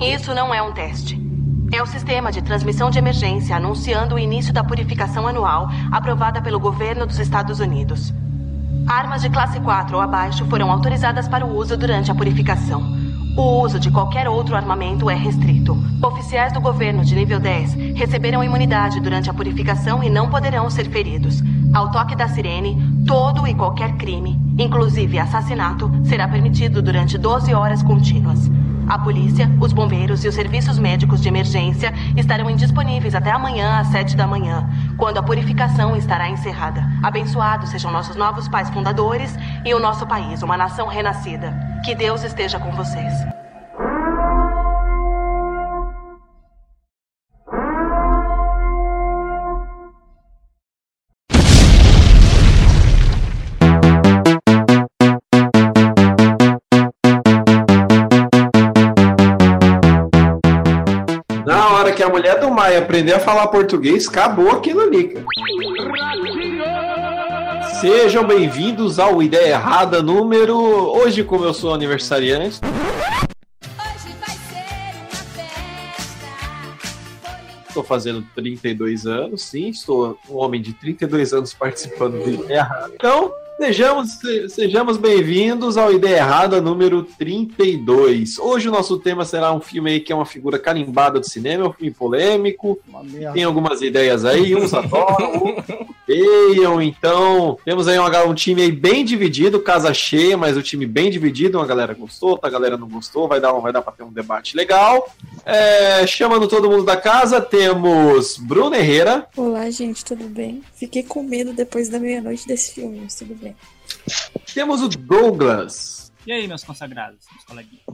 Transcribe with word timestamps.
Isso 0.00 0.34
não 0.34 0.54
é 0.54 0.62
um 0.62 0.72
teste. 0.72 1.20
É 1.70 1.82
o 1.82 1.86
sistema 1.86 2.32
de 2.32 2.40
transmissão 2.40 2.90
de 2.90 2.98
emergência 2.98 3.54
anunciando 3.54 4.14
o 4.14 4.18
início 4.18 4.50
da 4.50 4.64
purificação 4.64 5.26
anual 5.26 5.68
aprovada 5.92 6.40
pelo 6.40 6.58
governo 6.58 7.04
dos 7.04 7.18
Estados 7.18 7.60
Unidos. 7.60 8.10
Armas 8.86 9.20
de 9.20 9.28
classe 9.28 9.60
4 9.60 9.94
ou 9.94 10.02
abaixo 10.02 10.46
foram 10.46 10.72
autorizadas 10.72 11.28
para 11.28 11.44
o 11.44 11.54
uso 11.54 11.76
durante 11.76 12.10
a 12.10 12.14
purificação. 12.14 12.82
O 13.36 13.60
uso 13.60 13.78
de 13.78 13.90
qualquer 13.90 14.26
outro 14.26 14.56
armamento 14.56 15.10
é 15.10 15.14
restrito. 15.14 15.76
Oficiais 16.02 16.50
do 16.54 16.62
governo 16.62 17.04
de 17.04 17.14
nível 17.14 17.38
10 17.38 17.74
receberam 17.94 18.42
imunidade 18.42 19.00
durante 19.00 19.28
a 19.28 19.34
purificação 19.34 20.02
e 20.02 20.08
não 20.08 20.30
poderão 20.30 20.70
ser 20.70 20.88
feridos. 20.88 21.42
Ao 21.74 21.90
toque 21.90 22.16
da 22.16 22.26
sirene, 22.26 23.04
todo 23.06 23.46
e 23.46 23.54
qualquer 23.54 23.92
crime, 23.98 24.40
inclusive 24.58 25.18
assassinato, 25.18 25.90
será 26.04 26.26
permitido 26.26 26.80
durante 26.80 27.18
12 27.18 27.52
horas 27.52 27.82
contínuas. 27.82 28.50
A 28.90 28.98
polícia, 28.98 29.48
os 29.60 29.72
bombeiros 29.72 30.24
e 30.24 30.28
os 30.28 30.34
serviços 30.34 30.76
médicos 30.76 31.20
de 31.20 31.28
emergência 31.28 31.94
estarão 32.16 32.50
indisponíveis 32.50 33.14
até 33.14 33.30
amanhã 33.30 33.78
às 33.78 33.86
7 33.86 34.16
da 34.16 34.26
manhã, 34.26 34.68
quando 34.98 35.18
a 35.18 35.22
purificação 35.22 35.94
estará 35.96 36.28
encerrada. 36.28 36.84
Abençoados 37.00 37.70
sejam 37.70 37.92
nossos 37.92 38.16
novos 38.16 38.48
pais 38.48 38.68
fundadores 38.70 39.38
e 39.64 39.72
o 39.72 39.78
nosso 39.78 40.04
país, 40.08 40.42
uma 40.42 40.56
nação 40.56 40.88
renascida. 40.88 41.56
Que 41.84 41.94
Deus 41.94 42.24
esteja 42.24 42.58
com 42.58 42.72
vocês. 42.72 43.39
Hora 62.30 62.38
que 62.38 62.38
a 62.38 62.38
mulher 62.38 62.40
do 62.40 62.50
Maia 62.50 62.78
aprender 62.78 63.12
a 63.14 63.20
falar 63.20 63.48
português, 63.48 64.06
acabou 64.08 64.50
aquilo 64.50 64.80
ali. 64.82 65.08
cara. 65.08 65.24
Sejam 67.80 68.24
bem-vindos 68.26 68.98
ao 68.98 69.22
Ideia 69.22 69.54
Errada 69.54 70.02
número. 70.02 70.56
Hoje, 70.56 71.24
como 71.24 71.44
eu 71.44 71.54
sou 71.54 71.72
aniversariante, 71.74 72.60
Hoje 72.62 74.14
vai 74.20 74.36
ser 74.36 74.64
uma 74.92 75.16
festa. 75.16 75.88
estou 77.68 77.82
fazendo 77.82 78.26
32 78.34 79.06
anos, 79.06 79.42
sim, 79.42 79.68
estou 79.68 80.18
um 80.28 80.36
homem 80.36 80.60
de 80.60 80.74
32 80.74 81.32
anos 81.32 81.54
participando 81.54 82.22
do 82.22 82.30
Ideia 82.30 82.58
Errada. 82.58 82.92
Então, 82.94 83.32
sejamos, 83.70 84.12
se- 84.12 84.48
sejamos 84.48 84.96
bem-vindos 84.96 85.76
ao 85.76 85.92
Ideia 85.92 86.16
Errada 86.16 86.62
número 86.62 87.02
32. 87.02 88.38
Hoje 88.38 88.70
o 88.70 88.72
nosso 88.72 88.98
tema 88.98 89.22
será 89.26 89.52
um 89.52 89.60
filme 89.60 89.90
aí 89.90 90.00
que 90.00 90.10
é 90.10 90.16
uma 90.16 90.24
figura 90.24 90.58
carimbada 90.58 91.20
do 91.20 91.28
cinema, 91.28 91.66
é 91.66 91.68
um 91.68 91.72
filme 91.74 91.92
polêmico, 91.92 92.78
tem 93.34 93.44
algumas 93.44 93.82
ideias 93.82 94.24
aí, 94.24 94.56
uns 94.56 94.72
adoram, 94.72 95.42
outros 95.44 95.78
odeiam, 96.08 96.80
então 96.80 97.58
temos 97.62 97.86
aí 97.86 97.98
uma, 97.98 98.24
um 98.24 98.34
time 98.34 98.62
aí 98.62 98.72
bem 98.72 99.04
dividido, 99.04 99.60
casa 99.60 99.92
cheia, 99.92 100.38
mas 100.38 100.56
o 100.56 100.62
time 100.62 100.86
bem 100.86 101.10
dividido, 101.10 101.58
uma 101.58 101.66
galera 101.66 101.92
gostou, 101.92 102.30
outra 102.30 102.48
galera 102.48 102.78
não 102.78 102.88
gostou, 102.88 103.28
vai 103.28 103.40
dar, 103.42 103.52
um- 103.52 103.60
vai 103.60 103.72
dar 103.74 103.82
pra 103.82 103.92
ter 103.92 104.02
um 104.04 104.10
debate 104.12 104.56
legal. 104.56 105.06
É, 105.44 106.06
chamando 106.06 106.48
todo 106.48 106.70
mundo 106.70 106.84
da 106.84 106.96
casa, 106.96 107.42
temos 107.42 108.38
Bruno 108.38 108.74
Herrera, 108.74 109.26
Olá, 109.36 109.70
gente, 109.70 110.02
tudo 110.02 110.24
bem? 110.24 110.62
Fiquei 110.80 111.02
com 111.02 111.22
medo 111.22 111.52
depois 111.52 111.88
da 111.90 112.00
meia-noite 112.00 112.48
desse 112.48 112.72
filme, 112.72 113.00
mas 113.04 113.14
tudo 113.14 113.34
bem. 113.34 113.54
temos 114.54 114.80
o 114.82 114.88
Douglas, 114.88 116.10
E 116.26 116.32
aí, 116.32 116.48
meus 116.48 116.64
consagrados, 116.64 117.18
meus 117.32 117.44
coleguinhas? 117.44 117.84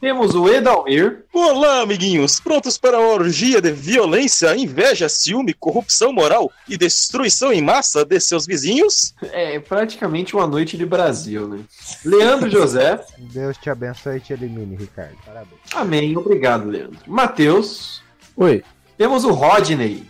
temos 0.00 0.34
o 0.34 0.46
Edalmir, 0.48 1.24
Olá, 1.32 1.80
amiguinhos! 1.80 2.38
Prontos 2.38 2.76
para 2.76 2.98
uma 3.00 3.08
orgia 3.14 3.60
de 3.62 3.72
violência, 3.72 4.54
inveja, 4.56 5.08
ciúme, 5.08 5.54
corrupção 5.54 6.12
moral 6.12 6.52
e 6.68 6.76
destruição 6.76 7.50
em 7.52 7.62
massa 7.62 8.04
de 8.04 8.20
seus 8.20 8.44
vizinhos? 8.46 9.14
é 9.22 9.58
praticamente 9.58 10.36
uma 10.36 10.46
noite 10.46 10.76
de 10.76 10.84
Brasil, 10.84 11.48
né? 11.48 11.60
Leandro 12.04 12.50
José, 12.50 13.02
Deus 13.18 13.56
te 13.56 13.70
abençoe 13.70 14.18
e 14.18 14.20
te 14.20 14.32
elimine, 14.34 14.76
Ricardo. 14.76 15.16
Parabéns. 15.24 15.60
amém, 15.74 16.14
obrigado, 16.16 16.68
Leandro. 16.68 16.98
Matheus, 17.06 18.02
Oi. 18.36 18.62
temos 18.98 19.24
o 19.24 19.30
Rodney. 19.32 20.06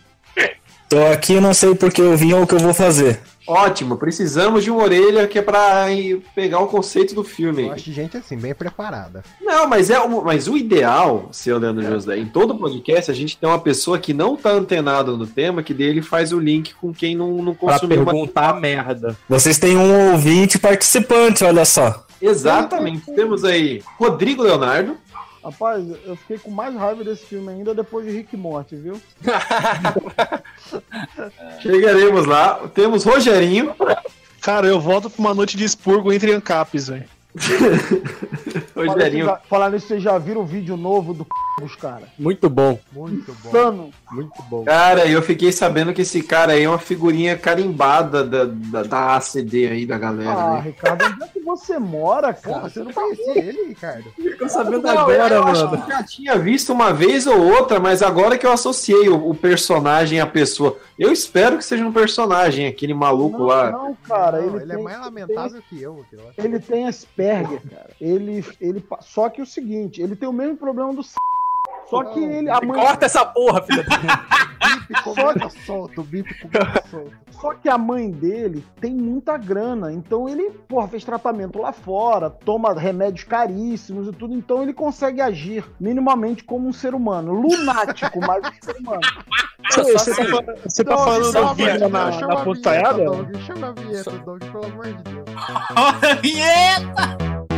Tô 0.88 1.04
aqui 1.06 1.34
e 1.34 1.40
não 1.40 1.52
sei 1.52 1.74
porque 1.74 2.00
eu 2.00 2.16
vim 2.16 2.32
ou 2.32 2.42
o 2.42 2.46
que 2.46 2.54
eu 2.54 2.58
vou 2.58 2.72
fazer. 2.72 3.20
Ótimo, 3.46 3.96
precisamos 3.96 4.62
de 4.62 4.70
uma 4.70 4.82
orelha 4.82 5.26
que 5.26 5.38
é 5.38 5.42
pra 5.42 5.86
pegar 6.34 6.58
o 6.60 6.66
conceito 6.66 7.14
do 7.14 7.24
filme. 7.24 7.62
Eu 7.66 7.72
acho 7.72 7.90
gente 7.90 8.14
assim, 8.16 8.36
bem 8.36 8.54
preparada. 8.54 9.22
Não, 9.40 9.66
mas 9.66 9.88
é 9.88 9.98
o, 9.98 10.22
mas 10.22 10.46
o 10.48 10.56
ideal, 10.56 11.30
seu 11.32 11.56
Leandro 11.58 11.82
José, 11.82 12.18
em 12.18 12.26
todo 12.26 12.54
podcast 12.58 13.10
a 13.10 13.14
gente 13.14 13.38
tem 13.38 13.48
uma 13.48 13.58
pessoa 13.58 13.98
que 13.98 14.12
não 14.12 14.36
tá 14.36 14.50
antenada 14.50 15.12
no 15.12 15.26
tema, 15.26 15.62
que 15.62 15.72
dele 15.72 16.02
faz 16.02 16.30
o 16.30 16.38
link 16.38 16.74
com 16.74 16.92
quem 16.92 17.16
não, 17.16 17.36
não 17.42 17.54
Pra 17.54 17.72
consumiu. 17.72 18.02
uma- 18.02 18.12
perguntar 18.12 18.50
a 18.50 18.54
merda. 18.60 19.16
Vocês 19.26 19.56
têm 19.58 19.78
um 19.78 20.12
ouvinte 20.12 20.58
participante, 20.58 21.42
olha 21.42 21.64
só. 21.64 22.04
Exatamente. 22.20 23.10
Temos 23.14 23.44
aí 23.44 23.82
Rodrigo 23.98 24.42
Leonardo. 24.42 24.96
Rapaz, 25.48 25.82
eu 26.04 26.14
fiquei 26.14 26.38
com 26.38 26.50
mais 26.50 26.74
raiva 26.74 27.02
desse 27.02 27.24
filme 27.24 27.50
ainda 27.50 27.74
depois 27.74 28.04
de 28.04 28.12
Rick 28.12 28.36
Morty, 28.36 28.76
viu? 28.76 29.00
Chegaremos 31.60 32.26
lá. 32.26 32.68
Temos 32.74 33.02
Rogerinho. 33.02 33.74
Cara, 34.42 34.66
eu 34.66 34.78
volto 34.78 35.08
pra 35.08 35.20
uma 35.20 35.32
noite 35.32 35.56
de 35.56 35.64
expurgo 35.64 36.12
entre 36.12 36.34
ancapes, 36.34 36.88
velho. 36.88 37.06
Rogerinho. 38.76 39.38
Falar 39.48 39.70
nisso, 39.70 39.88
vocês 39.88 40.02
já 40.02 40.18
viram 40.18 40.42
o 40.42 40.46
vídeo 40.46 40.76
novo 40.76 41.14
do 41.14 41.26
dos 41.60 41.74
cara? 41.76 42.08
Muito 42.18 42.48
bom, 42.48 42.78
Muito 42.92 43.32
bom. 43.42 43.48
Insano. 43.48 43.90
muito 44.10 44.42
bom. 44.44 44.64
Cara, 44.64 45.06
eu 45.06 45.20
fiquei 45.22 45.52
sabendo 45.52 45.92
que 45.92 46.02
esse 46.02 46.22
cara 46.22 46.52
aí 46.52 46.64
é 46.64 46.68
uma 46.68 46.78
figurinha 46.78 47.36
carimbada 47.36 48.24
da, 48.24 48.44
da, 48.44 48.82
da 48.82 49.16
ACD 49.16 49.66
aí 49.68 49.86
da 49.86 49.98
galera. 49.98 50.30
Ah, 50.32 50.52
né? 50.54 50.60
Ricardo, 50.60 51.04
onde 51.04 51.22
é 51.24 51.26
que 51.28 51.40
você 51.40 51.78
mora, 51.78 52.32
cara? 52.32 52.56
Porra, 52.56 52.70
você 52.70 52.82
não 52.82 52.92
conhecia 52.92 53.38
ele, 53.38 53.68
Ricardo? 53.68 54.04
Tô 54.38 54.48
sabendo 54.48 54.82
Não, 54.82 54.98
agora, 54.98 55.34
eu 55.34 55.44
acho 55.44 55.64
mano. 55.66 55.82
que 55.82 55.88
já 55.90 56.02
tinha 56.02 56.38
visto 56.38 56.72
uma 56.72 56.92
vez 56.92 57.26
ou 57.26 57.38
outra, 57.40 57.80
mas 57.80 58.02
agora 58.02 58.38
que 58.38 58.46
eu 58.46 58.52
associei 58.52 59.08
o, 59.08 59.28
o 59.30 59.34
personagem 59.34 60.20
à 60.20 60.26
pessoa. 60.26 60.76
Eu 60.98 61.12
espero 61.12 61.56
que 61.58 61.64
seja 61.64 61.84
um 61.86 61.92
personagem, 61.92 62.66
aquele 62.66 62.94
maluco 62.94 63.38
Não, 63.38 63.46
lá. 63.46 63.70
não, 63.70 63.94
cara, 63.94 64.40
Não, 64.40 64.48
ele, 64.56 64.62
ele 64.64 64.72
é 64.72 64.74
tem, 64.76 64.84
mais 64.84 65.00
lamentável 65.00 65.62
que 65.68 65.80
eu. 65.80 66.04
aquilo 66.06 66.24
lá. 66.24 66.30
ele 66.38 66.58
tem 66.58 66.86
Asperger, 66.88 67.60
cara. 67.70 67.90
Ele, 68.00 68.44
ele, 68.60 68.84
só 69.00 69.28
que 69.28 69.40
o 69.42 69.46
seguinte, 69.46 70.00
ele 70.02 70.16
tem 70.16 70.28
o 70.28 70.32
mesmo 70.32 70.56
problema 70.56 70.92
do 70.94 71.02
c... 71.02 71.14
Só 71.88 72.04
que 72.04 72.20
ele, 72.20 72.50
a 72.50 72.60
mãe, 72.60 72.80
Corta 72.80 73.06
essa 73.06 73.24
porra, 73.24 73.62
filha 73.62 73.82
da 73.82 73.96
Bip 74.88 75.02
comendo 75.02 75.50
solto, 75.64 76.02
bip 76.02 76.28
solto. 76.90 77.12
só 77.30 77.54
que 77.54 77.68
a 77.68 77.78
mãe 77.78 78.10
dele 78.10 78.64
tem 78.80 78.94
muita 78.94 79.36
grana, 79.38 79.92
então 79.92 80.28
ele, 80.28 80.50
porra, 80.68 80.88
fez 80.88 81.04
tratamento 81.04 81.58
lá 81.60 81.72
fora, 81.72 82.28
toma 82.30 82.72
remédios 82.74 83.24
caríssimos 83.24 84.08
e 84.08 84.12
tudo, 84.12 84.34
então 84.34 84.62
ele 84.62 84.72
consegue 84.72 85.20
agir 85.20 85.64
minimamente 85.78 86.42
como 86.44 86.66
um 86.68 86.72
ser 86.72 86.94
humano, 86.94 87.32
lunático, 87.32 88.18
mas 88.20 88.42
um 88.46 88.52
ser 88.62 88.76
humano. 88.80 89.00
Você, 89.70 89.92
você 89.92 90.14
tá, 90.14 90.24
fa- 90.24 90.54
você 90.66 90.84
tá 90.84 90.96
falando 90.96 91.30
do 91.30 91.38
a 91.38 91.52
vídeo 91.52 91.66
vinheta, 91.74 91.88
na, 91.90 92.10
na 92.26 92.32
a 92.32 92.44
puntaiada? 92.44 92.94
vinheta, 92.94 93.22
Doug, 93.22 93.36
Chama 93.42 93.66
a 93.68 93.72
vinheta, 93.72 94.10
Doug, 94.10 94.40
pelo 94.44 94.64
amor 94.64 94.86
de 94.86 95.02
Deus. 95.02 95.26
Vinheta! 96.22 97.57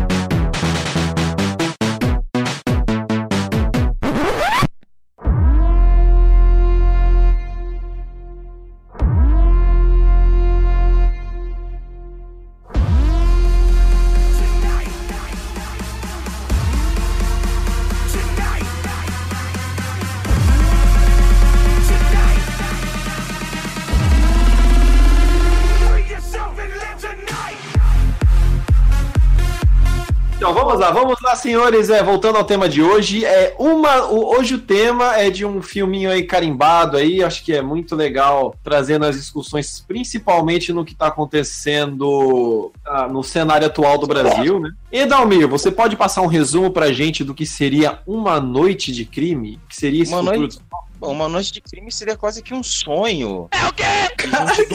Senhores. 31.41 31.89
É, 31.89 32.03
voltando 32.03 32.37
ao 32.37 32.43
tema 32.43 32.67
de 32.69 32.81
hoje, 32.81 33.25
é 33.25 33.55
uma. 33.59 34.05
o- 34.05 34.37
hoje 34.37 34.55
o 34.55 34.59
tema 34.59 35.15
é 35.17 35.29
de 35.29 35.45
um 35.45 35.61
filminho 35.61 36.09
aí 36.11 36.23
carimbado 36.23 36.97
aí. 36.97 37.23
Acho 37.23 37.43
que 37.43 37.53
é 37.53 37.61
muito 37.61 37.95
legal 37.95 38.55
trazendo 38.63 39.05
as 39.05 39.15
discussões, 39.15 39.83
principalmente 39.87 40.71
no 40.71 40.85
que 40.85 40.93
está 40.93 41.07
acontecendo 41.07 42.71
ah, 42.85 43.07
no 43.07 43.23
cenário 43.23 43.67
atual 43.67 43.97
do 43.97 44.07
Brasil, 44.07 44.59
né? 44.59 44.71
E 44.91 45.05
Dalmir, 45.05 45.47
você 45.47 45.71
pode 45.71 45.95
passar 45.95 46.21
um 46.21 46.27
resumo 46.27 46.71
pra 46.71 46.91
gente 46.91 47.23
do 47.23 47.33
que 47.33 47.45
seria 47.45 47.99
uma 48.05 48.39
noite 48.39 48.91
de 48.91 49.05
crime? 49.05 49.59
Que 49.69 49.75
seria 49.75 50.03
esse 50.03 50.11
Uma 50.11 50.19
futuro 50.21 50.39
noite, 50.41 50.59
bom, 51.01 51.11
uma 51.11 51.27
noite 51.27 51.51
de 51.51 51.59
crime 51.61 51.91
seria 51.91 52.15
quase 52.15 52.43
que 52.43 52.53
um 52.53 52.61
sonho. 52.61 53.49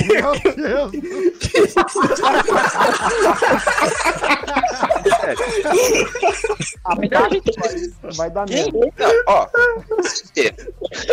Meu 0.06 0.32
Deus! 0.90 0.92
Vai 8.16 8.30
dar 8.30 8.48
merda. 8.48 8.78
ó, 9.26 9.46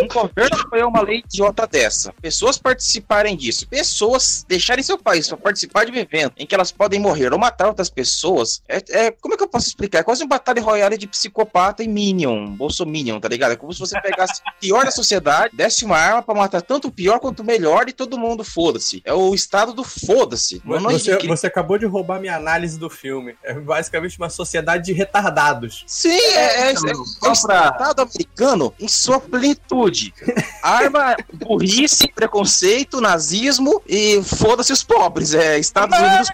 um 0.01 0.07
governo 0.07 0.61
apoiou 0.61 0.89
uma 0.89 1.01
lei 1.01 1.19
idiota 1.19 1.67
dessa, 1.67 2.13
pessoas 2.21 2.57
participarem 2.57 3.35
disso, 3.35 3.67
pessoas 3.67 4.45
deixarem 4.47 4.83
seu 4.83 4.97
país 4.97 5.27
para 5.27 5.37
participar 5.37 5.85
de 5.85 5.91
um 5.91 5.95
evento 5.95 6.33
em 6.37 6.45
que 6.45 6.53
elas 6.55 6.71
podem 6.71 6.99
morrer 6.99 7.33
ou 7.33 7.39
matar 7.39 7.67
outras 7.67 7.89
pessoas, 7.89 8.61
é, 8.67 8.81
é- 8.89 9.11
como 9.11 9.33
é 9.33 9.37
que 9.37 9.43
eu 9.43 9.47
posso 9.47 9.67
explicar? 9.67 9.99
É 9.99 10.03
quase 10.03 10.23
um 10.23 10.27
batalha 10.27 10.61
royale 10.61 10.97
de 10.97 11.07
psicopata 11.07 11.83
e 11.83 11.87
minion, 11.87 12.47
bolsominion, 12.55 13.19
tá 13.19 13.27
ligado? 13.27 13.51
É 13.51 13.55
como 13.55 13.73
se 13.73 13.79
você 13.79 13.99
pegasse 14.01 14.41
o 14.41 14.59
pior 14.59 14.85
da 14.85 14.91
sociedade, 14.91 15.02
desse 15.51 15.85
uma 15.85 15.97
arma 15.97 16.21
para 16.21 16.35
matar 16.35 16.61
tanto 16.61 16.87
o 16.87 16.91
pior 16.91 17.19
quanto 17.19 17.41
o 17.41 17.45
melhor 17.45 17.87
e 17.87 17.93
todo 17.93 18.17
mundo 18.17 18.43
foda-se. 18.43 19.01
É 19.05 19.13
o 19.13 19.33
estado 19.33 19.73
do 19.73 19.83
foda-se. 19.83 20.61
Você, 20.65 21.17
você 21.27 21.47
acabou 21.47 21.77
de 21.77 21.85
roubar 21.85 22.19
minha 22.19 22.35
análise 22.35 22.77
do 22.77 22.89
filme. 22.89 23.35
É 23.43 23.53
basicamente 23.53 24.17
uma 24.17 24.29
sociedade 24.29 24.85
de 24.85 24.93
retardados. 24.93 25.83
Sim, 25.87 26.09
é, 26.09 26.69
é, 26.69 26.71
é, 26.71 26.73
é 26.73 27.27
o 27.27 27.31
Estado 27.31 28.01
americano 28.01 28.73
em 28.79 28.87
sua 28.87 29.19
plenitude. 29.19 30.13
Arma, 30.61 31.15
burrice, 31.33 32.07
preconceito, 32.07 33.01
nazismo 33.01 33.81
e 33.87 34.21
foda-se 34.23 34.71
os 34.71 34.83
pobres. 34.83 35.33
É 35.33 35.57
Estados 35.59 35.97
Unidos. 35.97 36.29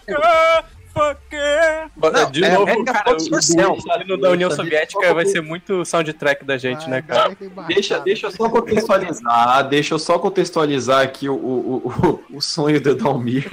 Não, 2.11 2.31
de 2.31 2.43
é 2.43 2.53
novo, 2.53 2.83
cara, 2.85 3.15
o 3.15 4.01
hino 4.01 4.17
da 4.17 4.31
União 4.31 4.51
Soviética 4.51 5.13
vai 5.13 5.25
ser 5.25 5.41
muito 5.41 5.85
soundtrack 5.85 6.43
da 6.43 6.57
gente, 6.57 6.89
né, 6.89 7.01
cara? 7.01 7.35
Deixa, 7.67 7.99
deixa 7.99 8.27
eu 8.27 8.31
só 8.31 8.49
contextualizar, 8.49 9.67
deixa 9.67 9.93
eu 9.93 9.99
só 9.99 10.19
contextualizar 10.19 11.01
aqui 11.03 11.29
o, 11.29 11.35
o, 11.35 11.93
o, 12.31 12.37
o 12.37 12.41
sonho 12.41 12.81
do 12.81 12.95
Dalmir. 12.95 13.47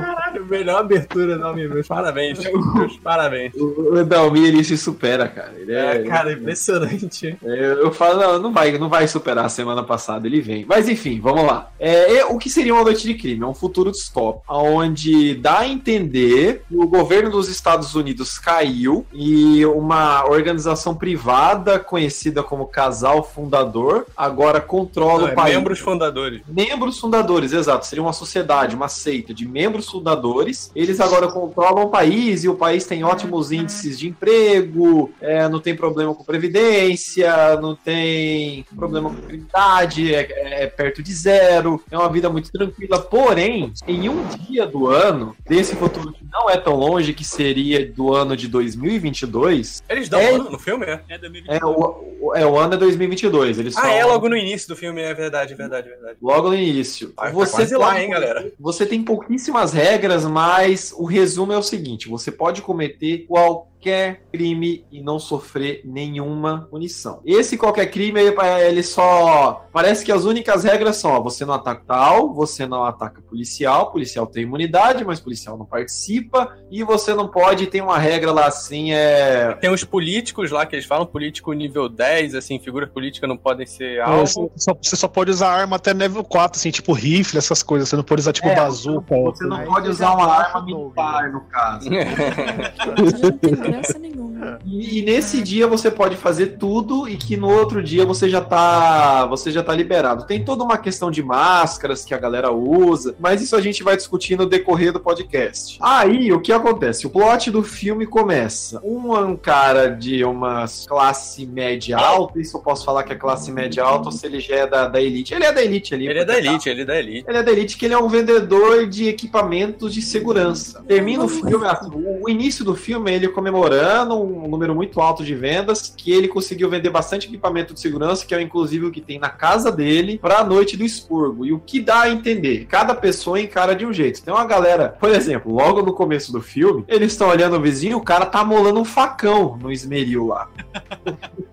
Caralho, 0.00 0.46
melhor 0.46 0.80
abertura, 0.80 1.36
não, 1.36 1.54
meus 1.54 1.86
parabéns. 1.86 2.38
Meus 2.74 2.96
parabéns. 2.98 3.54
O 3.54 3.80
o 3.90 4.04
Dalmir 4.04 4.46
ele 4.46 4.64
se 4.64 4.76
supera, 4.76 5.28
cara. 5.28 5.52
Ele 5.56 5.72
é, 5.72 5.96
É, 5.96 6.02
cara, 6.04 6.32
impressionante. 6.32 7.36
É, 7.42 7.72
eu 7.80 7.92
falo, 7.92 8.20
não, 8.20 8.38
não 8.38 8.52
vai, 8.52 8.76
não 8.78 8.88
vai 8.88 9.06
superar 9.06 9.44
a 9.44 9.48
semana 9.48 9.82
passada, 9.82 10.26
ele 10.26 10.40
vem. 10.40 10.64
Mas 10.66 10.88
enfim, 10.88 11.20
vamos 11.20 11.44
lá. 11.44 11.70
É, 11.78 12.16
é, 12.18 12.24
o 12.24 12.38
que 12.38 12.50
seria 12.50 12.74
uma 12.74 12.84
noite 12.84 13.02
de 13.02 13.14
crime? 13.14 13.42
É 13.42 13.46
um 13.46 13.54
futuro 13.54 13.90
distópico, 13.90 14.44
onde 14.60 15.34
dá 15.34 15.60
a 15.60 15.68
entender 15.68 16.62
que 16.68 16.76
o 16.76 16.86
governo 16.86 17.30
dos 17.30 17.48
Estados 17.48 17.94
Unidos 17.94 18.38
caiu 18.38 19.06
e 19.12 19.64
uma 19.66 20.24
organização 20.26 20.94
privada 20.94 21.78
conhecida 21.78 22.42
como 22.42 22.66
Casal 22.66 23.22
Fundador 23.24 24.06
agora 24.16 24.60
controla 24.60 25.20
Não, 25.20 25.26
o 25.26 25.28
é 25.28 25.34
país. 25.34 25.56
membros 25.56 25.78
fundadores. 25.78 26.40
Membros 26.48 26.98
fundadores, 26.98 27.52
exato. 27.52 27.86
Seria 27.86 28.02
uma 28.02 28.12
sociedade, 28.12 28.76
uma 28.76 28.88
seita 28.88 29.32
de 29.32 29.46
membros 29.46 29.88
fundadores. 29.88 30.70
Eles 30.74 31.00
agora 31.00 31.28
controlam 31.28 31.84
o 31.84 31.88
país 31.88 32.44
e 32.44 32.48
o 32.48 32.54
país 32.54 32.84
tem 32.84 33.02
ótimos 33.04 33.52
índices 33.52 33.98
de 33.98 34.08
emprego, 34.08 35.10
é, 35.20 35.48
não 35.48 35.60
tem 35.60 35.74
problema 35.74 36.14
com 36.14 36.24
previdência, 36.24 37.56
não 37.60 37.74
tem 37.74 38.64
problema 38.76 39.10
com 39.10 39.16
criminalidade, 39.16 40.14
é, 40.14 40.64
é 40.64 40.66
perto 40.66 41.02
de 41.02 41.12
zero. 41.12 41.82
É 41.90 41.96
uma 41.96 42.08
vida 42.10 42.28
muito 42.28 42.50
tranquila. 42.50 42.98
Porém, 43.00 43.72
em 43.86 44.08
um 44.08 44.24
dia 44.26 44.49
do 44.66 44.86
ano, 44.88 45.36
desse 45.48 45.74
futuro 45.76 46.12
que 46.12 46.24
não 46.30 46.48
é 46.50 46.56
tão 46.56 46.74
longe, 46.74 47.12
que 47.14 47.24
seria 47.24 47.86
do 47.90 48.12
ano 48.14 48.36
de 48.36 48.48
2022. 48.48 49.82
Eles 49.88 50.08
dão 50.08 50.20
é, 50.20 50.30
ano 50.34 50.50
no 50.50 50.58
filme, 50.58 50.86
é? 50.86 51.00
é, 51.48 51.64
o, 51.64 52.04
o- 52.20 52.34
é, 52.34 52.44
o 52.46 52.58
ano 52.58 52.74
é 52.74 52.76
2022. 52.76 53.58
Eles 53.58 53.76
Ah, 53.76 53.82
só- 53.82 53.88
é 53.88 54.04
logo 54.04 54.28
no 54.28 54.36
início 54.36 54.68
do 54.68 54.76
filme, 54.76 55.00
é 55.00 55.14
verdade, 55.14 55.52
é 55.52 55.56
verdade, 55.56 55.88
é 55.88 55.90
verdade. 55.92 56.16
Logo 56.20 56.48
no 56.48 56.54
início. 56.54 57.12
Vai 57.16 57.30
ficar 57.30 57.46
quase 57.50 57.76
lá, 57.76 58.00
hein, 58.02 58.10
galera? 58.10 58.52
Você 58.58 58.84
tem 58.86 59.02
pouquíssimas 59.02 59.72
regras, 59.72 60.24
mas 60.24 60.92
o 60.96 61.04
resumo 61.04 61.52
é 61.52 61.58
o 61.58 61.62
seguinte: 61.62 62.08
você 62.08 62.30
pode 62.30 62.62
cometer 62.62 63.24
qualquer 63.28 63.69
crime 63.80 64.84
e 64.90 65.02
não 65.02 65.18
sofrer 65.18 65.80
nenhuma 65.84 66.68
punição. 66.70 67.20
Esse 67.24 67.56
qualquer 67.56 67.86
crime, 67.86 68.20
ele, 68.20 68.36
ele 68.66 68.82
só. 68.82 69.66
Parece 69.72 70.04
que 70.04 70.12
as 70.12 70.24
únicas 70.24 70.64
regras 70.64 70.96
são: 70.96 71.12
ó, 71.12 71.20
você 71.20 71.44
não 71.44 71.54
ataca 71.54 71.82
tal, 71.86 72.32
você 72.34 72.66
não 72.66 72.84
ataca 72.84 73.22
policial, 73.22 73.90
policial 73.90 74.26
tem 74.26 74.42
imunidade, 74.42 75.04
mas 75.04 75.20
policial 75.20 75.56
não 75.56 75.64
participa, 75.64 76.56
e 76.70 76.84
você 76.84 77.14
não 77.14 77.28
pode. 77.28 77.66
Tem 77.66 77.80
uma 77.80 77.98
regra 77.98 78.32
lá 78.32 78.46
assim: 78.46 78.92
é. 78.92 79.54
Tem 79.60 79.70
os 79.70 79.84
políticos 79.84 80.50
lá 80.50 80.66
que 80.66 80.76
eles 80.76 80.86
falam, 80.86 81.06
político 81.06 81.52
nível 81.52 81.88
10, 81.88 82.34
assim, 82.34 82.58
figuras 82.58 82.90
políticas 82.90 83.28
não 83.28 83.36
podem 83.36 83.66
ser 83.66 84.00
alvo. 84.00 84.26
Você 84.26 84.50
só, 84.56 84.74
você 84.80 84.96
só 84.96 85.08
pode 85.08 85.30
usar 85.30 85.50
arma 85.50 85.76
até 85.76 85.94
nível 85.94 86.22
4, 86.22 86.58
assim, 86.58 86.70
tipo 86.70 86.92
rifle, 86.92 87.38
essas 87.38 87.62
coisas. 87.62 87.88
Você 87.88 87.96
não 87.96 88.04
pode 88.04 88.20
usar, 88.20 88.32
tipo, 88.32 88.48
É, 88.48 88.54
bazuca. 88.54 89.14
Você 89.16 89.44
não 89.46 89.64
pode 89.64 89.88
usar 89.88 90.12
uma 90.12 90.26
arma 90.26 90.64
militar, 90.64 91.32
no 91.32 91.40
caso. 91.42 91.88
Graça 93.70 93.98
nenhuma. 93.98 94.29
E, 94.64 94.98
e 94.98 95.02
nesse 95.02 95.42
dia 95.42 95.66
você 95.66 95.90
pode 95.90 96.16
fazer 96.16 96.58
tudo 96.58 97.08
e 97.08 97.16
que 97.16 97.36
no 97.36 97.50
outro 97.50 97.82
dia 97.82 98.04
você 98.04 98.28
já 98.28 98.40
tá 98.40 99.26
você 99.26 99.50
já 99.50 99.62
tá 99.62 99.74
liberado. 99.74 100.26
Tem 100.26 100.44
toda 100.44 100.64
uma 100.64 100.78
questão 100.78 101.10
de 101.10 101.22
máscaras 101.22 102.04
que 102.04 102.14
a 102.14 102.18
galera 102.18 102.50
usa, 102.52 103.14
mas 103.18 103.42
isso 103.42 103.56
a 103.56 103.60
gente 103.60 103.82
vai 103.82 103.96
discutir 103.96 104.36
no 104.36 104.46
decorrer 104.46 104.92
do 104.92 105.00
podcast. 105.00 105.78
Aí 105.80 106.32
o 106.32 106.40
que 106.40 106.52
acontece? 106.52 107.06
O 107.06 107.10
plot 107.10 107.50
do 107.50 107.62
filme 107.62 108.06
começa. 108.06 108.80
Um 108.84 109.36
cara 109.36 109.88
de 109.88 110.24
uma 110.24 110.64
classe 110.86 111.46
média 111.46 111.98
alta, 111.98 112.40
isso 112.40 112.56
eu 112.56 112.60
posso 112.60 112.84
falar 112.84 113.02
que 113.02 113.12
é 113.12 113.16
classe 113.16 113.52
média 113.52 113.82
alta 113.82 114.06
ou 114.06 114.12
se 114.12 114.26
ele 114.26 114.40
já 114.40 114.56
é 114.56 114.66
da, 114.66 114.88
da 114.88 115.00
elite. 115.00 115.34
Ele 115.34 115.44
é 115.44 115.52
da 115.52 115.62
elite 115.62 115.94
ali. 115.94 116.08
Ele 116.08 116.18
é 116.18 116.24
da 116.24 116.38
elite, 116.38 116.68
ele 116.68 116.82
é 116.82 116.84
da 116.84 116.98
elite. 116.98 117.24
Ele 117.26 117.38
é 117.38 117.42
da 117.42 117.52
Elite, 117.52 117.76
que 117.76 117.84
ele 117.84 117.94
é 117.94 117.98
um 117.98 118.08
vendedor 118.08 118.86
de 118.86 119.08
equipamentos 119.08 119.92
de 119.94 120.02
segurança. 120.02 120.82
Termina 120.86 121.24
o 121.24 121.28
filme, 121.28 121.66
assim, 121.66 121.90
o 121.94 122.28
início 122.28 122.64
do 122.64 122.74
filme 122.74 123.10
é 123.10 123.14
ele 123.14 123.28
comemorando 123.28 124.20
um 124.20 124.29
número 124.48 124.74
muito 124.74 125.00
alto 125.00 125.24
de 125.24 125.34
vendas, 125.34 125.92
que 125.96 126.12
ele 126.12 126.28
conseguiu 126.28 126.68
vender 126.68 126.90
bastante 126.90 127.26
equipamento 127.26 127.74
de 127.74 127.80
segurança, 127.80 128.24
que 128.24 128.34
é 128.34 128.40
inclusive 128.40 128.86
o 128.86 128.90
que 128.90 129.00
tem 129.00 129.18
na 129.18 129.28
casa 129.28 129.70
dele, 129.70 130.18
pra 130.18 130.44
noite 130.44 130.76
do 130.76 130.84
expurgo. 130.84 131.44
E 131.44 131.52
o 131.52 131.58
que 131.58 131.80
dá 131.80 132.02
a 132.02 132.10
entender? 132.10 132.66
Cada 132.66 132.94
pessoa 132.94 133.40
encara 133.40 133.74
de 133.74 133.84
um 133.84 133.92
jeito. 133.92 134.22
Tem 134.22 134.32
uma 134.32 134.44
galera, 134.44 134.96
por 135.00 135.10
exemplo, 135.10 135.52
logo 135.52 135.82
no 135.82 135.92
começo 135.92 136.32
do 136.32 136.40
filme, 136.40 136.84
eles 136.88 137.12
estão 137.12 137.28
olhando 137.28 137.56
o 137.56 137.60
vizinho, 137.60 137.98
o 137.98 138.04
cara 138.04 138.26
tá 138.26 138.44
molando 138.44 138.80
um 138.80 138.84
facão 138.84 139.58
no 139.60 139.70
esmeril 139.70 140.26
lá. 140.26 140.48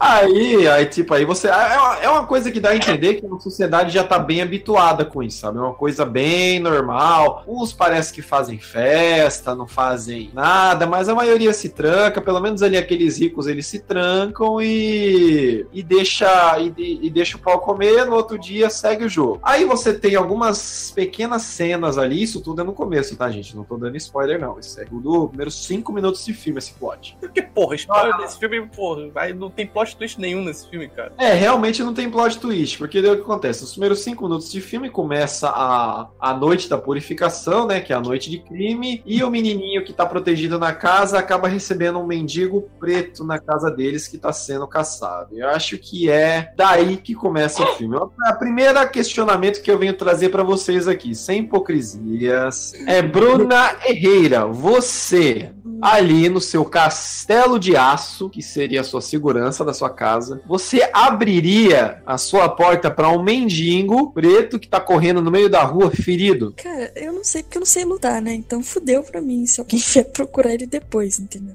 Aí, 0.00 0.66
aí, 0.66 0.86
tipo, 0.86 1.12
aí 1.12 1.26
você. 1.26 1.48
É 1.48 1.78
uma, 1.78 1.96
é 1.98 2.08
uma 2.08 2.26
coisa 2.26 2.50
que 2.50 2.58
dá 2.58 2.70
a 2.70 2.76
entender 2.76 3.16
que 3.16 3.26
a 3.26 3.38
sociedade 3.38 3.92
já 3.92 4.02
tá 4.02 4.18
bem 4.18 4.40
habituada 4.40 5.04
com 5.04 5.22
isso, 5.22 5.40
sabe? 5.40 5.58
É 5.58 5.60
uma 5.60 5.74
coisa 5.74 6.06
bem 6.06 6.58
normal. 6.58 7.44
Uns 7.46 7.74
parece 7.74 8.10
que 8.10 8.22
fazem 8.22 8.58
festa, 8.58 9.54
não 9.54 9.68
fazem 9.68 10.30
nada, 10.32 10.86
mas 10.86 11.10
a 11.10 11.14
maioria 11.14 11.52
se 11.52 11.68
tranca, 11.68 12.18
pelo 12.18 12.40
menos 12.40 12.62
ali 12.62 12.78
aqueles 12.78 13.20
ricos 13.20 13.46
eles 13.46 13.66
se 13.66 13.80
trancam 13.80 14.58
e. 14.62 15.66
e 15.70 15.82
deixa, 15.82 16.58
e, 16.58 17.06
e 17.06 17.10
deixa 17.10 17.36
o 17.36 17.40
pau 17.40 17.60
comer, 17.60 18.06
no 18.06 18.14
outro 18.14 18.38
dia 18.38 18.70
segue 18.70 19.04
o 19.04 19.08
jogo. 19.08 19.38
Aí 19.42 19.66
você 19.66 19.92
tem 19.92 20.16
algumas 20.16 20.90
pequenas 20.94 21.42
cenas 21.42 21.98
ali, 21.98 22.22
isso 22.22 22.40
tudo 22.40 22.62
é 22.62 22.64
no 22.64 22.72
começo, 22.72 23.16
tá, 23.16 23.30
gente? 23.30 23.54
Não 23.54 23.64
tô 23.64 23.76
dando 23.76 23.98
spoiler, 23.98 24.40
não. 24.40 24.58
Isso 24.58 24.80
é 24.80 24.84
tudo 24.86 25.28
primeiros 25.28 25.66
cinco 25.66 25.92
minutos 25.92 26.24
de 26.24 26.32
filme, 26.32 26.58
esse 26.58 26.72
plot. 26.72 27.18
Porque, 27.20 27.42
porra, 27.42 27.74
spoiler 27.74 28.16
desse 28.16 28.38
filme, 28.38 28.66
porra, 28.66 29.10
não 29.34 29.50
tem 29.50 29.66
plot 29.66 29.89
twist 29.96 30.20
nenhum 30.20 30.44
nesse 30.44 30.68
filme, 30.68 30.88
cara. 30.88 31.12
É, 31.18 31.32
realmente 31.32 31.82
não 31.82 31.94
tem 31.94 32.10
plot 32.10 32.38
twist, 32.38 32.78
porque 32.78 33.00
daí 33.00 33.12
o 33.12 33.16
que 33.16 33.22
acontece? 33.22 33.62
Nos 33.62 33.72
primeiros 33.72 34.00
cinco 34.00 34.24
minutos 34.24 34.50
de 34.50 34.60
filme 34.60 34.90
começa 34.90 35.48
a, 35.48 36.08
a 36.20 36.34
noite 36.34 36.68
da 36.68 36.78
purificação, 36.78 37.66
né? 37.66 37.80
Que 37.80 37.92
é 37.92 37.96
a 37.96 38.00
noite 38.00 38.30
de 38.30 38.38
crime, 38.38 39.02
e 39.04 39.22
o 39.22 39.30
menininho 39.30 39.84
que 39.84 39.92
tá 39.92 40.06
protegido 40.06 40.58
na 40.58 40.72
casa 40.72 41.18
acaba 41.18 41.48
recebendo 41.48 41.98
um 41.98 42.06
mendigo 42.06 42.68
preto 42.78 43.24
na 43.24 43.38
casa 43.38 43.70
deles 43.70 44.08
que 44.08 44.18
tá 44.18 44.32
sendo 44.32 44.66
caçado. 44.66 45.38
Eu 45.38 45.48
acho 45.48 45.78
que 45.78 46.10
é 46.10 46.52
daí 46.56 46.96
que 46.96 47.14
começa 47.14 47.62
o 47.62 47.66
filme. 47.76 47.96
A 48.26 48.32
primeira 48.32 48.86
questionamento 48.86 49.62
que 49.62 49.70
eu 49.70 49.78
venho 49.78 49.94
trazer 49.94 50.28
pra 50.30 50.42
vocês 50.42 50.88
aqui, 50.88 51.14
sem 51.14 51.42
hipocrisias, 51.42 52.72
é 52.86 53.02
Bruna 53.02 53.76
Herreira, 53.86 54.46
você 54.46 55.52
ali 55.80 56.28
no 56.28 56.40
seu 56.40 56.64
castelo 56.64 57.58
de 57.58 57.74
aço, 57.76 58.28
que 58.28 58.42
seria 58.42 58.82
a 58.82 58.84
sua 58.84 59.00
segurança 59.00 59.64
da 59.64 59.72
sua 59.80 59.90
casa, 59.90 60.42
você 60.46 60.88
abriria 60.92 62.02
a 62.04 62.18
sua 62.18 62.48
porta 62.48 62.90
pra 62.90 63.10
um 63.10 63.22
mendigo 63.22 64.12
preto 64.12 64.58
que 64.58 64.68
tá 64.68 64.78
correndo 64.78 65.22
no 65.22 65.30
meio 65.30 65.48
da 65.48 65.62
rua 65.62 65.90
ferido? 65.90 66.52
Cara, 66.56 66.92
eu 66.94 67.12
não 67.12 67.24
sei 67.24 67.42
porque 67.42 67.56
eu 67.56 67.60
não 67.60 67.66
sei 67.66 67.84
lutar, 67.84 68.20
né? 68.20 68.34
Então 68.34 68.62
fudeu 68.62 69.02
pra 69.02 69.22
mim 69.22 69.46
se 69.46 69.58
alguém 69.60 69.80
vier 69.84 70.04
procurar 70.04 70.52
ele 70.52 70.66
depois, 70.66 71.18
entendeu? 71.18 71.54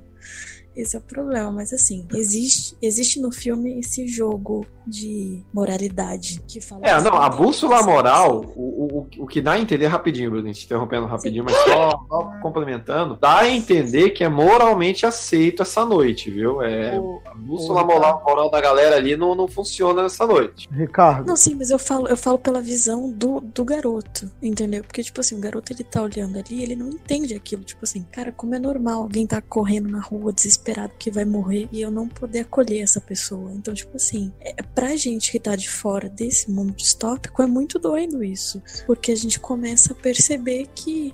Esse 0.75 0.97
é 0.97 0.99
o 0.99 1.01
problema, 1.01 1.49
mas 1.51 1.71
assim, 1.71 2.05
existe, 2.13 2.75
existe 2.81 3.21
no 3.21 3.31
filme 3.31 3.79
esse 3.79 4.05
jogo 4.07 4.65
de 4.85 5.41
moralidade 5.53 6.41
que 6.47 6.59
fala. 6.61 6.85
É, 6.85 7.01
não, 7.01 7.15
a 7.15 7.29
bússola 7.29 7.81
moral, 7.81 8.45
o, 8.55 8.99
o, 8.99 9.07
o 9.23 9.25
que 9.27 9.41
dá 9.41 9.53
a 9.53 9.59
entender 9.59 9.87
rapidinho, 9.87 10.29
Bruno, 10.29 10.51
te 10.53 10.65
interrompendo 10.65 11.07
rapidinho, 11.07 11.43
mas 11.43 11.55
só, 11.55 12.05
só 12.07 12.31
complementando, 12.41 13.17
dá 13.19 13.39
a 13.39 13.49
entender 13.49 14.11
que 14.11 14.23
é 14.23 14.29
moralmente 14.29 15.05
aceito 15.05 15.63
essa 15.63 15.85
noite, 15.85 16.29
viu? 16.29 16.61
É, 16.61 16.97
a 17.25 17.33
bússola 17.33 17.83
moral, 17.83 18.21
moral 18.27 18.51
da 18.51 18.61
galera 18.61 18.97
ali 18.97 19.15
não, 19.15 19.33
não 19.33 19.47
funciona 19.47 20.03
nessa 20.03 20.27
noite. 20.27 20.67
Ricardo. 20.71 21.25
Não, 21.25 21.37
sim, 21.37 21.55
mas 21.55 21.71
eu 21.71 21.79
falo, 21.79 22.07
eu 22.07 22.17
falo 22.17 22.37
pela 22.37 22.61
visão 22.61 23.09
do, 23.09 23.39
do 23.39 23.63
garoto, 23.63 24.29
entendeu? 24.41 24.83
Porque, 24.83 25.01
tipo 25.01 25.21
assim, 25.21 25.37
o 25.37 25.39
garoto 25.39 25.71
ele 25.73 25.83
tá 25.83 26.01
olhando 26.01 26.37
ali, 26.37 26.61
ele 26.61 26.75
não 26.75 26.89
entende 26.89 27.33
aquilo. 27.33 27.63
Tipo 27.63 27.85
assim, 27.85 28.05
cara, 28.11 28.31
como 28.31 28.53
é 28.53 28.59
normal 28.59 29.03
alguém 29.03 29.25
tá 29.25 29.41
correndo 29.41 29.89
na 29.89 29.99
rua 29.99 30.31
desesperado 30.31 30.64
que 30.97 31.11
vai 31.11 31.25
morrer 31.25 31.67
e 31.71 31.81
eu 31.81 31.91
não 31.91 32.07
poder 32.07 32.39
acolher 32.39 32.81
essa 32.81 33.01
pessoa. 33.01 33.51
Então, 33.53 33.73
tipo 33.73 33.95
assim, 33.95 34.31
é, 34.39 34.53
pra 34.61 34.95
gente 34.95 35.31
que 35.31 35.39
tá 35.39 35.55
de 35.55 35.69
fora 35.69 36.09
desse 36.09 36.49
mundo 36.51 36.73
distópico, 36.73 37.41
é 37.41 37.47
muito 37.47 37.79
doido 37.79 38.23
isso. 38.23 38.61
Porque 38.85 39.11
a 39.11 39.15
gente 39.15 39.39
começa 39.39 39.93
a 39.93 39.95
perceber 39.95 40.67
que 40.73 41.13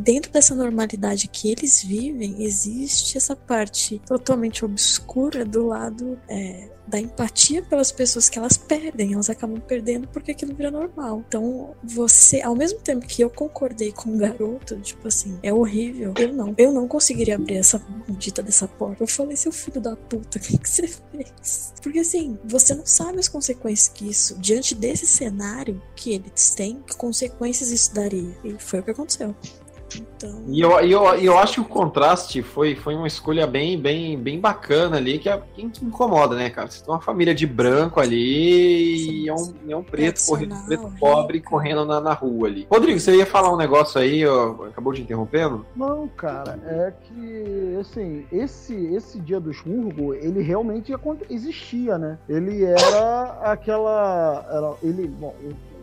dentro 0.00 0.30
dessa 0.30 0.54
normalidade 0.54 1.28
que 1.28 1.50
eles 1.50 1.82
vivem, 1.82 2.42
existe 2.44 3.16
essa 3.16 3.34
parte 3.34 4.00
totalmente 4.06 4.64
obscura 4.64 5.44
do 5.44 5.66
lado 5.66 6.18
é, 6.28 6.68
da 6.86 7.00
empatia 7.00 7.62
pelas 7.62 7.90
pessoas 7.90 8.28
que 8.28 8.38
elas 8.38 8.56
perdem, 8.56 9.14
elas 9.14 9.30
acabam 9.30 9.60
perdendo 9.60 10.06
porque 10.08 10.32
aquilo 10.32 10.54
vira 10.54 10.70
normal. 10.70 11.22
Então, 11.26 11.74
você, 11.82 12.40
ao 12.42 12.54
mesmo 12.54 12.80
tempo 12.80 13.06
que 13.06 13.22
eu 13.22 13.30
concordei 13.30 13.92
com 13.92 14.14
o 14.14 14.18
garoto, 14.18 14.78
tipo 14.80 15.08
assim, 15.08 15.38
é 15.42 15.52
horrível, 15.52 16.12
eu 16.18 16.32
não, 16.32 16.54
eu 16.58 16.72
não 16.72 16.86
conseguiria 16.86 17.36
abrir 17.36 17.56
essa 17.56 17.82
maldita 18.06 18.42
dessa 18.42 18.68
porta. 18.78 19.02
Eu 19.02 19.06
falei, 19.06 19.36
seu 19.36 19.52
filho 19.52 19.80
da 19.80 19.96
puta, 19.96 20.38
o 20.38 20.40
que, 20.40 20.58
que 20.58 20.68
você 20.68 20.86
fez? 20.86 21.72
Porque 21.82 22.00
assim, 22.00 22.38
você 22.44 22.74
não 22.74 22.86
sabe 22.86 23.18
as 23.18 23.28
consequências 23.28 23.88
que 23.88 24.08
isso, 24.08 24.38
diante 24.38 24.74
desse 24.74 25.06
cenário 25.06 25.82
que 25.94 26.12
eles 26.12 26.54
têm, 26.54 26.82
que 26.82 26.96
consequências 26.96 27.70
isso 27.70 27.94
daria. 27.94 28.36
E 28.44 28.56
foi 28.58 28.80
o 28.80 28.82
que 28.82 28.90
aconteceu. 28.90 29.34
Então, 29.96 30.44
E 30.48 30.60
eu, 30.60 30.70
eu, 30.80 31.04
eu 31.16 31.38
acho 31.38 31.54
que 31.54 31.60
o 31.60 31.64
contraste 31.64 32.42
foi, 32.42 32.74
foi 32.74 32.94
uma 32.94 33.06
escolha 33.06 33.46
bem, 33.46 33.78
bem, 33.78 34.18
bem 34.18 34.40
bacana 34.40 34.96
ali, 34.96 35.18
que 35.18 35.28
é 35.28 35.40
que 35.54 35.62
incomoda, 35.62 36.34
né, 36.34 36.50
cara? 36.50 36.70
Você 36.70 36.84
tem 36.84 36.92
uma 36.92 37.00
família 37.00 37.34
de 37.34 37.46
branco 37.46 38.00
ali 38.00 39.24
e 39.24 39.28
é 39.28 39.34
um, 39.34 39.54
é 39.68 39.76
um 39.76 39.82
preto 39.82 40.24
correndo, 40.26 40.54
um 40.54 40.66
preto 40.66 40.92
pobre 40.98 41.40
correndo 41.40 41.84
na, 41.84 42.00
na 42.00 42.12
rua 42.12 42.48
ali. 42.48 42.66
Rodrigo, 42.70 42.98
você 42.98 43.16
ia 43.16 43.26
falar 43.26 43.52
um 43.52 43.56
negócio 43.56 44.00
aí, 44.00 44.26
ó, 44.26 44.64
acabou 44.66 44.92
de 44.92 45.02
interrompendo? 45.02 45.66
Não, 45.76 46.08
cara, 46.08 46.58
é 46.66 46.92
que, 47.02 47.76
assim, 47.80 48.26
esse, 48.32 48.74
esse 48.94 49.20
dia 49.20 49.40
do 49.40 49.50
expurgo, 49.50 50.14
ele 50.14 50.42
realmente 50.42 50.92
existia, 51.28 51.98
né? 51.98 52.18
Ele 52.28 52.64
era 52.64 53.38
aquela. 53.42 54.46
Era, 54.50 54.74
ele, 54.82 55.06
bom, 55.06 55.34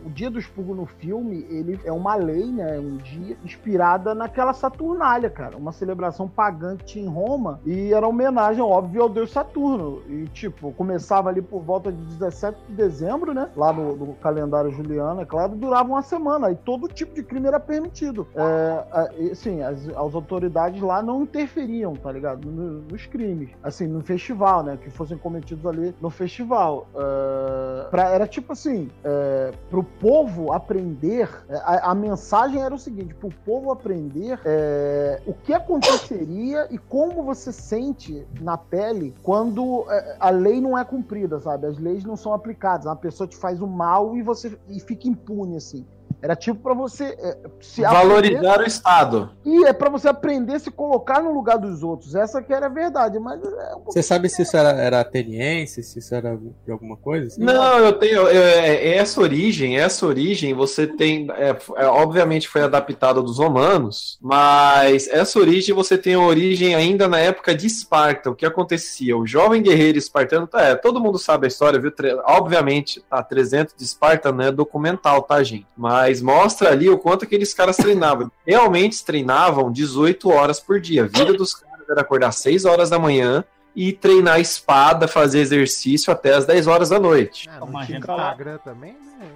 o, 0.04 0.10
dia 0.10 0.30
do 0.30 0.38
expurgo 0.38 0.74
no 0.74 0.86
filme, 0.86 1.46
ele 1.50 1.78
é 1.84 1.92
uma 1.92 2.14
lei, 2.14 2.46
né? 2.46 2.78
Um 2.78 2.96
dia 2.98 3.36
inspirada 3.44 4.14
naquela 4.14 4.52
Saturnália, 4.52 5.30
cara. 5.30 5.56
Uma 5.56 5.72
celebração 5.72 6.28
pagã 6.28 6.76
que 6.76 6.84
tinha 6.84 7.04
em 7.04 7.08
Roma 7.08 7.60
e 7.64 7.92
era 7.92 8.06
homenagem, 8.06 8.62
óbvio, 8.62 9.02
ao 9.02 9.08
deus 9.08 9.30
Saturno. 9.30 10.02
E, 10.08 10.26
tipo, 10.28 10.72
começava 10.72 11.28
ali 11.28 11.40
por 11.42 11.62
volta 11.62 11.90
de 11.92 11.98
17 11.98 12.58
de 12.68 12.74
dezembro, 12.74 13.32
né? 13.34 13.48
Lá 13.56 13.72
no, 13.72 13.96
no 13.96 14.14
calendário 14.14 14.70
juliano, 14.70 15.20
é 15.20 15.24
claro, 15.24 15.54
durava 15.56 15.88
uma 15.88 16.02
semana. 16.02 16.50
E 16.50 16.54
todo 16.54 16.88
tipo 16.88 17.14
de 17.14 17.22
crime 17.22 17.46
era 17.48 17.60
permitido. 17.60 18.26
É, 18.34 19.30
assim, 19.32 19.62
as, 19.62 19.88
as 19.88 20.14
autoridades 20.14 20.80
lá 20.80 21.02
não 21.02 21.22
interferiam, 21.22 21.94
tá 21.94 22.10
ligado? 22.12 22.50
No- 22.50 22.82
nos 22.82 23.06
crimes. 23.06 23.50
Assim, 23.62 23.86
no 23.86 24.00
festival, 24.02 24.62
né? 24.62 24.76
Que 24.82 24.90
fossem 24.90 25.16
cometidos 25.18 25.64
ali 25.66 25.94
no 26.00 26.10
festival. 26.10 26.86
É, 26.94 27.84
pra- 27.90 28.08
era 28.10 28.26
tipo 28.26 28.52
assim, 28.52 28.90
é, 29.04 29.52
pro 29.70 29.82
povo 30.00 30.52
aprender, 30.52 31.28
é, 31.48 31.56
a, 31.56 31.90
a 31.90 31.94
mensagem 31.94 32.62
era 32.62 32.74
o 32.74 32.78
seguinte, 32.78 33.14
pro 33.14 33.30
povo 33.44 33.70
aprender 33.70 34.38
é, 34.44 35.20
o 35.26 35.32
que 35.32 35.52
aconteceria 35.52 36.66
e 36.70 36.78
como 36.78 37.22
você 37.22 37.52
sente 37.52 38.26
na 38.40 38.56
pele 38.56 39.14
quando 39.22 39.84
é, 39.88 40.16
a 40.18 40.30
lei 40.30 40.60
não 40.60 40.76
é 40.76 40.84
cumprida, 40.84 41.40
sabe? 41.40 41.66
As 41.66 41.78
leis 41.78 42.04
não 42.04 42.16
são 42.16 42.32
aplicadas. 42.32 42.86
Uma 42.86 42.96
pessoa 42.96 43.26
te 43.26 43.36
faz 43.36 43.60
o 43.60 43.66
mal 43.66 44.16
e 44.16 44.22
você 44.22 44.56
e 44.68 44.80
fica 44.80 45.08
impune, 45.08 45.56
assim. 45.56 45.86
Era 46.20 46.36
tipo 46.36 46.60
pra 46.60 46.72
você 46.72 47.04
é, 47.18 47.36
se 47.60 47.82
Valorizar 47.82 48.38
aprender- 48.38 48.60
o 48.62 48.66
Estado. 48.66 49.30
e 49.44 49.64
é 49.64 49.72
pra 49.72 49.90
você 49.90 50.06
aprender 50.08 50.54
a 50.54 50.58
se 50.60 50.70
colocar 50.70 51.20
no 51.20 51.32
lugar 51.34 51.58
dos 51.58 51.82
outros. 51.82 52.14
Essa 52.14 52.40
que 52.40 52.52
era 52.52 52.66
a 52.66 52.68
verdade, 52.68 53.18
mas 53.18 53.42
é 53.42 53.74
um 53.74 53.82
Você 53.86 54.04
sabe 54.04 54.28
se 54.28 54.42
isso 54.42 54.56
era, 54.56 54.70
era 54.70 55.00
ateniense, 55.00 55.82
se 55.82 55.98
isso 55.98 56.14
era 56.14 56.36
de 56.64 56.70
alguma 56.70 56.96
coisa? 56.96 57.26
assim? 57.26 57.42
Não, 57.42 57.78
eu 57.80 57.92
tenho. 57.94 58.20
eu- 58.28 58.28
é- 58.28 58.94
essa 58.98 59.20
origem, 59.20 59.76
essa 59.80 60.06
origem, 60.06 60.54
você 60.54 60.86
tem. 60.86 61.26
é, 61.32 61.56
é, 61.76 61.86
obviamente 61.86 62.48
foi 62.48 62.62
adaptada 62.62 63.20
dos 63.20 63.38
romanos, 63.38 64.16
mas 64.22 65.08
essa 65.08 65.40
origem 65.40 65.74
você 65.74 65.98
tem 65.98 66.14
a 66.14 66.20
origem 66.20 66.72
ainda 66.76 67.08
na 67.08 67.18
época 67.18 67.52
de 67.52 67.66
Esparta. 67.66 68.30
O 68.30 68.34
que 68.36 68.46
acontecia? 68.46 69.16
O 69.16 69.26
jovem 69.26 69.60
guerreiro 69.60 69.98
espartano, 69.98 70.46
tá, 70.46 70.62
é, 70.62 70.74
todo 70.76 71.00
mundo 71.00 71.18
sabe 71.18 71.46
a 71.46 71.48
história, 71.48 71.80
viu? 71.80 71.90
Tre- 71.90 72.14
Obviamente, 72.26 73.00
tá, 73.10 73.20
300 73.24 73.74
de 73.76 73.82
Esparta 73.82 74.30
não 74.30 74.44
é 74.44 74.52
documental, 74.52 75.20
tá, 75.22 75.42
gente? 75.42 75.66
Mas 75.76 75.91
mostra 76.22 76.70
ali 76.70 76.88
o 76.88 76.98
quanto 76.98 77.24
aqueles 77.24 77.52
caras 77.54 77.76
treinavam. 77.76 78.30
Realmente 78.46 79.04
treinavam 79.04 79.70
18 79.72 80.28
horas 80.30 80.60
por 80.60 80.80
dia. 80.80 81.04
A 81.04 81.06
vida 81.06 81.32
dos 81.34 81.54
caras 81.54 81.88
era 81.88 82.00
acordar 82.00 82.32
6 82.32 82.64
horas 82.64 82.90
da 82.90 82.98
manhã 82.98 83.44
e 83.74 83.92
treinar 83.92 84.38
espada, 84.40 85.08
fazer 85.08 85.40
exercício 85.40 86.12
até 86.12 86.34
as 86.34 86.44
10 86.44 86.66
horas 86.66 86.88
da 86.90 87.00
noite. 87.00 87.48
Não 87.60 87.66
tinha 87.86 87.98
Instagram 87.98 88.58
também, 88.58 88.92
né? 88.92 89.28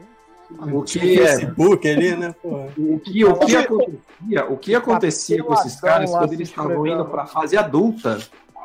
O 0.72 0.82
que 0.82 1.20
é 1.20 1.26
Facebook 1.38 1.88
ali, 1.88 2.16
né? 2.16 2.34
Pô. 2.40 2.66
o 2.78 3.00
que, 3.00 3.24
o 3.24 3.34
que 3.34 3.56
acontecia, 3.56 4.44
o 4.48 4.56
que 4.56 4.74
acontecia 4.74 5.42
com 5.42 5.54
esses 5.54 5.80
caras 5.80 6.10
quando 6.10 6.32
eles 6.32 6.48
estavam 6.48 6.86
indo 6.86 7.04
para 7.06 7.22
a 7.22 7.26
fase 7.26 7.56
adulta 7.56 8.18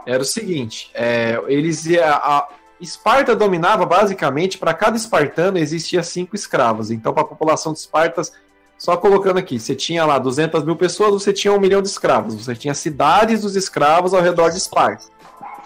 era 0.05 0.21
o 0.21 0.25
seguinte: 0.25 0.91
é, 0.93 1.41
eles 1.47 1.85
ia- 1.87 2.11
a 2.13 2.47
Esparta 2.81 3.35
dominava 3.35 3.85
basicamente 3.85 4.57
para 4.57 4.73
cada 4.73 4.97
espartano 4.97 5.57
existia 5.57 6.01
cinco 6.01 6.35
escravos. 6.35 6.89
Então, 6.89 7.13
para 7.13 7.23
a 7.23 7.27
população 7.27 7.71
de 7.73 7.79
Espartas, 7.79 8.33
só 8.77 8.97
colocando 8.97 9.37
aqui, 9.37 9.59
você 9.59 9.75
tinha 9.75 10.03
lá 10.03 10.17
200 10.17 10.63
mil 10.63 10.75
pessoas, 10.75 11.11
você 11.11 11.31
tinha 11.31 11.53
um 11.53 11.59
milhão 11.59 11.81
de 11.81 11.87
escravos. 11.87 12.33
Você 12.33 12.55
tinha 12.55 12.73
cidades 12.73 13.41
dos 13.41 13.55
escravos 13.55 14.13
ao 14.13 14.21
redor 14.21 14.49
de 14.49 14.57
Esparta. 14.57 15.05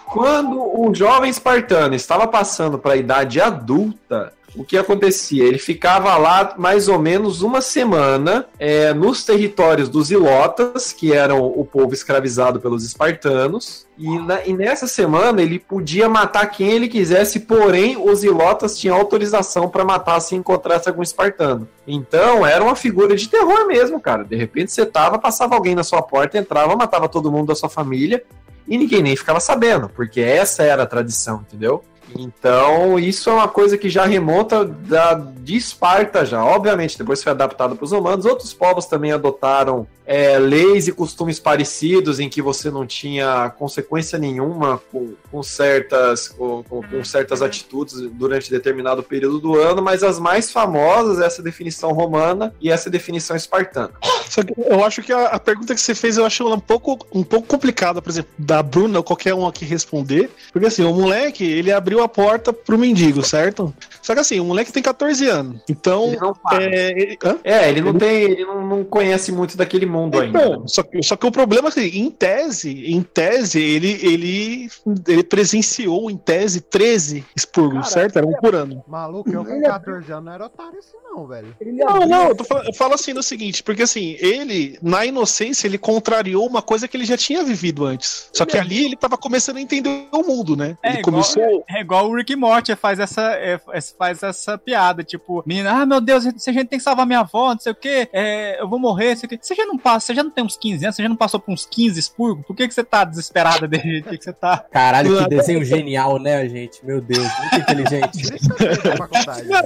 Quando 0.04 0.60
o 0.60 0.94
jovem 0.94 1.30
espartano 1.30 1.94
estava 1.94 2.28
passando 2.28 2.78
para 2.78 2.92
a 2.92 2.96
idade 2.96 3.40
adulta, 3.40 4.32
o 4.56 4.64
que 4.64 4.76
acontecia? 4.78 5.44
Ele 5.44 5.58
ficava 5.58 6.16
lá 6.16 6.54
mais 6.56 6.88
ou 6.88 6.98
menos 6.98 7.42
uma 7.42 7.60
semana 7.60 8.46
é, 8.58 8.94
nos 8.94 9.24
territórios 9.24 9.88
dos 9.88 10.10
ilotas, 10.10 10.92
que 10.92 11.12
eram 11.12 11.44
o 11.44 11.64
povo 11.64 11.92
escravizado 11.94 12.58
pelos 12.60 12.84
espartanos, 12.84 13.86
e, 13.98 14.18
na- 14.18 14.44
e 14.44 14.52
nessa 14.52 14.86
semana 14.86 15.40
ele 15.42 15.58
podia 15.58 16.08
matar 16.08 16.46
quem 16.46 16.70
ele 16.70 16.88
quisesse, 16.88 17.40
porém 17.40 17.96
os 17.96 18.22
ilotas 18.24 18.78
tinham 18.78 18.96
autorização 18.96 19.68
para 19.68 19.84
matar 19.84 20.20
se 20.20 20.34
encontrasse 20.34 20.88
algum 20.88 21.02
espartano. 21.02 21.68
Então 21.86 22.46
era 22.46 22.62
uma 22.62 22.76
figura 22.76 23.14
de 23.16 23.28
terror 23.28 23.66
mesmo, 23.66 24.00
cara. 24.00 24.24
De 24.24 24.36
repente 24.36 24.72
você 24.72 24.84
tava, 24.84 25.18
passava 25.18 25.54
alguém 25.54 25.74
na 25.74 25.82
sua 25.84 26.02
porta, 26.02 26.36
entrava, 26.38 26.76
matava 26.76 27.08
todo 27.08 27.30
mundo 27.32 27.48
da 27.48 27.54
sua 27.54 27.68
família 27.68 28.22
e 28.68 28.76
ninguém 28.76 29.02
nem 29.02 29.16
ficava 29.16 29.38
sabendo, 29.40 29.88
porque 29.88 30.20
essa 30.20 30.62
era 30.62 30.82
a 30.82 30.86
tradição, 30.86 31.44
entendeu? 31.48 31.82
Então, 32.18 32.98
isso 32.98 33.28
é 33.30 33.32
uma 33.32 33.48
coisa 33.48 33.76
que 33.76 33.88
já 33.90 34.04
remonta 34.04 34.64
da, 34.64 35.14
de 35.14 35.56
Esparta 35.56 36.24
já. 36.24 36.44
Obviamente, 36.44 36.96
depois 36.96 37.22
foi 37.22 37.32
adaptado 37.32 37.74
para 37.76 37.84
os 37.84 37.92
romanos. 37.92 38.24
Outros 38.24 38.52
povos 38.54 38.86
também 38.86 39.12
adotaram 39.12 39.86
é, 40.06 40.38
leis 40.38 40.86
e 40.86 40.92
costumes 40.92 41.40
parecidos 41.40 42.20
em 42.20 42.28
que 42.28 42.40
você 42.40 42.70
não 42.70 42.86
tinha 42.86 43.50
consequência 43.58 44.18
nenhuma 44.18 44.80
com, 44.92 45.14
com 45.30 45.42
certas, 45.42 46.28
com, 46.28 46.62
com- 46.62 46.82
com 46.82 47.04
certas 47.04 47.42
atitudes 47.42 48.00
durante 48.12 48.50
determinado 48.50 49.02
período 49.02 49.40
do 49.40 49.58
ano, 49.58 49.82
mas 49.82 50.02
as 50.04 50.18
mais 50.20 50.50
famosas 50.52 51.18
é 51.20 51.26
essa 51.26 51.42
definição 51.42 51.92
romana 51.92 52.54
e 52.60 52.70
essa 52.70 52.88
definição 52.88 53.34
espartana. 53.36 53.90
Só 54.28 54.42
que 54.42 54.52
eu 54.56 54.84
acho 54.84 55.02
que 55.02 55.12
a, 55.12 55.26
a 55.26 55.38
pergunta 55.38 55.74
que 55.74 55.80
você 55.80 55.94
fez, 55.94 56.16
eu 56.16 56.24
acho 56.26 56.42
ela 56.42 56.56
um 56.56 56.60
pouco, 56.60 56.98
um 57.12 57.22
pouco 57.22 57.46
complicada, 57.46 58.00
por 58.02 58.10
exemplo, 58.10 58.30
da 58.38 58.62
Bruna 58.62 58.98
ou 58.98 59.04
qualquer 59.04 59.34
um 59.34 59.46
aqui 59.46 59.64
responder. 59.64 60.30
Porque 60.52 60.66
assim, 60.66 60.84
o 60.84 60.92
moleque, 60.92 61.44
ele 61.44 61.72
abriu 61.72 62.02
a 62.02 62.08
porta 62.08 62.52
pro 62.52 62.78
mendigo, 62.78 63.22
certo? 63.22 63.72
Só 64.02 64.14
que 64.14 64.20
assim, 64.20 64.40
o 64.40 64.44
moleque 64.44 64.72
tem 64.72 64.82
14 64.82 65.28
anos. 65.28 65.60
Então. 65.68 66.06
Ele 66.06 66.16
não 66.18 66.36
é, 66.52 66.90
ele, 66.90 67.18
hã? 67.24 67.38
É, 67.44 67.68
ele 67.68 67.80
não 67.80 67.94
tem. 67.94 68.22
Ele 68.22 68.44
não, 68.44 68.66
não 68.66 68.84
conhece 68.84 69.32
muito 69.32 69.56
daquele 69.56 69.86
mundo 69.86 70.18
ainda. 70.20 70.38
né? 70.38 70.44
Então, 70.46 70.68
só, 70.68 70.82
que, 70.82 71.02
só 71.02 71.16
que 71.16 71.26
o 71.26 71.32
problema 71.32 71.68
é 71.68 71.72
que, 71.72 71.80
em 71.98 72.10
tese, 72.10 72.86
em 72.86 73.02
tese, 73.02 73.60
ele, 73.60 73.92
ele, 74.02 74.68
ele 75.06 75.22
presenciou, 75.22 76.10
em 76.10 76.16
tese, 76.16 76.60
13 76.60 77.24
expurgos, 77.34 77.88
certo? 77.88 78.16
Era 78.16 78.26
um 78.26 78.32
por 78.34 78.54
ano. 78.54 78.82
Maluco, 78.86 79.30
eu 79.30 79.44
com 79.44 79.52
Ele 79.52 79.64
é- 79.64 79.68
14 79.68 80.12
anos 80.12 80.24
não 80.24 80.32
era 80.32 80.46
otário 80.46 80.78
assim, 80.78 80.96
não, 81.04 81.26
velho. 81.26 81.54
Não, 81.60 82.06
não, 82.06 82.28
eu, 82.28 82.36
eu 82.66 82.74
falo 82.74 82.94
assim 82.94 83.12
no 83.12 83.22
seguinte, 83.22 83.62
porque 83.62 83.82
assim, 83.82 84.15
ele, 84.20 84.78
na 84.82 85.04
inocência, 85.04 85.66
ele 85.66 85.78
contrariou 85.78 86.46
uma 86.46 86.62
coisa 86.62 86.88
que 86.88 86.96
ele 86.96 87.04
já 87.04 87.16
tinha 87.16 87.42
vivido 87.44 87.84
antes. 87.84 88.28
Só 88.32 88.44
que 88.44 88.56
ali 88.56 88.84
ele 88.84 88.96
tava 88.96 89.16
começando 89.16 89.56
a 89.56 89.60
entender 89.60 90.08
o 90.12 90.22
mundo, 90.22 90.56
né? 90.56 90.76
É 90.82 90.90
ele 90.90 90.98
igual, 90.98 91.12
começou. 91.12 91.64
é 91.68 91.80
igual 91.80 92.08
o 92.08 92.14
Rick 92.14 92.34
Morty 92.36 92.74
faz 92.76 92.98
essa, 92.98 93.32
é, 93.34 93.58
faz 93.98 94.22
essa 94.22 94.58
piada, 94.58 95.02
tipo, 95.02 95.42
menina, 95.46 95.82
ah, 95.82 95.86
meu 95.86 96.00
Deus, 96.00 96.24
se 96.36 96.50
a 96.50 96.52
gente 96.52 96.68
tem 96.68 96.78
que 96.78 96.84
salvar 96.84 97.06
minha 97.06 97.20
avó, 97.20 97.52
não 97.52 97.60
sei 97.60 97.72
o 97.72 97.74
quê, 97.74 98.08
é, 98.12 98.60
eu 98.60 98.68
vou 98.68 98.78
morrer, 98.78 99.10
não 99.10 99.16
sei 99.16 99.26
o 99.26 99.30
quê. 99.30 99.38
Você 99.40 99.54
já 99.54 99.64
não 99.64 99.78
passa, 99.78 100.06
você 100.06 100.14
já 100.14 100.22
não 100.22 100.30
tem 100.30 100.44
uns 100.44 100.56
15 100.56 100.84
anos, 100.84 100.96
você 100.96 101.02
já 101.02 101.08
não 101.08 101.16
passou 101.16 101.40
por 101.40 101.52
uns 101.52 101.66
15 101.66 101.98
expurgos? 101.98 102.46
Por 102.46 102.56
que, 102.56 102.66
que 102.66 102.74
você 102.74 102.84
tá 102.84 103.04
desesperada 103.04 103.68
jeito? 103.78 104.04
Por 104.04 104.10
que, 104.10 104.18
que 104.18 104.24
você 104.24 104.32
tá... 104.32 104.64
Caralho, 104.70 105.22
que 105.22 105.28
desenho 105.28 105.64
genial, 105.64 106.18
né, 106.18 106.48
gente? 106.48 106.84
Meu 106.84 107.00
Deus, 107.00 107.26
muito 107.40 107.56
inteligente. 107.56 108.18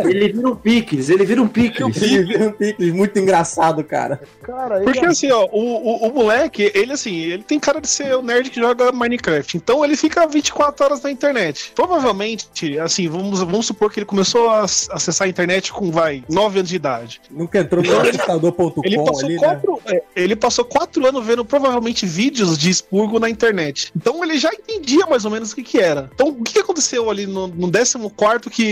Ele 0.04 0.33
vira 0.33 0.49
um 0.49 0.57
picles, 0.57 1.09
ele 1.09 1.25
vira 1.25 1.42
um 1.42 1.49
picles. 1.49 2.02
Ele 2.02 2.25
vira 2.25 2.49
um 2.49 2.52
picles, 2.52 2.92
muito 2.92 3.19
engraçado, 3.19 3.83
cara. 3.85 4.21
Cara, 4.43 4.81
Porque 4.81 5.05
assim, 5.05 5.31
ó, 5.31 5.47
o, 5.53 6.05
o, 6.05 6.09
o 6.09 6.15
moleque, 6.15 6.71
ele 6.75 6.93
assim, 6.93 7.15
ele 7.17 7.43
tem 7.43 7.59
cara 7.61 7.81
de 7.81 7.89
ser 7.89 8.15
o 8.17 8.23
nerd 8.23 8.51
que 8.51 8.61
joga 8.61 8.91
Minecraft. 8.93 9.57
Então 9.57 9.85
ele 9.85 9.97
fica 9.97 10.27
24 10.27 10.85
horas 10.85 11.03
na 11.03 11.11
internet. 11.11 11.73
Provavelmente, 11.75 12.79
assim, 12.79 13.09
vamos, 13.09 13.41
vamos 13.41 13.67
supor 13.67 13.91
que 13.93 13.99
ele 14.01 14.07
começou 14.07 14.49
a 14.49 14.65
ac- 14.65 14.89
acessar 14.91 15.27
a 15.27 15.29
internet 15.29 15.73
com, 15.73 15.91
vai, 15.91 16.25
9 16.29 16.59
anos 16.61 16.71
de 16.71 16.77
idade. 16.77 17.21
Nunca 17.31 17.59
entrou 17.59 17.83
no 17.83 17.93
computador.com 17.93 18.81
Ele 18.85 18.97
passou, 18.97 19.25
ali, 19.27 19.35
né? 19.35 19.39
quatro, 19.41 19.81
é, 19.87 20.03
ele 20.17 20.37
passou 20.37 20.65
quatro 20.65 21.07
anos 21.07 21.25
vendo 21.25 21.45
provavelmente 21.45 22.07
vídeos 22.07 22.57
de 22.59 22.71
expurgo 22.71 23.19
na 23.19 23.29
internet. 23.29 23.93
Então 23.97 24.23
ele 24.25 24.39
já 24.39 24.51
entendia 24.53 25.07
mais 25.07 25.25
ou 25.25 25.31
menos 25.31 25.53
o 25.53 25.55
que, 25.55 25.63
que 25.63 25.79
era. 25.79 26.11
Então 26.15 26.29
o 26.29 26.43
que, 26.43 26.55
que 26.55 26.59
aconteceu 26.61 27.11
ali 27.11 27.27
no, 27.27 27.47
no 27.47 27.71
14 27.71 28.51
que 28.51 28.63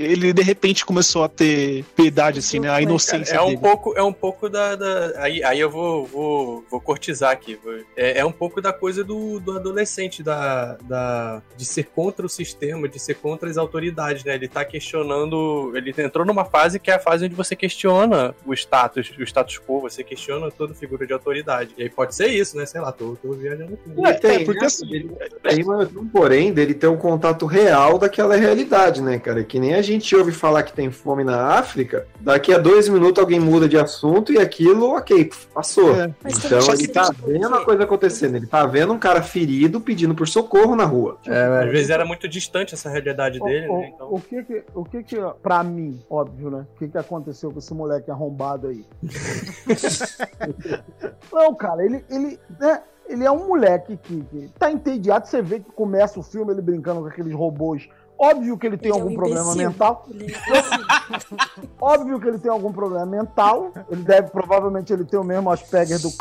ele 0.00 0.32
de 0.32 0.42
repente 0.42 0.84
começou 0.84 1.24
a 1.24 1.28
ter 1.28 1.84
piedade, 1.96 2.38
assim, 2.40 2.58
né? 2.58 2.68
A 2.70 2.80
inocência 2.82 3.40
um 3.40 3.44
um 3.44 3.46
dele. 3.50 3.56
É 3.56 3.58
um 3.58 3.60
pouco, 3.60 3.94
é 3.98 4.02
um 4.02 4.12
pouco 4.12 4.48
da. 4.48 4.74
da- 4.74 5.03
aí, 5.16 5.42
aí 5.42 5.60
eu 5.60 5.70
vou, 5.70 6.04
vou, 6.06 6.64
vou 6.70 6.80
cortizar 6.80 7.32
aqui. 7.32 7.58
É, 7.96 8.18
é 8.18 8.24
um 8.24 8.32
pouco 8.32 8.60
da 8.60 8.72
coisa 8.72 9.02
do, 9.02 9.40
do 9.40 9.52
adolescente, 9.56 10.22
da, 10.22 10.76
da, 10.82 11.42
de 11.56 11.64
ser 11.64 11.84
contra 11.84 12.24
o 12.24 12.28
sistema, 12.28 12.88
de 12.88 12.98
ser 12.98 13.14
contra 13.14 13.48
as 13.48 13.56
autoridades, 13.56 14.24
né? 14.24 14.34
Ele 14.34 14.48
tá 14.48 14.64
questionando. 14.64 15.72
Ele 15.74 15.94
entrou 15.98 16.26
numa 16.26 16.44
fase 16.44 16.78
que 16.78 16.90
é 16.90 16.94
a 16.94 16.98
fase 16.98 17.26
onde 17.26 17.34
você 17.34 17.56
questiona 17.56 18.34
o 18.44 18.52
status, 18.54 19.12
o 19.18 19.22
status 19.22 19.58
quo, 19.58 19.80
você 19.80 20.04
questiona 20.04 20.50
toda 20.50 20.74
figura 20.74 21.06
de 21.06 21.12
autoridade. 21.12 21.74
E 21.76 21.82
aí 21.82 21.90
pode 21.90 22.14
ser 22.14 22.28
isso, 22.28 22.56
né? 22.56 22.66
Sei 22.66 22.80
lá, 22.80 22.92
tô, 22.92 23.16
tô 23.20 23.32
viajando 23.32 23.74
aqui. 23.74 23.90
Ele 23.96 24.14
tem, 24.14 24.38
né? 24.38 24.44
Ele 24.90 25.36
tem 25.42 25.64
mas 25.64 25.88
porém 26.12 26.52
dele 26.52 26.74
ter 26.74 26.86
um 26.86 26.96
contato 26.96 27.46
real 27.46 27.98
daquela 27.98 28.36
realidade, 28.36 29.02
né, 29.02 29.18
cara? 29.18 29.42
Que 29.44 29.58
nem 29.58 29.74
a 29.74 29.82
gente 29.82 30.14
ouve 30.14 30.32
falar 30.32 30.62
que 30.62 30.72
tem 30.72 30.90
fome 30.90 31.24
na 31.24 31.58
África, 31.58 32.06
daqui 32.20 32.52
a 32.52 32.58
dois 32.58 32.88
minutos 32.88 33.22
alguém 33.22 33.40
muda 33.40 33.68
de 33.68 33.78
assunto 33.78 34.32
e 34.32 34.38
aquilo, 34.38 34.93
ok, 34.96 35.30
passou. 35.52 35.94
É. 35.94 36.14
Então 36.26 36.72
ele 36.72 36.88
tá 36.88 37.10
vendo 37.24 37.54
a 37.54 37.64
coisa 37.64 37.84
acontecendo, 37.84 38.36
ele 38.36 38.46
tá 38.46 38.66
vendo 38.66 38.92
um 38.92 38.98
cara 38.98 39.22
ferido 39.22 39.80
pedindo 39.80 40.14
por 40.14 40.26
socorro 40.28 40.74
na 40.76 40.84
rua. 40.84 41.18
É, 41.26 41.64
às 41.64 41.70
vezes 41.70 41.90
era 41.90 42.04
muito 42.04 42.28
distante 42.28 42.74
essa 42.74 42.88
realidade 42.88 43.40
dele, 43.40 43.68
o, 43.68 43.78
né? 43.78 43.92
Então. 43.94 44.08
o 44.12 44.20
que 44.20 44.42
que, 44.42 44.64
o 44.74 44.84
que 44.84 45.02
que, 45.02 45.16
pra 45.42 45.62
mim, 45.62 46.00
óbvio, 46.08 46.50
né? 46.50 46.66
O 46.74 46.78
que 46.78 46.88
que 46.88 46.98
aconteceu 46.98 47.50
com 47.50 47.58
esse 47.58 47.74
moleque 47.74 48.10
arrombado 48.10 48.68
aí? 48.68 48.84
Não, 51.32 51.54
cara, 51.54 51.84
ele, 51.84 52.04
ele, 52.10 52.38
né? 52.58 52.82
Ele 53.06 53.24
é 53.24 53.30
um 53.30 53.48
moleque 53.48 53.98
que, 53.98 54.22
que 54.24 54.48
tá 54.58 54.70
entediado. 54.70 55.26
Você 55.26 55.42
vê 55.42 55.60
que 55.60 55.70
começa 55.72 56.18
o 56.18 56.22
filme 56.22 56.52
ele 56.52 56.62
brincando 56.62 57.00
com 57.02 57.06
aqueles 57.06 57.34
robôs. 57.34 57.86
Óbvio 58.18 58.56
que 58.56 58.66
ele 58.66 58.76
tem 58.76 58.90
Ele 58.90 58.98
é 58.98 59.00
algum 59.00 59.12
um 59.12 59.16
problema 59.16 59.54
mental. 59.54 60.06
É 60.10 61.60
Óbvio 61.80 62.20
que 62.20 62.28
ele 62.28 62.38
tem 62.38 62.50
algum 62.50 62.72
problema 62.72 63.06
mental. 63.06 63.72
Ele 63.90 64.02
deve, 64.02 64.30
provavelmente, 64.30 64.92
ele 64.92 65.04
tem 65.04 65.18
o 65.18 65.24
mesmo 65.24 65.50
Asperger 65.50 66.00
do 66.00 66.10
c... 66.10 66.16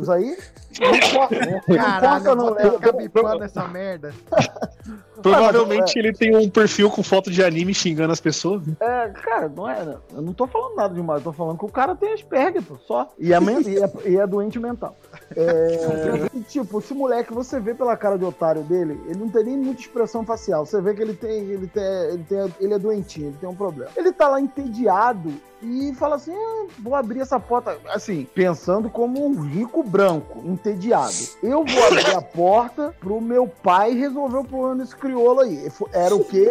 aí. 0.12 0.36
Não 0.78 0.94
importa, 0.94 1.34
não 1.46 1.76
Caralho, 1.76 2.16
importa, 2.22 2.28
eu 2.28 2.36
não. 2.36 2.44
vou 2.44 2.54
ter 2.54 2.70
que 2.70 2.76
ficar 2.76 2.92
bipando 2.92 3.44
essa 3.44 3.66
merda. 3.68 4.14
Provavelmente 5.22 5.98
ele 5.98 6.12
tem 6.12 6.36
um 6.36 6.48
perfil 6.48 6.90
com 6.90 7.02
foto 7.02 7.30
de 7.30 7.42
anime 7.42 7.74
xingando 7.74 8.12
as 8.12 8.20
pessoas. 8.20 8.62
É, 8.80 9.08
cara, 9.08 9.48
não 9.48 9.68
é. 9.68 9.96
Eu 10.12 10.22
não 10.22 10.32
tô 10.32 10.46
falando 10.46 10.76
nada 10.76 10.94
demais, 10.94 11.20
eu 11.20 11.24
tô 11.24 11.32
falando 11.32 11.58
que 11.58 11.64
o 11.64 11.70
cara 11.70 11.94
tem 11.94 12.12
Asperger, 12.12 12.62
pô, 12.62 12.76
só. 12.86 13.08
E 13.18 13.32
é, 13.32 13.38
e 13.38 13.78
é, 13.78 14.10
e 14.10 14.16
é 14.16 14.26
doente 14.26 14.58
mental. 14.58 14.96
É, 15.34 16.28
tipo, 16.48 16.78
esse 16.78 16.94
moleque, 16.94 17.32
você 17.32 17.58
vê 17.60 17.74
pela 17.74 17.96
cara 17.96 18.18
de 18.18 18.24
otário 18.24 18.62
dele, 18.62 19.00
ele 19.06 19.18
não 19.18 19.28
tem 19.28 19.44
nem 19.44 19.56
muita 19.56 19.80
expressão 19.80 20.24
facial. 20.24 20.64
Você 20.64 20.80
vê 20.80 20.94
que 20.94 21.02
ele 21.02 21.14
tem. 21.14 21.50
Ele, 21.50 21.66
tem, 21.66 21.84
ele, 21.84 22.24
tem, 22.24 22.54
ele 22.60 22.74
é 22.74 22.78
doentinho, 22.78 23.28
ele 23.28 23.36
tem 23.38 23.48
um 23.48 23.54
problema. 23.54 23.90
Ele 23.96 24.12
tá 24.12 24.28
lá 24.28 24.40
entediado 24.40 25.32
e 25.62 25.94
fala 25.94 26.16
assim: 26.16 26.34
"Ah, 26.34 26.66
vou 26.78 26.94
abrir 26.94 27.20
essa 27.20 27.40
porta. 27.40 27.78
Assim, 27.88 28.26
pensando 28.34 28.90
como 28.90 29.24
um 29.24 29.40
rico 29.40 29.82
branco, 29.82 30.42
entediado. 30.44 31.14
Eu 31.42 31.64
vou 31.64 31.86
abrir 31.86 32.14
a 32.14 32.22
porta 32.22 32.94
pro 33.00 33.20
meu 33.20 33.46
pai 33.46 33.92
resolver 33.92 34.38
o 34.38 34.44
problema 34.44 34.76
desse 34.76 34.96
crioulo 35.06 35.40
aí. 35.40 35.70
Era 35.92 36.14
o 36.14 36.24
quê? 36.24 36.50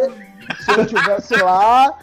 Se 0.60 0.70
eu 0.78 0.86
tivesse 0.86 1.34
lá, 1.36 1.98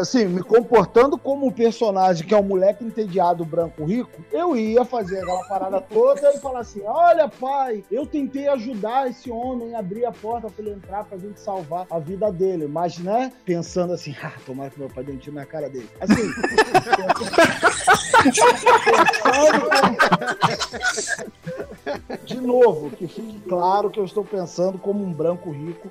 assim, 0.00 0.26
me 0.26 0.42
comportando 0.42 1.18
como 1.18 1.46
um 1.46 1.50
personagem 1.50 2.26
que 2.26 2.32
é 2.32 2.36
um 2.36 2.42
moleque 2.42 2.84
entediado, 2.84 3.44
branco, 3.44 3.84
rico, 3.84 4.24
eu 4.32 4.56
ia 4.56 4.84
fazer 4.84 5.18
aquela 5.18 5.44
parada 5.48 5.80
toda 5.80 6.32
e 6.32 6.38
falar 6.38 6.60
assim: 6.60 6.82
olha, 6.84 7.28
pai, 7.28 7.84
eu 7.90 8.06
tentei 8.06 8.48
ajudar 8.48 9.10
esse 9.10 9.30
homem 9.30 9.74
a 9.74 9.80
abrir 9.80 10.04
a 10.04 10.12
porta 10.12 10.48
pra 10.48 10.64
ele 10.64 10.74
entrar 10.74 11.04
pra 11.04 11.18
gente 11.18 11.40
salvar 11.40 11.86
a 11.90 11.98
vida 11.98 12.30
dele. 12.30 12.66
Mas, 12.66 12.98
né, 12.98 13.32
pensando 13.44 13.92
assim, 13.92 14.14
ah, 14.22 14.32
tomara 14.46 14.70
que 14.70 14.78
meu 14.78 14.88
pai 14.88 15.04
tiro 15.04 15.34
na 15.34 15.44
cara 15.44 15.68
dele. 15.68 15.90
Assim. 16.00 16.22
De 22.24 22.40
novo, 22.40 22.90
que 22.90 23.06
fique 23.06 23.40
claro 23.48 23.90
que 23.90 23.98
eu 23.98 24.04
estou 24.04 24.24
pensando 24.24 24.78
como 24.78 25.02
um 25.04 25.12
branco 25.12 25.50
rico. 25.50 25.90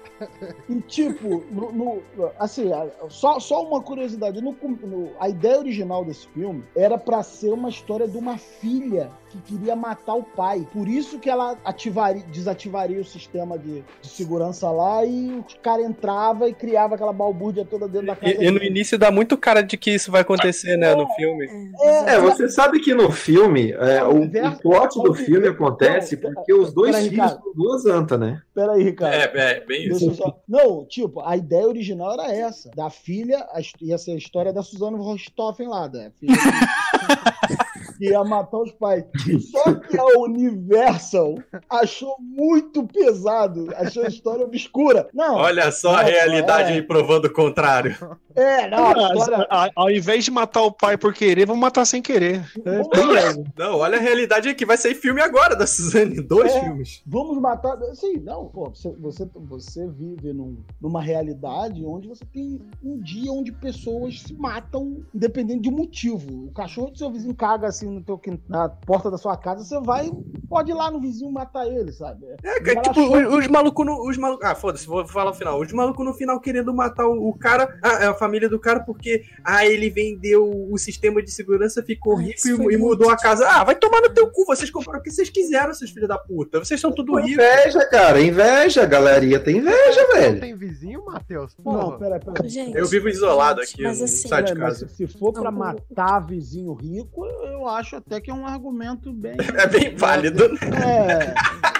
E 0.70 0.76
tipo, 0.82 1.44
no, 1.52 1.72
no- 1.72 2.02
assim, 2.40 2.70
só, 3.10 3.40
só 3.40 3.64
uma 3.64 3.82
curiosidade, 3.82 4.42
no, 4.42 4.56
no- 4.62 5.12
a 5.20 5.28
ideia 5.30 5.58
original 5.60 6.06
desse 6.06 6.28
filme 6.30 6.64
era 6.76 6.98
pra 6.98 7.22
ser 7.24 7.52
uma 7.52 7.70
história 7.70 8.08
de 8.08 8.18
uma 8.18 8.38
filha 8.38 9.10
que 9.30 9.38
queria 9.42 9.76
matar 9.76 10.16
o 10.16 10.24
pai. 10.24 10.68
Por 10.74 10.88
isso 10.88 11.18
que 11.20 11.30
ela 11.30 11.58
ativaria, 11.64 12.24
desativaria 12.32 13.00
o 13.00 13.06
sistema 13.06 13.58
de, 13.58 13.84
de 14.02 14.10
segurança 14.10 14.70
lá 14.70 15.06
e 15.06 15.38
o 15.40 15.46
cara 15.62 15.82
entrava 15.82 16.50
e 16.50 16.54
criava 16.54 16.96
aquela 16.96 17.14
balbúrdia 17.14 17.66
toda 17.66 17.88
dentro 17.88 18.08
da 18.08 18.16
casa. 18.16 18.34
E, 18.34 18.46
e 18.46 18.52
no 18.52 18.62
início 18.62 18.98
dá 18.98 19.10
muito 19.10 19.38
cara 19.38 19.62
de 19.62 19.78
que 19.78 19.92
isso 19.92 20.12
vai 20.12 20.22
acontecer, 20.22 20.76
né, 20.78 20.94
no 20.96 21.08
filme. 21.16 21.48
É, 22.08 22.20
você 22.20 22.50
sabe 22.50 22.80
que 22.80 22.94
no 22.94 23.10
filme, 23.12 23.72
é, 23.72 24.04
o, 24.04 24.24
o 24.24 24.60
plot 24.60 25.02
do 25.02 25.14
filme 25.14 25.48
acontece 25.48 25.81
porque 26.18 26.54
os 26.54 26.74
dois 26.74 26.92
Peraí, 26.96 27.10
filhos 27.10 27.32
são 27.32 27.54
duas 27.56 27.86
antas, 27.86 28.20
né? 28.20 28.42
Peraí, 28.54 28.84
Ricardo. 28.84 29.14
É, 29.16 29.32
é, 29.54 29.66
bem 29.66 29.90
Deixa 29.90 30.06
isso. 30.06 30.16
só- 30.16 30.40
Não, 30.48 30.86
tipo, 30.86 31.22
a 31.22 31.36
ideia 31.38 31.68
original 31.68 32.14
era 32.14 32.32
essa. 32.34 32.70
Da 32.76 32.90
filha, 32.90 33.40
a 33.52 33.62
ia 33.82 33.98
ser 33.98 34.12
a 34.12 34.18
história 34.18 34.54
da 34.54 34.62
Suzana 34.64 34.98
Rostoffen 34.98 35.68
lá, 35.68 35.88
da 35.88 36.12
filha 36.12 36.34
que- 38.08 38.12
ia 38.12 38.24
matar 38.24 38.58
os 38.60 38.72
pais. 38.72 39.04
Só 39.52 39.74
que 39.76 39.98
a 39.98 40.06
Universal 40.20 41.36
achou 41.70 42.16
muito 42.20 42.86
pesado, 42.88 43.68
achou 43.76 44.04
a 44.04 44.08
história 44.08 44.46
obscura. 44.46 45.08
Não. 45.14 45.36
Olha 45.36 45.72
só 45.72 45.96
a 45.96 46.04
não, 46.04 46.10
realidade 46.10 46.74
é. 46.74 46.82
provando 46.82 47.26
o 47.26 47.34
contrário. 47.34 47.96
É, 48.36 48.70
não, 48.70 48.86
a 48.92 48.96
Mas, 48.96 49.20
história... 49.20 49.48
a- 49.50 49.70
ao 49.76 49.92
invés 49.92 50.24
de 50.26 50.32
matar 50.32 50.62
o 50.62 50.72
pai 50.72 50.98
por 50.98 51.14
querer, 51.14 51.46
vamos 51.46 51.62
matar 51.62 51.86
sem 51.86 52.02
querer. 52.02 52.46
É, 52.66 52.82
beleza. 52.98 53.44
Não, 53.58 53.78
olha 53.80 53.98
a 53.98 54.02
realidade 54.02 54.48
aqui. 54.50 54.66
Vai 54.66 54.78
sair 54.78 54.96
filme 54.96 55.22
agora 55.22 55.56
da 55.56 55.68
Suzane. 55.68 56.22
Dois 56.22 56.54
É. 56.56 56.60
filmes. 56.62 57.02
Vamos 57.06 57.38
matar. 57.42 57.78
Sim, 57.94 58.18
não, 58.22 58.46
pô, 58.46 58.70
você, 58.70 58.90
você, 59.00 59.30
você 59.36 59.88
vive 59.88 60.32
num- 60.34 60.58
numa 60.80 61.02
realidade 61.02 61.84
onde 61.86 62.08
você 62.08 62.24
tem 62.26 62.62
um 62.84 63.00
dia 63.02 63.32
onde 63.32 63.52
pessoas 63.52 64.22
se 64.22 64.34
matam 64.34 65.04
independente 65.14 65.62
de 65.64 65.72
motivo. 65.72 66.46
O 66.48 66.52
cachorro 66.52 66.92
do 66.92 66.98
seu 66.98 67.12
vizinho 67.12 67.36
caga 67.36 67.68
assim 67.68 67.91
vizinho 67.92 68.00
no 68.00 68.02
teu 68.02 68.20
na 68.48 68.70
porta 68.70 69.12
da 69.12 69.18
sua 69.18 69.36
casa, 69.38 69.64
você 69.64 69.80
vai, 69.82 70.10
pode 70.50 70.72
ir 70.72 70.74
lá 70.74 70.90
no 70.90 71.00
vizinho 71.00 71.32
matar 71.32 71.68
ele, 71.68 71.92
sabe? 71.92 72.26
É, 72.44 72.60
cara, 72.62 72.82
tipo, 72.82 73.00
achou- 73.02 73.28
os, 73.30 73.36
os 73.40 73.48
malucos 73.48 73.86
no. 73.86 74.08
Os 74.10 74.18
malucos. 74.18 74.46
Ah, 74.46 74.56
foda-se, 74.56 74.88
vou 74.88 75.06
falar 75.08 75.32
o 75.32 75.34
final. 75.34 75.60
Os 75.60 75.72
malucos 75.74 76.06
no 76.06 76.14
final 76.14 76.40
querendo 76.40 76.74
matar 76.74 77.08
o, 77.08 77.30
o 77.30 77.38
cara, 77.38 77.78
a, 77.84 78.10
a 78.10 78.14
família 78.14 78.48
do 78.50 78.60
cara, 78.60 78.80
porque 78.82 79.24
ah, 79.44 79.66
ele 79.66 79.90
vendeu 79.90 80.50
o 80.72 80.78
sistema 80.78 81.22
de 81.22 81.32
segurança, 81.32 81.84
ficou 81.84 82.18
Ah, 82.18 82.22
rico 82.22 82.72
e, 82.72 82.74
e 82.76 82.78
mudou 82.78 83.10
a 83.10 83.18
casa. 83.18 83.48
Ah, 83.48 83.64
vai 83.64 83.76
tomar 83.76 84.02
no 84.02 84.10
teu 84.10 84.30
cu, 84.32 84.46
vocês 84.46 84.70
compraram 84.70 85.00
o 85.00 85.04
que 85.04 85.12
vocês 85.12 85.30
quiseram, 85.30 85.74
seus 85.74 85.92
filhos 85.92 86.08
da 86.10 86.18
puta. 86.18 86.60
Vocês 86.60 86.80
são 86.80 86.92
tudo 86.92 87.16
ricos. 87.16 87.32
Inveja, 87.34 87.86
cara, 87.90 88.22
inveja. 88.22 88.84
A 88.84 88.86
galeria 88.86 89.40
tem 89.40 89.58
inveja, 89.58 90.02
Não 90.08 90.14
velho. 90.16 90.40
tem 90.40 90.56
vizinho, 90.56 91.06
Matheus? 91.06 91.56
Não, 91.58 91.64
Porra. 91.64 91.98
peraí, 91.98 92.20
peraí. 92.20 92.50
Gente, 92.50 92.78
Eu 92.78 92.88
vivo 92.88 93.08
isolado 93.10 93.62
gente, 93.62 93.74
aqui, 93.74 93.84
mas 93.84 94.02
assim, 94.02 94.28
saio 94.28 94.46
de 94.46 94.56
casa. 94.56 94.88
se 94.88 95.08
for 95.08 95.32
pra 95.34 95.52
matar 95.52 96.20
vizinho 96.20 96.74
rico, 96.74 97.26
eu 97.62 97.68
acho 97.68 97.96
até 97.96 98.20
que 98.20 98.30
é 98.30 98.34
um 98.34 98.46
argumento 98.46 99.12
bem. 99.14 99.38
É 99.62 99.68
bem 99.68 99.96
válido. 99.96 100.46
É. 100.76 101.34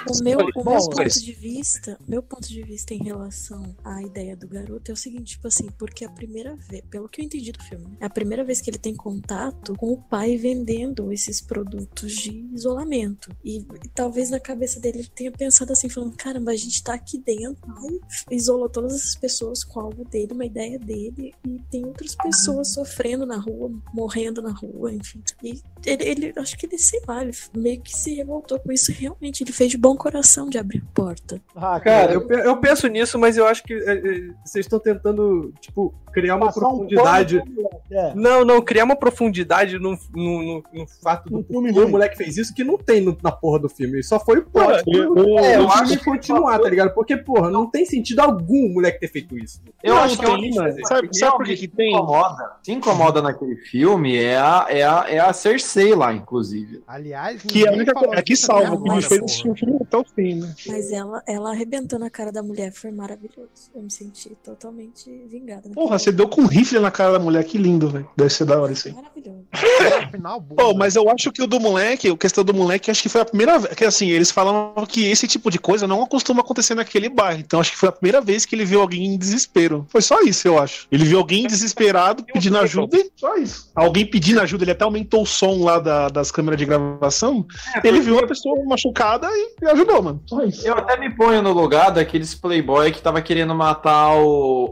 O 0.08 0.22
meu, 0.22 0.38
o 0.38 0.44
meu 0.44 0.88
ponto 0.88 1.04
de 1.04 1.32
vista, 1.32 1.96
meu 2.08 2.22
ponto 2.22 2.48
de 2.48 2.62
vista 2.62 2.92
em 2.92 3.02
relação 3.02 3.74
à 3.84 4.02
ideia 4.02 4.36
do 4.36 4.48
garoto 4.48 4.90
é 4.90 4.94
o 4.94 4.96
seguinte, 4.96 5.32
tipo 5.32 5.46
assim, 5.46 5.68
porque 5.78 6.04
a 6.04 6.08
primeira 6.08 6.56
vez, 6.56 6.82
pelo 6.90 7.08
que 7.08 7.20
eu 7.20 7.24
entendi 7.24 7.52
do 7.52 7.62
filme, 7.62 7.96
é 8.00 8.06
a 8.06 8.10
primeira 8.10 8.42
vez 8.42 8.60
que 8.60 8.68
ele 8.68 8.78
tem 8.78 8.94
contato 8.94 9.74
com 9.76 9.92
o 9.92 9.96
pai 9.96 10.36
vendendo 10.36 11.12
esses 11.12 11.40
produtos 11.40 12.12
de 12.12 12.48
isolamento. 12.52 13.30
E, 13.44 13.58
e 13.58 13.88
talvez 13.94 14.30
na 14.30 14.40
cabeça 14.40 14.80
dele 14.80 14.98
ele 14.98 15.10
tenha 15.14 15.30
pensado 15.30 15.72
assim, 15.72 15.88
falando, 15.88 16.16
caramba, 16.16 16.50
a 16.50 16.56
gente 16.56 16.82
tá 16.82 16.94
aqui 16.94 17.18
dentro, 17.18 17.62
ai, 17.68 18.00
isolou 18.30 18.68
todas 18.68 18.94
essas 18.94 19.14
pessoas 19.14 19.62
com 19.62 19.80
algo 19.80 20.04
dele, 20.04 20.32
uma 20.32 20.44
ideia 20.44 20.78
dele, 20.78 21.32
e 21.46 21.60
tem 21.70 21.84
outras 21.84 22.14
pessoas 22.16 22.72
sofrendo 22.74 23.24
na 23.24 23.36
rua, 23.36 23.70
morrendo 23.94 24.42
na 24.42 24.52
rua, 24.52 24.92
enfim. 24.92 25.22
E 25.42 25.62
ele, 25.86 26.04
ele 26.04 26.32
acho 26.36 26.56
que 26.56 26.66
ele, 26.66 26.78
sei 26.78 27.00
lá, 27.06 27.22
ele 27.22 27.32
meio 27.54 27.80
que 27.80 27.96
se 27.96 28.14
revoltou 28.14 28.58
com 28.58 28.72
isso. 28.72 28.92
Realmente, 28.92 29.42
ele 29.42 29.52
fez 29.52 29.70
de 29.70 29.78
bom 29.78 29.96
coração 29.96 30.48
de 30.48 30.58
abrir 30.58 30.78
a 30.78 30.94
porta. 30.94 31.40
Ah, 31.56 31.80
Cara, 31.80 32.12
eu, 32.12 32.28
eu 32.28 32.56
penso 32.58 32.86
nisso, 32.88 33.18
mas 33.18 33.36
eu 33.36 33.46
acho 33.46 33.62
que 33.62 33.74
é, 33.74 33.92
é, 33.92 34.30
vocês 34.44 34.66
estão 34.66 34.78
tentando, 34.78 35.52
tipo, 35.60 35.94
criar 36.12 36.36
uma 36.36 36.46
passar 36.46 36.60
um 36.66 36.70
profundidade. 36.86 37.36
moleque, 37.38 37.84
é. 37.90 38.14
Não, 38.14 38.44
não, 38.44 38.60
criar 38.62 38.84
uma 38.84 38.96
profundidade 38.96 39.78
no, 39.78 39.92
no, 40.14 40.42
no, 40.42 40.64
no 40.72 40.86
fato 41.02 41.28
do 41.30 41.38
No 41.38 41.44
filme 41.44 41.70
o 41.80 41.88
moleque 41.88 42.16
fez 42.16 42.36
isso 42.36 42.54
que 42.54 42.62
não 42.64 42.76
tem 42.78 43.00
no- 43.00 43.16
na 43.22 43.32
porra 43.32 43.58
do 43.60 43.68
filme. 43.68 44.02
Só 44.02 44.20
foi 44.20 44.38
o 44.38 44.42
plot. 44.46 44.82
eu- 44.86 45.16
eu- 45.16 45.38
é, 45.38 45.56
eu 45.56 45.62
eu 45.62 45.68
acho 45.70 45.96
que 45.98 46.04
continuar, 46.04 46.58
tá 46.58 46.68
ligado? 46.68 46.92
Porque, 46.94 47.16
porra, 47.16 47.50
não 47.50 47.66
tem 47.70 47.84
sentido 47.86 48.20
algum 48.20 48.66
o 48.66 48.74
moleque 48.74 49.00
ter 49.00 49.08
feito 49.08 49.38
isso. 49.38 49.60
Eu 49.82 49.94
Não, 49.94 50.02
acho 50.02 50.18
que 50.18 50.24
é 50.24 50.28
tem, 50.28 50.50
um 50.50 50.54
mano. 50.54 50.76
Sabe, 50.86 51.08
sabe 51.16 51.36
por 51.36 51.46
que 51.46 51.56
que 51.56 51.68
tem? 51.68 51.92
incomoda, 51.94 52.52
se 52.62 52.72
incomoda 52.72 53.22
naquele 53.22 53.56
filme 53.56 54.16
é 54.16 54.36
a, 54.36 54.66
é 54.68 54.82
a, 54.82 55.04
é 55.08 55.18
a 55.18 55.32
Cersei 55.72 55.94
lá, 55.94 56.12
inclusive. 56.12 56.82
Aliás, 56.86 57.42
Que 57.42 57.64
é 57.64 57.68
a 57.68 57.72
única 57.72 57.94
coisa 57.94 58.22
que 58.22 58.36
salva, 58.36 58.76
que 58.76 58.90
me 58.90 59.02
fez 59.02 59.22
assistir 59.22 59.48
o 59.48 59.54
filme 59.54 59.78
até 59.80 59.96
o 59.96 60.04
fim, 60.04 60.34
né? 60.34 60.54
Mas 60.66 60.90
ela, 60.90 61.22
ela 61.26 61.50
arrebentando 61.50 62.04
a 62.04 62.10
cara 62.10 62.30
da 62.30 62.42
mulher 62.42 62.72
foi 62.72 62.90
maravilhoso. 62.90 63.70
Eu 63.74 63.82
me 63.82 63.90
senti 63.90 64.36
totalmente 64.44 65.10
vingada. 65.28 65.70
Porra, 65.70 65.98
você 65.98 66.12
deu 66.12 66.28
com 66.28 66.42
um 66.42 66.46
rifle 66.46 66.78
na 66.78 66.90
cara 66.90 67.12
da 67.12 67.18
mulher, 67.18 67.44
que 67.44 67.56
lindo, 67.56 67.88
velho. 67.88 68.08
Deve 68.16 68.30
ser 68.30 68.44
da 68.44 68.60
hora 68.60 68.72
isso 68.72 68.88
aí. 68.88 68.94
Maravilhoso. 68.94 69.42
No 69.52 70.10
final, 70.10 70.40
bom, 70.40 70.54
Pô, 70.54 70.68
né? 70.72 70.78
mas 70.78 70.96
eu 70.96 71.08
acho 71.10 71.32
que 71.32 71.42
o 71.42 71.46
do 71.46 71.58
moleque, 71.58 72.08
a 72.08 72.16
questão 72.16 72.44
do 72.44 72.54
moleque, 72.54 72.90
acho 72.90 73.02
que 73.02 73.08
foi 73.08 73.20
a 73.20 73.24
primeira 73.24 73.58
vez. 73.58 73.74
Que 73.74 73.84
assim, 73.84 74.10
eles 74.10 74.30
falam 74.30 74.74
que 74.86 75.06
esse 75.06 75.26
tipo 75.26 75.50
de 75.50 75.58
coisa 75.58 75.86
não 75.86 76.06
costuma 76.06 76.40
acontecer 76.40 76.74
naquele 76.74 77.08
bairro. 77.08 77.40
Então 77.40 77.60
acho 77.60 77.72
que 77.72 77.78
foi 77.78 77.88
a 77.88 77.92
primeira 77.92 78.20
vez 78.20 78.44
que 78.44 78.54
ele 78.54 78.64
viu 78.64 78.80
alguém 78.80 79.06
em 79.06 79.18
desespero. 79.18 79.86
Foi 79.88 80.02
só 80.02 80.20
isso, 80.22 80.46
eu 80.46 80.58
acho. 80.58 80.86
Ele 80.90 81.04
viu 81.04 81.18
alguém 81.18 81.46
desesperado 81.46 82.24
pedindo 82.24 82.58
ajuda 82.58 82.96
e 82.96 83.10
só 83.16 83.36
isso. 83.36 83.70
Alguém 83.74 84.06
pedindo 84.06 84.40
ajuda, 84.40 84.64
ele 84.64 84.72
até 84.72 84.84
aumentou 84.84 85.22
o 85.22 85.26
som 85.26 85.61
lá 85.62 85.78
da- 85.78 86.08
das 86.08 86.30
câmeras 86.30 86.58
de 86.58 86.66
gravação. 86.66 87.46
ele 87.82 88.00
viu 88.00 88.14
uma 88.18 88.26
pessoa 88.26 88.56
machucada 88.64 89.28
e, 89.30 89.54
e 89.62 89.66
ajudou, 89.68 90.02
mano. 90.02 90.22
Só 90.26 90.42
isso. 90.42 90.66
Eu 90.66 90.74
até 90.74 90.98
me 90.98 91.10
ponho 91.14 91.40
no 91.42 91.52
lugar 91.52 91.90
daqueles 91.90 92.34
playboy 92.34 92.90
que 92.92 93.00
tava 93.02 93.20
querendo 93.22 93.54
matar 93.54 94.14
o, 94.16 94.64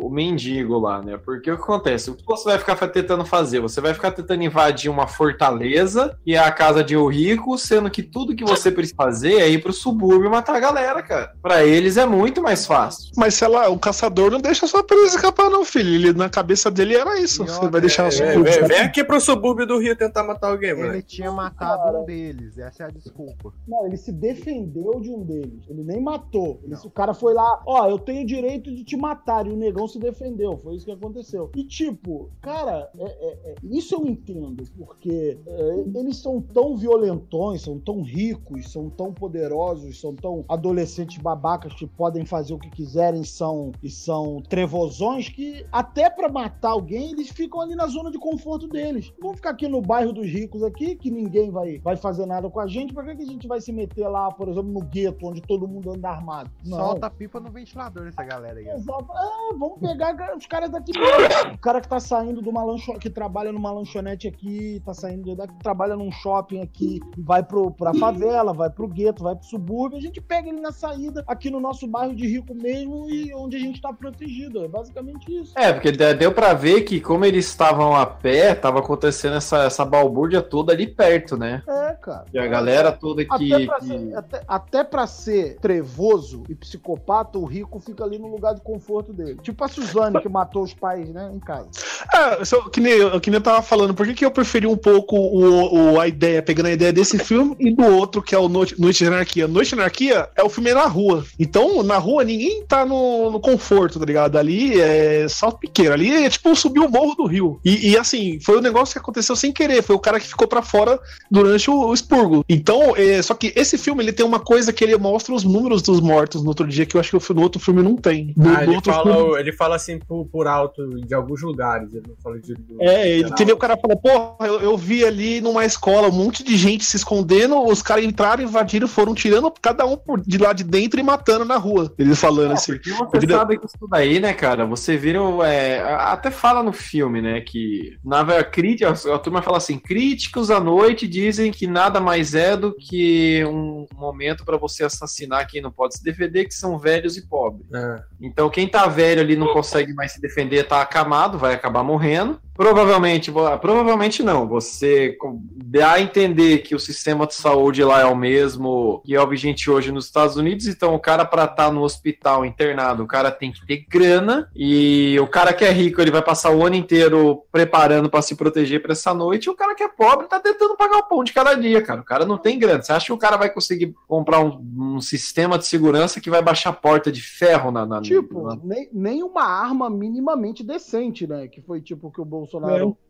o, 0.00 0.06
o 0.06 0.10
mendigo 0.10 0.78
lá, 0.78 1.02
né? 1.02 1.18
Porque 1.24 1.50
o 1.50 1.56
que 1.56 1.62
acontece? 1.62 2.10
O 2.10 2.14
que 2.14 2.24
você 2.26 2.44
vai 2.50 2.58
ficar 2.58 2.76
tentando 2.88 3.24
fazer? 3.24 3.60
Você 3.60 3.80
vai 3.80 3.92
ficar 3.94 4.10
tentando 4.12 4.42
invadir 4.42 4.90
uma 4.90 5.06
fortaleza, 5.06 6.16
que 6.24 6.34
é 6.34 6.38
a 6.38 6.50
casa 6.50 6.82
de 6.82 6.96
um 6.96 7.06
rico, 7.08 7.56
sendo 7.58 7.90
que 7.90 8.02
tudo 8.02 8.34
que 8.34 8.44
você 8.44 8.70
precisa 8.70 8.96
fazer 8.96 9.34
é 9.34 9.48
ir 9.48 9.62
pro 9.62 9.72
subúrbio 9.72 10.26
e 10.26 10.30
matar 10.30 10.56
a 10.56 10.60
galera, 10.60 11.02
cara. 11.02 11.32
Pra 11.42 11.64
eles 11.64 11.96
é 11.96 12.06
muito 12.06 12.42
mais 12.42 12.66
fácil. 12.66 13.10
Mas 13.16 13.34
sei 13.34 13.48
lá, 13.48 13.68
o 13.68 13.78
caçador 13.78 14.30
não 14.30 14.40
deixa 14.40 14.66
sua 14.66 14.82
presa 14.82 15.16
escapar, 15.16 15.50
não, 15.50 15.64
filho. 15.64 15.94
Ele, 15.94 16.12
na 16.12 16.28
cabeça 16.28 16.70
dele 16.70 16.94
era 16.96 17.18
isso. 17.20 17.44
E 17.44 17.48
Você 17.48 17.68
vai 17.68 17.80
deixar 17.80 18.06
a 18.06 18.10
sua 18.10 18.26
É, 18.26 18.32
presa 18.32 18.42
vem, 18.44 18.50
escapar. 18.52 18.68
vem 18.68 18.80
aqui 18.80 19.04
pro 19.04 19.20
subúrbio 19.20 19.66
do 19.66 19.78
Rio 19.78 19.96
tentar 19.96 20.22
matar 20.26 20.50
alguém, 20.50 20.70
Ele 20.70 20.82
moleque. 20.82 21.06
tinha 21.06 21.30
matado 21.32 21.98
um 22.00 22.04
deles, 22.04 22.58
essa 22.58 22.82
é 22.84 22.86
a 22.86 22.90
desculpa. 22.90 23.52
Não, 23.66 23.86
ele 23.86 23.96
se 23.96 24.12
defendeu 24.12 25.00
de 25.00 25.10
um 25.10 25.22
deles. 25.22 25.64
Ele 25.68 25.82
nem 25.84 26.00
matou. 26.00 26.60
Ele- 26.62 26.74
o 26.84 26.90
cara 26.90 27.14
foi 27.14 27.32
lá, 27.34 27.62
ó, 27.66 27.88
eu 27.88 27.98
tenho 27.98 28.26
direito 28.26 28.74
de 28.74 28.84
te 28.84 28.96
matar. 28.96 29.46
E 29.46 29.50
o 29.50 29.56
negão 29.56 29.86
se 29.88 29.98
defendeu. 29.98 30.56
Foi 30.58 30.74
isso 30.76 30.84
que 30.86 30.92
aconteceu. 30.92 31.50
E 31.54 31.64
tipo, 31.64 32.30
cara, 32.40 32.90
é- 32.98 33.04
é- 33.04 33.50
é- 33.50 33.54
isso 33.64 33.94
eu 33.94 34.06
entendo. 34.06 34.64
Porque 34.76 35.38
é, 35.46 35.84
eles 35.98 36.16
são 36.18 36.40
tão 36.40 36.76
violentões, 36.76 37.62
são 37.62 37.78
tão 37.78 38.02
ricos, 38.02 38.70
são 38.72 38.88
tão 38.90 39.12
poderosos, 39.12 40.00
são 40.00 40.14
tão 40.14 40.44
adolescentes 40.48 41.18
babacas 41.18 41.72
que 41.74 41.86
podem 41.86 42.24
fazer 42.24 42.54
o 42.54 42.58
que 42.58 42.70
quiserem 42.70 43.22
são, 43.24 43.72
e 43.82 43.90
são 43.90 44.42
trevosões 44.48 45.28
que 45.28 45.64
até 45.70 46.08
pra 46.10 46.28
matar 46.28 46.70
alguém 46.70 47.12
eles 47.12 47.28
ficam 47.28 47.60
ali 47.60 47.74
na 47.74 47.86
zona 47.86 48.10
de 48.10 48.18
conforto 48.18 48.66
deles. 48.68 49.12
Vamos 49.20 49.36
ficar 49.36 49.50
aqui 49.50 49.68
no 49.68 49.80
bairro 49.80 50.12
dos 50.16 50.26
ricos 50.26 50.62
aqui, 50.62 50.96
que 50.96 51.10
ninguém 51.10 51.50
vai, 51.50 51.78
vai 51.78 51.96
fazer 51.96 52.26
nada 52.26 52.48
com 52.50 52.60
a 52.60 52.66
gente. 52.66 52.92
Pra 52.92 53.04
que, 53.04 53.16
que 53.16 53.22
a 53.22 53.26
gente 53.26 53.46
vai 53.46 53.60
se 53.60 53.72
meter 53.72 54.08
lá, 54.08 54.30
por 54.30 54.48
exemplo, 54.48 54.70
no 54.72 54.80
gueto, 54.80 55.26
onde 55.28 55.40
todo 55.40 55.68
mundo 55.68 55.92
anda 55.92 56.08
armado? 56.10 56.50
Não. 56.64 56.78
Solta 56.78 57.06
a 57.06 57.10
pipa 57.10 57.38
no 57.40 57.50
ventilador 57.50 58.06
essa 58.08 58.24
galera 58.24 58.58
aí. 58.58 58.68
Exato. 58.68 59.06
É, 59.12 59.56
vamos 59.56 59.78
pegar 59.80 60.36
os 60.36 60.46
caras 60.46 60.70
daqui 60.70 60.92
mesmo. 60.98 61.54
O 61.54 61.58
cara 61.58 61.80
que 61.80 61.88
tá 61.88 62.00
saindo 62.00 62.42
de 62.42 62.48
uma 62.48 62.64
lanchonete, 62.64 63.00
que 63.02 63.10
trabalha 63.10 63.52
numa 63.52 63.70
lanchonete 63.70 64.26
aqui, 64.28 64.80
tá 64.84 64.92
saindo 64.94 65.34
daqui, 65.36 65.54
trabalha 65.62 65.96
num 65.96 66.10
shopping 66.10 66.60
aqui, 66.62 67.00
vai 67.18 67.42
pro, 67.42 67.70
pra 67.70 67.92
favela, 67.94 68.52
vai 68.52 68.70
pro 68.70 68.88
gueto, 68.88 69.22
vai 69.22 69.34
pro 69.36 69.44
subúrbio. 69.46 69.98
A 69.98 70.00
gente 70.00 70.20
pega 70.20 70.48
ele 70.48 70.60
na 70.60 70.72
saída, 70.72 71.22
aqui 71.26 71.50
no 71.50 71.60
nosso 71.60 71.86
bairro 71.86 72.14
de 72.14 72.26
rico 72.26 72.54
mesmo, 72.54 73.08
e 73.10 73.32
onde 73.34 73.56
a 73.56 73.60
gente 73.60 73.80
tá 73.80 73.92
protegido. 73.92 74.64
É 74.64 74.68
basicamente 74.68 75.30
isso. 75.34 75.52
É, 75.56 75.72
porque 75.72 75.92
de- 75.92 76.14
deu 76.14 76.32
pra 76.32 76.54
ver 76.54 76.82
que 76.82 77.00
como 77.00 77.24
eles 77.24 77.46
estavam 77.46 77.94
a 77.94 78.06
pé, 78.06 78.54
tava 78.54 78.78
acontecendo 78.80 79.36
essa, 79.36 79.64
essa 79.64 79.84
balbúrdia 80.06 80.40
toda 80.42 80.72
ali 80.72 80.86
perto, 80.86 81.36
né? 81.36 81.62
É, 81.68 81.92
cara. 82.00 82.24
E 82.32 82.38
a 82.38 82.46
galera 82.46 82.92
toda 82.92 83.24
que... 83.24 83.52
Até 83.54 83.66
pra, 83.66 83.78
que- 83.80 83.86
ser, 83.86 84.14
até, 84.16 84.42
até 84.46 84.84
pra 84.84 85.06
ser 85.06 85.56
trevoso 85.60 86.42
e 86.48 86.54
psicopata, 86.54 87.38
o 87.38 87.44
rico 87.44 87.78
fica 87.80 88.04
ali 88.04 88.18
no 88.18 88.28
lugar 88.28 88.54
de 88.54 88.60
conforto 88.60 89.12
dele. 89.12 89.38
Tipo 89.42 89.64
a 89.64 89.68
Suzane, 89.68 90.20
que 90.20 90.28
matou 90.28 90.62
os 90.62 90.74
pais, 90.74 91.08
né, 91.08 91.30
em 91.34 91.38
casa. 91.40 91.68
Ah, 92.12 92.44
só, 92.44 92.68
que, 92.68 92.80
nem, 92.80 92.92
eu- 92.92 93.20
que 93.20 93.30
nem 93.30 93.38
eu 93.38 93.42
tava 93.42 93.62
falando, 93.62 93.94
por 93.94 94.06
que, 94.06 94.14
que 94.14 94.24
eu 94.24 94.30
preferi 94.30 94.66
um 94.66 94.76
pouco 94.76 95.16
o, 95.16 95.92
o- 95.94 96.00
a 96.00 96.06
ideia, 96.08 96.42
pegando 96.42 96.66
a 96.66 96.72
ideia 96.72 96.92
desse 96.92 97.18
filme 97.18 97.56
e 97.58 97.74
do 97.74 97.84
outro, 97.84 98.22
que 98.22 98.34
é 98.34 98.38
o 98.38 98.48
Noite, 98.48 98.80
Noite 98.80 98.98
de 98.98 99.06
Anarquia? 99.06 99.48
Noite 99.48 99.68
de 99.70 99.74
Anarquia 99.74 100.28
é 100.36 100.42
o 100.42 100.48
filme 100.48 100.72
na 100.72 100.86
rua. 100.86 101.24
Então, 101.38 101.82
na 101.82 101.98
rua, 101.98 102.24
ninguém 102.24 102.64
tá 102.66 102.84
no, 102.84 103.30
no 103.30 103.40
conforto, 103.40 103.98
tá 103.98 104.04
ligado? 104.04 104.36
Ali 104.36 104.80
é 104.80 105.26
salto 105.28 105.58
piqueiro. 105.58 105.92
Ali 105.92 106.12
é 106.12 106.28
tipo 106.30 106.54
subir 106.54 106.80
o 106.80 106.88
morro 106.88 107.14
do 107.14 107.26
rio. 107.26 107.58
E, 107.64 107.90
e, 107.90 107.96
assim, 107.98 108.38
foi 108.40 108.58
um 108.58 108.62
negócio 108.62 108.92
que 108.92 108.98
aconteceu 108.98 109.34
sem 109.36 109.52
querer. 109.52 109.82
Foi 109.82 109.95
o 109.96 110.00
cara 110.00 110.20
que 110.20 110.26
ficou 110.28 110.46
pra 110.46 110.62
fora 110.62 110.98
durante 111.30 111.70
o, 111.70 111.86
o 111.88 111.94
expurgo. 111.94 112.44
Então, 112.48 112.94
é, 112.96 113.20
só 113.22 113.34
que 113.34 113.52
esse 113.56 113.76
filme, 113.78 114.02
ele 114.02 114.12
tem 114.12 114.24
uma 114.24 114.38
coisa 114.40 114.72
que 114.72 114.84
ele 114.84 114.96
mostra 114.96 115.34
os 115.34 115.44
números 115.44 115.82
dos 115.82 116.00
mortos 116.00 116.42
no 116.42 116.48
outro 116.48 116.66
dia, 116.66 116.86
que 116.86 116.96
eu 116.96 117.00
acho 117.00 117.18
que 117.18 117.32
no 117.34 117.42
outro 117.42 117.60
filme 117.60 117.82
não 117.82 117.96
tem. 117.96 118.32
No, 118.36 118.48
Ah, 118.50 118.52
no 118.58 118.62
ele 118.62 118.74
outro 118.76 118.92
fala, 118.92 119.14
filme- 119.14 119.40
ele 119.40 119.52
fala 119.52 119.76
assim 119.76 119.98
por, 119.98 120.26
por 120.26 120.46
alto 120.46 120.88
de 121.00 121.14
alguns 121.14 121.42
lugares, 121.42 121.92
ele 121.94 122.04
não 122.08 122.16
fala 122.22 122.38
de. 122.38 122.54
do- 122.54 122.76
É, 122.82 123.08
ele, 123.08 123.28
entendeu? 123.28 123.56
O 123.56 123.58
cara 123.58 123.76
falou, 123.76 123.96
porra, 123.96 124.46
eu, 124.46 124.60
eu 124.60 124.76
vi 124.76 125.04
ali 125.04 125.40
numa 125.40 125.64
escola 125.64 126.08
um 126.08 126.12
monte 126.12 126.42
de 126.42 126.56
gente 126.56 126.84
se 126.84 126.96
escondendo, 126.96 127.62
os 127.66 127.82
caras 127.82 128.04
entraram, 128.04 128.42
invadiram, 128.42 128.86
foram 128.88 129.14
tirando 129.14 129.50
cada 129.60 129.84
um 129.86 129.96
por, 129.96 130.20
de 130.20 130.38
lá 130.38 130.52
de 130.52 130.64
dentro 130.64 131.00
e 131.00 131.02
matando 131.02 131.44
na 131.44 131.56
rua. 131.56 131.92
Ele 131.98 132.14
falando 132.14 132.52
assim. 132.52 132.72
E 132.86 132.90
você 132.90 133.18
Vida- 133.18 133.36
sabe 133.36 133.58
que 133.58 133.66
isso 133.66 133.88
daí, 133.90 134.20
né, 134.20 134.32
cara? 134.32 134.64
Você 134.66 134.96
vira. 134.96 135.22
o- 135.22 135.42
é, 135.42 135.80
até 135.94 136.30
fala 136.30 136.62
no 136.62 136.72
filme, 136.72 137.20
né? 137.22 137.40
Que 137.40 137.96
na 138.04 138.22
verdade, 138.22 138.50
crítica, 138.50 138.90
a 139.14 139.18
turma 139.18 139.42
fala 139.42 139.56
assim: 139.58 139.78
críticos 139.86 140.50
à 140.50 140.58
noite 140.58 141.06
dizem 141.06 141.52
que 141.52 141.66
nada 141.66 142.00
mais 142.00 142.34
é 142.34 142.56
do 142.56 142.74
que 142.74 143.44
um 143.44 143.86
momento 143.94 144.44
pra 144.44 144.56
você 144.56 144.84
assassinar 144.84 145.46
quem 145.46 145.62
não 145.62 145.70
pode 145.70 145.96
se 145.96 146.02
defender, 146.02 146.46
que 146.46 146.54
são 146.54 146.78
velhos 146.78 147.16
e 147.16 147.26
pobres. 147.26 147.66
É. 147.72 148.02
Então, 148.20 148.50
quem 148.50 148.66
tá 148.66 148.86
velho 148.86 149.20
ali 149.20 149.36
não 149.36 149.52
consegue 149.52 149.94
mais 149.94 150.12
se 150.12 150.20
defender, 150.20 150.66
tá 150.66 150.82
acamado, 150.82 151.38
vai 151.38 151.54
acabar 151.54 151.82
morrendo. 151.82 152.40
Provavelmente, 152.56 153.30
provavelmente 153.60 154.22
não. 154.22 154.46
Você, 154.48 155.16
dá 155.54 155.92
a 155.92 156.00
entender 156.00 156.58
que 156.58 156.74
o 156.74 156.78
sistema 156.78 157.26
de 157.26 157.34
saúde 157.34 157.82
lá 157.84 158.00
é 158.00 158.04
o 158.06 158.16
mesmo 158.16 159.02
que 159.04 159.14
é 159.14 159.20
o 159.20 159.28
vigente 159.28 159.70
hoje 159.70 159.92
nos 159.92 160.06
Estados 160.06 160.36
Unidos, 160.36 160.66
então 160.66 160.94
o 160.94 161.00
cara 161.00 161.24
para 161.24 161.44
estar 161.44 161.70
no 161.70 161.82
hospital 161.82 162.44
internado, 162.44 163.02
o 163.02 163.06
cara 163.06 163.30
tem 163.30 163.52
que 163.52 163.64
ter 163.66 163.84
grana 163.88 164.50
e 164.54 165.18
o 165.20 165.26
cara 165.26 165.52
que 165.52 165.64
é 165.64 165.70
rico, 165.70 166.00
ele 166.00 166.10
vai 166.10 166.22
passar 166.22 166.50
o 166.50 166.64
ano 166.64 166.74
inteiro 166.76 167.42
preparando 167.52 168.08
para 168.08 168.22
se 168.22 168.34
proteger 168.34 168.82
para 168.82 168.92
essa 168.92 169.12
noite, 169.12 169.46
e 169.46 169.50
o 169.50 169.54
cara 169.54 169.74
que 169.74 169.82
é 169.82 169.88
pobre 169.88 170.26
tá 170.26 170.40
tentando 170.40 170.76
pagar 170.76 170.98
o 170.98 171.02
pão 171.08 171.22
de 171.22 171.32
cada 171.32 171.54
dia, 171.54 171.82
cara. 171.82 172.00
O 172.00 172.04
cara 172.04 172.24
não 172.24 172.38
tem 172.38 172.58
grana. 172.58 172.82
Você 172.82 172.92
acha 172.92 173.06
que 173.06 173.12
o 173.12 173.18
cara 173.18 173.36
vai 173.36 173.50
conseguir 173.50 173.94
comprar 174.08 174.40
um, 174.40 174.60
um 174.96 175.00
sistema 175.00 175.58
de 175.58 175.66
segurança 175.66 176.20
que 176.20 176.30
vai 176.30 176.42
baixar 176.42 176.70
a 176.70 176.72
porta 176.72 177.10
de 177.12 177.20
ferro 177.22 177.70
na, 177.70 177.84
na 177.84 178.00
Tipo, 178.00 178.42
na- 178.42 178.58
nem, 178.62 178.88
nem 178.92 179.22
uma 179.22 179.44
arma 179.44 179.90
minimamente 179.90 180.62
decente, 180.62 181.26
né? 181.26 181.48
Que 181.48 181.60
foi 181.60 181.80
tipo 181.80 182.08
o 182.08 182.10
que 182.10 182.20
o 182.20 182.24
Bolsonaro 182.24 182.45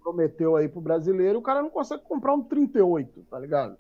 prometeu 0.07 0.55
aí 0.55 0.69
pro 0.69 0.81
brasileiro, 0.81 1.41
o 1.41 1.43
cara 1.43 1.61
não 1.61 1.69
consegue 1.69 2.03
comprar 2.09 2.33
um 2.33 2.41
38, 2.41 3.27
tá 3.29 3.39
ligado? 3.41 3.77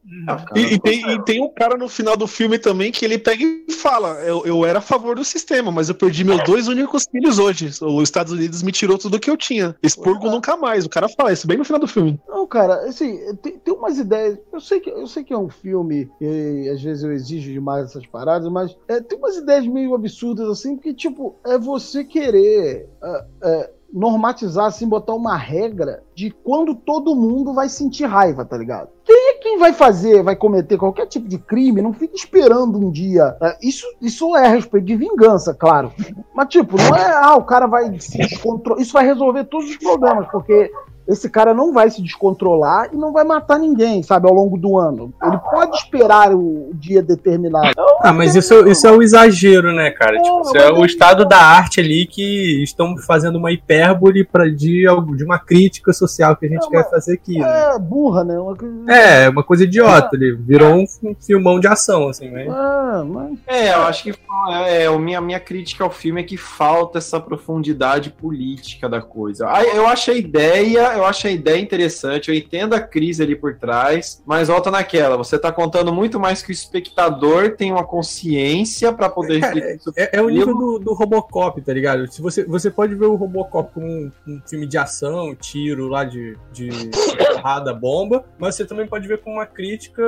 E, 0.57 0.75
e 0.75 0.81
tem, 0.81 1.11
e 1.12 1.25
tem 1.25 1.42
um 1.42 1.49
cara 1.49 1.77
no 1.77 1.88
final 1.88 2.16
do 2.16 2.27
filme 2.27 2.59
também 2.59 2.90
que 2.90 3.05
ele 3.05 3.16
pega 3.16 3.45
e 3.45 3.73
fala: 3.73 4.14
eu, 4.25 4.45
eu 4.45 4.66
era 4.66 4.81
a 4.81 4.83
favor 4.83 5.14
do 5.14 5.25
sistema, 5.25 5.71
mas 5.71 5.88
eu 5.88 5.95
perdi 5.95 6.25
meus 6.25 6.42
dois 6.42 6.66
únicos 6.66 7.07
filhos 7.11 7.38
hoje. 7.38 7.71
Os 7.81 8.03
Estados 8.03 8.33
Unidos 8.33 8.62
me 8.62 8.73
tirou 8.73 8.99
tudo 8.99 9.21
que 9.21 9.31
eu 9.31 9.37
tinha. 9.37 9.77
Expurgo 9.81 10.29
nunca 10.29 10.57
mais. 10.57 10.85
O 10.85 10.90
cara 10.90 11.09
fala 11.09 11.33
isso 11.33 11.47
bem 11.47 11.59
no 11.59 11.64
final 11.64 11.81
do 11.81 11.87
filme. 11.87 12.21
Não, 12.29 12.47
cara, 12.47 12.87
assim, 12.88 13.19
tem, 13.37 13.59
tem 13.59 13.75
umas 13.75 13.99
ideias. 13.99 14.38
Eu 14.53 14.61
sei, 14.61 14.81
que, 14.81 14.90
eu 14.90 15.07
sei 15.07 15.23
que 15.23 15.33
é 15.33 15.38
um 15.38 15.49
filme 15.49 16.11
e 16.21 16.69
às 16.69 16.83
vezes 16.83 17.05
eu 17.05 17.12
exijo 17.12 17.53
demais 17.53 17.87
essas 17.87 18.07
paradas, 18.07 18.51
mas 18.51 18.77
é, 18.88 19.01
tem 19.01 19.19
umas 19.19 19.37
ideias 19.37 19.66
meio 19.66 19.95
absurdas, 19.95 20.49
assim, 20.49 20.75
porque, 20.75 20.92
tipo, 20.92 21.37
é 21.45 21.57
você 21.57 22.05
querer 22.05 22.88
é, 23.03 23.25
é, 23.42 23.71
normatizar, 23.96 24.66
assim, 24.66 24.87
botar 24.87 25.14
uma 25.14 25.37
regra 25.37 26.02
de 26.14 26.30
quando 26.30 26.74
todo 26.74 27.16
mundo 27.16 27.54
vai 27.54 27.66
sentir 27.66 28.04
raiva, 28.04 28.44
tá 28.44 28.56
ligado? 28.56 28.90
Quem 29.02 29.30
é 29.30 29.35
quem 29.38 29.59
vai 29.59 29.72
fazer, 29.72 30.22
vai 30.22 30.37
cometer 30.37 30.76
qualquer 30.76 31.06
tipo 31.06 31.26
de 31.26 31.38
crime, 31.38 31.80
não 31.80 31.94
fica 31.94 32.14
esperando 32.14 32.78
um 32.78 32.90
dia. 32.90 33.35
É, 33.40 33.56
Isso, 33.62 33.87
isso 34.02 34.37
é 34.37 34.46
a 34.46 34.50
respeito 34.50 34.85
de 34.85 34.96
vingança, 34.96 35.54
claro. 35.54 35.92
Mas, 36.35 36.48
tipo, 36.48 36.76
não 36.76 36.94
é, 36.94 37.11
ah, 37.11 37.37
o 37.37 37.44
cara 37.44 37.66
vai 37.66 37.98
se 37.98 38.18
descontrolar. 38.18 38.82
Isso 38.82 38.92
vai 38.92 39.06
resolver 39.06 39.44
todos 39.44 39.70
os 39.70 39.78
problemas, 39.78 40.28
porque 40.30 40.70
esse 41.09 41.29
cara 41.31 41.55
não 41.55 41.73
vai 41.73 41.90
se 41.90 42.03
descontrolar 42.03 42.90
e 42.92 42.97
não 42.97 43.12
vai 43.12 43.25
matar 43.25 43.59
ninguém, 43.59 44.03
sabe, 44.03 44.29
ao 44.29 44.35
longo 44.35 44.59
do 44.59 44.79
ano. 44.79 45.12
Ele 45.23 45.38
pode 45.38 45.77
esperar 45.77 46.35
o, 46.35 46.71
dia 46.75 47.03
determinado. 47.03 47.75
Ah, 48.01 48.12
mas 48.12 48.35
isso, 48.35 48.66
isso 48.69 48.87
é 48.87 48.90
o 48.90 49.03
exagero, 49.03 49.73
né, 49.73 49.90
cara? 49.90 50.21
Tipo, 50.21 50.40
isso 50.42 50.57
é 50.57 50.73
o 50.73 50.85
estado 50.85 51.25
da 51.25 51.38
arte 51.38 51.81
ali 51.81 52.07
que 52.07 52.62
estão 52.62 52.97
fazendo 52.99 53.37
uma 53.37 53.53
hipérbole 53.53 54.25
pra, 54.25 54.49
de, 54.49 54.85
de 55.16 55.25
uma 55.25 55.38
crítica 55.38 55.92
social 55.92 56.37
que 56.37 56.47
a 56.47 56.49
gente 56.49 56.69
quer 56.69 56.88
fazer 56.88 57.14
aqui. 57.14 57.38
Né? 57.38 57.75
É 57.75 57.79
burra, 57.79 58.25
né? 58.25 58.38
Uma 58.38 58.57
É, 58.92 59.29
uma 59.29 59.42
coisa 59.42 59.64
idiota. 59.64 60.11
Ele 60.14 60.35
virou 60.35 60.75
um, 60.75 60.87
filmão 61.21 61.59
de 61.59 61.66
ação, 61.66 62.09
assim, 62.09 62.29
né? 62.29 62.47
Ah, 62.49 63.05
mas... 63.07 63.38
É, 63.47 63.73
eu 63.73 63.83
acho 63.83 64.03
que 64.05 64.11
é, 64.49 64.85
é, 64.85 64.87
a 64.87 64.99
minha, 64.99 65.21
minha 65.21 65.40
crítica 65.40 65.85
ao 65.85 65.90
filme 65.90 66.21
é 66.21 66.25
que 66.25 66.37
falta 66.37 66.99
essa 66.99 67.19
profundidade 67.19 68.11
política 68.11 68.88
da 68.88 69.01
coisa. 69.01 69.47
Ah, 69.49 69.64
Eu 69.64 69.87
acho 69.87 70.11
a 70.11 70.14
ideia, 70.14 70.95
eu 70.96 71.04
acho 71.04 71.26
a 71.26 71.30
ideia 71.30 71.61
interessante, 71.61 72.28
eu 72.28 72.35
entendo 72.35 72.74
a 72.74 72.80
crise 72.80 73.22
ali 73.22 73.37
por 73.37 73.54
trás, 73.56 74.22
mas 74.26 74.48
volta 74.48 74.70
naquela, 74.70 75.16
você 75.16 75.38
tá 75.38 75.52
contando 75.52 75.92
muito 75.92 76.18
mais 76.18 76.42
que 76.42 76.50
o 76.50 76.52
espectador 76.52 77.56
tem 77.56 77.72
uma 77.72 77.85
consciência 77.85 78.92
pra 78.92 79.09
poder 79.09 79.44
sobre 79.44 79.78
É, 79.96 80.18
é 80.18 80.22
o 80.22 80.28
nível 80.28 80.54
do, 80.54 80.78
do 80.78 80.94
Robocop, 80.94 81.61
tá 81.61 81.72
ligado? 81.72 82.11
Se 82.11 82.20
você, 82.20 82.44
você 82.44 82.70
pode 82.70 82.94
ver 82.94 83.06
o 83.06 83.14
Robocop 83.14 83.72
como 83.72 83.87
um, 83.87 84.12
um 84.26 84.40
filme 84.46 84.66
de 84.66 84.78
ação, 84.78 85.35
tiro 85.35 85.88
lá 85.88 86.04
de, 86.04 86.37
de 86.52 86.68
porrada, 87.35 87.72
bomba, 87.72 88.24
mas 88.38 88.54
você 88.54 88.64
também 88.64 88.87
pode 88.87 89.06
ver 89.06 89.18
como 89.18 89.37
uma 89.37 89.46
crítica 89.46 90.02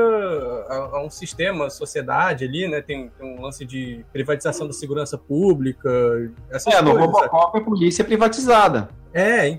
a, 0.69 0.97
a 0.97 1.05
um 1.05 1.11
sistema, 1.11 1.67
a 1.67 1.71
sociedade 1.71 2.45
ali, 2.45 2.69
né? 2.69 2.81
Tem, 2.81 3.11
tem 3.19 3.39
um 3.39 3.41
lance 3.41 3.65
de 3.65 4.05
privatização 4.13 4.67
da 4.67 4.73
segurança 4.73 5.17
pública, 5.17 5.89
essas 6.51 6.73
É, 6.73 6.83
no 6.83 6.93
coisas, 6.93 7.11
sabe? 7.11 7.27
Robocop 7.27 7.59
a 7.59 7.61
polícia 7.61 8.03
é 8.03 8.05
privatizada. 8.05 8.89
É, 9.13 9.49
é, 9.49 9.59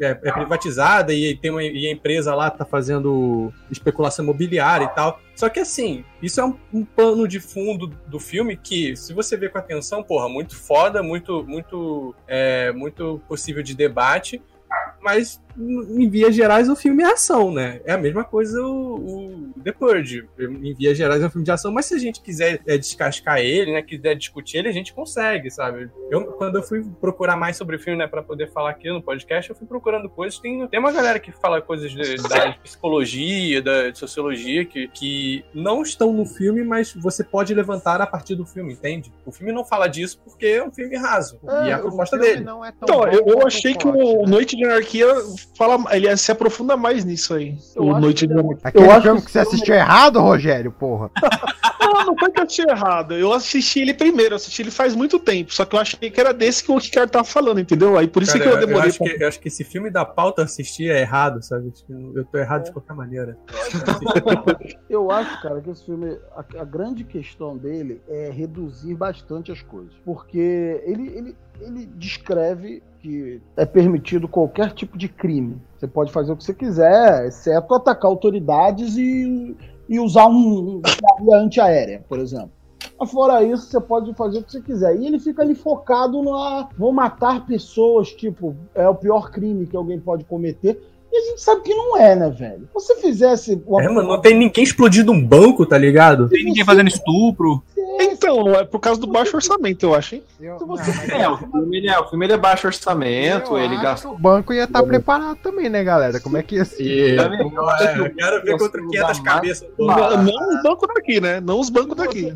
é 0.00 0.32
privatizada 0.32 1.12
e 1.12 1.36
tem 1.36 1.50
uma, 1.50 1.62
e 1.62 1.86
a 1.86 1.90
empresa 1.90 2.34
lá 2.34 2.50
tá 2.50 2.64
fazendo 2.64 3.52
especulação 3.70 4.24
imobiliária 4.24 4.84
e 4.84 4.94
tal. 4.94 5.20
Só 5.34 5.48
que 5.48 5.60
assim, 5.60 6.04
isso 6.22 6.40
é 6.40 6.44
um, 6.44 6.56
um 6.72 6.84
pano 6.84 7.26
de 7.26 7.40
fundo 7.40 7.88
do 8.06 8.20
filme 8.20 8.56
que, 8.56 8.96
se 8.96 9.12
você 9.12 9.36
ver 9.36 9.50
com 9.50 9.58
atenção, 9.58 10.02
porra, 10.02 10.28
muito 10.28 10.56
foda, 10.56 11.02
muito, 11.02 11.44
muito, 11.44 12.14
é, 12.26 12.72
muito 12.72 13.20
possível 13.28 13.62
de 13.62 13.74
debate. 13.74 14.40
Mas, 15.04 15.38
em 15.56 16.08
vias 16.08 16.34
gerais, 16.34 16.68
o 16.70 16.74
filme 16.74 17.02
é 17.02 17.12
ação, 17.12 17.52
né? 17.52 17.80
É 17.84 17.92
a 17.92 17.98
mesma 17.98 18.24
coisa 18.24 18.60
o, 18.62 18.94
o 18.94 19.52
The 19.62 19.70
Purge. 19.70 20.26
Em 20.38 20.74
vias 20.74 20.96
gerais 20.96 21.22
é 21.22 21.26
um 21.26 21.30
filme 21.30 21.44
de 21.44 21.50
ação, 21.52 21.70
mas 21.70 21.84
se 21.84 21.94
a 21.94 21.98
gente 21.98 22.22
quiser 22.22 22.62
é, 22.66 22.78
descascar 22.78 23.38
ele, 23.38 23.72
né? 23.72 23.82
Quiser 23.82 24.14
discutir 24.14 24.56
ele, 24.58 24.68
a 24.68 24.72
gente 24.72 24.94
consegue, 24.94 25.50
sabe? 25.50 25.90
Eu, 26.10 26.24
quando 26.32 26.56
eu 26.56 26.62
fui 26.62 26.82
procurar 27.00 27.36
mais 27.36 27.56
sobre 27.58 27.76
o 27.76 27.78
filme, 27.78 27.98
né, 27.98 28.06
pra 28.06 28.22
poder 28.22 28.50
falar 28.50 28.70
aqui 28.70 28.90
no 28.90 29.02
podcast, 29.02 29.50
eu 29.50 29.54
fui 29.56 29.66
procurando 29.66 30.08
coisas. 30.08 30.38
Tem, 30.38 30.66
tem 30.68 30.80
uma 30.80 30.90
galera 30.90 31.20
que 31.20 31.30
fala 31.32 31.60
coisas 31.60 31.90
de- 31.92 32.16
da 32.28 32.52
psicologia, 32.62 33.60
da 33.60 33.90
de 33.90 33.98
sociologia, 33.98 34.64
que, 34.64 34.88
que 34.88 35.44
não 35.52 35.82
estão 35.82 36.12
no 36.14 36.24
filme, 36.24 36.64
mas 36.64 36.94
você 36.94 37.22
pode 37.22 37.52
levantar 37.52 38.00
a 38.00 38.06
partir 38.06 38.34
do 38.34 38.46
filme, 38.46 38.72
entende? 38.72 39.12
O 39.26 39.30
filme 39.30 39.52
não 39.52 39.64
fala 39.66 39.86
disso 39.86 40.18
porque 40.24 40.46
é 40.46 40.64
um 40.64 40.72
filme 40.72 40.96
raso. 40.96 41.38
e 41.66 41.68
é 41.68 41.72
a 41.74 41.78
proposta 41.78 42.16
dele. 42.16 42.44
Então, 42.82 43.06
eu, 43.08 43.26
eu 43.26 43.46
achei 43.46 43.74
que 43.74 43.86
o 43.86 44.24
Noite 44.26 44.56
de 44.56 44.64
Anarquia 44.64 44.93
fala, 45.56 45.84
ele 45.94 46.16
se 46.16 46.30
aprofunda 46.30 46.76
mais 46.76 47.04
nisso 47.04 47.34
aí. 47.34 47.56
o 47.76 47.98
Noite 47.98 48.26
de 48.26 48.32
Anarquia. 48.32 48.58
Aquele 48.62 49.00
filme 49.00 49.22
que 49.22 49.30
você 49.30 49.38
assistiu 49.40 49.74
errado, 49.74 50.20
Rogério, 50.20 50.70
porra. 50.72 51.10
Não, 51.84 52.06
não 52.06 52.18
foi 52.18 52.30
que 52.30 52.40
eu 52.40 52.44
assisti 52.44 52.62
errado. 52.62 53.14
Eu 53.14 53.32
assisti 53.32 53.80
ele 53.80 53.94
primeiro, 53.94 54.32
eu 54.32 54.36
assisti 54.36 54.62
ele 54.62 54.70
faz 54.70 54.94
muito 54.94 55.18
tempo. 55.18 55.52
Só 55.52 55.64
que 55.64 55.76
eu 55.76 55.80
achei 55.80 56.10
que 56.10 56.20
era 56.20 56.32
desse 56.32 56.64
que 56.64 56.72
o 56.72 56.78
Ricardo 56.78 57.10
tava 57.10 57.24
falando, 57.24 57.60
entendeu? 57.60 57.96
Aí 57.98 58.08
por 58.08 58.22
isso 58.22 58.32
Cara, 58.32 58.44
que 58.44 58.50
eu 58.50 58.60
eu, 58.60 58.66
demorei 58.66 58.88
acho 58.88 58.98
que, 58.98 59.22
eu 59.22 59.28
acho 59.28 59.40
que 59.40 59.48
esse 59.48 59.64
filme 59.64 59.90
da 59.90 60.04
pauta 60.04 60.42
assistir 60.42 60.90
é 60.90 61.00
errado, 61.00 61.42
sabe? 61.42 61.72
Eu 62.14 62.24
tô 62.24 62.38
errado 62.38 62.64
de 62.64 62.72
qualquer 62.72 62.94
maneira. 62.94 63.36
Eu 64.88 65.10
acho, 65.10 65.42
cara, 65.42 65.60
que 65.60 65.70
esse 65.70 65.84
filme, 65.84 66.18
a, 66.34 66.44
a 66.60 66.64
grande 66.64 67.04
questão 67.04 67.56
dele 67.56 68.00
é 68.08 68.30
reduzir 68.30 68.94
bastante 68.94 69.52
as 69.52 69.62
coisas. 69.62 69.94
Porque 70.04 70.82
ele, 70.84 71.08
ele, 71.08 71.36
ele 71.60 71.86
descreve 71.86 72.82
que 73.00 73.40
é 73.56 73.66
permitido 73.66 74.26
qualquer 74.26 74.72
tipo 74.72 74.96
de 74.96 75.08
crime. 75.08 75.60
Você 75.76 75.86
pode 75.86 76.10
fazer 76.10 76.32
o 76.32 76.36
que 76.36 76.44
você 76.44 76.54
quiser, 76.54 77.26
exceto 77.26 77.74
atacar 77.74 78.10
autoridades 78.10 78.96
e, 78.96 79.54
e 79.88 79.98
usar 80.00 80.26
um, 80.26 80.82
uma 81.20 81.36
antiaérea, 81.36 82.04
por 82.08 82.18
exemplo. 82.18 82.50
Mas 82.98 83.10
fora 83.10 83.42
isso, 83.42 83.66
você 83.66 83.80
pode 83.80 84.14
fazer 84.14 84.38
o 84.38 84.42
que 84.42 84.52
você 84.52 84.60
quiser. 84.60 84.96
E 84.96 85.06
ele 85.06 85.18
fica 85.18 85.42
ali 85.42 85.54
focado 85.54 86.22
na. 86.22 86.68
Vou 86.78 86.92
matar 86.92 87.46
pessoas, 87.46 88.10
tipo, 88.10 88.56
é 88.74 88.88
o 88.88 88.94
pior 88.94 89.30
crime 89.30 89.66
que 89.66 89.76
alguém 89.76 89.98
pode 89.98 90.24
cometer. 90.24 90.80
E 91.12 91.16
a 91.16 91.30
gente 91.30 91.42
sabe 91.42 91.62
que 91.62 91.74
não 91.74 91.96
é, 91.96 92.16
né, 92.16 92.28
velho? 92.30 92.66
Se 92.66 92.74
você 92.74 92.96
fizesse. 92.96 93.62
Uma... 93.66 93.82
É, 93.82 93.88
mano, 93.88 94.08
não 94.08 94.20
tem 94.20 94.36
ninguém 94.36 94.64
explodindo 94.64 95.12
um 95.12 95.24
banco, 95.24 95.64
tá 95.64 95.78
ligado? 95.78 96.28
Tem 96.28 96.44
ninguém 96.44 96.64
fazendo 96.64 96.88
estupro. 96.88 97.62
Então, 98.04 98.54
é 98.54 98.64
por 98.64 98.78
causa 98.78 99.00
do 99.00 99.06
baixo 99.06 99.36
orçamento, 99.36 99.84
eu 99.84 99.94
acho, 99.94 100.16
hein? 100.16 100.22
É, 101.10 101.28
o 101.28 101.36
filme, 101.38 101.76
ele 101.78 101.88
é, 101.88 101.98
o 101.98 102.08
filme 102.08 102.26
ele 102.26 102.32
é 102.32 102.36
baixo 102.36 102.66
orçamento, 102.66 103.56
ele 103.58 103.76
gasta. 103.80 104.08
O 104.08 104.18
banco 104.18 104.52
ia 104.52 104.64
estar 104.64 104.82
preparado 104.82 105.36
também, 105.42 105.68
né, 105.68 105.82
galera? 105.82 106.20
Como 106.20 106.36
é 106.36 106.42
que 106.42 106.56
ia 106.56 106.64
ser? 106.64 107.18
É, 107.18 107.98
eu 107.98 108.14
quero 108.14 108.42
ver 108.42 108.58
contra 108.58 108.80
500 108.80 109.20
cabeças. 109.20 109.68
Não, 109.78 110.22
não 110.22 110.56
os 110.56 110.62
bancos 110.62 110.88
daqui, 110.94 111.20
né? 111.20 111.40
Não 111.40 111.60
os 111.60 111.70
bancos 111.70 111.96
daqui. 111.96 112.34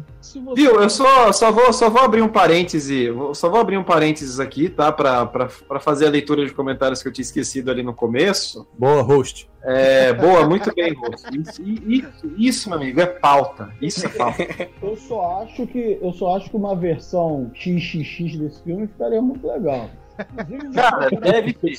Viu, 0.55 0.81
eu 0.81 0.91
só, 0.91 1.33
só, 1.33 1.51
vou, 1.51 1.73
só 1.73 1.89
vou 1.89 2.03
abrir 2.03 2.23
um 2.23 2.29
parêntese, 2.29 3.09
só 3.35 3.49
vou 3.49 3.61
abrir 3.61 3.79
um 3.79 3.85
parênteses 3.85 4.39
aqui, 4.39 4.69
tá? 4.69 4.93
Pra, 4.93 5.25
pra, 5.25 5.49
pra 5.67 5.81
fazer 5.81 6.07
a 6.07 6.11
leitura 6.11 6.45
de 6.45 6.53
comentários 6.53 7.03
que 7.03 7.09
eu 7.09 7.13
tinha 7.13 7.23
esquecido 7.23 7.71
ali 7.71 7.83
no 7.83 7.95
começo. 7.95 8.67
Boa, 8.79 9.03
host. 9.03 9.49
É, 9.63 10.13
boa, 10.13 10.47
muito 10.49 10.73
bem. 10.75 10.95
Isso, 11.33 11.63
isso, 11.63 12.33
isso, 12.37 12.69
meu 12.71 12.79
amigo, 12.79 13.01
é 13.01 13.07
pauta. 13.07 13.71
Isso 13.83 14.07
é 14.07 14.09
pauta. 14.09 14.47
Eu 14.81 14.97
só 14.97 15.43
acho 15.43 15.67
que 15.67 15.99
eu 16.01 16.13
só 16.13 16.37
acho 16.37 16.49
que 16.49 16.57
uma 16.57 16.77
versão 16.77 17.51
XXX 17.55 18.39
desse 18.39 18.63
filme 18.63 18.87
ficaria 18.87 19.21
muito 19.21 19.47
legal. 19.47 19.91
Cara, 20.75 21.11
deve 21.11 21.53
ter. 21.53 21.77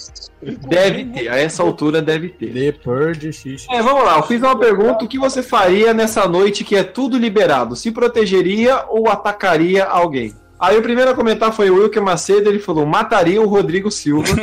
Deve 0.68 1.06
ter, 1.06 1.30
a 1.30 1.38
essa 1.38 1.62
altura 1.64 2.02
deve 2.02 2.30
ter. 2.30 2.54
The 2.54 2.72
Purge 2.72 3.34
X. 3.34 3.68
É, 3.70 3.82
vamos 3.82 4.04
lá, 4.04 4.18
eu 4.18 4.24
fiz 4.24 4.42
uma 4.42 4.58
pergunta: 4.58 5.06
o 5.06 5.08
que 5.08 5.20
você 5.20 5.44
faria 5.44 5.94
nessa 5.94 6.28
noite 6.28 6.64
que 6.64 6.76
é 6.76 6.84
tudo 6.84 7.18
liberado? 7.18 7.76
Se 7.76 7.92
protegeria 7.92 8.86
ou 8.88 9.10
atacaria 9.10 9.86
alguém? 9.86 10.34
Aí 10.60 10.78
o 10.78 10.82
primeiro 10.82 11.10
a 11.12 11.14
comentar 11.16 11.54
foi 11.54 11.70
o 11.70 11.76
Wilker 11.76 12.02
Macedo, 12.04 12.50
ele 12.50 12.60
falou: 12.60 12.86
mataria 12.86 13.42
o 13.42 13.48
Rodrigo 13.48 13.90
Silva. 13.90 14.28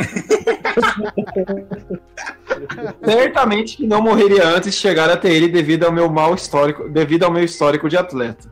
Certamente 3.04 3.76
que 3.76 3.86
não 3.86 4.00
morreria 4.00 4.46
antes 4.48 4.72
de 4.72 4.76
chegar 4.80 5.10
até 5.10 5.30
ele 5.30 5.48
devido 5.48 5.84
ao 5.84 5.92
meu 5.92 6.08
mau 6.10 6.34
histórico, 6.34 6.88
devido 6.88 7.24
ao 7.24 7.30
meu 7.30 7.44
histórico 7.44 7.88
de 7.88 7.96
atleta. 7.96 8.48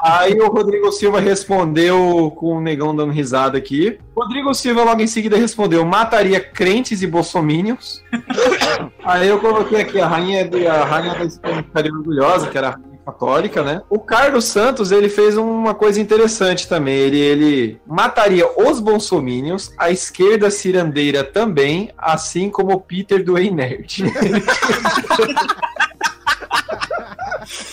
Aí 0.00 0.34
o 0.40 0.48
Rodrigo 0.48 0.90
Silva 0.92 1.20
respondeu 1.20 2.32
com 2.36 2.56
o 2.56 2.60
negão 2.60 2.94
dando 2.94 3.12
risada 3.12 3.58
aqui. 3.58 3.98
Rodrigo 4.16 4.52
Silva 4.54 4.82
logo 4.82 5.00
em 5.02 5.06
seguida 5.06 5.36
respondeu: 5.36 5.84
mataria 5.84 6.40
crentes 6.40 7.02
e 7.02 7.06
bolsominions. 7.06 8.02
Aí 9.04 9.28
eu 9.28 9.38
coloquei 9.40 9.82
aqui 9.82 10.00
a 10.00 10.06
rainha, 10.06 10.48
de- 10.48 10.66
a 10.66 10.84
rainha 10.84 11.14
da 11.14 11.24
Espanha 11.24 11.62
ficaria 11.62 11.92
orgulhosa, 11.92 12.48
que 12.48 12.56
era 12.56 12.70
a 12.70 12.93
católica, 13.04 13.62
né? 13.62 13.82
O 13.90 13.98
Carlos 13.98 14.46
Santos, 14.46 14.90
ele 14.90 15.08
fez 15.08 15.36
uma 15.36 15.74
coisa 15.74 16.00
interessante 16.00 16.66
também. 16.68 16.94
Ele, 16.94 17.18
ele 17.18 17.80
mataria 17.86 18.46
os 18.56 18.80
bolsominions, 18.80 19.72
a 19.78 19.90
esquerda 19.90 20.50
cirandeira 20.50 21.22
também, 21.22 21.90
assim 21.98 22.50
como 22.50 22.72
o 22.72 22.80
Peter 22.80 23.22
do 23.24 23.38
Ei 23.38 23.50
Nerd. 23.50 24.04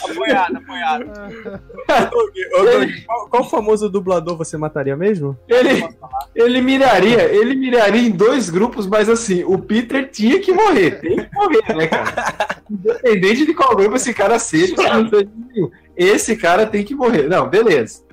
Apoiado, 0.09 0.57
apoiado. 0.57 1.05
Qual, 3.05 3.29
qual 3.29 3.49
famoso 3.49 3.89
dublador 3.89 4.37
você 4.37 4.57
mataria 4.57 4.95
mesmo? 4.95 5.37
Ele, 5.47 5.87
ele 6.35 6.61
miraria, 6.61 7.23
ele 7.23 7.55
miraria 7.55 8.01
em 8.01 8.11
dois 8.11 8.49
grupos, 8.49 8.87
mas 8.87 9.09
assim, 9.09 9.43
o 9.43 9.57
Peter 9.57 10.09
tinha 10.09 10.39
que 10.39 10.51
morrer. 10.51 10.99
Tem 10.99 11.17
que 11.17 11.29
morrer, 11.33 11.75
né, 11.75 11.87
cara? 11.87 12.61
Independente 12.69 13.45
de 13.45 13.53
qual 13.53 13.75
grupo 13.75 13.95
esse 13.95 14.13
cara 14.13 14.39
seja, 14.39 14.75
não 14.75 15.09
seja 15.09 15.29
nenhum. 15.53 15.71
esse 15.95 16.35
cara 16.35 16.65
tem 16.65 16.83
que 16.83 16.95
morrer. 16.95 17.27
Não, 17.27 17.47
beleza. 17.49 18.03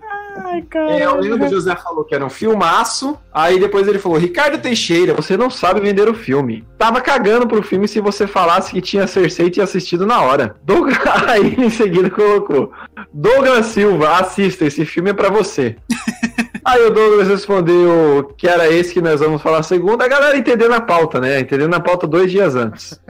Ai, 0.45 0.65
É, 0.75 1.05
eu 1.05 1.17
lembro 1.21 1.39
que 1.39 1.45
o 1.47 1.51
José 1.51 1.75
falou 1.77 2.05
que 2.05 2.15
era 2.15 2.25
um 2.25 2.31
filmaço. 2.31 3.19
Aí 3.33 3.59
depois 3.59 3.87
ele 3.87 3.99
falou: 3.99 4.19
Ricardo 4.19 4.61
Teixeira, 4.61 5.15
você 5.15 5.37
não 5.37 5.51
sabe 5.51 5.81
vender 5.81 6.09
o 6.09 6.15
filme. 6.15 6.65
Tava 6.77 7.01
cagando 7.01 7.47
pro 7.47 7.63
filme 7.63 7.89
se 7.89 8.01
você 8.01 8.27
falasse 8.27 8.73
que 8.73 8.81
tinha 8.81 9.07
Cersei 9.07 9.47
e 9.47 9.51
tinha 9.51 9.65
assistido 9.65 10.07
na 10.07 10.21
hora. 10.21 10.57
Douglas, 10.63 10.99
aí 11.29 11.55
em 11.59 11.71
seguida 11.71 12.11
colocou: 12.11 12.73
Douglas 13.13 13.67
Silva, 13.67 14.19
assista, 14.19 14.65
esse 14.65 14.85
filme 14.85 15.11
é 15.11 15.15
pra 15.15 15.31
você. 15.31 15.77
Aí 16.65 16.85
o 16.85 16.91
Douglas 16.91 17.29
respondeu 17.29 18.35
que 18.37 18.47
era 18.47 18.71
esse 18.71 18.93
que 18.93 19.01
nós 19.01 19.21
vamos 19.21 19.41
falar 19.41 19.63
segunda. 19.63 20.05
A 20.05 20.09
galera 20.09 20.37
entendeu 20.37 20.69
na 20.69 20.83
pauta, 20.83 21.19
né? 21.19 21.41
Entendeu 21.41 21.67
na 21.67 21.81
pauta 21.81 22.07
dois 22.07 22.31
dias 22.31 22.55
antes. 22.55 23.01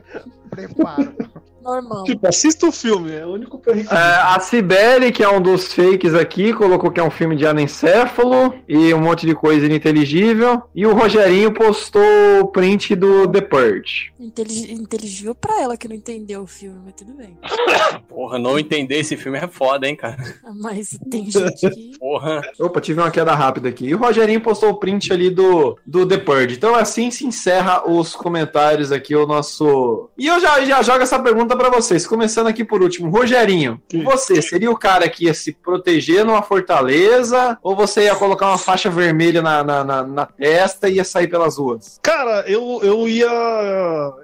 Preparo. 0.50 1.14
Normal. 1.66 2.04
Tipo, 2.04 2.26
assista 2.28 2.66
o 2.66 2.72
filme, 2.72 3.12
é 3.12 3.26
o 3.26 3.30
único 3.34 3.58
que 3.58 3.70
eu 3.70 3.74
É, 3.74 3.84
a 3.90 4.38
Cibele, 4.40 5.10
que 5.12 5.22
é 5.22 5.28
um 5.28 5.40
dos 5.40 5.72
fakes 5.72 6.14
aqui, 6.14 6.52
colocou 6.52 6.90
que 6.90 7.00
é 7.00 7.02
um 7.02 7.10
filme 7.10 7.36
de 7.36 7.46
anencéfalo 7.46 8.54
e 8.68 8.92
um 8.94 9.00
monte 9.00 9.26
de 9.26 9.34
coisa 9.34 9.66
ininteligível. 9.66 10.62
E 10.74 10.86
o 10.86 10.94
Rogerinho 10.94 11.52
postou 11.52 12.02
o 12.40 12.46
print 12.48 12.94
do 12.94 13.26
The 13.28 13.40
Purge. 13.40 14.12
Intelig- 14.18 14.72
Inteligível 14.72 15.34
pra 15.34 15.60
ela 15.60 15.76
que 15.76 15.88
não 15.88 15.96
entendeu 15.96 16.42
o 16.42 16.46
filme, 16.46 16.78
mas 16.84 16.94
tudo 16.94 17.12
bem. 17.14 17.36
Porra, 18.08 18.38
não 18.38 18.58
entender 18.58 18.98
esse 18.98 19.16
filme 19.16 19.38
é 19.38 19.48
foda, 19.48 19.86
hein, 19.88 19.96
cara. 19.96 20.16
Mas 20.60 20.98
tem 21.10 21.30
gente 21.30 21.68
que. 21.70 21.92
Porra. 21.98 22.40
Opa, 22.60 22.80
tive 22.80 23.00
uma 23.00 23.10
queda 23.10 23.34
rápida 23.34 23.68
aqui. 23.68 23.86
E 23.86 23.94
o 23.94 23.98
Rogerinho 23.98 24.40
postou 24.40 24.70
o 24.70 24.74
print 24.78 25.12
ali 25.12 25.30
do, 25.30 25.76
do 25.86 26.06
The 26.06 26.18
Purge. 26.18 26.54
Então 26.56 26.74
assim 26.74 27.10
se 27.10 27.26
encerra 27.26 27.88
os 27.90 28.14
comentários 28.14 28.92
aqui, 28.92 29.14
o 29.14 29.26
nosso... 29.26 30.08
E 30.18 30.26
eu 30.26 30.40
já, 30.40 30.64
já 30.64 30.82
jogo 30.82 31.02
essa 31.02 31.18
pergunta 31.18 31.55
pra 31.56 31.70
vocês, 31.70 32.06
começando 32.06 32.46
aqui 32.46 32.64
por 32.64 32.82
último. 32.82 33.10
Rogerinho, 33.10 33.80
você 34.04 34.40
seria 34.40 34.70
o 34.70 34.76
cara 34.76 35.08
que 35.08 35.24
ia 35.24 35.34
se 35.34 35.52
proteger 35.52 36.24
numa 36.24 36.42
fortaleza 36.42 37.58
ou 37.62 37.74
você 37.74 38.04
ia 38.04 38.14
colocar 38.14 38.48
uma 38.48 38.58
faixa 38.58 38.90
vermelha 38.90 39.42
na, 39.42 39.64
na, 39.64 39.84
na, 39.84 40.02
na 40.02 40.26
testa 40.26 40.88
e 40.88 40.96
ia 40.96 41.04
sair 41.04 41.28
pelas 41.28 41.58
ruas? 41.58 41.98
Cara, 42.02 42.44
eu, 42.46 42.80
eu 42.82 43.08
ia. 43.08 43.26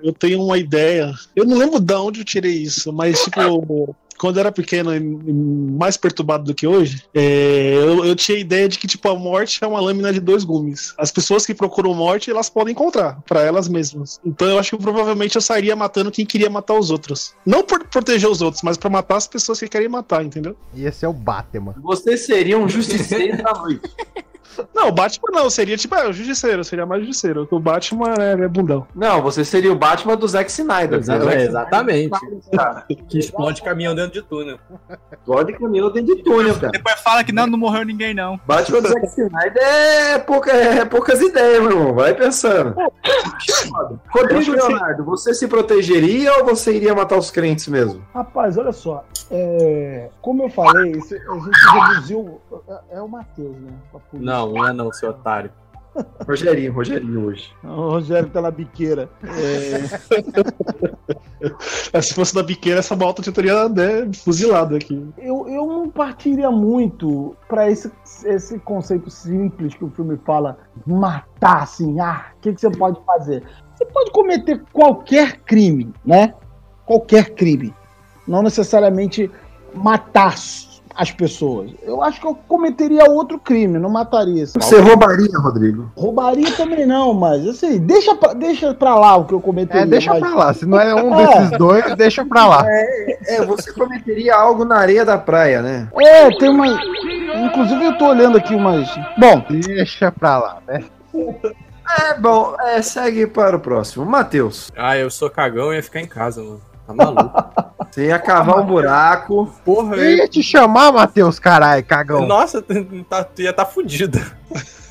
Eu 0.02 0.12
tenho 0.12 0.42
uma 0.42 0.58
ideia. 0.58 1.12
Eu 1.34 1.44
não 1.44 1.56
lembro 1.56 1.80
de 1.80 1.94
onde 1.94 2.20
eu 2.20 2.24
tirei 2.24 2.54
isso, 2.54 2.92
mas, 2.92 3.22
tipo. 3.22 3.96
Quando 4.22 4.36
eu 4.36 4.42
era 4.42 4.52
pequeno 4.52 4.94
e 4.94 5.00
mais 5.00 5.96
perturbado 5.96 6.44
do 6.44 6.54
que 6.54 6.64
hoje, 6.64 7.02
é, 7.12 7.74
eu, 7.74 8.04
eu 8.04 8.14
tinha 8.14 8.38
a 8.38 8.40
ideia 8.40 8.68
de 8.68 8.78
que, 8.78 8.86
tipo, 8.86 9.08
a 9.08 9.18
morte 9.18 9.58
é 9.64 9.66
uma 9.66 9.80
lâmina 9.80 10.12
de 10.12 10.20
dois 10.20 10.44
gumes. 10.44 10.94
As 10.96 11.10
pessoas 11.10 11.44
que 11.44 11.52
procuram 11.52 11.92
morte, 11.92 12.30
elas 12.30 12.48
podem 12.48 12.70
encontrar, 12.70 13.20
pra 13.26 13.42
elas 13.42 13.66
mesmas. 13.66 14.20
Então 14.24 14.46
eu 14.46 14.60
acho 14.60 14.76
que 14.76 14.80
provavelmente 14.80 15.34
eu 15.34 15.42
sairia 15.42 15.74
matando 15.74 16.12
quem 16.12 16.24
queria 16.24 16.48
matar 16.48 16.78
os 16.78 16.88
outros. 16.88 17.34
Não 17.44 17.64
por 17.64 17.84
proteger 17.88 18.30
os 18.30 18.40
outros, 18.40 18.62
mas 18.62 18.76
pra 18.76 18.88
matar 18.88 19.16
as 19.16 19.26
pessoas 19.26 19.58
que 19.58 19.66
querem 19.66 19.88
matar, 19.88 20.24
entendeu? 20.24 20.56
E 20.72 20.84
esse 20.84 21.04
é 21.04 21.08
o 21.08 21.12
Batman. 21.12 21.74
Você 21.82 22.16
seria 22.16 22.56
um 22.56 22.68
justiceiro 22.68 23.42
da 23.42 23.52
noite. 23.54 23.90
Não, 24.74 24.88
o 24.88 24.92
Batman 24.92 25.28
não, 25.32 25.50
seria 25.50 25.76
tipo, 25.76 25.94
é, 25.94 26.08
o 26.08 26.12
Justiceiro, 26.12 26.64
seria 26.64 26.84
mais 26.86 27.02
Justiceiro. 27.04 27.40
porque 27.40 27.54
O 27.54 27.60
Batman 27.60 28.14
é, 28.18 28.32
é 28.32 28.48
bundão. 28.48 28.86
Não, 28.94 29.22
você 29.22 29.44
seria 29.44 29.72
o 29.72 29.76
Batman 29.76 30.16
do 30.16 30.26
Zack 30.28 30.50
Snyder. 30.50 30.98
Exato- 30.98 31.24
né? 31.26 31.34
é, 31.36 31.44
exatamente. 31.44 32.10
Cara, 32.54 32.84
Que 33.08 33.18
explode 33.18 33.62
caminhão 33.62 33.94
dentro 33.94 34.12
de 34.12 34.22
túnel. 34.22 34.58
Pode 35.24 35.52
caminhão 35.54 35.90
dentro 35.90 36.16
de 36.16 36.22
túnel, 36.22 36.54
cara. 36.54 36.70
Depois 36.72 37.00
fala 37.00 37.22
que 37.24 37.32
não, 37.32 37.46
não 37.46 37.58
morreu 37.58 37.84
ninguém, 37.84 38.14
não. 38.14 38.38
Batman 38.46 38.80
do 38.82 38.88
Zack 38.88 39.06
Snyder 39.06 39.62
é, 39.62 40.18
pouca, 40.18 40.52
é 40.52 40.84
poucas 40.84 41.20
ideias, 41.20 41.62
meu 41.62 41.70
irmão. 41.72 41.94
Vai 41.94 42.14
pensando. 42.14 42.74
Rodrigo 44.10 44.52
Leonardo, 44.52 45.04
você 45.04 45.34
se 45.34 45.46
protegeria 45.48 46.38
ou 46.38 46.44
você 46.44 46.74
iria 46.74 46.94
matar 46.94 47.16
os 47.18 47.30
crentes 47.30 47.68
mesmo? 47.68 48.02
Rapaz, 48.14 48.56
olha 48.58 48.72
só. 48.72 49.04
é, 49.30 50.08
como 50.20 50.44
eu 50.44 50.48
falei, 50.50 50.92
a 50.92 50.94
gente 50.94 51.14
reduziu. 51.72 52.40
É, 52.68 52.96
é 52.98 53.02
o 53.02 53.08
Matheus, 53.08 53.56
né? 53.56 53.72
com 54.10 54.18
a. 54.42 54.46
Não, 54.46 54.52
não 54.52 54.68
é 54.68 54.72
não, 54.72 54.92
seu 54.92 55.10
otário. 55.10 55.50
Rogerinho, 56.26 56.72
Rogerinho 56.72 57.26
hoje. 57.26 57.52
O 57.62 57.90
Rogério 57.90 58.30
tá 58.30 58.40
na 58.40 58.50
biqueira. 58.50 59.10
É, 59.22 59.82
Se 62.00 62.14
fosse 62.14 62.34
da 62.34 62.42
biqueira, 62.42 62.78
essa 62.78 62.96
malta 62.96 63.22
já 63.22 63.30
teria 63.30 63.68
né, 63.68 64.10
fuzilado 64.24 64.74
aqui. 64.74 65.06
Eu, 65.18 65.46
eu 65.48 65.66
não 65.66 65.90
partiria 65.90 66.50
muito 66.50 67.36
pra 67.48 67.70
esse, 67.70 67.92
esse 68.24 68.58
conceito 68.60 69.10
simples 69.10 69.74
que 69.74 69.84
o 69.84 69.90
filme 69.90 70.18
fala, 70.24 70.56
matar, 70.86 71.62
assim, 71.62 72.00
ah, 72.00 72.26
o 72.36 72.40
que, 72.40 72.54
que 72.54 72.60
você 72.60 72.70
pode 72.70 72.98
fazer? 73.04 73.42
Você 73.74 73.84
pode 73.86 74.12
cometer 74.12 74.62
qualquer 74.72 75.40
crime, 75.40 75.92
né? 76.04 76.34
Qualquer 76.86 77.34
crime. 77.34 77.74
Não 78.26 78.42
necessariamente 78.42 79.30
matar 79.74 80.36
as 80.94 81.10
pessoas. 81.10 81.70
Eu 81.82 82.02
acho 82.02 82.20
que 82.20 82.26
eu 82.26 82.34
cometeria 82.46 83.04
outro 83.10 83.38
crime, 83.38 83.78
não 83.78 83.90
mataria. 83.90 84.44
assim. 84.44 84.60
Você 84.60 84.78
roubaria, 84.80 85.38
Rodrigo? 85.38 85.90
Roubaria 85.96 86.50
também 86.52 86.84
não, 86.86 87.14
mas 87.14 87.46
assim, 87.46 87.78
deixa 87.78 88.14
pra, 88.14 88.32
deixa 88.34 88.74
pra 88.74 88.94
lá 88.94 89.16
o 89.16 89.24
que 89.24 89.32
eu 89.34 89.40
cometeria. 89.40 89.82
É, 89.82 89.86
deixa 89.86 90.10
mas- 90.10 90.20
pra 90.20 90.34
lá. 90.34 90.54
Se 90.54 90.66
não 90.66 90.80
é 90.80 90.94
um 90.94 91.14
É. 91.18 91.26
desses 91.26 91.58
dois, 91.58 91.94
deixa 91.96 92.24
pra 92.24 92.46
lá. 92.46 92.62
É, 92.66 93.44
você 93.46 93.72
cometeria 93.72 94.34
algo 94.34 94.64
na 94.64 94.76
areia 94.78 95.04
da 95.04 95.16
praia, 95.18 95.62
né? 95.62 95.88
É, 96.00 96.28
tem 96.38 96.48
uma. 96.50 96.66
Inclusive 97.46 97.84
eu 97.84 97.98
tô 97.98 98.06
olhando 98.08 98.36
aqui 98.38 98.54
umas. 98.54 98.88
Bom, 99.18 99.42
Deixa 99.48 100.10
pra 100.12 100.38
lá, 100.38 100.58
né? 100.66 100.84
É 102.00 102.18
bom, 102.18 102.54
é, 102.60 102.80
segue 102.80 103.26
para 103.26 103.56
o 103.56 103.60
próximo. 103.60 104.04
Matheus, 104.06 104.70
Ah, 104.76 104.96
eu 104.96 105.10
sou 105.10 105.28
cagão 105.28 105.72
e 105.72 105.76
ia 105.76 105.82
ficar 105.82 106.00
em 106.00 106.06
casa, 106.06 106.42
mano. 106.42 106.60
Tá 106.86 106.94
maluco. 106.94 107.32
você 107.90 108.06
ia 108.06 108.18
cavar 108.18 108.58
um 108.60 108.66
buraco. 108.66 109.52
Porra, 109.64 109.96
Eu 109.96 110.16
ia 110.16 110.28
te 110.28 110.42
chamar, 110.42 110.92
Matheus, 110.92 111.38
caralho, 111.38 111.84
cagão. 111.84 112.26
Nossa, 112.26 112.62
tá, 112.62 113.24
tu 113.24 113.42
ia 113.42 113.50
estar 113.50 113.64
tá 113.64 113.70
fudido. 113.70 114.18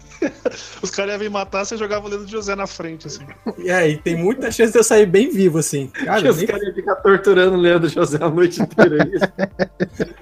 Os 0.84 0.92
caras 0.92 1.14
iam 1.14 1.20
vir 1.20 1.32
matar, 1.32 1.66
você 1.66 1.76
jogava 1.76 2.06
o 2.06 2.10
Leandro 2.10 2.28
José 2.28 2.56
na 2.56 2.68
frente, 2.68 3.08
assim. 3.08 3.26
E 3.58 3.72
aí, 3.72 3.98
tem 3.98 4.16
muita 4.16 4.52
chance 4.52 4.72
de 4.72 4.78
eu 4.78 4.84
sair 4.84 5.08
bem 5.08 5.32
vivo, 5.32 5.58
assim. 5.58 5.88
Cara, 5.88 6.30
os 6.30 6.38
nem- 6.38 6.46
caras 6.46 6.62
iam 6.62 6.76
ficar 6.76 6.96
torturando 6.98 7.56
o 7.56 7.60
Leandro 7.60 7.90
José 7.90 8.20
a 8.22 8.30
noite 8.30 8.62
inteira. 8.62 8.98
é 9.04 9.08
isso? 9.16 9.26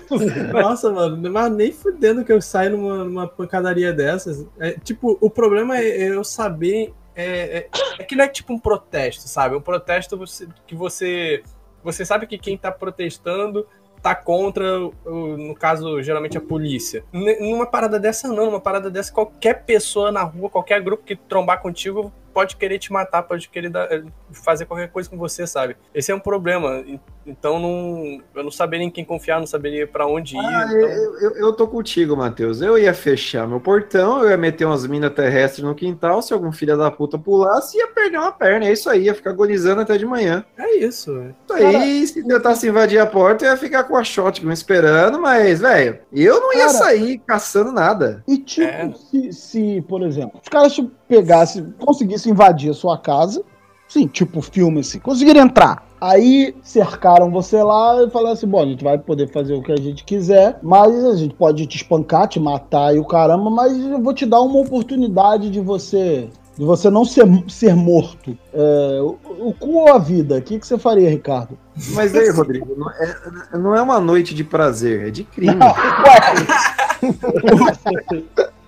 Nossa, 0.53 0.89
mano, 0.91 1.29
mas 1.29 1.51
nem 1.51 1.71
fudendo 1.73 2.23
que 2.23 2.31
eu 2.31 2.41
saio 2.41 2.71
numa, 2.77 3.03
numa 3.03 3.27
pancadaria 3.27 3.91
dessas. 3.91 4.45
É, 4.57 4.71
tipo, 4.71 5.17
o 5.19 5.29
problema 5.29 5.77
é 5.77 6.09
eu 6.09 6.23
saber. 6.23 6.93
É, 7.13 7.57
é, 7.57 7.69
é 7.99 8.03
que 8.05 8.15
não 8.15 8.23
é 8.23 8.27
tipo 8.29 8.53
um 8.53 8.59
protesto, 8.59 9.27
sabe? 9.27 9.53
Um 9.55 9.61
protesto 9.61 10.17
você- 10.17 10.47
que 10.65 10.75
você. 10.75 11.43
Você 11.83 12.05
sabe 12.05 12.27
que 12.27 12.37
quem 12.37 12.57
tá 12.57 12.71
protestando 12.71 13.65
tá 14.01 14.15
contra, 14.15 14.79
no 14.79 15.53
caso, 15.55 16.01
geralmente 16.01 16.37
a 16.37 16.41
polícia. 16.41 17.03
Numa 17.11 17.65
parada 17.65 17.99
dessa, 17.99 18.27
não. 18.27 18.45
Numa 18.45 18.59
parada 18.61 18.89
dessa, 18.89 19.11
qualquer 19.11 19.65
pessoa 19.65 20.11
na 20.11 20.23
rua, 20.23 20.49
qualquer 20.49 20.81
grupo 20.81 21.03
que 21.03 21.15
trombar 21.15 21.61
contigo 21.61 22.11
pode 22.39 22.55
querer 22.55 22.79
te 22.79 22.89
matar, 22.93 23.23
pode 23.23 23.49
querer 23.49 23.67
dar- 23.69 23.89
fazer 24.31 24.65
qualquer 24.65 24.89
coisa 24.89 25.09
com 25.09 25.17
você, 25.17 25.45
sabe? 25.45 25.75
Esse 25.93 26.09
é 26.09 26.15
um 26.15 26.19
problema. 26.21 26.81
Então, 27.27 27.59
não, 27.59 28.21
eu 28.33 28.43
não 28.45 28.49
saberia 28.49 28.85
em 28.85 28.89
quem 28.89 29.03
confiar, 29.03 29.39
não 29.41 29.45
saberia 29.45 29.85
pra 29.85 30.07
onde 30.07 30.37
ir. 30.37 30.39
Ah, 30.39 30.63
então- 30.67 30.79
eu, 30.79 31.19
eu, 31.19 31.31
eu 31.35 31.53
tô 31.53 31.67
contigo, 31.67 32.15
Matheus. 32.15 32.61
Eu 32.61 32.77
ia 32.77 32.93
fechar 32.93 33.45
meu 33.45 33.59
portão, 33.59 34.23
eu 34.23 34.29
ia 34.29 34.37
meter 34.37 34.63
umas 34.63 34.87
minas 34.87 35.13
terrestres 35.13 35.63
no 35.65 35.75
quintal. 35.75 36.21
Se 36.21 36.31
algum 36.33 36.49
filho 36.51 36.77
da 36.77 36.89
puta 36.89 37.19
pulasse, 37.19 37.77
ia 37.77 37.87
perder 37.89 38.17
uma 38.19 38.31
perna. 38.31 38.67
É 38.67 38.71
isso 38.71 38.89
aí, 38.89 39.03
ia 39.03 39.13
ficar 39.13 39.31
agonizando 39.31 39.81
até 39.81 39.97
de 39.97 40.05
manhã. 40.05 40.45
É 40.57 40.77
isso. 40.77 41.11
Isso 41.45 41.53
aí, 41.53 42.07
se 42.07 42.23
tentasse 42.25 42.69
invadir 42.69 42.99
a 42.99 43.05
porta, 43.05 43.43
eu 43.43 43.51
ia 43.51 43.57
ficar 43.57 43.83
com 43.83 43.97
a 43.97 44.03
shotgun 44.03 44.51
esperando, 44.53 45.19
mas, 45.19 45.59
velho, 45.59 45.99
eu 46.13 46.39
não 46.39 46.53
ia 46.53 46.59
Cara, 46.67 46.69
sair 46.69 47.17
caçando 47.27 47.71
nada. 47.73 48.23
E 48.25 48.37
tipo, 48.37 48.65
É. 48.65 48.91
se, 48.93 49.33
se, 49.33 49.81
por 49.89 50.03
exemplo, 50.03 50.39
os 50.41 50.47
caras 50.47 50.79
te 51.09 51.09
pegassem, 51.09 51.73
conseguissem 51.79 52.31
invadir 52.31 52.69
a 52.69 52.73
sua 52.73 52.97
casa, 52.97 53.43
sim, 53.87 54.07
tipo 54.07 54.41
filme 54.41 54.81
assim, 54.81 54.99
conseguiram 54.99 55.41
entrar. 55.41 55.83
Aí 55.99 56.55
cercaram 56.63 57.29
você 57.29 57.61
lá 57.61 58.03
e 58.03 58.09
falaram 58.09 58.33
assim: 58.33 58.47
bom, 58.47 58.61
a 58.61 58.65
gente 58.65 58.83
vai 58.83 58.97
poder 58.97 59.27
fazer 59.27 59.55
o 59.55 59.61
que 59.61 59.71
a 59.71 59.77
gente 59.77 60.05
quiser, 60.05 60.59
mas 60.61 61.03
a 61.03 61.15
gente 61.15 61.33
pode 61.33 61.65
te 61.65 61.77
espancar, 61.77 62.27
te 62.27 62.39
matar 62.39 62.95
e 62.95 62.99
o 62.99 63.05
caramba, 63.05 63.49
mas 63.49 63.77
eu 63.77 64.01
vou 64.01 64.13
te 64.13 64.25
dar 64.25 64.41
uma 64.41 64.59
oportunidade 64.59 65.49
de 65.49 65.59
você. 65.59 66.29
De 66.57 66.65
você 66.65 66.89
não 66.89 67.05
ser, 67.05 67.25
ser 67.47 67.73
morto. 67.73 68.37
É, 68.53 68.99
o, 69.01 69.17
o 69.47 69.53
cu 69.53 69.75
ou 69.75 69.93
a 69.93 69.97
vida? 69.97 70.39
O 70.39 70.41
que, 70.41 70.59
que 70.59 70.67
você 70.67 70.77
faria, 70.77 71.09
Ricardo? 71.09 71.57
Mas 71.93 72.13
aí, 72.13 72.29
Rodrigo, 72.31 72.75
não 72.77 72.91
é, 72.91 73.57
não 73.57 73.75
é 73.75 73.81
uma 73.81 74.01
noite 74.01 74.35
de 74.35 74.43
prazer, 74.43 75.07
é 75.07 75.09
de 75.09 75.23
crime. 75.23 75.55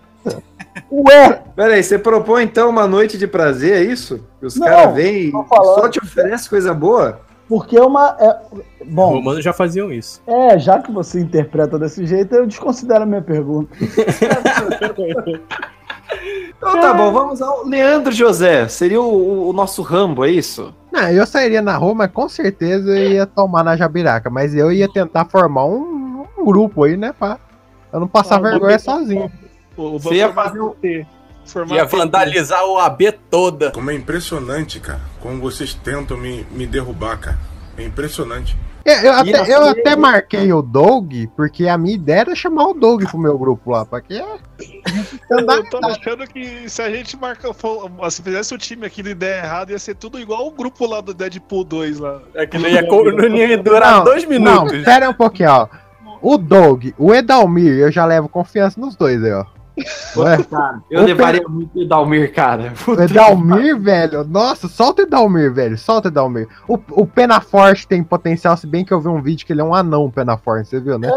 Ué! 0.91 1.41
Peraí, 1.55 1.81
você 1.81 1.97
propõe 1.97 2.43
então 2.43 2.69
uma 2.69 2.85
noite 2.87 3.17
de 3.17 3.25
prazer, 3.27 3.73
é 3.73 3.83
isso? 3.83 4.23
Os 4.41 4.57
caras 4.57 4.93
vêm 4.93 5.29
e 5.29 5.31
só 5.31 5.87
te 5.89 5.99
oferecem 5.99 6.49
coisa 6.49 6.73
boa? 6.73 7.21
Porque 7.47 7.77
é 7.77 7.81
uma. 7.81 8.15
É, 8.19 8.37
bom, 8.85 9.13
Romanos 9.15 9.43
já 9.43 9.51
faziam 9.53 9.91
isso. 9.91 10.21
é, 10.25 10.57
já 10.57 10.79
que 10.79 10.91
você 10.91 11.19
interpreta 11.19 11.77
desse 11.77 12.05
jeito, 12.05 12.33
eu 12.35 12.45
desconsidero 12.47 13.03
a 13.03 13.05
minha 13.05 13.21
pergunta. 13.21 13.75
Então 16.57 16.79
tá 16.79 16.93
bom, 16.93 17.11
vamos 17.11 17.41
ao 17.41 17.65
Leandro 17.65 18.11
José. 18.11 18.67
Seria 18.67 19.01
o, 19.01 19.49
o 19.49 19.53
nosso 19.53 19.81
Rambo, 19.81 20.23
é 20.23 20.29
isso? 20.29 20.73
Não, 20.91 21.09
eu 21.09 21.25
sairia 21.25 21.61
na 21.61 21.75
rua, 21.77 21.95
mas 21.95 22.11
com 22.11 22.29
certeza 22.29 22.89
eu 22.91 23.11
ia 23.13 23.25
tomar 23.25 23.63
na 23.63 23.75
jabiraca. 23.75 24.29
Mas 24.29 24.53
eu 24.53 24.71
ia 24.71 24.87
tentar 24.91 25.25
formar 25.25 25.65
um, 25.65 26.25
um 26.37 26.45
grupo 26.45 26.83
aí, 26.83 26.95
né? 26.97 27.13
Pra 27.17 27.39
eu 27.91 27.99
não 27.99 28.07
passar 28.07 28.35
Ah, 28.35 28.39
vergonha 28.39 28.77
vou- 29.75 29.99
sozinho. 29.99 30.11
Você 30.13 30.15
ia 30.15 30.33
fazer 30.33 30.61
um... 30.61 30.73
Formar 31.43 31.75
Ia 31.75 31.85
vandalizar 31.85 32.63
o 32.65 32.77
AB 32.77 33.11
toda. 33.29 33.71
Como 33.71 33.89
é 33.89 33.95
impressionante, 33.95 34.79
cara. 34.79 35.01
Como 35.19 35.41
vocês 35.41 35.73
tentam 35.73 36.15
me, 36.15 36.45
me 36.51 36.67
derrubar, 36.67 37.17
cara. 37.17 37.39
É 37.77 37.83
impressionante. 37.83 38.55
Eu, 38.85 38.93
eu 38.95 39.13
até, 39.13 39.45
você- 39.45 39.53
eu 39.55 39.63
até 39.65 39.95
marquei 39.95 40.53
o 40.53 40.61
Doug, 40.61 41.13
porque 41.35 41.67
a 41.67 41.77
minha 41.77 41.95
ideia 41.95 42.21
era 42.21 42.35
chamar 42.35 42.65
o 42.67 42.73
Doug 42.73 43.03
pro 43.05 43.17
meu 43.17 43.37
grupo 43.37 43.71
lá. 43.71 43.85
Pra 43.85 44.01
quê? 44.01 44.23
Eu 45.29 45.45
tô 45.69 45.79
achando 45.85 46.27
que 46.27 46.69
se 46.69 46.81
a 46.81 46.89
gente 46.89 47.17
marca, 47.17 47.49
se 48.09 48.21
fizesse 48.21 48.53
o 48.53 48.57
time 48.57 48.85
aqui 48.85 49.01
de 49.03 49.09
ideia 49.11 49.43
errada, 49.43 49.71
ia 49.71 49.79
ser 49.79 49.95
tudo 49.95 50.19
igual 50.19 50.47
o 50.47 50.51
grupo 50.51 50.85
lá 50.85 51.01
do 51.01 51.13
Deadpool 51.13 51.63
2 51.63 51.99
lá. 51.99 52.21
É 52.33 52.45
que 52.45 52.57
não 52.57 52.69
ia, 52.69 52.81
não 52.81 53.35
ia 53.35 53.57
durar 53.57 54.03
dois 54.03 54.25
minutos. 54.25 54.73
Não, 54.73 54.83
pera 54.83 55.09
um 55.09 55.13
pouquinho, 55.13 55.49
ó. 55.51 55.67
O 56.21 56.37
Doug, 56.37 56.85
o 56.97 57.13
Edalmir, 57.13 57.73
eu 57.79 57.91
já 57.91 58.05
levo 58.05 58.29
confiança 58.29 58.79
nos 58.79 58.95
dois 58.95 59.23
aí, 59.23 59.33
ó. 59.33 59.45
Ué, 60.17 60.37
Eu 60.89 61.01
o 61.01 61.05
levaria 61.05 61.47
muito 61.47 61.79
o 61.79 61.87
Dalmir, 61.87 62.33
cara. 62.33 62.73
O 62.87 63.01
Edalmir, 63.01 63.79
velho. 63.79 64.23
Nossa, 64.23 64.67
solta 64.67 65.01
o 65.01 65.05
Edalmir, 65.05 65.53
velho. 65.53 65.77
Solta 65.77 66.07
o 66.07 66.11
Edalmir. 66.11 66.47
O, 66.67 66.77
o 66.91 67.05
Penaforte 67.05 67.87
tem 67.87 68.03
potencial, 68.03 68.55
se 68.57 68.67
bem 68.67 68.83
que 68.83 68.93
eu 68.93 68.99
vi 68.99 69.07
um 69.07 69.21
vídeo 69.21 69.45
que 69.45 69.53
ele 69.53 69.61
é 69.61 69.63
um 69.63 69.73
anão, 69.73 70.05
o 70.05 70.11
Penaforte, 70.11 70.67
você 70.69 70.79
viu, 70.79 70.97
né? 70.99 71.09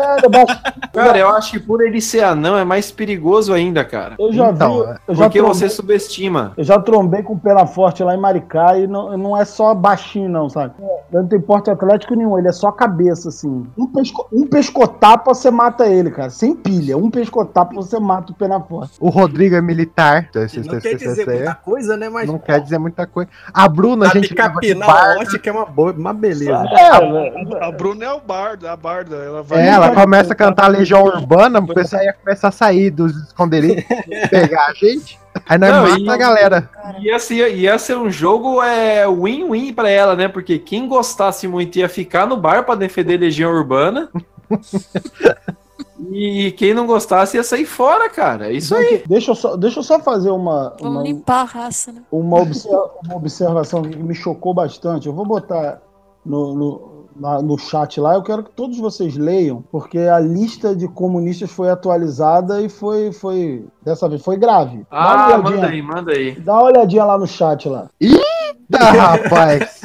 Cara, 0.93 1.19
eu 1.19 1.29
acho 1.31 1.53
que 1.53 1.59
por 1.61 1.83
ele 1.83 2.01
ser 2.01 2.23
anão 2.23 2.57
é 2.57 2.65
mais 2.65 2.91
perigoso 2.91 3.53
ainda, 3.53 3.85
cara. 3.85 4.15
Eu 4.19 4.33
já 4.33 4.51
Então, 4.51 4.75
vi. 4.87 4.95
Eu 5.09 5.15
já 5.15 5.25
Porque 5.25 5.39
trombei, 5.39 5.55
você 5.55 5.69
subestima. 5.69 6.53
eu 6.57 6.65
já 6.65 6.79
trombei 6.81 7.23
com 7.23 7.35
o 7.35 7.39
pena 7.39 7.67
forte 7.67 8.03
lá 8.03 8.15
em 8.15 8.21
Maricá 8.21 8.79
e 8.79 8.87
não, 8.87 9.17
não 9.17 9.37
é 9.37 9.45
só 9.45 9.75
baixinho, 9.75 10.29
não, 10.29 10.49
sabe? 10.49 10.75
Ele 11.13 11.23
não 11.23 11.29
tem 11.29 11.41
porte 11.41 11.71
atlético 11.71 12.15
nenhum, 12.15 12.39
ele 12.39 12.49
é 12.49 12.53
só 12.53 12.71
cabeça, 12.71 13.29
assim. 13.29 13.67
Um, 13.77 13.87
pesco, 13.87 14.27
um 14.33 14.47
pescotapa 14.47 15.35
você 15.35 15.51
mata 15.51 15.87
ele, 15.87 16.11
cara. 16.11 16.31
Sem 16.31 16.55
pilha. 16.55 16.97
Um 16.97 17.11
pescotapa 17.11 17.75
você 17.75 17.99
mata 17.99 18.33
o 18.33 18.35
forte. 18.61 18.95
O 19.01 19.09
Rodrigo 19.09 19.55
é 19.55 19.61
militar. 19.61 20.29
Não 20.35 20.81
quer 20.81 20.95
dizer 20.97 21.27
muita 21.27 21.55
coisa, 21.55 21.97
né? 21.97 22.09
Mas 22.09 22.27
Não 22.29 22.39
quer 22.39 22.61
dizer 22.61 22.79
muita 22.79 23.07
coisa. 23.07 23.31
A 23.53 23.69
Bruna, 23.69 24.07
a 24.07 24.09
gente 24.09 24.35
leva 24.35 24.49
de 24.49 24.55
capinar 24.55 24.87
barco. 24.89 25.13
o 25.13 25.19
Lost 25.21 25.39
que 25.39 25.49
é 25.49 25.53
uma, 25.53 25.67
boa, 25.67 25.93
uma 25.93 26.13
beleza. 26.13 26.55
A, 26.57 27.67
a 27.67 27.73
Bruna 27.73 28.05
é 28.05 28.13
o 28.13 28.21
bardo, 28.21 28.69
a 28.69 28.77
barda. 28.77 29.17
Ela 29.17 29.43
vai. 29.43 29.61
É, 29.63 29.69
ela 29.69 29.95
começa 29.95 30.33
a 30.33 30.37
cantar 30.37 30.69
Legião 30.69 31.03
Urbana, 31.05 31.59
o 31.61 31.67
pessoal 31.75 32.03
ia 32.03 32.13
começar 32.13 32.49
a 32.49 32.53
sair 32.53 32.91
dos 32.91 33.15
esconderijos, 33.17 33.85
pegar 34.31 34.67
a 34.69 34.75
gente. 34.75 35.19
Aí 35.49 35.59
nós 35.59 35.71
Não, 35.71 35.83
mata 35.89 36.01
e- 36.01 36.09
a 36.11 36.17
galera. 36.17 36.71
Ia 37.01 37.19
ser, 37.19 37.55
ia 37.57 37.77
ser 37.79 37.97
um 37.97 38.09
jogo 38.09 38.63
é, 38.63 39.05
win-win 39.09 39.73
pra 39.73 39.91
ela, 39.91 40.15
né? 40.15 40.29
Porque 40.29 40.59
quem 40.61 40.87
gostasse 40.87 41.49
muito 41.49 41.77
ia 41.77 41.89
ficar 41.89 42.25
no 42.27 42.37
bar 42.37 42.63
pra 42.65 42.75
defender 42.77 43.19
Legião 43.19 43.51
Urbana. 43.53 44.09
e 46.11 46.53
quem 46.53 46.75
não 46.75 46.87
gostasse 46.87 47.37
ia 47.37 47.43
sair 47.43 47.65
fora, 47.65 48.09
cara. 48.09 48.49
É 48.49 48.53
isso 48.53 48.75
aí. 48.75 49.03
Deixa 49.07 49.31
eu 49.31 49.35
só, 49.35 49.57
deixa 49.57 49.79
eu 49.79 49.83
só 49.83 49.99
fazer 50.01 50.31
uma, 50.31 50.75
Vamos 50.81 50.97
uma, 50.97 51.03
limpar 51.03 51.41
a 51.43 51.45
raça, 51.45 51.93
né? 51.93 52.03
uma, 52.11 52.41
obser- 52.41 52.71
uma 53.05 53.17
observação 53.17 53.83
que 53.83 53.97
me 53.97 54.15
chocou 54.15 54.53
bastante. 54.55 55.07
Eu 55.07 55.13
vou 55.15 55.25
botar 55.27 55.81
no, 56.25 56.55
no, 56.55 57.05
na- 57.17 57.43
no 57.43 57.59
chat 57.59 58.01
lá. 58.01 58.15
Eu 58.15 58.23
quero 58.23 58.43
que 58.45 58.51
todos 58.53 58.79
vocês 58.79 59.17
leiam, 59.17 59.63
porque 59.71 59.99
a 59.99 60.19
lista 60.19 60.75
de 60.75 60.89
comunistas 60.89 61.51
foi 61.51 61.71
atualizada 61.71 62.61
e 62.63 62.69
foi, 62.69 63.13
foi 63.13 63.67
dessa 63.83 64.09
vez 64.09 64.23
foi 64.23 64.37
grave. 64.37 64.87
Ah, 64.91 65.39
manda 65.39 65.67
aí, 65.67 65.83
manda 65.83 66.13
aí. 66.13 66.39
Dá 66.41 66.55
uma 66.55 66.65
olhadinha 66.65 67.05
lá 67.05 67.19
no 67.19 67.27
chat 67.27 67.69
lá. 67.69 67.89
Eita, 68.01 68.79
rapaz! 68.79 69.81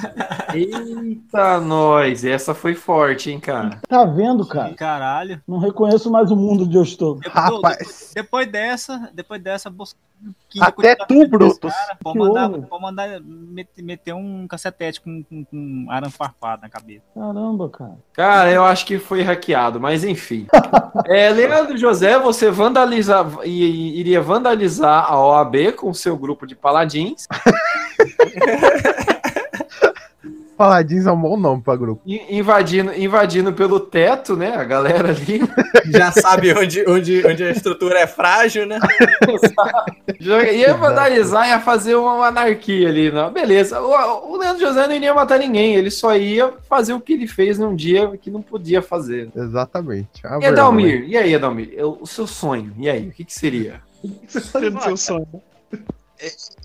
Eita, 0.53 1.59
nós. 1.59 2.23
Essa 2.25 2.53
foi 2.53 2.75
forte, 2.75 3.31
hein, 3.31 3.39
cara. 3.39 3.79
Tá 3.87 4.03
vendo, 4.05 4.45
cara? 4.45 4.73
Caralho. 4.73 5.41
Não 5.47 5.59
reconheço 5.59 6.09
mais 6.11 6.31
o 6.31 6.35
mundo 6.35 6.63
onde 6.63 6.75
eu 6.77 6.83
estou. 6.83 7.19
Eu- 7.23 7.31
Rapaz. 7.31 8.11
Depois 8.15 8.47
dessa, 8.51 9.09
depois 9.13 9.41
dessa, 9.41 9.73
Até 10.59 10.95
tu, 10.95 11.27
Brutus. 11.27 11.73
Pode 12.03 12.17
Que 12.17 12.19
mandar, 12.19 12.49
pode 12.49 12.81
mandar 12.81 13.21
meter, 13.21 13.81
meter 13.81 14.13
um 14.13 14.47
cacetete 14.47 14.99
com, 14.99 15.23
com, 15.23 15.45
com 15.45 15.85
arame 15.89 16.11
farpado 16.11 16.61
na 16.63 16.69
cabeça. 16.69 17.03
Caramba, 17.15 17.69
cara. 17.69 17.97
Cara, 18.13 18.51
eu 18.51 18.63
acho 18.65 18.85
que 18.85 18.99
foi 18.99 19.21
hackeado, 19.21 19.79
mas 19.79 20.03
enfim. 20.03 20.47
É, 21.05 21.29
Leandro 21.29 21.77
José, 21.77 22.17
você 22.19 22.51
vandaliza, 22.51 23.25
i- 23.45 23.49
i- 23.65 23.99
iria 23.99 24.21
vandalizar 24.21 25.05
a 25.09 25.17
OAB 25.23 25.71
com 25.73 25.93
seu 25.93 26.17
grupo 26.17 26.45
de 26.45 26.55
paladins. 26.55 27.25
Paladins 30.59 31.05
é 31.05 31.11
um 31.13 31.21
bom 31.21 31.37
nome 31.37 31.61
pra 31.61 31.73
grupo. 31.77 32.01
Invadindo, 32.05 32.93
invadindo 32.93 33.53
pelo 33.53 33.79
teto, 33.79 34.35
né? 34.35 34.55
A 34.57 34.65
galera 34.65 35.07
ali. 35.07 35.39
Já 35.89 36.11
sabe 36.11 36.51
onde, 36.53 36.83
onde, 36.85 37.25
onde 37.25 37.45
a 37.45 37.49
estrutura 37.51 37.97
é 37.99 38.05
frágil, 38.05 38.65
né? 38.65 38.77
Ia 40.19 40.73
vandalizar, 40.73 41.47
ia 41.47 41.61
fazer 41.61 41.95
uma 41.95 42.27
anarquia 42.27 42.89
ali. 42.89 43.09
Não. 43.09 43.31
Beleza. 43.31 43.79
O, 43.79 44.33
o 44.33 44.37
Leandro 44.37 44.59
José 44.59 44.85
não 44.85 44.93
iria 44.93 45.13
matar 45.13 45.39
ninguém, 45.39 45.75
ele 45.75 45.89
só 45.89 46.13
ia 46.13 46.51
fazer 46.67 46.91
o 46.91 46.99
que 46.99 47.13
ele 47.13 47.25
fez 47.25 47.57
num 47.57 47.73
dia 47.73 48.09
que 48.21 48.29
não 48.29 48.41
podia 48.41 48.81
fazer. 48.81 49.29
Exatamente. 49.33 50.27
A 50.27 50.39
E. 50.41 50.45
Edalmir? 50.45 51.05
E 51.07 51.15
aí, 51.17 51.33
Edalmir? 51.33 51.69
Eu- 51.71 51.97
O 52.01 52.05
seu 52.05 52.27
sonho? 52.27 52.73
E 52.77 52.89
aí? 52.89 53.07
O 53.07 53.11
que, 53.11 53.23
que 53.23 53.33
seria? 53.33 53.79
Você 54.27 54.41
faria 54.41 54.69
no 54.71 54.81
seu 54.81 54.97
sonho. 54.97 55.27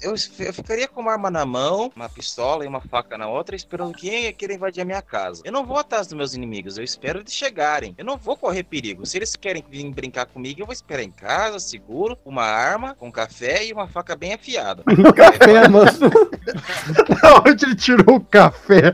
Eu, 0.02 0.14
eu 0.40 0.52
ficaria 0.52 0.88
com 0.88 1.00
uma 1.00 1.12
arma 1.12 1.30
na 1.30 1.46
mão, 1.46 1.92
uma 1.94 2.09
pistola 2.09 2.64
e 2.64 2.68
uma 2.68 2.80
faca 2.80 3.16
na 3.16 3.28
outra, 3.28 3.55
esperando 3.55 3.96
quem 3.96 4.24
ia 4.24 4.32
querer 4.32 4.55
invadir 4.55 4.80
a 4.80 4.84
minha 4.84 5.00
casa. 5.00 5.42
Eu 5.44 5.52
não 5.52 5.64
vou 5.64 5.78
atrás 5.78 6.07
dos 6.07 6.14
meus 6.14 6.34
inimigos, 6.34 6.76
eu 6.76 6.84
espero 6.84 7.20
eles 7.20 7.32
chegarem. 7.32 7.94
Eu 7.96 8.05
não 8.05 8.16
vou 8.16 8.36
correr 8.36 8.64
perigo. 8.64 9.07
Se 9.07 9.16
eles 9.16 9.36
querem 9.36 9.64
vir 9.68 9.88
brincar 9.92 10.26
comigo, 10.26 10.61
eu 10.61 10.66
vou 10.66 10.72
esperar 10.72 11.02
em 11.02 11.11
casa, 11.11 11.59
seguro, 11.61 12.18
uma 12.24 12.42
arma, 12.42 12.94
com 12.94 13.12
café 13.12 13.64
e 13.64 13.72
uma 13.72 13.86
faca 13.86 14.16
bem 14.16 14.34
afiada. 14.34 14.82
Café, 15.14 15.68
mano. 15.68 15.90
Da 17.22 17.42
onde 17.46 17.64
ele 17.64 17.74
tirou 17.74 18.16
o 18.16 18.20
café? 18.20 18.92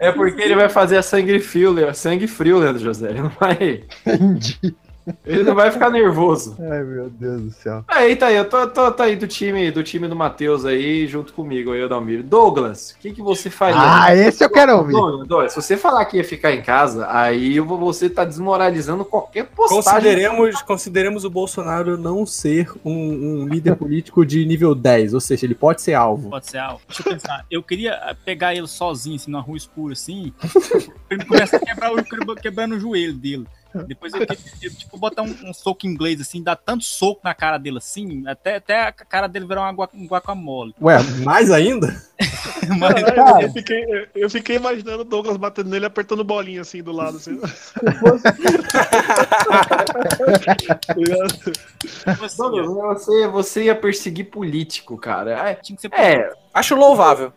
É 0.00 0.12
porque 0.12 0.42
ele 0.42 0.54
vai 0.54 0.68
fazer 0.68 0.98
a 0.98 1.02
sangue 1.02 1.38
frio, 1.40 1.74
sangue 1.94 2.26
frio, 2.26 2.58
Leandro 2.58 2.82
José. 2.82 3.10
Ele 3.10 3.22
não 3.22 3.30
vai, 3.30 3.84
Entendi. 4.06 4.76
Ele 5.24 5.42
não 5.42 5.54
vai 5.54 5.70
ficar 5.70 5.90
nervoso. 5.90 6.56
Ai, 6.60 6.82
meu 6.82 7.10
Deus 7.10 7.42
do 7.42 7.50
céu. 7.50 7.84
Aí, 7.88 8.16
tá 8.16 8.26
aí, 8.26 8.36
eu 8.36 8.48
tô, 8.48 8.66
tô- 8.68 8.90
tá 8.92 9.04
aí 9.04 9.16
do 9.16 9.26
time 9.26 9.70
do 9.70 9.82
time 9.82 10.08
do 10.08 10.16
Matheus 10.16 10.64
aí, 10.64 11.06
junto 11.06 11.32
comigo, 11.32 11.72
aí, 11.72 11.82
Edalmir. 11.82 12.22
Douglas, 12.22 12.90
o 12.92 12.98
que, 12.98 13.12
que 13.12 13.22
você 13.22 13.50
faria? 13.50 13.76
Ah, 13.78 14.14
esse 14.14 14.44
eu 14.44 14.50
quero 14.50 14.76
ouvir. 14.76 14.92
Douglas, 14.92 15.28
Douglas, 15.28 15.52
se 15.52 15.62
você 15.62 15.76
falar 15.76 16.04
que 16.06 16.16
ia 16.16 16.24
ficar 16.24 16.52
em 16.52 16.62
casa, 16.62 17.06
aí 17.10 17.60
você 17.60 18.08
tá 18.08 18.24
desmoralizando 18.24 19.04
qualquer 19.04 19.44
postagem. 19.46 19.82
Consideremos, 19.84 20.62
consideremos 20.62 21.24
o 21.24 21.30
Bolsonaro 21.30 21.96
não 21.98 22.24
ser 22.24 22.70
um, 22.84 22.92
um 23.42 23.48
líder 23.48 23.76
político 23.76 24.24
de 24.24 24.44
nível 24.46 24.74
10, 24.74 25.14
ou 25.14 25.20
seja, 25.20 25.46
ele 25.46 25.54
pode 25.54 25.82
ser 25.82 25.94
alvo. 25.94 26.30
Pode 26.30 26.48
ser 26.50 26.58
algo. 26.58 26.80
Deixa 26.88 27.02
eu 27.08 27.12
pensar. 27.12 27.46
Eu 27.50 27.62
queria 27.62 27.94
ah, 27.94 28.14
pegar 28.24 28.54
ele 28.54 28.66
sozinho, 28.66 29.16
assim, 29.16 29.30
numa 29.30 29.42
rua 29.42 29.56
escura, 29.56 29.92
assim. 29.92 30.32
pra 31.08 31.16
ele 31.16 31.24
começar 31.24 31.56
a 31.56 31.60
quebrar 31.60 31.92
o, 31.92 32.02
quebra- 32.02 32.34
quebrando 32.36 32.74
o 32.76 32.80
joelho 32.80 33.14
dele. 33.14 33.46
Depois 33.86 34.12
eu 34.14 34.20
queria, 34.26 34.70
tipo, 34.70 34.96
botar 34.96 35.22
um, 35.22 35.34
um 35.44 35.52
soco 35.52 35.86
inglês, 35.86 36.20
assim, 36.20 36.42
dar 36.42 36.56
tanto 36.56 36.84
soco 36.84 37.20
na 37.24 37.34
cara 37.34 37.58
dele, 37.58 37.78
assim, 37.78 38.26
até, 38.26 38.56
até 38.56 38.82
a 38.82 38.92
cara 38.92 39.26
dele 39.26 39.46
virar 39.46 39.70
uma 39.70 39.88
um 39.94 40.06
guacamole. 40.06 40.74
Ué, 40.80 40.96
Mais 41.24 41.50
ainda? 41.50 41.88
Caralho, 43.14 43.46
eu, 43.46 43.52
fiquei, 43.52 44.08
eu 44.14 44.30
fiquei 44.30 44.56
imaginando 44.56 45.02
o 45.02 45.04
Douglas 45.04 45.36
batendo 45.36 45.70
nele 45.70 45.86
apertando 45.86 46.22
bolinha 46.22 46.60
assim 46.60 46.82
do 46.82 46.92
lado. 46.92 47.16
Assim. 47.16 47.36
Tipo 47.36 47.50
Douglas, 52.36 52.68
você, 53.00 53.26
você 53.28 53.64
ia 53.64 53.74
perseguir 53.74 54.30
político, 54.30 54.96
cara. 54.96 55.50
É, 55.50 55.54
tinha 55.54 55.76
que 55.76 55.82
ser 55.82 55.92
É, 55.92 56.32
Acho 56.52 56.76
louvável. 56.76 57.32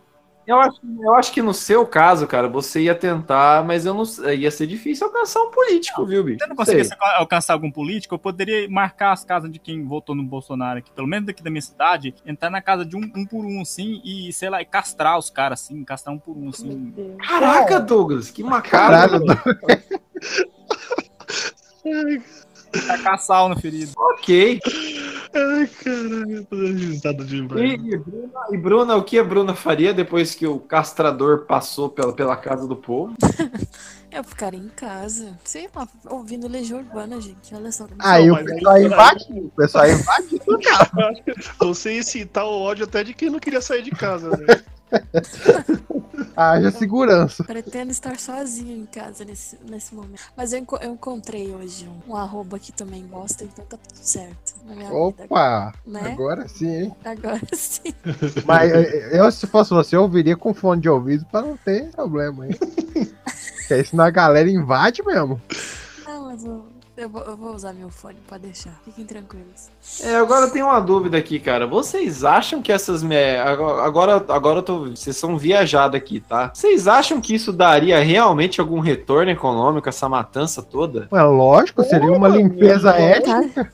Eu 0.48 0.58
acho, 0.58 0.80
eu 1.02 1.14
acho 1.14 1.30
que 1.30 1.42
no 1.42 1.52
seu 1.52 1.86
caso, 1.86 2.26
cara, 2.26 2.48
você 2.48 2.80
ia 2.80 2.94
tentar, 2.94 3.62
mas 3.62 3.84
eu 3.84 3.92
não 3.92 4.04
ia 4.32 4.50
ser 4.50 4.66
difícil 4.66 5.06
alcançar 5.06 5.42
um 5.42 5.50
político, 5.50 6.06
viu, 6.06 6.24
bicho? 6.24 6.38
Se 6.38 6.44
eu 6.44 6.48
não 6.48 6.56
Não 6.56 6.64
sei. 6.64 6.76
conseguisse 6.76 6.96
alcançar 7.16 7.52
algum 7.52 7.70
político, 7.70 8.14
eu 8.14 8.18
poderia 8.18 8.66
marcar 8.70 9.12
as 9.12 9.22
casas 9.22 9.52
de 9.52 9.58
quem 9.58 9.84
votou 9.84 10.14
no 10.14 10.22
Bolsonaro 10.22 10.78
aqui, 10.78 10.90
pelo 10.90 11.06
menos 11.06 11.26
daqui 11.26 11.42
da 11.42 11.50
minha 11.50 11.60
cidade, 11.60 12.14
entrar 12.24 12.48
na 12.48 12.62
casa 12.62 12.82
de 12.82 12.96
um, 12.96 13.00
um 13.14 13.26
por 13.26 13.44
um, 13.44 13.60
assim, 13.60 14.00
e, 14.02 14.32
sei 14.32 14.48
lá, 14.48 14.62
e 14.62 14.64
castrar 14.64 15.18
os 15.18 15.28
caras, 15.28 15.60
assim, 15.60 15.84
castrar 15.84 16.14
um 16.14 16.18
por 16.18 16.34
um, 16.34 16.48
assim. 16.48 16.94
Caraca, 17.28 17.78
Douglas, 17.78 18.30
que 18.30 18.42
macabro. 18.42 19.22
Tacar 22.86 23.18
sal 23.18 23.48
no 23.48 23.58
ferido. 23.58 23.92
Ok. 23.96 24.60
Ai, 25.34 25.66
caralho, 25.66 26.30
eu 26.30 26.44
tô 26.44 26.56
risada 26.56 27.24
demais. 27.24 27.60
E, 27.60 27.74
e, 27.74 27.96
Bruna, 27.96 28.32
e 28.50 28.56
Bruna, 28.56 28.96
o 28.96 29.04
que 29.04 29.18
a 29.18 29.24
Bruna 29.24 29.54
faria 29.54 29.92
depois 29.92 30.34
que 30.34 30.46
o 30.46 30.58
castrador 30.58 31.44
passou 31.46 31.88
pela, 31.88 32.12
pela 32.12 32.36
casa 32.36 32.66
do 32.66 32.76
povo? 32.76 33.14
Eu 34.10 34.24
ficaria 34.24 34.58
em 34.58 34.68
casa, 34.68 35.38
sei 35.44 35.68
lá, 35.74 35.86
ouvindo 36.06 36.48
Legião 36.48 36.78
Urbana, 36.80 37.20
gente. 37.20 37.54
Olha 37.54 37.70
só. 37.70 37.86
Aí 37.98 38.30
o 38.30 38.34
mas 38.34 38.46
aí- 38.46 38.54
pessoal 38.54 38.78
invadiu, 38.80 39.44
o 39.44 39.50
pessoal 39.50 39.88
invadiu, 39.88 40.40
acho 41.10 41.22
que 41.22 41.34
Você 41.58 41.94
ia 41.94 42.02
citar 42.02 42.44
o 42.44 42.60
ódio 42.62 42.84
até 42.84 43.04
de 43.04 43.12
quem 43.14 43.28
não 43.30 43.38
queria 43.38 43.60
sair 43.60 43.82
de 43.82 43.90
casa, 43.90 44.30
né? 44.30 44.46
Haja 46.34 46.70
segurança. 46.70 47.44
Pretendo 47.44 47.90
estar 47.90 48.18
sozinho 48.18 48.76
em 48.76 48.86
casa 48.86 49.24
nesse, 49.24 49.58
nesse 49.68 49.94
momento. 49.94 50.20
Mas 50.36 50.52
eu, 50.52 50.64
eu 50.80 50.92
encontrei 50.94 51.52
hoje 51.54 51.86
um, 51.88 52.12
um 52.12 52.16
arroba 52.16 52.58
que 52.58 52.72
também 52.72 53.06
gosta, 53.06 53.44
então 53.44 53.64
tá 53.66 53.76
tudo 53.76 53.96
certo 53.96 54.54
na 54.64 54.74
minha 54.74 54.88
vida. 54.88 54.98
Opa, 54.98 55.74
Né? 55.86 56.12
agora 56.12 56.48
sim, 56.48 56.70
hein? 56.84 56.96
Agora 57.04 57.40
sim. 57.54 57.92
Mas 58.46 58.72
eh, 58.72 59.10
eu, 59.20 59.30
se 59.30 59.46
fosse 59.46 59.70
você, 59.70 59.96
eu 59.96 60.02
ouviria 60.02 60.36
com 60.36 60.54
fone 60.54 60.80
de 60.80 60.88
ouvido 60.88 61.26
pra 61.26 61.42
não 61.42 61.56
ter 61.58 61.90
problema, 61.90 62.46
hein? 62.46 62.56
Porque 63.68 63.74
aí 63.74 63.84
senão 63.84 64.04
a 64.06 64.10
galera 64.10 64.48
invade 64.48 65.02
mesmo. 65.04 65.38
Não, 66.06 66.24
mas 66.24 66.42
eu, 66.42 66.64
eu, 66.96 67.06
vou, 67.10 67.22
eu 67.22 67.36
vou 67.36 67.54
usar 67.54 67.74
meu 67.74 67.90
fone, 67.90 68.16
pode 68.26 68.44
deixar. 68.44 68.80
Fiquem 68.82 69.04
tranquilos. 69.04 69.68
É, 70.02 70.14
agora 70.14 70.46
eu 70.46 70.50
tenho 70.50 70.64
uma 70.64 70.80
dúvida 70.80 71.18
aqui, 71.18 71.38
cara. 71.38 71.66
Vocês 71.66 72.24
acham 72.24 72.62
que 72.62 72.72
essas. 72.72 73.02
me- 73.02 73.36
Agora, 73.36 74.24
agora, 74.30 74.60
eu 74.60 74.62
tô. 74.62 74.88
Vocês 74.88 75.18
são 75.18 75.36
viajados 75.36 75.98
aqui, 75.98 76.18
tá? 76.18 76.50
Vocês 76.54 76.88
acham 76.88 77.20
que 77.20 77.34
isso 77.34 77.52
daria 77.52 78.02
realmente 78.02 78.58
algum 78.58 78.80
retorno 78.80 79.30
econômico, 79.30 79.86
essa 79.86 80.08
matança 80.08 80.62
toda? 80.62 81.06
Ué, 81.12 81.22
lógico, 81.22 81.84
seria 81.84 82.10
uma 82.10 82.28
limpeza 82.28 82.92
étnica. 82.92 83.70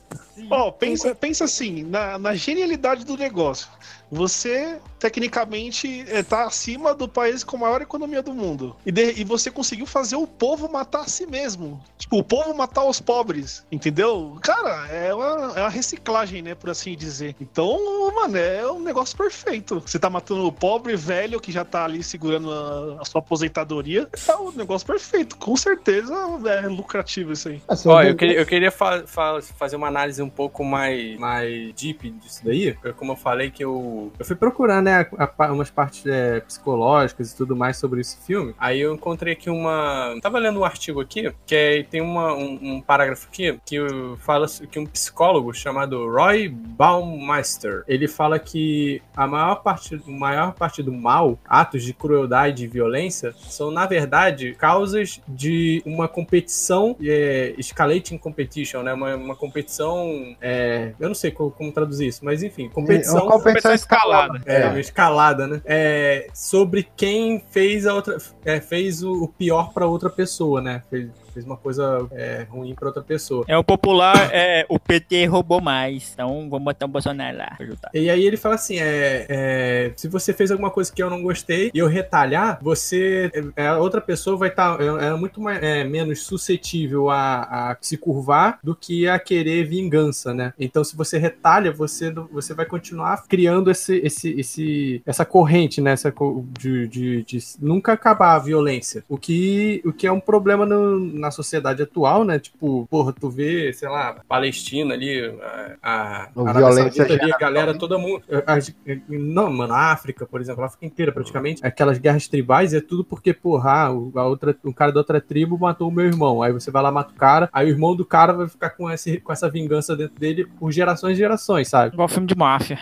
Ó, 0.50 0.72
pensa, 0.72 1.14
pensa 1.14 1.44
assim, 1.44 1.84
na, 1.84 2.18
na 2.18 2.34
genialidade 2.34 3.04
do 3.04 3.16
negócio. 3.16 3.68
Você, 4.10 4.76
tecnicamente, 5.10 6.04
é, 6.08 6.22
tá 6.22 6.44
acima 6.44 6.94
do 6.94 7.08
país 7.08 7.42
com 7.44 7.56
a 7.56 7.60
maior 7.60 7.82
economia 7.82 8.22
do 8.22 8.32
mundo. 8.34 8.76
E, 8.86 8.92
de- 8.92 9.20
e 9.20 9.24
você 9.24 9.50
conseguiu 9.50 9.86
fazer 9.86 10.16
o 10.16 10.26
povo 10.26 10.70
matar 10.70 11.00
a 11.02 11.06
si 11.08 11.26
mesmo. 11.26 11.80
Tipo, 11.98 12.18
o 12.18 12.24
povo 12.24 12.54
matar 12.54 12.84
os 12.84 13.00
pobres. 13.00 13.64
Entendeu? 13.70 14.36
Cara, 14.42 14.86
é 14.88 15.14
uma, 15.14 15.52
é 15.56 15.60
uma 15.60 15.68
reciclagem, 15.68 16.42
né? 16.42 16.54
Por 16.54 16.70
assim 16.70 16.96
dizer. 16.96 17.34
Então, 17.40 17.78
mano, 18.14 18.36
é 18.36 18.70
um 18.70 18.80
negócio 18.80 19.16
perfeito. 19.16 19.82
Você 19.84 19.98
tá 19.98 20.08
matando 20.10 20.46
o 20.46 20.52
pobre 20.52 20.96
velho 20.96 21.40
que 21.40 21.52
já 21.52 21.64
tá 21.64 21.84
ali 21.84 22.02
segurando 22.02 22.50
a, 22.52 23.02
a 23.02 23.04
sua 23.04 23.20
aposentadoria. 23.20 24.08
É 24.28 24.36
um 24.36 24.52
negócio 24.52 24.86
perfeito. 24.86 25.36
Com 25.36 25.56
certeza 25.56 26.14
é 26.46 26.66
lucrativo 26.68 27.32
isso 27.32 27.48
aí. 27.48 27.62
Ó, 27.86 28.02
eu 28.02 28.16
queria, 28.16 28.36
eu 28.38 28.46
queria 28.46 28.70
fa- 28.70 29.04
fa- 29.06 29.40
fazer 29.42 29.76
uma 29.76 29.88
análise 29.88 30.22
um 30.22 30.30
pouco 30.30 30.64
mais, 30.64 31.18
mais 31.18 31.72
deep 31.74 32.10
disso 32.10 32.40
daí. 32.44 32.72
porque 32.74 32.92
Como 32.92 33.12
eu 33.12 33.16
falei 33.16 33.50
que 33.50 33.64
eu, 33.64 34.12
eu 34.18 34.24
fui 34.24 34.36
procurar, 34.36 34.80
né, 34.82 34.93
a- 35.00 35.30
a- 35.38 35.52
umas 35.52 35.70
partes 35.70 36.04
é, 36.06 36.40
psicológicas 36.40 37.32
e 37.32 37.36
tudo 37.36 37.56
mais 37.56 37.76
sobre 37.76 38.00
esse 38.00 38.16
filme. 38.26 38.54
Aí 38.58 38.80
eu 38.80 38.94
encontrei 38.94 39.32
aqui 39.34 39.50
uma... 39.50 40.14
Tava 40.22 40.38
lendo 40.38 40.60
um 40.60 40.64
artigo 40.64 41.00
aqui, 41.00 41.32
que 41.46 41.54
é- 41.54 41.82
tem 41.82 42.00
uma, 42.00 42.32
um, 42.34 42.58
um 42.62 42.80
parágrafo 42.80 43.28
aqui, 43.28 43.58
que 43.64 43.78
fala 44.18 44.46
que 44.70 44.78
um 44.78 44.86
psicólogo 44.86 45.52
chamado 45.52 46.08
Roy 46.10 46.48
Baumeister, 46.48 47.84
ele 47.86 48.06
fala 48.08 48.38
que 48.38 49.02
a 49.16 49.26
maior 49.26 49.56
parte, 49.56 50.00
a 50.06 50.10
maior 50.10 50.52
parte 50.54 50.82
do 50.82 50.92
mal, 50.92 51.38
atos 51.44 51.82
de 51.82 51.92
crueldade 51.92 52.64
e 52.64 52.66
violência, 52.66 53.34
são, 53.48 53.70
na 53.70 53.86
verdade, 53.86 54.54
causas 54.54 55.20
de 55.28 55.82
uma 55.84 56.08
competição, 56.08 56.96
é, 57.02 57.54
escalating 57.58 58.16
competition, 58.18 58.82
né? 58.82 58.92
Uma, 58.92 59.14
uma 59.16 59.36
competição, 59.36 60.36
é, 60.40 60.92
eu 60.98 61.08
não 61.08 61.14
sei 61.14 61.30
co- 61.30 61.50
como, 61.50 61.72
traduzir 61.72 62.06
isso, 62.08 62.24
mas 62.24 62.42
enfim, 62.42 62.68
competição... 62.68 63.18
É 63.18 63.22
uma 63.22 63.32
competição 63.32 63.72
escalada. 63.72 64.40
É, 64.46 64.66
uma 64.66 64.80
escalada, 64.84 65.46
né? 65.46 65.60
É, 65.64 66.28
sobre 66.32 66.88
quem 66.96 67.42
fez 67.50 67.86
a 67.86 67.94
outra, 67.94 68.18
é, 68.44 68.60
fez 68.60 69.02
o, 69.02 69.28
pior 69.28 69.72
pra 69.72 69.86
outra 69.86 70.10
pessoa, 70.10 70.60
né? 70.60 70.82
Fez, 70.90 71.08
fez 71.34 71.44
uma 71.44 71.56
coisa 71.56 72.06
é, 72.12 72.46
ruim 72.48 72.74
pra 72.74 72.86
outra 72.88 73.02
pessoa. 73.02 73.44
É 73.48 73.56
o 73.58 73.64
popular, 73.64 74.30
é, 74.32 74.64
o 74.68 74.78
PT 74.78 75.26
roubou 75.26 75.60
mais, 75.60 76.12
então 76.14 76.48
vamos 76.48 76.64
botar 76.64 76.86
o 76.86 76.88
Bolsonaro 76.88 77.36
lá 77.36 77.52
pra 77.56 77.66
ajudar. 77.66 77.90
E 77.92 78.08
aí 78.08 78.24
ele 78.24 78.36
fala 78.36 78.54
assim: 78.54 78.78
é, 78.78 79.26
é, 79.28 79.92
se 79.96 80.08
você 80.08 80.32
fez 80.32 80.50
alguma 80.50 80.70
coisa 80.70 80.92
que 80.92 81.02
eu 81.02 81.10
não 81.10 81.22
gostei 81.22 81.70
e 81.74 81.78
eu 81.78 81.86
retalhar, 81.88 82.58
você. 82.62 83.30
é, 83.56 83.66
A 83.66 83.78
outra 83.78 84.00
pessoa 84.00 84.36
vai 84.36 84.48
estar 84.48 84.80
é, 84.80 85.08
é 85.08 85.14
muito 85.14 85.40
mais, 85.40 85.62
é, 85.62 85.84
menos 85.84 86.22
suscetível 86.22 87.10
a, 87.10 87.72
a 87.72 87.76
se 87.80 87.96
curvar 87.96 88.58
do 88.62 88.74
que 88.74 89.08
a 89.08 89.18
querer 89.18 89.64
vingança, 89.64 90.32
né? 90.32 90.52
Então, 90.58 90.84
se 90.84 90.96
você 90.96 91.18
retalha, 91.18 91.72
você, 91.72 92.12
você 92.32 92.54
vai 92.54 92.66
continuar 92.66 93.24
criando 93.26 93.70
esse, 93.70 93.96
esse, 93.98 94.30
esse, 94.38 95.02
essa 95.04 95.24
corrente, 95.24 95.80
né? 95.80 95.92
Essa, 95.92 96.12
de, 96.58 96.88
de, 96.88 97.22
de 97.24 97.38
nunca 97.60 97.92
acabar 97.92 98.34
a 98.34 98.38
violência. 98.38 99.02
O 99.08 99.16
que, 99.18 99.82
o 99.84 99.92
que 99.92 100.06
é 100.06 100.12
um 100.12 100.20
problema 100.20 100.64
no- 100.66 100.98
na 101.24 101.30
sociedade 101.30 101.82
atual, 101.82 102.24
né? 102.24 102.38
Tipo, 102.38 102.86
porra, 102.90 103.12
tu 103.12 103.28
vê, 103.30 103.72
sei 103.72 103.88
lá, 103.88 104.20
Palestina 104.28 104.94
ali, 104.94 105.20
a, 105.42 105.76
a 105.82 106.28
Arábia 106.36 106.52
violência 106.52 107.06
Saudita 107.06 107.22
ali, 107.24 107.32
a 107.32 107.38
galera 107.38 107.76
toda 107.76 107.98
mundo. 107.98 108.22
as- 108.46 108.74
não, 109.08 109.52
mano, 109.52 109.74
a 109.74 109.92
África, 109.92 110.26
por 110.26 110.40
exemplo, 110.40 110.62
a 110.62 110.66
África 110.66 110.86
inteira 110.86 111.12
praticamente, 111.12 111.64
aquelas 111.66 111.98
guerras 111.98 112.28
tribais 112.28 112.74
é 112.74 112.80
tudo 112.80 113.04
porque, 113.04 113.32
porra, 113.32 113.84
ah, 113.86 113.92
o, 113.92 114.12
a 114.14 114.26
outra, 114.26 114.56
o 114.62 114.72
cara 114.72 114.92
da 114.92 115.00
outra 115.00 115.20
tribo 115.20 115.58
matou 115.58 115.88
o 115.88 115.92
meu 115.92 116.04
irmão. 116.06 116.42
Aí 116.42 116.52
você 116.52 116.70
vai 116.70 116.82
lá, 116.82 116.90
mata 116.90 117.12
o 117.12 117.16
cara, 117.16 117.48
aí 117.52 117.66
o 117.66 117.70
irmão 117.70 117.96
do 117.96 118.04
cara 118.04 118.32
vai 118.32 118.48
ficar 118.48 118.70
com, 118.70 118.90
esse, 118.90 119.18
com 119.20 119.32
essa 119.32 119.48
vingança 119.50 119.96
dentro 119.96 120.18
dele 120.18 120.46
por 120.58 120.70
gerações 120.72 121.14
e 121.16 121.20
gerações, 121.20 121.68
sabe? 121.68 121.94
Igual 121.94 122.08
filme 122.08 122.26
de 122.26 122.36
máfia. 122.36 122.78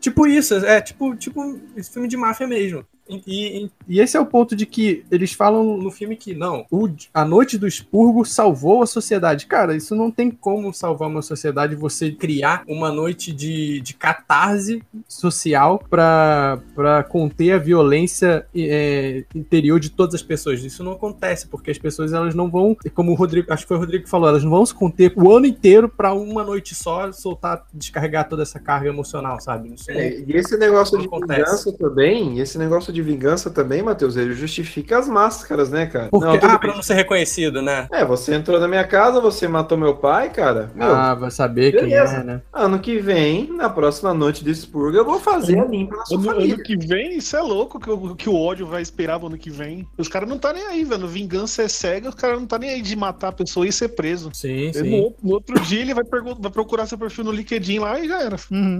Tipo 0.00 0.26
isso, 0.26 0.54
é 0.54 0.80
tipo, 0.80 1.16
tipo 1.16 1.58
esse 1.76 1.92
filme 1.92 2.08
de 2.08 2.16
máfia 2.16 2.46
mesmo. 2.46 2.84
E, 3.08 3.22
e- 3.64 3.70
e 3.88 4.00
esse 4.00 4.16
é 4.16 4.20
o 4.20 4.26
ponto 4.26 4.54
de 4.54 4.66
que 4.66 5.04
eles 5.10 5.32
falam 5.32 5.76
no 5.78 5.90
filme 5.90 6.16
que 6.16 6.34
não, 6.34 6.66
o, 6.70 6.88
a 7.12 7.24
noite 7.24 7.56
do 7.56 7.66
expurgo 7.66 8.24
salvou 8.24 8.82
a 8.82 8.86
sociedade. 8.86 9.46
Cara, 9.46 9.74
isso 9.74 9.94
não 9.94 10.10
tem 10.10 10.30
como 10.30 10.72
salvar 10.74 11.08
uma 11.08 11.22
sociedade 11.22 11.74
você 11.74 12.10
criar 12.10 12.62
uma 12.68 12.90
noite 12.92 13.32
de, 13.32 13.80
de 13.80 13.94
catarse 13.94 14.82
social 15.06 15.82
pra 15.88 16.58
pra 16.74 17.02
conter 17.02 17.52
a 17.52 17.58
violência 17.58 18.46
é, 18.54 19.24
interior 19.34 19.80
de 19.80 19.90
todas 19.90 20.14
as 20.14 20.22
pessoas. 20.22 20.62
Isso 20.62 20.82
não 20.84 20.92
acontece, 20.92 21.46
porque 21.48 21.70
as 21.70 21.78
pessoas 21.78 22.12
elas 22.12 22.34
não 22.34 22.50
vão, 22.50 22.76
como 22.94 23.12
o 23.12 23.14
Rodrigo, 23.14 23.52
acho 23.52 23.62
que 23.64 23.68
foi 23.68 23.76
o 23.76 23.80
Rodrigo 23.80 24.04
que 24.04 24.10
falou, 24.10 24.28
elas 24.28 24.44
não 24.44 24.50
vão 24.50 24.64
se 24.66 24.74
conter 24.74 25.12
o 25.16 25.34
ano 25.34 25.46
inteiro 25.46 25.88
pra 25.88 26.12
uma 26.12 26.44
noite 26.44 26.74
só 26.74 27.10
soltar, 27.12 27.64
descarregar 27.72 28.28
toda 28.28 28.42
essa 28.42 28.58
carga 28.60 28.88
emocional, 28.88 29.40
sabe? 29.40 29.74
É, 29.88 30.20
e 30.20 30.32
esse 30.36 30.56
negócio 30.56 30.98
de 30.98 31.06
acontece. 31.06 31.40
vingança 31.40 31.72
também, 31.72 32.38
esse 32.38 32.58
negócio 32.58 32.92
de 32.92 32.97
vingança 33.02 33.50
também, 33.50 33.82
Matheus, 33.82 34.16
ele 34.16 34.34
justifica 34.34 34.98
as 34.98 35.08
máscaras, 35.08 35.70
né, 35.70 35.86
cara? 35.86 36.08
Porque, 36.08 36.38
tudo 36.38 36.46
ah, 36.46 36.50
bem. 36.50 36.58
pra 36.58 36.74
não 36.74 36.82
ser 36.82 36.94
reconhecido, 36.94 37.60
né? 37.62 37.86
É, 37.92 38.04
você 38.04 38.34
entrou 38.34 38.58
na 38.60 38.68
minha 38.68 38.84
casa, 38.86 39.20
você 39.20 39.46
matou 39.48 39.76
meu 39.78 39.96
pai, 39.96 40.30
cara. 40.30 40.70
Meu, 40.74 40.86
Ah, 40.94 41.14
vai 41.14 41.30
saber 41.30 41.72
quem 41.72 41.82
beleza. 41.88 42.16
é, 42.16 42.24
né? 42.24 42.42
Ano 42.52 42.78
que 42.78 42.98
vem, 42.98 43.50
na 43.52 43.68
próxima 43.68 44.12
noite 44.14 44.44
de 44.44 44.50
expurgo, 44.50 44.96
eu 44.96 45.04
vou 45.04 45.18
fazer 45.20 45.58
a 45.58 45.64
limpa 45.64 45.96
na 45.96 46.04
sua 46.06 46.16
Ano, 46.18 46.24
família. 46.26 46.54
ano 46.54 46.62
que 46.62 46.76
vem, 46.76 47.16
isso 47.18 47.36
é 47.36 47.40
louco 47.40 47.78
que, 47.80 47.90
o- 47.90 48.14
que 48.14 48.28
o 48.28 48.34
ódio 48.36 48.66
vai 48.66 48.82
esperar 48.82 49.18
pro 49.18 49.28
ano 49.28 49.38
que 49.38 49.50
vem. 49.50 49.86
Os 49.96 50.08
caras 50.08 50.28
não 50.28 50.38
tá 50.38 50.52
nem 50.52 50.64
aí, 50.66 50.84
velho. 50.84 51.06
Vingança 51.06 51.62
é 51.62 51.68
cega, 51.68 52.08
os 52.08 52.14
caras 52.14 52.38
não 52.38 52.46
tá 52.46 52.58
nem 52.58 52.70
aí 52.70 52.82
de 52.82 52.94
matar 52.96 53.28
a 53.28 53.32
pessoa 53.32 53.66
e 53.66 53.72
ser 53.72 53.88
preso. 53.90 54.30
Sim, 54.32 54.72
sim. 54.72 54.90
No, 54.90 55.14
no 55.22 55.32
outro 55.34 55.58
dia 55.60 55.80
ele 55.80 55.94
vai, 55.94 56.04
vai 56.04 56.50
procurar 56.50 56.86
seu 56.86 56.98
perfil 56.98 57.24
no 57.24 57.32
LinkedIn 57.32 57.78
lá 57.78 57.98
e 57.98 58.08
já 58.08 58.22
era. 58.22 58.36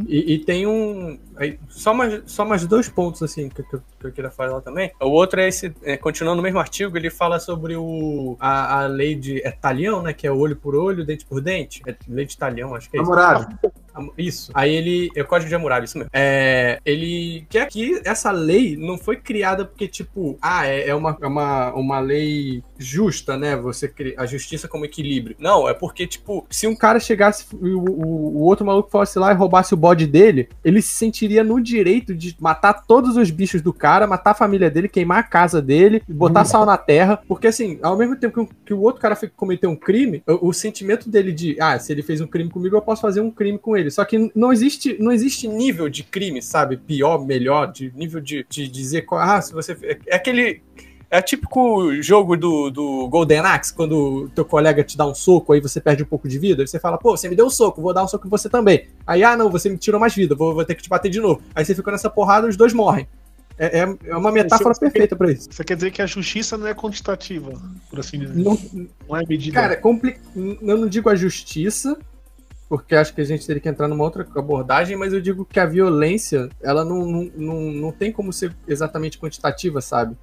E, 0.06 0.34
e 0.34 0.38
tem 0.38 0.66
um. 0.66 1.18
aí, 1.36 1.58
só, 1.68 1.92
mais, 1.94 2.20
só 2.26 2.44
mais 2.44 2.66
dois 2.66 2.88
pontos, 2.88 3.22
assim, 3.22 3.48
que, 3.48 3.62
que 3.62 3.74
eu- 3.74 3.82
que 4.08 4.20
eu 4.20 4.24
queria 4.24 4.30
falar 4.30 4.60
também. 4.60 4.92
O 5.00 5.08
outro 5.08 5.40
é 5.40 5.48
esse. 5.48 5.72
é, 5.82 5.96
continuando 5.96 6.36
no 6.36 6.42
mesmo 6.42 6.58
artigo, 6.58 6.96
ele 6.96 7.10
fala 7.10 7.38
sobre 7.38 7.76
o, 7.76 8.36
a, 8.40 8.82
a 8.82 8.86
lei 8.86 9.14
de. 9.14 9.40
É 9.46 9.50
talhão, 9.50 10.02
né? 10.02 10.12
Que 10.12 10.26
é 10.26 10.32
olho 10.32 10.56
por 10.56 10.74
olho, 10.74 11.04
dente 11.04 11.24
por 11.24 11.40
dente. 11.40 11.82
É 11.86 11.94
lei 12.08 12.26
de 12.26 12.36
talhão, 12.36 12.74
acho 12.74 12.90
que 12.90 12.96
é 12.96 13.02
isso. 13.02 13.10
Namorado. 13.10 13.58
Isso. 14.16 14.52
Aí 14.54 14.74
ele. 14.74 15.10
É 15.16 15.22
o 15.22 15.26
Código 15.26 15.48
de 15.48 15.54
Hammurabi, 15.54 15.86
isso 15.86 15.98
mesmo. 15.98 16.10
É, 16.12 16.78
ele 16.84 17.46
quer 17.48 17.66
que 17.66 18.00
essa 18.04 18.30
lei 18.30 18.76
não 18.76 18.96
foi 18.96 19.16
criada 19.16 19.64
porque, 19.64 19.88
tipo, 19.88 20.38
ah, 20.40 20.66
é, 20.66 20.88
é 20.88 20.94
uma, 20.94 21.16
é 21.20 21.26
uma, 21.26 21.72
uma 21.72 22.00
lei 22.00 22.62
justa, 22.78 23.36
né? 23.36 23.56
Você 23.56 23.92
a 24.16 24.26
justiça 24.26 24.68
como 24.68 24.84
equilíbrio. 24.84 25.36
Não, 25.38 25.68
é 25.68 25.74
porque, 25.74 26.06
tipo, 26.06 26.46
se 26.50 26.66
um 26.66 26.76
cara 26.76 27.00
chegasse 27.00 27.44
e 27.60 27.68
o, 27.70 27.80
o, 27.84 28.36
o 28.36 28.40
outro 28.40 28.64
maluco 28.64 28.90
fosse 28.90 29.18
lá 29.18 29.32
e 29.32 29.34
roubasse 29.34 29.74
o 29.74 29.76
bode 29.76 30.06
dele, 30.06 30.48
ele 30.64 30.80
se 30.80 30.94
sentiria 30.94 31.42
no 31.42 31.60
direito 31.60 32.14
de 32.14 32.36
matar 32.40 32.74
todos 32.86 33.16
os 33.16 33.30
bichos 33.30 33.60
do 33.60 33.72
cara, 33.72 34.06
matar 34.06 34.30
a 34.30 34.34
família 34.34 34.70
dele, 34.70 34.88
queimar 34.88 35.18
a 35.18 35.22
casa 35.22 35.60
dele, 35.60 36.02
botar 36.08 36.44
sal 36.44 36.64
na 36.64 36.76
terra. 36.76 37.20
Porque, 37.26 37.46
assim, 37.48 37.78
ao 37.82 37.96
mesmo 37.96 38.16
tempo 38.16 38.34
que, 38.34 38.40
o- 38.40 38.56
que 38.66 38.74
o 38.74 38.80
outro 38.80 39.00
cara 39.00 39.16
cometeu 39.36 39.70
um 39.70 39.76
crime, 39.76 40.22
o, 40.26 40.48
o 40.48 40.52
sentimento 40.52 41.08
dele 41.10 41.32
de, 41.32 41.56
ah, 41.60 41.78
se 41.78 41.92
ele 41.92 42.02
fez 42.02 42.20
um 42.20 42.26
crime 42.26 42.50
comigo, 42.50 42.76
eu 42.76 42.82
posso 42.82 43.02
fazer 43.02 43.20
um 43.20 43.30
crime 43.30 43.58
com 43.58 43.76
ele. 43.76 43.90
Só 43.90 44.04
que 44.04 44.30
não 44.34 44.52
existe, 44.52 44.96
não 45.00 45.10
existe 45.10 45.48
nível 45.48 45.88
de 45.88 46.04
crime, 46.04 46.40
sabe? 46.42 46.76
Pior, 46.76 47.24
melhor, 47.24 47.72
de 47.72 47.92
nível 47.96 48.20
de, 48.20 48.46
de 48.48 48.68
dizer, 48.68 49.02
qual- 49.02 49.20
ah, 49.20 49.40
se 49.40 49.52
você. 49.52 49.98
É 50.06 50.16
aquele. 50.16 50.62
É 51.10 51.22
típico 51.22 51.90
jogo 52.02 52.36
do, 52.36 52.68
do 52.70 53.08
Golden 53.08 53.38
Axe, 53.40 53.72
quando 53.72 54.28
teu 54.34 54.44
colega 54.44 54.84
te 54.84 54.94
dá 54.96 55.06
um 55.06 55.14
soco, 55.14 55.54
aí 55.54 55.60
você 55.60 55.80
perde 55.80 56.02
um 56.02 56.06
pouco 56.06 56.28
de 56.28 56.38
vida, 56.38 56.62
aí 56.62 56.66
você 56.68 56.78
fala, 56.78 56.98
pô, 56.98 57.16
você 57.16 57.30
me 57.30 57.34
deu 57.36 57.46
um 57.46 57.50
soco, 57.50 57.80
vou 57.80 57.94
dar 57.94 58.04
um 58.04 58.08
soco 58.08 58.26
em 58.26 58.30
você 58.30 58.46
também. 58.48 58.88
Aí, 59.06 59.24
ah, 59.24 59.34
não, 59.34 59.50
você 59.50 59.70
me 59.70 59.78
tirou 59.78 59.98
mais 59.98 60.14
vida, 60.14 60.34
vou, 60.34 60.54
vou 60.54 60.64
ter 60.66 60.74
que 60.74 60.82
te 60.82 60.88
bater 60.88 61.08
de 61.10 61.18
novo. 61.18 61.40
Aí 61.54 61.64
você 61.64 61.74
fica 61.74 61.90
nessa 61.90 62.10
porrada, 62.10 62.46
os 62.46 62.58
dois 62.58 62.74
morrem. 62.74 63.08
É, 63.56 63.80
é, 63.80 63.96
é 64.04 64.16
uma 64.16 64.30
metáfora 64.30 64.74
Você- 64.74 64.80
perfeita 64.80 65.16
pra 65.16 65.32
isso. 65.32 65.48
Você 65.50 65.64
quer 65.64 65.76
dizer 65.76 65.90
que 65.92 66.02
a 66.02 66.06
justiça 66.06 66.58
não 66.58 66.66
é 66.66 66.74
quantitativa, 66.74 67.52
por 67.88 67.98
assim 68.00 68.18
dizer. 68.20 68.36
Não- 68.36 68.58
Não 69.08 69.16
é 69.16 69.24
medida. 69.26 69.54
Cara, 69.58 69.72
é 69.72 69.76
compli... 69.76 70.14
eu 70.36 70.76
não 70.76 70.86
digo 70.86 71.08
a 71.08 71.14
justiça, 71.16 71.98
porque 72.68 72.94
acho 72.94 73.14
que 73.14 73.20
a 73.22 73.24
gente 73.24 73.46
teria 73.46 73.60
que 73.62 73.68
entrar 73.68 73.88
numa 73.88 74.04
outra 74.04 74.26
abordagem, 74.36 74.94
mas 74.96 75.12
eu 75.14 75.20
digo 75.22 75.44
que 75.46 75.58
a 75.58 75.64
violência, 75.64 76.50
ela 76.62 76.84
não, 76.84 77.06
não, 77.06 77.30
não, 77.34 77.60
não 77.72 77.92
tem 77.92 78.12
como 78.12 78.30
ser 78.30 78.54
exatamente 78.68 79.18
quantitativa, 79.18 79.80
sabe? 79.80 80.14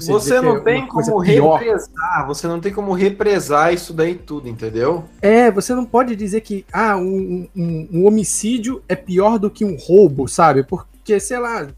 Você, 0.00 0.12
dizer 0.12 0.30
que 0.30 0.36
é 0.36 0.40
não 0.42 0.60
tem 0.62 0.86
como 0.86 1.22
pior. 1.22 1.56
represar, 1.58 2.26
você 2.26 2.46
não 2.46 2.60
tem 2.60 2.72
como 2.72 2.92
represar 2.92 3.72
isso 3.74 3.92
daí 3.92 4.14
tudo, 4.14 4.48
entendeu? 4.48 5.04
É, 5.20 5.50
você 5.50 5.74
não 5.74 5.84
pode 5.84 6.14
dizer 6.16 6.40
que 6.42 6.64
ah, 6.72 6.96
um, 6.96 7.48
um- 7.56 7.88
um 7.92 8.06
homicídio 8.06 8.82
é 8.88 8.94
pior 8.94 9.38
do 9.38 9.50
que 9.50 9.64
um 9.64 9.76
roubo, 9.76 10.28
sabe? 10.28 10.62
Porque, 10.62 11.18
sei 11.20 11.38
lá, 11.38 11.68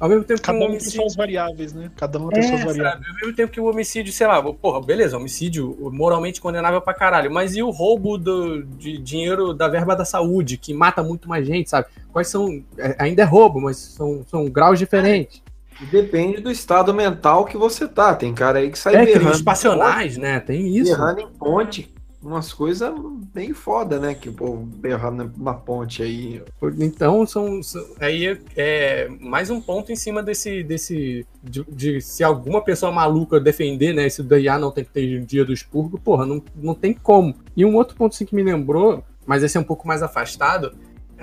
ao 0.00 0.08
mesmo 0.08 0.24
tempo 0.24 0.42
Cada 0.42 0.58
que 0.58 0.64
um 0.64 0.66
um 0.66 0.68
tem 0.68 0.76
homicídio. 0.76 1.00
suas 1.00 1.14
variáveis, 1.14 1.72
né? 1.72 1.90
Cada 1.96 2.18
um 2.18 2.28
tem 2.28 2.40
É, 2.40 2.42
suas 2.42 2.60
sabe? 2.60 2.72
variáveis. 2.78 3.06
Ao 3.08 3.14
mesmo 3.20 3.32
tempo 3.36 3.52
que 3.52 3.60
o 3.60 3.64
homicídio, 3.70 4.12
sei 4.12 4.26
lá, 4.26 4.42
porra, 4.52 4.80
beleza, 4.80 5.16
homicídio 5.16 5.76
moralmente 5.92 6.40
condenável 6.40 6.80
pra 6.80 6.92
caralho, 6.94 7.30
mas 7.30 7.54
e 7.56 7.62
o 7.62 7.70
roubo 7.70 8.18
do, 8.18 8.62
de 8.64 8.98
dinheiro 8.98 9.54
da 9.54 9.68
verba 9.68 9.94
da 9.94 10.04
saúde, 10.04 10.56
que 10.58 10.74
mata 10.74 11.02
muito 11.02 11.28
mais 11.28 11.46
gente, 11.46 11.70
sabe? 11.70 11.86
Quais 12.12 12.28
são. 12.28 12.62
é, 12.76 12.96
ainda 12.98 13.22
é 13.22 13.24
roubo, 13.24 13.60
mas 13.60 13.76
são, 13.76 14.24
são 14.28 14.46
graus 14.46 14.78
diferentes. 14.78 15.42
Depende 15.90 16.40
do 16.40 16.50
estado 16.50 16.92
mental 16.94 17.44
que 17.44 17.56
você 17.56 17.86
tá. 17.88 18.14
Tem 18.14 18.32
cara 18.34 18.58
aí 18.60 18.70
que 18.70 18.78
sai 18.78 18.94
É, 18.96 19.04
berrando. 19.04 19.38
em 19.38 19.44
passionais, 19.44 20.16
né? 20.16 20.40
Tem 20.40 20.76
isso. 20.76 20.90
Berrando 20.92 21.20
em 21.20 21.28
ponte. 21.28 21.92
Umas 22.22 22.54
coisas 22.54 22.90
bem 23.34 23.52
foda, 23.52 23.98
né? 24.00 24.14
Que 24.14 24.30
o 24.30 24.32
povo 24.32 24.62
berrando 24.64 25.30
na 25.36 25.52
ponte 25.52 26.02
aí. 26.02 26.40
Então, 26.78 27.26
são, 27.26 27.62
são- 27.62 27.84
aí 28.00 28.26
é, 28.28 28.38
é 28.56 29.08
mais 29.20 29.50
um 29.50 29.60
ponto 29.60 29.92
em 29.92 29.96
cima 29.96 30.22
desse. 30.22 30.62
desse 30.62 31.26
de, 31.42 31.62
de 31.68 32.00
se 32.00 32.24
alguma 32.24 32.62
pessoa 32.62 32.90
maluca 32.90 33.38
defender, 33.38 33.92
né? 33.92 34.06
Esse 34.06 34.22
daí, 34.22 34.48
ah, 34.48 34.58
não 34.58 34.70
tem 34.70 34.84
que 34.84 34.90
ter 34.90 35.20
dia 35.20 35.44
do 35.44 35.52
expurgo, 35.52 35.98
porra, 35.98 36.24
não, 36.24 36.42
não 36.56 36.74
tem 36.74 36.94
como. 36.94 37.34
E 37.54 37.62
um 37.62 37.76
outro 37.76 37.94
ponto 37.94 38.14
assim, 38.14 38.24
que 38.24 38.34
me 38.34 38.42
lembrou, 38.42 39.04
mas 39.26 39.42
esse 39.42 39.58
é 39.58 39.60
um 39.60 39.64
pouco 39.64 39.86
mais 39.86 40.02
afastado, 40.02 40.72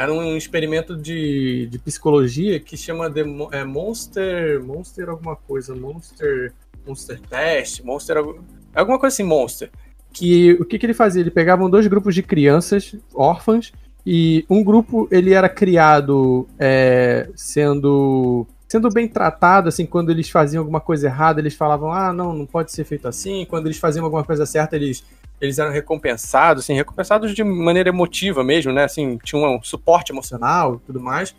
era 0.04 0.14
um 0.14 0.36
experimento 0.38 0.96
de, 0.96 1.68
de 1.68 1.80
psicologia 1.80 2.60
que 2.60 2.76
chama 2.78 3.10
de 3.10 3.22
é, 3.52 3.64
Monster. 3.64 4.64
Monster 4.64 5.10
alguma 5.10 5.36
coisa. 5.36 5.76
Monster. 5.76 6.54
Monster 6.88 7.20
Test, 7.22 7.84
Monster. 7.84 8.18
algu- 8.18 8.44
Alguma 8.74 8.98
coisa 9.00 9.14
assim, 9.14 9.24
Monster. 9.24 9.70
Que 10.14 10.54
o 10.54 10.66
que, 10.66 10.80
que 10.80 10.86
ele 10.86 10.94
fazia? 10.94 11.22
Ele 11.22 11.32
pegavam 11.32 11.70
dois 11.70 11.86
grupos 11.88 12.16
de 12.16 12.24
crianças 12.24 12.96
órfãs 13.14 13.72
e 14.06 14.44
um 14.50 14.64
grupo 14.64 15.08
ele 15.12 15.34
era 15.34 15.48
criado 15.48 16.48
é, 16.58 17.30
sendo 17.36 18.48
sendo 18.72 18.88
bem 18.88 19.06
tratado, 19.06 19.68
assim, 19.68 19.86
quando 19.86 20.12
eles 20.12 20.30
faziam 20.30 20.62
alguma 20.62 20.80
coisa 20.80 21.08
errada, 21.08 21.42
eles 21.42 21.54
falavam, 21.54 21.92
ah, 21.92 22.14
não, 22.14 22.32
não 22.32 22.46
pode 22.46 22.72
ser 22.72 22.86
feito 22.86 23.06
assim. 23.06 23.46
Quando 23.46 23.66
eles 23.68 23.78
faziam 23.78 24.06
alguma 24.06 24.24
coisa 24.24 24.46
certa, 24.46 24.78
eles, 24.78 25.04
eles 25.42 25.60
eram 25.60 25.74
recompensados, 25.74 26.64
assim, 26.64 26.74
recompensados 26.74 27.36
de 27.36 27.44
maneira 27.44 27.90
emotiva 27.90 28.46
mesmo, 28.46 28.72
né? 28.72 28.86
Assim, 28.86 29.18
tinha 29.26 29.46
um 29.46 29.62
suporte 29.62 30.14
emocional 30.14 30.76
e 30.76 30.86
tudo 30.86 31.02
mais. 31.02 31.36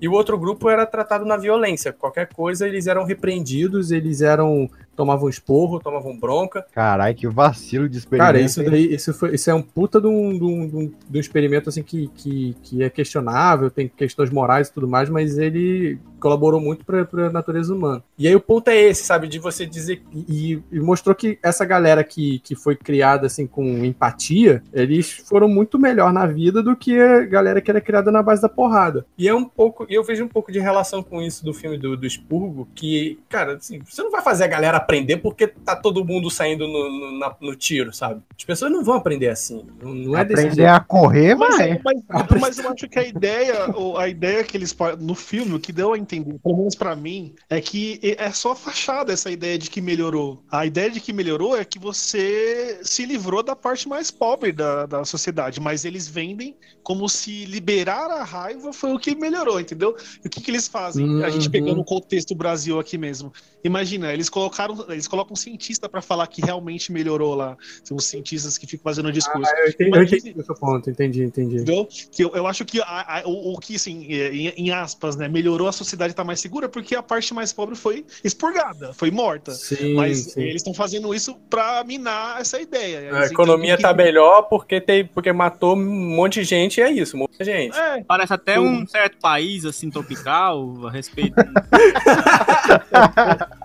E 0.00 0.06
o 0.06 0.12
outro 0.12 0.38
grupo 0.38 0.70
era 0.70 0.86
tratado 0.86 1.24
na 1.24 1.36
violência. 1.36 1.92
Qualquer 1.92 2.28
coisa, 2.32 2.68
eles 2.68 2.86
eram 2.86 3.02
repreendidos, 3.02 3.90
eles 3.90 4.20
eram. 4.20 4.70
Tomavam 4.98 5.28
esporro, 5.28 5.78
tomavam 5.78 6.18
bronca. 6.18 6.66
Caralho, 6.74 7.14
que 7.14 7.28
vacilo 7.28 7.88
de 7.88 7.98
experimento. 7.98 8.26
Cara, 8.26 8.40
isso 8.40 8.62
daí, 8.64 8.92
isso, 8.92 9.14
foi, 9.14 9.32
isso 9.36 9.48
é 9.48 9.54
um 9.54 9.62
puta 9.62 10.00
de 10.00 10.08
um, 10.08 10.36
de 10.36 10.44
um, 10.44 10.66
de 10.68 10.76
um- 11.18 11.20
experimento 11.20 11.68
assim 11.68 11.84
que, 11.84 12.08
que, 12.16 12.56
que 12.62 12.82
é 12.82 12.90
questionável, 12.90 13.70
tem 13.70 13.86
questões 13.88 14.28
morais 14.30 14.66
e 14.68 14.72
tudo 14.72 14.88
mais, 14.88 15.08
mas 15.08 15.38
ele 15.38 15.98
colaborou 16.18 16.60
muito 16.60 16.84
pra, 16.84 17.04
pra 17.04 17.30
natureza 17.30 17.72
humana. 17.72 18.02
E 18.18 18.26
aí 18.26 18.34
o 18.34 18.40
ponto 18.40 18.66
é 18.68 18.76
esse, 18.76 19.04
sabe, 19.04 19.28
de 19.28 19.38
você 19.38 19.64
dizer 19.64 20.02
e, 20.28 20.60
e 20.72 20.80
mostrou 20.80 21.14
que 21.14 21.38
essa 21.42 21.64
galera 21.64 22.02
que, 22.02 22.40
que 22.40 22.56
foi 22.56 22.74
criada 22.74 23.26
assim 23.26 23.46
com 23.46 23.84
empatia, 23.84 24.62
eles 24.72 25.12
foram 25.28 25.48
muito 25.48 25.78
melhor 25.78 26.12
na 26.12 26.26
vida 26.26 26.60
do 26.60 26.74
que 26.74 26.98
a 26.98 27.24
galera 27.24 27.60
que 27.60 27.70
era 27.70 27.80
criada 27.80 28.10
na 28.10 28.20
base 28.22 28.42
da 28.42 28.48
porrada. 28.48 29.06
E 29.16 29.28
é 29.28 29.34
um 29.34 29.44
pouco, 29.44 29.86
e 29.88 29.94
eu 29.94 30.02
vejo 30.02 30.24
um 30.24 30.28
pouco 30.28 30.50
de 30.50 30.58
relação 30.58 31.02
com 31.04 31.22
isso 31.22 31.44
do 31.44 31.54
filme 31.54 31.78
do, 31.78 31.96
do 31.96 32.06
Expurgo, 32.06 32.66
que, 32.74 33.18
cara, 33.28 33.54
assim, 33.54 33.80
você 33.88 34.02
não 34.02 34.10
vai 34.10 34.22
fazer 34.22 34.44
a 34.44 34.48
galera 34.48 34.80
aprender 34.88 35.18
porque 35.18 35.46
tá 35.46 35.76
todo 35.76 36.02
mundo 36.02 36.30
saindo 36.30 36.66
no, 36.66 36.90
no, 36.90 37.18
na- 37.18 37.36
no 37.42 37.54
tiro, 37.54 37.92
sabe? 37.92 38.22
As 38.36 38.42
pessoas 38.42 38.72
não 38.72 38.82
vão 38.82 38.94
aprender 38.94 39.28
assim. 39.28 39.62
Não, 39.82 39.92
não 39.92 40.16
é 40.16 40.24
desse 40.24 40.40
Aprender 40.46 40.62
jeito. 40.62 40.70
a 40.70 40.80
correr, 40.80 41.34
Mas, 41.34 41.56
vai. 41.58 41.80
mas, 41.84 42.40
mas 42.40 42.58
eu 42.58 42.70
acho 42.72 42.88
que 42.88 42.98
a 42.98 43.06
ideia, 43.06 43.70
ou 43.76 43.98
a 43.98 44.08
ideia 44.08 44.42
que 44.42 44.56
eles 44.56 44.74
no 44.98 45.14
filme, 45.14 45.54
o 45.56 45.60
que 45.60 45.72
deu 45.72 45.92
a 45.92 45.98
entender, 45.98 46.38
pelo 46.42 46.56
menos 46.56 46.74
pra 46.74 46.96
mim, 46.96 47.34
é 47.50 47.60
que 47.60 48.00
é 48.16 48.30
só 48.30 48.54
fachada 48.56 49.12
essa 49.12 49.30
ideia 49.30 49.58
de 49.58 49.68
que 49.68 49.82
melhorou. 49.82 50.42
A 50.50 50.64
ideia 50.64 50.90
de 50.90 51.00
que 51.02 51.12
melhorou 51.12 51.54
é 51.54 51.66
que 51.66 51.78
você 51.78 52.80
se 52.82 53.04
livrou 53.04 53.42
da 53.42 53.54
parte 53.54 53.86
mais 53.86 54.10
pobre 54.10 54.52
da, 54.52 54.86
da 54.86 55.04
sociedade, 55.04 55.60
mas 55.60 55.84
eles 55.84 56.08
vendem 56.08 56.56
como 56.82 57.06
se 57.10 57.44
liberar 57.44 58.10
a 58.10 58.24
raiva 58.24 58.72
foi 58.72 58.94
o 58.94 58.98
que 58.98 59.14
melhorou, 59.14 59.60
entendeu? 59.60 59.94
E 60.24 60.26
o 60.26 60.30
que, 60.30 60.40
que 60.40 60.50
eles 60.50 60.66
fazem? 60.66 61.22
A 61.22 61.28
gente 61.28 61.44
Uhum. 61.46 61.52
pegando 61.52 61.80
o 61.80 61.84
contexto 61.84 62.34
Brasil 62.34 62.78
aqui 62.80 62.96
mesmo. 62.96 63.30
Imagina, 63.64 64.12
eles 64.12 64.28
colocaram, 64.28 64.84
eles 64.88 65.08
colocam 65.08 65.32
um 65.32 65.36
cientista 65.36 65.88
pra 65.88 66.00
falar 66.00 66.26
que 66.28 66.40
realmente 66.44 66.92
melhorou 66.92 67.34
lá. 67.34 67.56
São 67.82 67.96
os 67.96 68.04
cientistas 68.06 68.56
que 68.56 68.66
ficam 68.66 68.84
fazendo 68.84 69.08
o 69.08 69.12
discurso. 69.12 69.50
Ah, 69.52 69.60
eu 69.60 69.68
entendi, 69.68 69.90
eu 69.90 69.96
Mas 70.00 70.12
entendi 70.12 70.40
o 70.40 70.44
seu 70.44 70.54
ponto, 70.54 70.90
entendi, 70.90 71.24
entendi. 71.24 71.56
Entendeu? 71.56 71.88
Que 72.12 72.24
eu, 72.24 72.30
eu 72.34 72.46
acho 72.46 72.64
que 72.64 72.80
a- 72.80 73.18
a- 73.18 73.22
o, 73.26 73.54
o 73.54 73.58
que, 73.58 73.74
assim, 73.76 74.06
é, 74.12 74.32
em, 74.32 74.48
em 74.48 74.70
aspas, 74.70 75.16
né, 75.16 75.28
melhorou 75.28 75.66
a 75.68 75.72
sociedade 75.72 76.14
tá 76.14 76.22
mais 76.24 76.40
segura 76.40 76.68
porque 76.68 76.94
a 76.94 77.02
parte 77.02 77.34
mais 77.34 77.52
pobre 77.52 77.74
foi 77.74 78.04
expurgada, 78.22 78.92
foi 78.94 79.10
morta. 79.10 79.52
Sim, 79.52 79.94
Mas 79.94 80.32
sim. 80.32 80.42
eles 80.42 80.56
estão 80.56 80.72
fazendo 80.74 81.12
isso 81.14 81.34
pra 81.50 81.82
minar 81.84 82.40
essa 82.40 82.60
ideia. 82.60 83.12
A 83.14 83.18
Eles 83.18 83.30
economia 83.32 83.74
entendem 83.74 83.82
tá 83.82 83.90
que- 83.90 83.96
melhor 84.02 84.42
porque, 84.42 84.80
tem, 84.80 85.04
porque 85.04 85.32
matou 85.32 85.76
um 85.76 86.14
monte 86.16 86.40
de 86.40 86.44
gente 86.44 86.78
e 86.78 86.82
é 86.82 86.90
isso, 86.90 87.16
muita 87.16 87.44
gente. 87.44 87.76
É, 87.76 88.02
Parece 88.04 88.32
até 88.32 88.58
um 88.60 88.86
certo 88.86 89.18
país, 89.18 89.64
assim, 89.64 89.90
tropical, 89.90 90.86
a 90.86 90.90
respeito. 90.90 91.34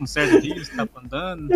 um 0.00 0.06
certo 0.06 0.38
rio 0.38 0.54
que 0.54 0.76
tá 0.76 0.88
andando. 1.02 1.48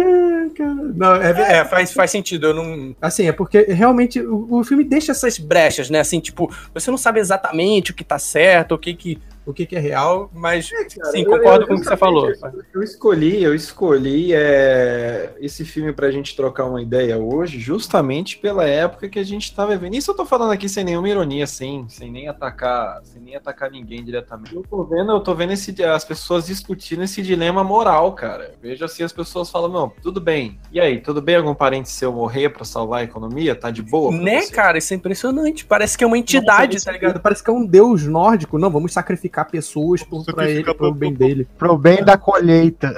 Não, 0.94 1.14
é, 1.16 1.58
é, 1.58 1.64
faz, 1.64 1.92
faz 1.92 2.10
sentido. 2.10 2.48
Eu 2.48 2.54
não. 2.54 2.96
Assim, 3.00 3.26
é 3.26 3.32
porque 3.32 3.62
realmente 3.62 4.20
o, 4.20 4.46
o 4.50 4.64
filme 4.64 4.84
deixa 4.84 5.12
essas 5.12 5.38
brechas, 5.38 5.90
né? 5.90 6.00
Assim, 6.00 6.20
tipo, 6.20 6.52
você 6.72 6.90
não 6.90 6.98
sabe 6.98 7.20
exatamente 7.20 7.90
o 7.90 7.94
que 7.94 8.04
tá 8.04 8.18
certo, 8.18 8.74
o 8.74 8.78
que 8.78 8.94
que, 8.94 9.18
o 9.46 9.54
que, 9.54 9.64
que 9.64 9.76
é 9.76 9.78
real, 9.78 10.30
mas 10.34 10.66
sim, 11.12 11.22
Eu- 11.22 11.30
concordo 11.30 11.62
eu- 11.64 11.68
com 11.68 11.74
o 11.74 11.80
que 11.80 11.86
você 11.86 11.96
falou. 11.96 12.28
Eu, 12.28 12.36
eu 12.74 12.82
escolhi, 12.82 13.42
eu 13.42 13.54
escolhi 13.54 14.32
é, 14.34 15.32
esse 15.40 15.64
filme 15.64 15.92
pra 15.92 16.10
gente 16.10 16.34
trocar 16.36 16.64
uma 16.64 16.82
ideia 16.82 17.16
hoje, 17.16 17.58
justamente 17.60 18.36
pela 18.38 18.64
época 18.64 19.08
que 19.08 19.18
a 19.18 19.24
gente 19.24 19.54
tá 19.54 19.64
vivendo. 19.64 19.94
Isso 19.94 20.10
eu 20.10 20.14
tô 20.16 20.26
falando 20.26 20.50
aqui 20.52 20.68
sem 20.68 20.84
nenhuma 20.84 21.08
ironia, 21.08 21.44
assim, 21.44 21.86
sem 21.88 22.10
nem 22.10 22.28
atacar, 22.28 23.00
sem 23.04 23.22
nem 23.22 23.36
atacar 23.36 23.70
ninguém 23.70 24.04
diretamente. 24.04 24.54
Eu 24.54 24.64
tô 24.68 24.82
vendo, 24.84 25.12
eu 25.12 25.20
tô 25.20 25.34
vendo 25.34 25.52
esse, 25.52 25.82
as 25.84 26.04
pessoas 26.04 26.46
discutindo 26.46 27.02
esse 27.04 27.22
dilema 27.22 27.62
moral, 27.62 28.12
cara. 28.12 28.52
Eu 28.54 28.58
vejo 28.60 28.84
assim 28.84 29.02
as 29.04 29.12
pessoas 29.12 29.48
falam, 29.50 29.68
não, 29.68 29.92
tudo 30.02 30.20
bem. 30.20 30.58
E 30.72 30.80
aí, 30.80 31.00
tudo 31.00 31.22
bem 31.22 31.36
algum 31.36 31.54
parente 31.54 31.88
seu 31.88 32.12
morrer 32.12 32.48
pra 32.48 32.64
salvar 32.64 33.00
a 33.00 33.04
economia? 33.04 33.54
Tá 33.54 33.70
de 33.70 33.82
boa? 33.82 34.10
Né, 34.10 34.40
você? 34.42 34.52
cara? 34.52 34.78
Isso 34.78 34.92
é 34.92 34.96
impressionante. 34.96 35.64
Parece 35.64 35.96
que 35.96 36.02
é 36.02 36.06
uma 36.06 36.18
entidade, 36.18 36.74
Nossa, 36.74 36.86
tá 36.86 36.92
ligado? 36.92 37.20
Parece 37.20 37.42
que 37.44 37.50
é 37.50 37.52
um 37.52 37.64
deus 37.64 38.04
nórdico. 38.06 38.58
Não, 38.58 38.70
vamos 38.70 38.92
sacrificar 38.92 39.35
pessoas 39.44 40.02
por, 40.02 40.24
pra 40.24 40.48
ele, 40.50 40.64
pro 40.74 40.92
bem 40.92 41.12
dele. 41.12 41.46
Pro 41.58 41.76
bem 41.76 42.02
da 42.04 42.16
colheita. 42.16 42.94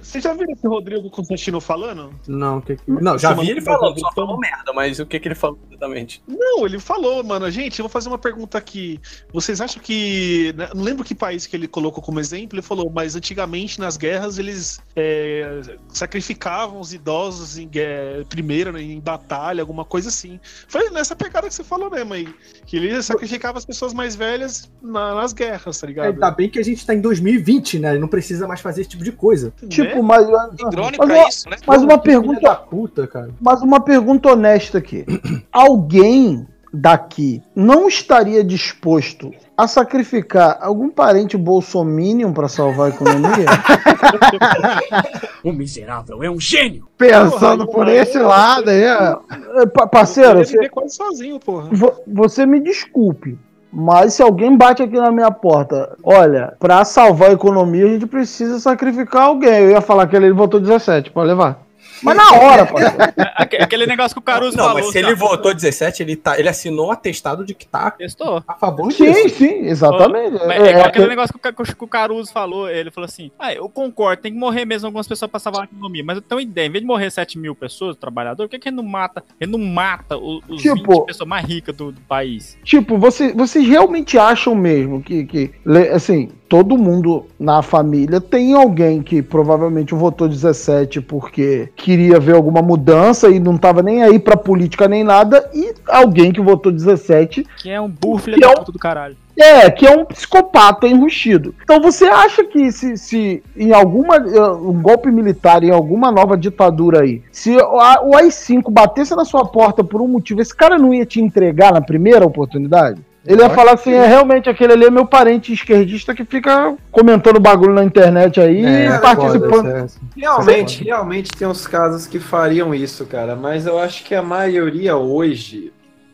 Você 0.00 0.20
já 0.20 0.32
viu 0.34 0.46
esse 0.50 0.66
Rodrigo 0.66 1.10
Constantino 1.10 1.60
falando? 1.60 2.12
Não, 2.26 2.60
que, 2.60 2.76
que- 2.76 2.90
não 2.90 3.18
já 3.18 3.32
vi 3.34 3.50
ele 3.50 3.60
falando, 3.60 3.98
só 3.98 4.10
falou 4.12 4.38
merda, 4.38 4.72
mas 4.72 4.98
o 4.98 5.06
que, 5.06 5.18
que 5.20 5.28
ele 5.28 5.34
falou 5.34 5.58
exatamente? 5.68 6.22
Não, 6.26 6.64
ele 6.64 6.78
falou, 6.78 7.22
mano. 7.24 7.50
Gente, 7.50 7.78
eu 7.78 7.84
vou 7.84 7.90
fazer 7.90 8.08
uma 8.08 8.18
pergunta 8.18 8.56
aqui. 8.58 9.00
Vocês 9.32 9.60
acham 9.60 9.82
que. 9.82 10.54
né, 10.56 10.68
Não 10.74 10.82
lembro 10.82 11.04
que 11.04 11.14
país 11.14 11.46
que 11.46 11.56
ele 11.56 11.66
colocou 11.68 12.02
como 12.02 12.20
exemplo, 12.20 12.56
ele 12.56 12.62
falou, 12.62 12.90
mas 12.90 13.16
antigamente 13.16 13.78
nas 13.80 13.96
guerras 13.96 14.38
eles 14.38 14.80
é, 14.96 15.60
sacrificavam 15.88 16.80
os 16.80 16.92
idosos 16.92 17.58
em 17.58 17.68
guerra, 17.68 18.24
primeiro, 18.28 18.72
né, 18.72 18.80
em 18.82 19.00
batalha, 19.00 19.62
alguma 19.62 19.84
coisa 19.84 20.08
assim. 20.08 20.40
Foi 20.68 20.88
nessa 20.90 21.14
pegada 21.14 21.48
que 21.48 21.54
você 21.54 21.64
falou 21.64 21.90
mesmo 21.90 22.14
aí. 22.14 22.28
Que 22.66 22.76
ele 22.76 23.02
sacrificava 23.02 23.58
as 23.58 23.64
pessoas 23.64 23.92
mais 23.92 24.14
velhas 24.16 24.70
na- 24.82 25.14
nas 25.14 25.32
guerras, 25.40 25.80
tá 25.80 25.86
ligado? 25.86 26.06
Ainda 26.12 26.30
bem 26.30 26.48
que 26.50 26.58
a 26.58 26.62
gente 26.64 26.84
tá 26.84 26.94
em 26.94 27.00
2020, 27.00 27.78
né? 27.78 27.96
Não 27.98 28.08
precisa 28.08 28.46
mais 28.46 28.60
fazer 28.60 28.82
esse 28.82 28.90
tipo 28.90 29.02
de 29.04 29.12
coisa. 29.12 29.52
Tipo, 29.68 30.02
mas. 30.02 30.26
drone 30.26 30.96
mas 30.98 31.06
pra 31.06 31.06
uma- 31.06 31.28
isso, 31.28 31.48
né? 31.48 31.56
Mas 31.66 31.82
uma 31.82 31.98
pergunta. 31.98 32.40
da 32.40 32.54
puta, 32.56 33.06
cara. 33.06 33.30
Mas 33.40 33.62
uma 33.62 33.80
pergunta 33.80 34.30
honesta 34.32 34.78
aqui. 34.78 35.04
Alguém 35.50 36.46
daqui 36.72 37.42
não 37.56 37.88
estaria 37.88 38.44
disposto 38.44 39.32
a 39.56 39.66
sacrificar 39.66 40.56
algum 40.60 40.88
parente 40.88 41.36
bolsominion 41.36 42.32
pra 42.32 42.48
salvar 42.48 42.86
a 42.86 42.94
economia? 42.94 43.46
O 45.42 45.52
miserável 45.52 46.22
é 46.22 46.30
um 46.30 46.38
gênio! 46.38 46.86
Pensando 46.98 47.66
por 47.66 47.88
esse 47.88 48.18
lado 48.18 48.68
aí. 48.70 48.82
É, 49.62 49.66
pa- 49.66 49.86
Parceiro, 49.86 50.38
você, 50.44 50.70
sozinho, 50.88 51.40
porra. 51.40 51.68
vo- 51.72 52.02
você 52.06 52.46
me 52.46 52.60
desculpe. 52.60 53.36
Mas 53.72 54.14
se 54.14 54.22
alguém 54.22 54.56
bate 54.56 54.82
aqui 54.82 54.96
na 54.96 55.12
minha 55.12 55.30
porta, 55.30 55.96
olha, 56.02 56.54
pra 56.58 56.84
salvar 56.84 57.30
a 57.30 57.34
economia 57.34 57.86
a 57.86 57.88
gente 57.88 58.06
precisa 58.06 58.58
sacrificar 58.58 59.24
alguém. 59.24 59.60
Eu 59.60 59.70
ia 59.70 59.80
falar 59.80 60.06
que 60.06 60.16
ele 60.16 60.32
votou 60.32 60.60
17, 60.60 61.10
pode 61.10 61.28
levar. 61.28 61.69
Mas 62.02 62.16
na 62.16 62.32
hora. 62.32 62.68
Aque- 63.36 63.56
Aquele 63.56 63.86
negócio 63.86 64.14
que 64.14 64.18
o 64.18 64.22
Caruso 64.22 64.56
Não, 64.56 64.64
falou. 64.64 64.80
mas 64.82 64.92
se 64.92 64.98
ele 64.98 65.14
votou 65.14 65.52
17, 65.54 66.02
ele, 66.02 66.16
tá, 66.16 66.38
ele 66.38 66.48
assinou 66.48 66.90
atestado 66.90 67.44
de 67.44 67.54
que 67.54 67.66
tá 67.66 67.90
Testou. 67.92 68.42
a 68.46 68.54
favor 68.54 68.92
Sim, 68.92 69.12
disso. 69.12 69.36
sim, 69.36 69.66
exatamente. 69.66 70.32
Mas 70.46 70.50
É, 70.50 70.54
é, 70.54 70.56
é 70.56 70.58
aquele 70.68 70.80
aquele- 70.82 71.06
negócio 71.08 71.34
que 71.34 71.84
o, 71.84 71.88
Caruso 71.88 72.32
falou. 72.32 72.68
Ele 72.68 72.90
falou 72.90 73.06
assim: 73.06 73.30
ah, 73.38 73.52
eu 73.52 73.68
concordo, 73.68 74.22
tem 74.22 74.32
que 74.32 74.38
morrer 74.38 74.64
mesmo 74.64 74.86
algumas 74.86 75.06
pessoas 75.08 75.30
pra 75.30 75.40
salvar 75.40 75.62
a 75.62 75.64
economia. 75.64 76.02
Mas 76.04 76.16
eu 76.16 76.22
tenho 76.22 76.38
uma 76.38 76.42
ideia: 76.42 76.66
em 76.66 76.70
vez 76.70 76.82
de 76.82 76.86
morrer 76.86 77.10
7 77.10 77.38
mil 77.38 77.54
pessoas, 77.54 77.96
trabalhadores, 77.96 78.48
por 78.48 78.50
que, 78.50 78.58
que 78.58 78.68
ele 78.68 78.76
não 78.76 78.84
mata? 78.84 79.22
Ele 79.40 79.50
não 79.50 79.58
mata 79.58 80.16
o- 80.16 80.40
os 80.48 80.62
Tipo- 80.62 80.76
20 80.94 81.06
pessoas 81.06 81.28
mais 81.28 81.44
ricas 81.46 81.74
do, 81.76 81.92
do 81.92 82.00
país? 82.02 82.56
Tipo, 82.64 82.98
você, 82.98 83.32
vocês 83.32 83.66
realmente 83.66 84.18
acham 84.18 84.54
mesmo 84.54 85.02
que, 85.02 85.24
que, 85.24 85.50
assim, 85.92 86.30
todo 86.50 86.76
mundo 86.76 87.26
na 87.38 87.62
família 87.62 88.20
tem 88.20 88.54
alguém 88.54 89.00
que 89.02 89.22
provavelmente 89.22 89.94
votou 89.94 90.28
17 90.28 91.00
porque 91.00 91.68
queria 91.76 92.18
ver 92.18 92.34
alguma 92.34 92.60
mudança 92.60 93.28
e 93.30 93.38
não 93.38 93.56
tava 93.56 93.82
nem 93.84 94.02
aí 94.02 94.18
pra 94.18 94.36
política 94.36 94.88
nem 94.88 95.04
nada, 95.04 95.48
e 95.54 95.72
alguém 95.86 96.32
que 96.32 96.40
votou 96.40 96.72
17 96.72 97.46
Que 97.62 97.70
é 97.70 97.80
um 97.80 97.88
burro, 97.88 98.18
filho 98.18 98.44
é 98.44 98.48
um- 98.48 98.54
puta 98.54 98.72
do 98.72 98.78
caralho. 98.80 99.16
é, 99.38 99.70
que 99.70 99.86
é 99.86 99.90
um 99.96 100.04
psicopata 100.04 100.88
enrustido. 100.88 101.54
Então 101.62 101.80
você 101.80 102.04
acha 102.06 102.42
que 102.44 102.70
se, 102.72 102.96
se 102.96 103.42
em 103.56 103.72
alguma 103.72 104.16
um 104.18 104.82
golpe 104.82 105.08
militar, 105.10 105.62
em 105.62 105.70
alguma 105.70 106.10
nova 106.10 106.36
ditadura 106.36 107.02
aí, 107.02 107.22
se 107.30 107.56
o 107.56 107.78
AI-5 107.80 108.70
batesse 108.72 109.14
na 109.14 109.24
sua 109.24 109.44
porta 109.46 109.84
por 109.84 110.02
um 110.02 110.08
motivo, 110.08 110.40
esse 110.42 110.54
cara 110.54 110.76
não 110.76 110.92
ia 110.92 111.06
te 111.06 111.20
entregar 111.22 111.72
na 111.72 111.80
primeira 111.80 112.26
oportunidade? 112.26 113.00
Ele 113.26 113.42
ia 113.42 113.50
falar 113.50 113.74
assim, 113.74 113.92
é 113.92 114.06
realmente 114.06 114.48
aquele 114.48 114.72
ali 114.72 114.86
é 114.86 114.90
meu 114.90 115.04
parente 115.04 115.52
esquerdista 115.52 116.14
que 116.14 116.24
fica 116.24 116.74
comentando 116.90 117.38
bagulho 117.38 117.74
na 117.74 117.84
internet 117.84 118.40
aí 118.40 118.64
É, 118.64 118.86
e 118.96 118.98
participando. 118.98 119.50
foda, 119.50 119.78
essa- 119.84 120.00
Realmente, 120.16 120.84
realmente 120.84 121.30
tem 121.32 121.46
uns 121.46 121.66
casos 121.66 122.06
que 122.06 122.18
fariam 122.18 122.74
isso, 122.74 123.04
cara. 123.04 123.36
Mas 123.36 123.66
eu 123.66 123.78
acho 123.78 124.04
que 124.04 124.14
a 124.14 124.22
maioria 124.22 124.96
hoje 124.96 125.70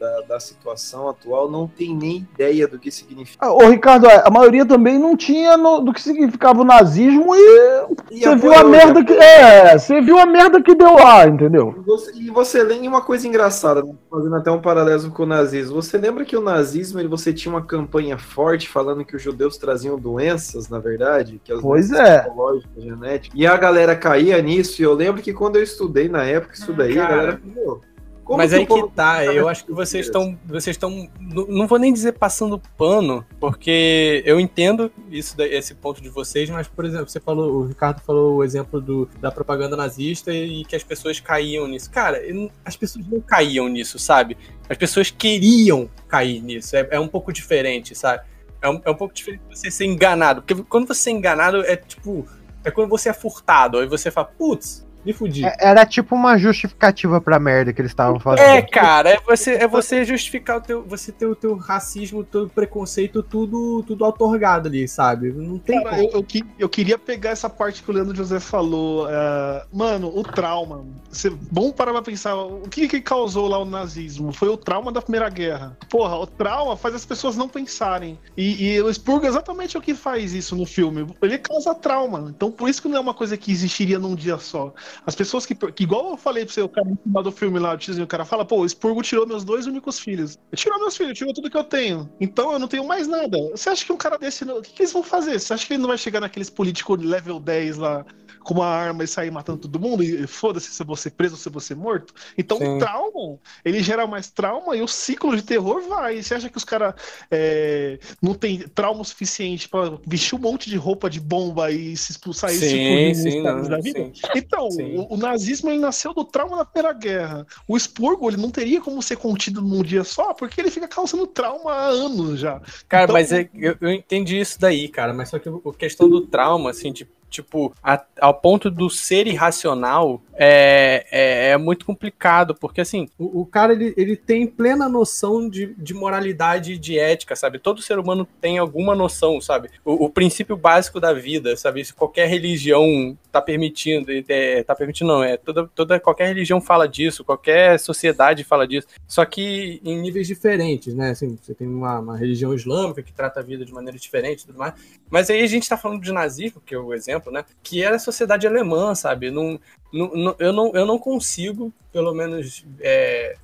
da, 0.06 0.20
da 0.34 0.40
situação 0.40 1.08
atual 1.08 1.50
não 1.50 1.66
tem 1.66 1.94
nem 1.94 2.18
ideia 2.34 2.68
do 2.68 2.78
que 2.78 2.90
significa. 2.90 3.44
Ah, 3.44 3.52
Ô, 3.52 3.68
Ricardo, 3.68 4.06
a 4.08 4.30
maioria 4.30 4.64
também 4.64 4.98
não 4.98 5.16
tinha 5.16 5.56
no- 5.56 5.80
do 5.80 5.92
que 5.92 6.00
significava 6.00 6.60
o 6.60 6.64
nazismo 6.64 7.34
e, 7.34 7.86
E 8.10 8.20
você 8.20 8.36
viu 8.36 8.54
a 8.54 8.64
merda 8.64 9.04
que. 9.04 9.12
É, 9.12 9.76
você 9.78 10.00
viu 10.00 10.18
a 10.18 10.26
merda 10.26 10.62
que 10.62 10.74
deu 10.74 10.94
lá, 10.94 11.26
entendeu? 11.26 11.74
E 11.78 11.80
você- 11.80 12.12
E 12.16 12.30
você 12.30 12.62
lembra 12.62 12.88
uma 12.88 13.00
coisa 13.02 13.26
engraçada, 13.26 13.82
né? 13.82 13.92
fazendo 14.10 14.36
até 14.36 14.50
um 14.50 14.60
paralelo 14.60 15.10
com 15.10 15.22
o 15.24 15.26
nazismo. 15.26 15.80
Você 15.82 15.98
lembra 15.98 16.24
que 16.24 16.36
o 16.36 16.40
nazismo 16.40 17.00
ele, 17.00 17.08
você 17.08 17.32
tinha 17.32 17.52
uma 17.52 17.62
campanha 17.62 18.16
forte 18.18 18.68
falando 18.68 19.04
que 19.04 19.16
os 19.16 19.22
judeus 19.22 19.56
traziam 19.56 19.98
doenças, 19.98 20.68
na 20.68 20.78
verdade? 20.78 21.40
Que 21.44 21.52
as 21.52 21.60
Pois 21.60 21.88
doenças 21.88 22.06
é. 22.08 22.18
psicológicas, 22.20 22.82
genéticas. 22.84 23.38
E 23.40 23.46
a 23.46 23.56
galera 23.56 23.96
caía 23.96 24.40
nisso. 24.40 24.80
E 24.80 24.84
eu 24.84 24.94
lembro 24.94 25.20
que 25.22 25.32
quando 25.32 25.56
eu 25.56 25.62
estudei 25.62 26.08
na 26.08 26.24
época, 26.24 26.54
isso 26.54 26.72
daí, 26.72 26.98
a 26.98 27.06
galera 27.08 27.40
falou. 27.54 27.80
Como 28.26 28.38
Mas 28.38 28.52
aí 28.52 28.66
que 28.66 28.88
tá, 28.88 29.24
eu 29.24 29.48
acho 29.48 29.64
que 29.64 29.72
vocês 29.72 30.06
estão. 30.06 30.36
Vocês 30.44 30.74
estão. 30.74 31.08
Não 31.20 31.68
vou 31.68 31.78
nem 31.78 31.92
dizer 31.92 32.10
passando 32.10 32.60
pano, 32.76 33.24
porque 33.38 34.20
eu 34.26 34.40
entendo 34.40 34.90
isso, 35.08 35.40
esse 35.40 35.76
ponto 35.76 36.02
de 36.02 36.08
vocês, 36.08 36.50
mas, 36.50 36.66
por 36.66 36.84
exemplo, 36.84 37.08
você 37.08 37.20
falou, 37.20 37.52
o 37.52 37.66
Ricardo 37.68 38.00
falou 38.00 38.38
o 38.38 38.44
exemplo 38.44 38.80
do, 38.80 39.08
da 39.20 39.30
propaganda 39.30 39.76
nazista 39.76 40.34
e 40.34 40.64
que 40.64 40.74
as 40.74 40.82
pessoas 40.82 41.20
caíam 41.20 41.68
nisso. 41.68 41.88
Cara, 41.88 42.20
as 42.64 42.76
pessoas 42.76 43.06
não 43.06 43.20
caíam 43.20 43.68
nisso, 43.68 43.96
sabe? 43.96 44.36
As 44.68 44.76
pessoas 44.76 45.08
queriam 45.08 45.88
cair 46.08 46.42
nisso. 46.42 46.74
É, 46.74 46.88
é 46.90 46.98
um 46.98 47.06
pouco 47.06 47.32
diferente, 47.32 47.94
sabe? 47.94 48.24
É 48.60 48.68
um, 48.68 48.80
é 48.84 48.90
um 48.90 48.96
pouco 48.96 49.14
diferente 49.14 49.42
de 49.48 49.56
você 49.56 49.70
ser 49.70 49.84
enganado. 49.84 50.42
Porque 50.42 50.64
quando 50.64 50.88
você 50.88 51.10
é 51.10 51.12
enganado, 51.12 51.64
é 51.64 51.76
tipo. 51.76 52.26
É 52.64 52.72
quando 52.72 52.88
você 52.88 53.08
é 53.08 53.12
furtado. 53.12 53.78
Aí 53.78 53.86
você 53.86 54.10
fala, 54.10 54.26
putz, 54.26 54.84
me 55.06 55.12
fudi. 55.12 55.44
É- 55.44 55.56
Era 55.60 55.86
tipo 55.86 56.14
uma 56.14 56.36
justificativa 56.36 57.20
pra 57.20 57.38
merda 57.38 57.72
que 57.72 57.80
eles 57.80 57.92
estavam 57.92 58.18
fazendo. 58.20 58.44
É, 58.46 58.62
cara, 58.62 59.10
é 59.10 59.20
você, 59.26 59.52
é 59.52 59.66
você 59.68 60.04
justificar 60.04 60.58
o 60.58 60.60
teu, 60.60 60.82
você 60.84 61.12
ter 61.12 61.26
o 61.26 61.34
teu 61.36 61.56
racismo, 61.56 62.20
o 62.20 62.24
teu 62.24 62.48
preconceito, 62.48 63.22
tudo, 63.22 63.82
tudo 63.86 64.04
otorgado 64.04 64.68
ali, 64.68 64.86
sabe? 64.88 65.32
Não 65.32 65.58
tem 65.58 65.82
Cara, 65.82 66.02
eu, 66.02 66.10
eu, 66.14 66.22
que- 66.24 66.44
eu 66.58 66.68
queria 66.68 66.98
pegar 66.98 67.30
essa 67.30 67.48
parte 67.48 67.82
que 67.82 67.90
o 67.90 67.94
Leandro 67.94 68.14
José 68.16 68.40
falou. 68.40 69.06
é, 69.08 69.64
mano, 69.72 70.08
o 70.14 70.22
trauma. 70.22 70.84
Você, 71.10 71.30
vamos 71.52 71.72
parar 71.72 71.92
pra 71.92 72.02
pensar. 72.02 72.34
O 72.34 72.68
que, 72.68 72.88
que 72.88 73.00
causou 73.00 73.46
lá 73.48 73.58
o 73.58 73.64
nazismo? 73.64 74.32
Foi 74.32 74.48
o 74.48 74.56
trauma 74.56 74.90
da 74.90 75.00
Primeira 75.00 75.28
Guerra. 75.28 75.76
Porra, 75.88 76.16
o 76.16 76.26
trauma 76.26 76.76
faz 76.76 76.94
as 76.94 77.04
pessoas 77.04 77.36
não 77.36 77.48
pensarem. 77.48 78.18
E, 78.36 78.72
e 78.74 78.82
o 78.82 78.92
Spurgo 78.92 79.26
é 79.26 79.28
exatamente 79.28 79.78
o 79.78 79.80
que 79.80 79.94
faz 79.94 80.32
isso 80.34 80.56
no 80.56 80.66
filme. 80.66 81.06
Ele 81.22 81.38
causa 81.38 81.74
trauma. 81.74 82.26
Então, 82.34 82.50
por 82.50 82.68
isso 82.68 82.82
que 82.82 82.88
não 82.88 82.96
é 82.96 83.00
uma 83.00 83.14
coisa 83.14 83.36
que 83.36 83.52
existiria 83.52 83.98
num 83.98 84.14
dia 84.14 84.38
só. 84.38 84.72
As 85.04 85.14
pessoas 85.14 85.44
que, 85.44 85.54
que 85.54 85.82
igual 85.82 86.10
eu 86.10 86.16
falei 86.16 86.44
pra 86.44 86.54
você, 86.54 86.62
o 86.62 86.68
cara 86.68 86.88
no 86.88 86.96
final 86.96 87.22
do 87.22 87.32
filme 87.32 87.58
lá, 87.58 87.74
o 87.74 87.78
tizinho, 87.78 88.04
o 88.04 88.08
cara 88.08 88.24
fala, 88.24 88.44
pô, 88.44 88.60
o 88.60 88.68
Spurgo 88.68 89.02
tirou 89.02 89.26
meus 89.26 89.44
dois 89.44 89.66
únicos 89.66 89.98
filhos. 89.98 90.38
Tirou 90.54 90.78
meus 90.78 90.96
filhos, 90.96 91.16
tirou 91.16 91.34
tudo 91.34 91.50
que 91.50 91.56
eu 91.56 91.64
tenho. 91.64 92.08
Então 92.20 92.52
eu 92.52 92.58
não 92.58 92.68
tenho 92.68 92.86
mais 92.86 93.06
nada. 93.06 93.36
Você 93.50 93.68
acha 93.68 93.84
que 93.84 93.92
um 93.92 93.96
cara 93.96 94.18
desse. 94.18 94.44
O 94.44 94.62
que, 94.62 94.72
que 94.72 94.82
eles 94.82 94.92
vão 94.92 95.02
fazer? 95.02 95.38
Você 95.38 95.52
acha 95.52 95.66
que 95.66 95.74
ele 95.74 95.82
não 95.82 95.88
vai 95.88 95.98
chegar 95.98 96.20
naqueles 96.20 96.50
políticos 96.50 97.02
level 97.02 97.40
10 97.40 97.76
lá 97.78 98.04
com 98.46 98.54
uma 98.54 98.66
arma 98.66 99.02
e 99.02 99.08
sair 99.08 99.30
matando 99.30 99.58
todo 99.62 99.80
mundo? 99.80 100.02
E 100.04 100.26
foda-se 100.26 100.70
se 100.70 100.80
eu 100.80 100.86
vou 100.86 100.94
ser 100.96 101.10
preso 101.10 101.34
ou 101.34 101.60
se 101.60 101.66
ser 101.66 101.74
morto? 101.74 102.14
Então 102.38 102.58
Sim. 102.58 102.76
o 102.76 102.78
trauma, 102.78 103.38
ele 103.64 103.82
gera 103.82 104.06
mais 104.06 104.30
trauma 104.30 104.76
e 104.76 104.82
o 104.82 104.86
ciclo 104.88 105.34
de 105.34 105.42
terror 105.42 105.82
vai. 105.88 106.22
Você 106.22 106.34
acha 106.34 106.48
que 106.48 106.56
os 106.56 106.64
caras 106.64 106.94
é, 107.30 107.98
não 108.22 108.34
tem 108.34 108.60
trauma 108.60 109.02
suficiente 109.02 109.68
pra 109.68 109.98
vestir 110.06 110.36
um 110.36 110.38
monte 110.38 110.70
de 110.70 110.76
roupa 110.76 111.10
de 111.10 111.20
bomba 111.20 111.70
e 111.72 111.96
se 111.96 112.12
expulsar 112.12 112.52
isso 112.52 112.66
Sim, 112.66 113.08
nos 113.08 113.18
sim, 113.18 113.42
não, 113.42 113.62
da 113.62 113.78
vida? 113.78 113.98
sim. 113.98 114.12
Então, 114.34 114.68
o, 114.68 115.14
o 115.14 115.16
nazismo 115.16 115.68
ele 115.70 115.78
nasceu 115.80 116.14
do 116.14 116.24
trauma 116.24 116.56
da 116.56 116.64
Primeira 116.64 116.96
Guerra. 116.96 117.46
O 117.66 117.76
Spurgo 117.78 118.30
ele 118.30 118.36
não 118.36 118.50
teria 118.50 118.80
como 118.80 119.02
ser 119.02 119.16
contido 119.16 119.60
num 119.60 119.82
dia 119.82 120.04
só, 120.04 120.32
porque 120.32 120.60
ele 120.60 120.70
fica 120.70 120.86
causando 120.86 121.26
trauma 121.26 121.72
há 121.72 121.86
anos 121.86 122.38
já. 122.38 122.60
Cara, 122.88 123.04
Então- 123.04 123.14
mas 123.14 123.32
é- 123.32 123.48
eu, 123.54 123.76
eu 123.80 123.90
entendi 123.90 124.38
isso 124.38 124.60
daí, 124.60 124.88
cara. 124.88 125.12
Mas 125.12 125.30
só 125.30 125.38
que 125.38 125.48
a 125.48 125.52
questão 125.76 126.08
do 126.08 126.20
trauma, 126.20 126.70
assim, 126.70 126.92
de, 126.92 127.08
tipo, 127.36 127.72
a- 127.82 128.02
ao 128.20 128.34
ponto 128.34 128.70
do 128.70 128.88
ser 128.90 129.26
irracional, 129.26 130.20
é, 130.38 131.06
é, 131.10 131.50
é 131.50 131.56
muito 131.56 131.84
complicado, 131.86 132.54
porque 132.54 132.80
assim, 132.80 133.08
o, 133.18 133.40
o 133.42 133.46
cara 133.46 133.72
ele, 133.72 133.94
ele 133.96 134.16
tem 134.16 134.46
plena 134.46 134.88
noção 134.88 135.48
de, 135.48 135.74
de 135.78 135.94
moralidade 135.94 136.72
e 136.74 136.78
de 136.78 136.98
ética, 136.98 137.34
sabe? 137.36 137.58
Todo 137.58 137.80
ser 137.82 137.98
humano 137.98 138.26
tem 138.40 138.58
alguma 138.58 138.94
noção, 138.94 139.40
sabe? 139.40 139.70
O, 139.84 140.06
o 140.06 140.10
princípio 140.10 140.56
básico 140.56 141.00
da 141.00 141.12
vida, 141.12 141.56
sabe? 141.56 141.84
Se 141.84 141.92
qualquer 141.94 142.28
religião 142.28 143.16
tá 143.32 143.40
permitindo, 143.40 144.10
é, 144.28 144.62
tá 144.62 144.74
permitindo, 144.74 145.08
não, 145.12 145.22
é 145.22 145.36
toda, 145.36 145.68
toda 145.74 146.00
qualquer 146.00 146.28
religião 146.28 146.60
fala 146.60 146.86
disso, 146.88 147.24
qualquer 147.24 147.78
sociedade 147.78 148.44
fala 148.44 148.66
disso, 148.66 148.86
só 149.06 149.24
que 149.24 149.80
em 149.84 150.00
níveis 150.00 150.26
diferentes, 150.26 150.94
né? 150.94 151.10
Assim, 151.10 151.36
você 151.40 151.54
tem 151.54 151.66
uma, 151.66 151.98
uma 152.00 152.16
religião 152.16 152.54
islâmica 152.54 153.02
que 153.02 153.12
trata 153.12 153.40
a 153.40 153.42
vida 153.42 153.64
de 153.64 153.72
maneira 153.72 153.98
diferente 153.98 154.40
e 154.42 154.46
tudo 154.46 154.58
mais. 154.58 154.74
Mas 155.10 155.30
aí 155.30 155.42
a 155.42 155.46
gente 155.46 155.68
tá 155.68 155.76
falando 155.76 156.02
de 156.02 156.12
nazismo, 156.12 156.60
que 156.64 156.74
é 156.74 156.78
o 156.78 156.92
exemplo, 156.92 157.25
né? 157.30 157.44
Que 157.62 157.82
era 157.82 157.96
a 157.96 158.00
sociedade 158.00 158.46
alemã, 158.46 158.94
sabe? 158.94 159.30
Não, 159.30 159.60
não, 159.92 160.36
eu, 160.38 160.52
não, 160.52 160.72
eu 160.74 160.86
não 160.86 160.98
consigo, 160.98 161.72
pelo 161.92 162.12
menos, 162.14 162.64
é, 162.80 163.36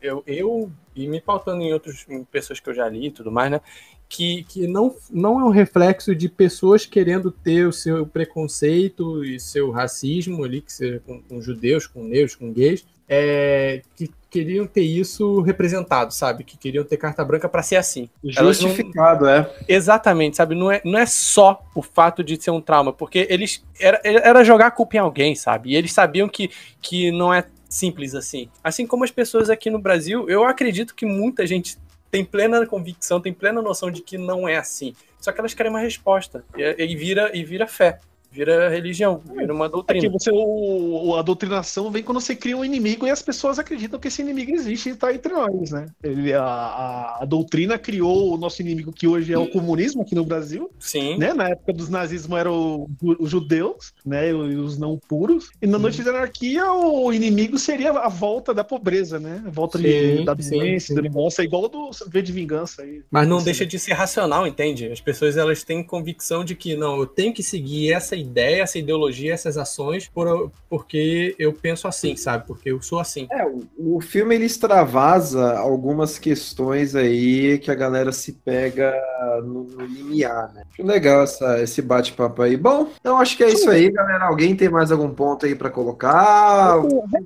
eu, 0.00 0.22
eu, 0.26 0.70
e 0.94 1.06
me 1.06 1.20
pautando 1.20 1.62
em 1.62 1.72
outros 1.72 2.06
em 2.08 2.24
pessoas 2.24 2.60
que 2.60 2.68
eu 2.68 2.74
já 2.74 2.88
li 2.88 3.06
e 3.06 3.10
tudo 3.10 3.30
mais, 3.32 3.50
né? 3.50 3.60
Que, 4.08 4.44
que 4.44 4.66
não, 4.66 4.94
não 5.10 5.38
é 5.40 5.44
um 5.44 5.50
reflexo 5.50 6.14
de 6.14 6.28
pessoas 6.28 6.86
querendo 6.86 7.30
ter 7.30 7.66
o 7.66 7.72
seu 7.72 8.06
preconceito 8.06 9.24
e 9.24 9.38
seu 9.38 9.70
racismo 9.70 10.44
ali, 10.44 10.60
que 10.60 10.72
seja 10.72 11.00
com, 11.06 11.20
com 11.20 11.40
judeus, 11.42 11.86
com 11.86 12.02
negros, 12.02 12.34
com 12.34 12.52
gays, 12.52 12.86
é, 13.08 13.82
que 13.96 14.10
queriam 14.30 14.66
ter 14.66 14.82
isso 14.82 15.40
representado, 15.40 16.12
sabe? 16.12 16.44
Que 16.44 16.56
queriam 16.58 16.84
ter 16.84 16.96
carta 16.96 17.24
branca 17.24 17.48
para 17.48 17.62
ser 17.62 17.76
assim. 17.76 18.08
Elas 18.36 18.60
não- 18.60 18.68
Justificado, 18.68 19.26
é. 19.26 19.50
Exatamente, 19.66 20.36
sabe? 20.36 20.54
Não 20.54 20.70
é, 20.70 20.80
não 20.84 20.98
é 20.98 21.06
só 21.06 21.62
o 21.74 21.82
fato 21.82 22.22
de 22.22 22.40
ser 22.42 22.50
um 22.50 22.60
trauma, 22.60 22.92
porque 22.92 23.26
eles. 23.30 23.64
Era, 23.80 24.00
era 24.04 24.44
jogar 24.44 24.66
a 24.66 24.70
culpa 24.70 24.96
em 24.96 25.00
alguém, 25.00 25.34
sabe? 25.34 25.70
E 25.70 25.76
eles 25.76 25.92
sabiam 25.92 26.28
que, 26.28 26.50
que 26.82 27.10
não 27.10 27.32
é 27.32 27.44
simples 27.68 28.14
assim. 28.14 28.48
Assim 28.62 28.86
como 28.86 29.04
as 29.04 29.10
pessoas 29.10 29.48
aqui 29.50 29.70
no 29.70 29.78
Brasil, 29.78 30.28
eu 30.28 30.44
acredito 30.44 30.94
que 30.94 31.06
muita 31.06 31.46
gente 31.46 31.78
tem 32.10 32.24
plena 32.24 32.66
convicção, 32.66 33.20
tem 33.20 33.32
plena 33.32 33.60
noção 33.62 33.90
de 33.90 34.02
que 34.02 34.16
não 34.16 34.48
é 34.48 34.56
assim. 34.56 34.94
Só 35.20 35.32
que 35.32 35.40
elas 35.40 35.54
querem 35.54 35.70
uma 35.70 35.80
resposta. 35.80 36.44
E, 36.56 36.84
e 36.84 36.96
vira, 36.96 37.30
e 37.36 37.44
vira 37.44 37.66
fé. 37.66 38.00
Vira 38.30 38.68
religião, 38.68 39.22
vira 39.36 39.52
uma 39.52 39.66
É 39.66 39.68
doutrina. 39.68 40.10
você, 40.10 40.30
o, 40.32 41.16
a 41.16 41.22
doutrinação 41.22 41.90
vem 41.90 42.02
quando 42.02 42.20
você 42.20 42.36
cria 42.36 42.56
um 42.56 42.64
inimigo 42.64 43.06
e 43.06 43.10
as 43.10 43.22
pessoas 43.22 43.58
acreditam 43.58 43.98
que 43.98 44.08
esse 44.08 44.22
inimigo 44.22 44.52
existe 44.52 44.90
e 44.90 44.92
está 44.92 45.12
entre 45.12 45.32
nós, 45.32 45.70
né? 45.70 45.86
Ele, 46.02 46.32
a, 46.32 47.18
a, 47.20 47.24
doutrina 47.24 47.78
criou 47.78 48.34
o 48.34 48.36
nosso 48.36 48.60
inimigo, 48.60 48.92
que 48.92 49.06
hoje 49.06 49.32
é 49.32 49.38
o 49.38 49.48
comunismo 49.48 50.02
aqui 50.02 50.14
no 50.14 50.24
Brasil. 50.24 50.70
Sim. 50.78 51.16
Né? 51.16 51.32
Na 51.32 51.48
época 51.48 51.72
dos 51.72 51.88
nazismo 51.88 52.36
eram 52.36 52.86
os 53.18 53.30
judeus, 53.30 53.92
né? 54.04 54.30
E 54.30 54.32
os 54.32 54.78
não 54.78 54.98
puros. 54.98 55.50
E 55.60 55.66
na 55.66 55.78
noite 55.78 56.02
da 56.02 56.10
anarquia, 56.10 56.70
o 56.70 57.12
inimigo 57.12 57.58
seria 57.58 57.90
a 57.92 58.08
volta 58.08 58.52
da 58.52 58.62
pobreza, 58.62 59.18
né? 59.18 59.42
A 59.46 59.50
volta 59.50 59.78
de, 59.78 60.18
Sim, 60.18 60.24
da 60.24 60.36
sim, 60.36 60.58
doença, 60.58 60.94
da 60.94 61.02
vingança, 61.02 61.42
igual 61.42 61.68
do 61.68 61.90
V 62.06 62.22
de 62.22 62.32
Vingança. 62.32 62.82
Aí. 62.82 63.02
Mas 63.10 63.26
não 63.26 63.42
deixa 63.42 63.64
de 63.64 63.78
ser 63.78 63.94
racional, 63.94 64.46
entende? 64.46 64.90
As 64.92 65.00
pessoas 65.00 65.36
elas 65.36 65.64
têm 65.64 65.82
convicção 65.82 66.44
de 66.44 66.54
que 66.54 66.76
não, 66.76 66.98
eu 66.98 67.06
tenho 67.06 67.32
que 67.32 67.42
seguir 67.42 67.92
essa 67.92 68.17
ideia, 68.18 68.62
essa 68.62 68.78
ideologia, 68.78 69.32
essas 69.32 69.56
ações, 69.56 70.08
por, 70.08 70.50
porque 70.68 71.34
eu 71.38 71.52
penso 71.52 71.88
assim, 71.88 72.16
sabe? 72.16 72.46
Porque 72.46 72.70
eu 72.70 72.82
sou 72.82 72.98
assim. 72.98 73.26
É, 73.30 73.46
o, 73.46 73.96
o 73.96 74.00
filme 74.00 74.34
ele 74.34 74.44
extravasa 74.44 75.58
algumas 75.58 76.18
questões 76.18 76.94
aí 76.94 77.58
que 77.58 77.70
a 77.70 77.74
galera 77.74 78.12
se 78.12 78.32
pega 78.32 78.94
no, 79.42 79.64
no 79.64 79.86
limiar, 79.86 80.52
né? 80.52 80.62
Acho 80.72 80.82
legal 80.82 81.22
essa, 81.22 81.62
esse 81.62 81.82
bate-papo 81.82 82.42
aí. 82.42 82.56
Bom, 82.56 82.88
então 83.00 83.18
acho 83.18 83.36
que 83.36 83.44
é 83.44 83.50
isso 83.50 83.70
aí, 83.70 83.90
galera. 83.90 84.26
Alguém 84.26 84.54
tem 84.54 84.68
mais 84.68 84.90
algum 84.90 85.10
ponto 85.10 85.46
aí 85.46 85.54
pra 85.54 85.70
colocar? 85.70 86.76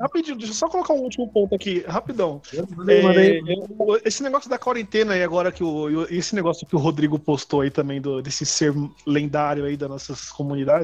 Rapidinho, 0.01 0.36
deixa 0.36 0.53
eu 0.53 0.57
só 0.57 0.68
colocar 0.68 0.95
um 0.95 1.01
último 1.01 1.28
ponto 1.28 1.55
aqui, 1.55 1.84
rapidão. 1.86 2.40
É, 2.88 3.40
esse 4.05 4.22
negócio 4.22 4.49
da 4.49 4.59
quarentena 4.59 5.14
aí 5.14 5.22
agora 5.22 5.51
que 5.51 5.64
o 5.64 6.07
esse 6.11 6.34
negócio 6.34 6.66
que 6.66 6.76
o 6.76 6.78
Rodrigo 6.78 7.18
postou 7.18 7.61
aí 7.61 7.70
também 7.70 8.01
do, 8.01 8.20
desse 8.22 8.45
ser 8.45 8.74
lendário 9.07 9.64
aí 9.64 9.76
das 9.76 9.88
nossas 9.88 10.30
comunidades. 10.30 10.82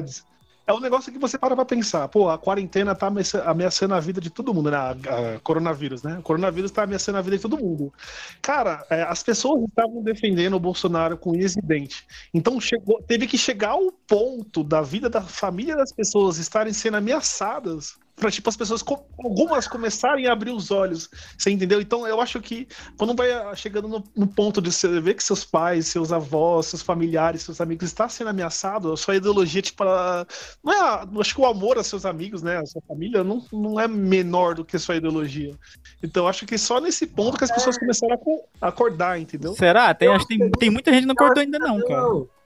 É 0.69 0.73
um 0.73 0.79
negócio 0.79 1.11
que 1.11 1.17
você 1.17 1.35
para 1.35 1.55
pra 1.55 1.65
pensar. 1.65 2.07
Pô, 2.09 2.29
a 2.29 2.37
quarentena 2.37 2.93
tá 2.93 3.07
ameaça- 3.07 3.41
ameaçando 3.43 3.95
a 3.95 3.99
vida 3.99 4.21
de 4.21 4.29
todo 4.29 4.53
mundo, 4.53 4.69
né? 4.69 4.77
A, 4.77 4.91
a 4.91 5.39
coronavírus, 5.39 6.03
né? 6.03 6.19
O 6.19 6.21
coronavírus 6.21 6.69
tá 6.69 6.83
ameaçando 6.83 7.17
a 7.17 7.21
vida 7.21 7.37
de 7.37 7.41
todo 7.41 7.57
mundo. 7.57 7.91
Cara, 8.39 8.85
é, 8.87 9.01
as 9.01 9.23
pessoas 9.23 9.63
estavam 9.63 10.03
defendendo 10.03 10.53
o 10.53 10.59
Bolsonaro 10.59 11.17
com 11.17 11.31
unhas 11.31 11.55
e 11.55 11.61
dente. 11.61 12.05
Então 12.31 12.61
chegou, 12.61 13.01
teve 13.01 13.25
que 13.25 13.35
chegar 13.35 13.69
ao 13.69 13.91
ponto 13.91 14.63
da 14.63 14.79
vida 14.83 15.09
da 15.09 15.21
família 15.21 15.75
das 15.75 15.91
pessoas 15.91 16.37
estarem 16.37 16.71
sendo 16.71 16.97
ameaçadas 16.97 17.97
para 18.19 18.29
tipo 18.29 18.49
as 18.49 18.57
pessoas 18.57 18.83
algumas 19.23 19.67
começarem 19.67 20.27
a 20.27 20.33
abrir 20.33 20.51
os 20.51 20.69
olhos, 20.71 21.09
você 21.37 21.49
entendeu? 21.49 21.79
Então 21.81 22.05
eu 22.07 22.19
acho 22.21 22.39
que 22.41 22.67
quando 22.97 23.15
vai 23.15 23.31
ah, 23.31 23.55
chegando 23.55 23.87
no, 23.87 24.03
no 24.15 24.27
ponto 24.27 24.61
de 24.61 24.71
você 24.71 24.99
ver 24.99 25.13
que 25.15 25.23
seus 25.23 25.43
pais, 25.45 25.87
seus 25.87 26.11
avós, 26.11 26.67
seus 26.67 26.81
familiares, 26.81 27.41
seus 27.43 27.59
amigos 27.61 27.87
estão 27.87 28.09
sendo 28.09 28.29
ameaçados, 28.29 28.91
a 28.91 28.97
sua 28.97 29.15
ideologia 29.15 29.61
tipo 29.61 29.83
ela- 29.83 30.27
não 30.63 30.73
é, 30.73 30.79
a- 30.79 31.07
acho 31.19 31.33
que 31.33 31.41
o 31.41 31.45
amor 31.45 31.77
aos 31.77 31.87
seus 31.87 32.05
amigos, 32.05 32.43
né, 32.43 32.57
a 32.57 32.65
sua 32.65 32.81
família 32.87 33.23
não, 33.23 33.41
não 33.51 33.79
é 33.79 33.87
menor 33.87 34.53
do 34.55 34.65
que 34.65 34.75
a 34.75 34.79
sua 34.79 34.95
ideologia. 34.97 35.55
Então 36.03 36.23
eu 36.23 36.27
acho 36.27 36.45
que 36.45 36.57
só 36.57 36.79
nesse 36.79 37.07
ponto 37.07 37.37
que 37.37 37.43
as 37.45 37.51
pessoas 37.51 37.77
começaram 37.77 38.13
a 38.15 38.17
co- 38.17 38.43
a 38.61 38.67
acordar, 38.67 39.19
entendeu? 39.19 39.53
Será? 39.55 39.93
Tem, 39.93 40.09
acho 40.09 40.27
que 40.27 40.37
tem, 40.37 40.51
tem 40.51 40.69
muita 40.69 40.91
gente 40.91 41.01
que 41.01 41.07
não 41.07 41.15
cortou 41.15 41.41
ainda 41.41 41.57
não, 41.57 41.81
cara. 41.85 42.01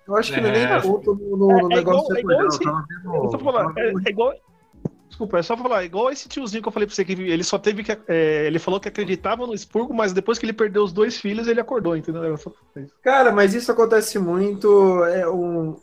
Eu 0.05 0.17
acho 0.17 0.33
que 0.33 0.41
não 0.41 0.49
é 0.49 0.51
nem 0.51 0.67
garoto 0.67 1.15
no, 1.15 1.37
no- 1.37 1.47
no 1.47 1.51
É- 1.51 1.73
é 1.73 1.75
negócio 1.77 1.79
igual- 1.81 2.07
do 2.07 2.15
é 2.17 2.19
igual 2.19 2.37
acordar, 2.39 2.47
esse- 2.47 2.63
eu 2.63 2.71
tava 2.71 2.85
vendo- 2.89 3.23
eu 3.23 3.29
tô 3.29 3.39
falando, 3.39 3.77
é, 3.79 3.93
é 4.05 4.09
igual. 4.11 4.33
Desculpa, 5.13 5.37
é 5.37 5.43
só 5.43 5.55
falar, 5.55 5.85
igual 5.85 6.09
esse 6.09 6.27
tiozinho 6.27 6.63
que 6.63 6.67
eu 6.67 6.71
falei 6.71 6.87
pra 6.87 6.95
você, 6.95 7.05
que 7.05 7.13
ele 7.13 7.43
só 7.43 7.59
teve 7.59 7.83
que. 7.83 7.95
é, 8.07 8.47
ele 8.47 8.57
falou 8.57 8.79
que 8.79 8.87
acreditava 8.87 9.45
no 9.45 9.53
expurgo, 9.53 9.93
mas 9.93 10.11
depois 10.11 10.39
que 10.39 10.45
ele 10.47 10.53
perdeu 10.53 10.83
os 10.83 10.91
dois 10.91 11.19
filhos, 11.19 11.47
ele 11.47 11.59
acordou, 11.59 11.95
entendeu? 11.95 12.35
Cara, 13.03 13.31
mas 13.31 13.53
isso 13.53 13.71
acontece 13.71 14.17
muito. 14.17 15.03
É 15.05 15.29
um, 15.29 15.77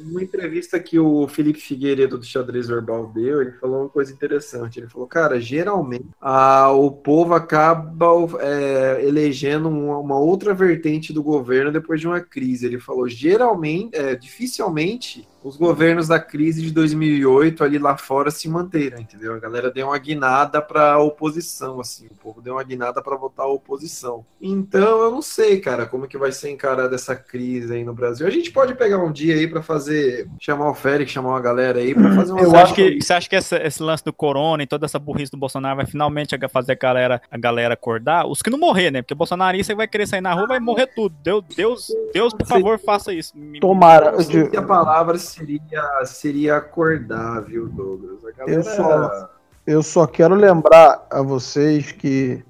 uma 0.00 0.20
entrevista 0.20 0.80
que 0.80 0.98
o 0.98 1.28
Felipe 1.28 1.60
Figueiredo 1.60 2.18
do 2.18 2.24
Xadrez 2.24 2.66
Verbal 2.66 3.06
deu, 3.06 3.40
ele 3.40 3.52
falou 3.52 3.82
uma 3.82 3.88
coisa 3.88 4.12
interessante. 4.12 4.80
Ele 4.80 4.88
falou, 4.88 5.06
cara, 5.06 5.40
geralmente 5.40 6.08
ah, 6.20 6.72
o 6.72 6.90
povo 6.90 7.34
acaba 7.34 8.08
é, 8.40 9.06
elegendo 9.06 9.68
uma, 9.68 9.98
uma 9.98 10.18
outra 10.18 10.52
vertente 10.52 11.12
do 11.12 11.22
governo 11.22 11.70
depois 11.70 12.00
de 12.00 12.08
uma 12.08 12.20
crise. 12.20 12.66
Ele 12.66 12.80
falou, 12.80 13.08
geralmente, 13.08 13.96
é, 13.96 14.16
dificilmente 14.16 15.28
os 15.44 15.56
governos 15.56 16.08
da 16.08 16.18
crise 16.20 16.62
de 16.62 16.70
2008 16.70 17.64
ali 17.64 17.78
lá 17.78 17.96
fora 17.96 18.30
se 18.30 18.48
manteram, 18.48 18.98
entendeu? 19.00 19.34
A 19.34 19.38
galera 19.38 19.70
deu 19.70 19.86
uma 19.88 19.98
guinada 19.98 20.60
para 20.62 20.98
oposição, 20.98 21.80
assim, 21.80 22.06
o 22.06 22.14
povo 22.14 22.40
deu 22.40 22.54
uma 22.54 22.62
guinada 22.62 23.02
para 23.02 23.16
votar 23.16 23.46
a 23.46 23.48
oposição. 23.48 24.24
Então, 24.40 25.00
eu 25.02 25.10
não 25.10 25.22
sei, 25.22 25.60
cara, 25.60 25.86
como 25.86 26.06
que 26.06 26.18
vai 26.18 26.32
ser 26.32 26.50
encarada 26.50 26.94
essa 26.94 27.14
crise 27.16 27.74
aí 27.74 27.84
no 27.84 27.94
Brasil. 27.94 28.26
A 28.26 28.30
gente 28.30 28.50
pode 28.50 28.74
pegar 28.74 28.98
um 28.98 29.12
dia 29.12 29.34
aí 29.34 29.46
para 29.46 29.62
fazer, 29.62 30.28
chamar 30.40 30.70
o 30.70 30.74
Félix, 30.74 31.10
chamar 31.10 31.30
uma 31.30 31.40
galera 31.40 31.78
aí 31.78 31.94
para 31.94 32.14
fazer 32.14 32.32
uma 32.32 32.44
Você 32.44 32.56
acha 32.56 32.74
que, 32.74 33.00
você 33.00 33.12
acha 33.12 33.28
que 33.28 33.36
essa- 33.36 33.62
esse 33.66 33.82
lance 33.82 34.04
do 34.04 34.12
corona 34.12 34.62
e 34.62 34.66
toda 34.66 34.86
essa 34.86 34.98
burrice 34.98 35.32
do 35.32 35.38
Bolsonaro 35.38 35.76
vai 35.76 35.86
finalmente 35.86 36.36
fazer 36.48 36.72
a 36.72 36.76
galera, 36.76 37.22
a 37.30 37.38
galera 37.38 37.74
acordar? 37.74 38.26
Os 38.26 38.42
que 38.42 38.50
não 38.50 38.58
morrer, 38.58 38.90
né? 38.90 39.02
Porque 39.02 39.14
bolsonarista 39.14 39.74
vai 39.74 39.88
querer 39.88 40.06
sair 40.06 40.20
na 40.20 40.32
rua 40.34 40.46
vai 40.46 40.60
morrer 40.60 40.86
tudo. 40.88 41.14
Deus, 41.22 41.44
Deus, 41.56 41.88
Deus 42.12 42.32
por 42.34 42.46
favor, 42.46 42.78
faça 42.78 43.12
isso. 43.12 43.32
Tomara. 43.60 44.10
Eu 44.10 44.22
sei 44.22 44.48
se 44.48 44.56
a 44.56 44.62
palavra 44.62 45.16
seria, 45.32 46.04
seria 46.04 46.56
acordar, 46.56 47.42
viu, 47.42 47.68
Douglas? 47.68 48.18
Galera... 48.36 48.56
Eu 48.56 48.62
só, 48.62 49.30
eu 49.66 49.82
só 49.82 50.06
quero 50.06 50.34
lembrar 50.34 51.06
a 51.10 51.22
vocês 51.22 51.92
que 51.92 52.44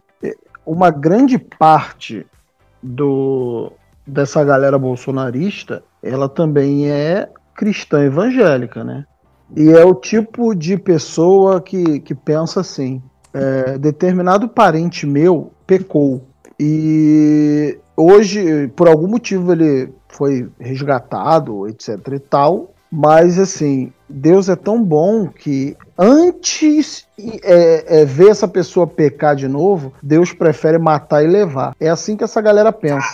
uma 0.64 0.90
grande 0.90 1.38
parte 1.38 2.26
do, 2.82 3.72
dessa 4.06 4.42
galera 4.44 4.78
bolsonarista, 4.78 5.82
ela 6.02 6.28
também 6.28 6.90
é 6.90 7.28
cristã 7.54 8.04
evangélica, 8.04 8.82
né? 8.82 9.04
E 9.54 9.70
é 9.70 9.84
o 9.84 9.94
tipo 9.94 10.54
de 10.54 10.78
pessoa 10.78 11.60
que, 11.60 12.00
que 12.00 12.14
pensa 12.14 12.60
assim: 12.60 13.02
é, 13.34 13.76
determinado 13.78 14.48
parente 14.48 15.06
meu 15.06 15.52
pecou. 15.66 16.26
E 16.58 17.78
hoje, 17.96 18.68
por 18.68 18.88
algum 18.88 19.08
motivo, 19.08 19.52
ele 19.52 19.92
foi 20.08 20.48
resgatado, 20.58 21.68
etc 21.68 21.98
e 22.12 22.18
tal. 22.18 22.71
Mas 22.94 23.38
assim, 23.38 23.90
Deus 24.06 24.50
é 24.50 24.54
tão 24.54 24.84
bom 24.84 25.26
que 25.26 25.74
antes 25.98 27.06
é, 27.42 28.02
é, 28.02 28.04
ver 28.04 28.28
essa 28.28 28.46
pessoa 28.46 28.86
pecar 28.86 29.34
de 29.34 29.48
novo, 29.48 29.94
Deus 30.02 30.34
prefere 30.34 30.76
matar 30.76 31.24
e 31.24 31.26
levar. 31.26 31.74
É 31.80 31.88
assim 31.88 32.18
que 32.18 32.24
essa 32.24 32.42
galera 32.42 32.70
pensa. 32.70 33.08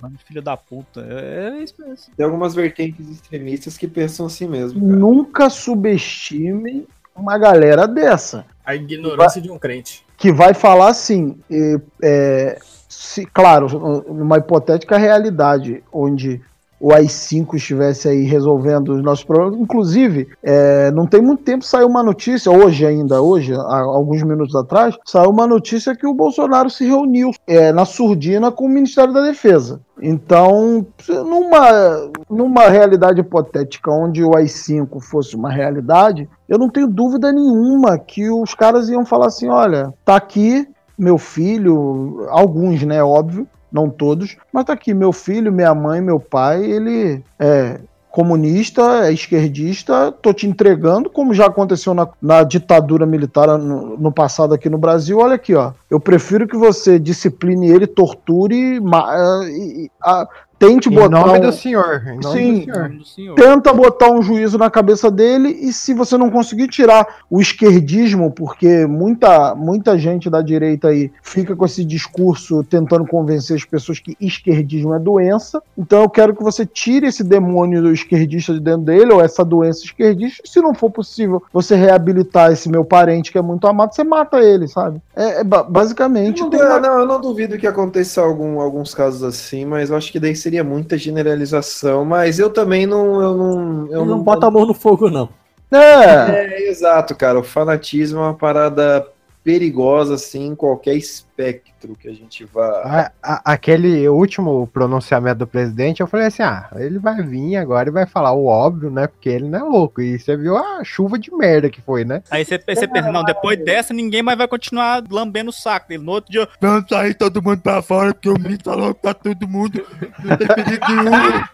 Mano, 0.00 0.16
Filho 0.24 0.40
da 0.40 0.56
puta. 0.56 1.04
É 1.10 1.58
isso 1.60 1.74
mesmo. 1.78 2.14
Tem 2.16 2.24
algumas 2.24 2.54
vertentes 2.54 3.08
extremistas 3.08 3.76
que 3.76 3.88
pensam 3.88 4.26
assim 4.26 4.46
mesmo. 4.46 4.80
Nunca 4.80 5.50
subestime 5.50 6.86
uma 7.16 7.36
galera 7.36 7.88
dessa. 7.88 8.46
A 8.64 8.76
ignorância 8.76 9.42
de 9.42 9.50
um 9.50 9.58
crente. 9.58 10.04
que 10.16 10.30
vai 10.30 10.54
falar 10.54 10.90
assim, 10.90 11.36
é, 11.50 11.80
é, 12.00 12.58
se, 12.88 13.26
claro, 13.26 14.04
numa 14.08 14.38
hipotética 14.38 14.96
realidade 14.96 15.82
onde 15.92 16.40
o 16.80 16.92
AI-5 16.92 17.54
estivesse 17.54 18.08
aí 18.08 18.24
resolvendo 18.24 18.90
os 18.90 19.02
nossos 19.02 19.24
problemas. 19.24 19.58
Inclusive, 19.58 20.28
é, 20.42 20.90
não 20.90 21.06
tem 21.06 21.20
muito 21.20 21.42
tempo 21.42 21.64
saiu 21.64 21.86
uma 21.86 22.02
notícia, 22.02 22.50
hoje 22.52 22.86
ainda, 22.86 23.20
hoje, 23.20 23.54
há 23.54 23.80
alguns 23.80 24.22
minutos 24.22 24.54
atrás, 24.54 24.96
saiu 25.04 25.30
uma 25.30 25.46
notícia 25.46 25.96
que 25.96 26.06
o 26.06 26.14
Bolsonaro 26.14 26.70
se 26.70 26.86
reuniu 26.86 27.30
é, 27.46 27.72
na 27.72 27.84
surdina 27.84 28.52
com 28.52 28.66
o 28.66 28.68
Ministério 28.68 29.12
da 29.12 29.22
Defesa. 29.22 29.80
Então, 30.00 30.86
numa, 31.08 32.10
numa 32.28 32.68
realidade 32.68 33.20
hipotética 33.20 33.90
onde 33.90 34.22
o 34.22 34.36
AI-5 34.36 35.00
fosse 35.00 35.34
uma 35.34 35.50
realidade, 35.50 36.28
eu 36.46 36.58
não 36.58 36.68
tenho 36.68 36.86
dúvida 36.86 37.32
nenhuma 37.32 37.98
que 37.98 38.30
os 38.30 38.54
caras 38.54 38.90
iam 38.90 39.06
falar 39.06 39.26
assim: 39.26 39.48
olha, 39.48 39.94
tá 40.04 40.16
aqui 40.16 40.68
meu 40.98 41.18
filho, 41.18 42.26
alguns, 42.30 42.82
né, 42.82 43.02
óbvio, 43.02 43.46
não 43.70 43.90
todos, 43.90 44.36
mas 44.52 44.64
tá 44.64 44.72
aqui 44.72 44.94
meu 44.94 45.12
filho, 45.12 45.52
minha 45.52 45.74
mãe, 45.74 46.00
meu 46.00 46.20
pai, 46.20 46.64
ele 46.64 47.22
é 47.38 47.80
comunista, 48.16 49.06
é 49.06 49.12
esquerdista, 49.12 50.10
tô 50.10 50.32
te 50.32 50.46
entregando, 50.46 51.10
como 51.10 51.34
já 51.34 51.44
aconteceu 51.44 51.92
na, 51.92 52.08
na 52.22 52.42
ditadura 52.44 53.04
militar 53.04 53.46
no, 53.58 53.98
no, 53.98 54.10
passado 54.10 54.54
aqui 54.54 54.70
no 54.70 54.78
Brasil. 54.78 55.18
Olha 55.18 55.34
aqui, 55.34 55.54
ó. 55.54 55.72
Eu 55.90 56.00
prefiro 56.00 56.48
que 56.48 56.56
você 56.56 56.98
discipline 56.98 57.68
ele, 57.68 57.86
torture, 57.86 58.80
ma, 58.80 59.04
e, 59.50 59.90
a, 60.02 60.26
tente 60.58 60.88
Em 60.88 60.92
botar. 60.92 61.08
nome 61.08 61.38
um- 61.38 61.40
do 61.42 61.52
senhor. 61.52 62.02
Em 62.06 62.20
nome 62.20 62.38
Sim. 62.38 62.58
do 62.60 62.64
senhor. 62.64 62.88
do 62.90 63.04
senhor. 63.04 63.34
Tenta 63.34 63.72
botar 63.72 64.10
um 64.10 64.22
juízo 64.22 64.56
na 64.58 64.70
cabeça 64.70 65.10
dele 65.10 65.48
e 65.48 65.72
se 65.72 65.92
você 65.94 66.16
não 66.16 66.30
conseguir 66.30 66.68
tirar 66.68 67.06
o 67.30 67.40
esquerdismo, 67.40 68.30
porque 68.30 68.86
muita, 68.86 69.54
muita 69.54 69.98
gente 69.98 70.30
da 70.30 70.40
direita 70.40 70.88
aí 70.88 71.10
fica 71.22 71.54
com 71.56 71.64
esse 71.64 71.84
discurso 71.84 72.62
tentando 72.64 73.06
convencer 73.06 73.56
as 73.56 73.64
pessoas 73.64 73.98
que 73.98 74.16
esquerdismo 74.20 74.94
é 74.94 74.98
doença, 74.98 75.62
então 75.76 76.02
eu 76.02 76.08
quero 76.08 76.34
que 76.34 76.42
você 76.42 76.64
tire 76.64 77.06
esse 77.06 77.22
demônio 77.24 77.82
do 77.82 77.92
esquerdista 77.92 78.52
de 78.54 78.60
dentro 78.60 78.82
dele, 78.82 79.12
ou 79.12 79.20
essa 79.20 79.44
doença 79.44 79.84
esquerdista, 79.84 80.42
e 80.44 80.48
se 80.48 80.60
não 80.60 80.74
for 80.74 80.90
possível 80.90 81.42
você 81.52 81.74
reabilitar 81.74 82.52
esse 82.52 82.68
meu 82.68 82.84
parente 82.84 83.30
que 83.32 83.38
é 83.38 83.42
muito 83.42 83.66
amado, 83.66 83.94
você 83.94 84.04
mata 84.04 84.38
ele, 84.40 84.68
sabe? 84.68 85.00
É, 85.14 85.40
é 85.40 85.44
ba- 85.44 85.62
basicamente... 85.62 86.40
Não, 86.42 86.50
tem 86.50 86.60
eu- 86.60 86.80
não, 86.80 87.00
eu 87.00 87.06
não 87.06 87.20
duvido 87.20 87.58
que 87.58 87.66
aconteça 87.66 88.20
algum, 88.20 88.60
alguns 88.60 88.94
casos 88.94 89.22
assim, 89.22 89.64
mas 89.64 89.90
eu 89.90 89.96
acho 89.96 90.10
que 90.12 90.20
daí 90.20 90.34
seria 90.46 90.62
muita 90.62 90.96
generalização. 90.96 92.04
Mas 92.04 92.38
eu 92.38 92.48
também 92.48 92.86
não. 92.86 93.20
Eu 93.20 93.34
não, 93.36 93.88
eu 93.90 94.06
não 94.06 94.22
bota 94.22 94.46
a 94.46 94.50
mão 94.50 94.64
no 94.64 94.74
fogo, 94.74 95.10
não. 95.10 95.28
É. 95.72 96.30
É, 96.30 96.68
exato, 96.68 97.16
cara. 97.16 97.38
O 97.40 97.42
fanatismo 97.42 98.20
é 98.20 98.22
uma 98.22 98.34
parada 98.34 99.04
perigosa, 99.46 100.14
assim, 100.16 100.48
em 100.48 100.54
qualquer 100.56 100.94
espectro 100.96 101.94
que 101.94 102.08
a 102.08 102.12
gente 102.12 102.44
vá. 102.44 102.66
A- 102.84 103.12
a- 103.22 103.52
aquele 103.52 104.08
último 104.08 104.66
pronunciamento 104.72 105.38
do 105.38 105.46
presidente, 105.46 106.00
eu 106.00 106.08
falei 106.08 106.26
assim: 106.26 106.42
ah, 106.42 106.68
ele 106.74 106.98
vai 106.98 107.22
vir 107.22 107.54
agora 107.56 107.88
e 107.88 107.92
vai 107.92 108.06
falar 108.06 108.32
o 108.32 108.46
óbvio, 108.46 108.90
né? 108.90 109.06
Porque 109.06 109.28
ele 109.28 109.48
não 109.48 109.58
é 109.60 109.62
louco. 109.62 110.02
E 110.02 110.18
você 110.18 110.36
viu 110.36 110.56
a 110.56 110.82
chuva 110.82 111.16
de 111.16 111.32
merda 111.32 111.70
que 111.70 111.80
foi, 111.80 112.04
né? 112.04 112.22
Aí 112.28 112.44
você, 112.44 112.58
você 112.58 112.88
pensa, 112.88 113.12
não, 113.12 113.22
depois 113.22 113.56
dessa 113.64 113.94
ninguém 113.94 114.20
mais 114.20 114.36
vai 114.36 114.48
continuar 114.48 115.04
lambendo 115.08 115.50
o 115.50 115.52
saco 115.52 115.88
dele. 115.88 116.02
No 116.02 116.10
outro 116.10 116.32
dia, 116.32 116.48
vamos 116.60 116.88
sair 116.88 117.14
todo 117.14 117.40
mundo 117.40 117.60
pra 117.60 117.80
fora, 117.80 118.12
porque 118.12 118.28
o 118.28 118.34
ministro 118.34 118.72
falou 118.72 118.92
que 118.94 119.02
tá 119.02 119.14
todo 119.14 119.46
mundo. 119.46 119.80
Não 120.24 120.36
tem 120.36 120.48
perigo 120.48 120.86
nenhum. 120.88 121.44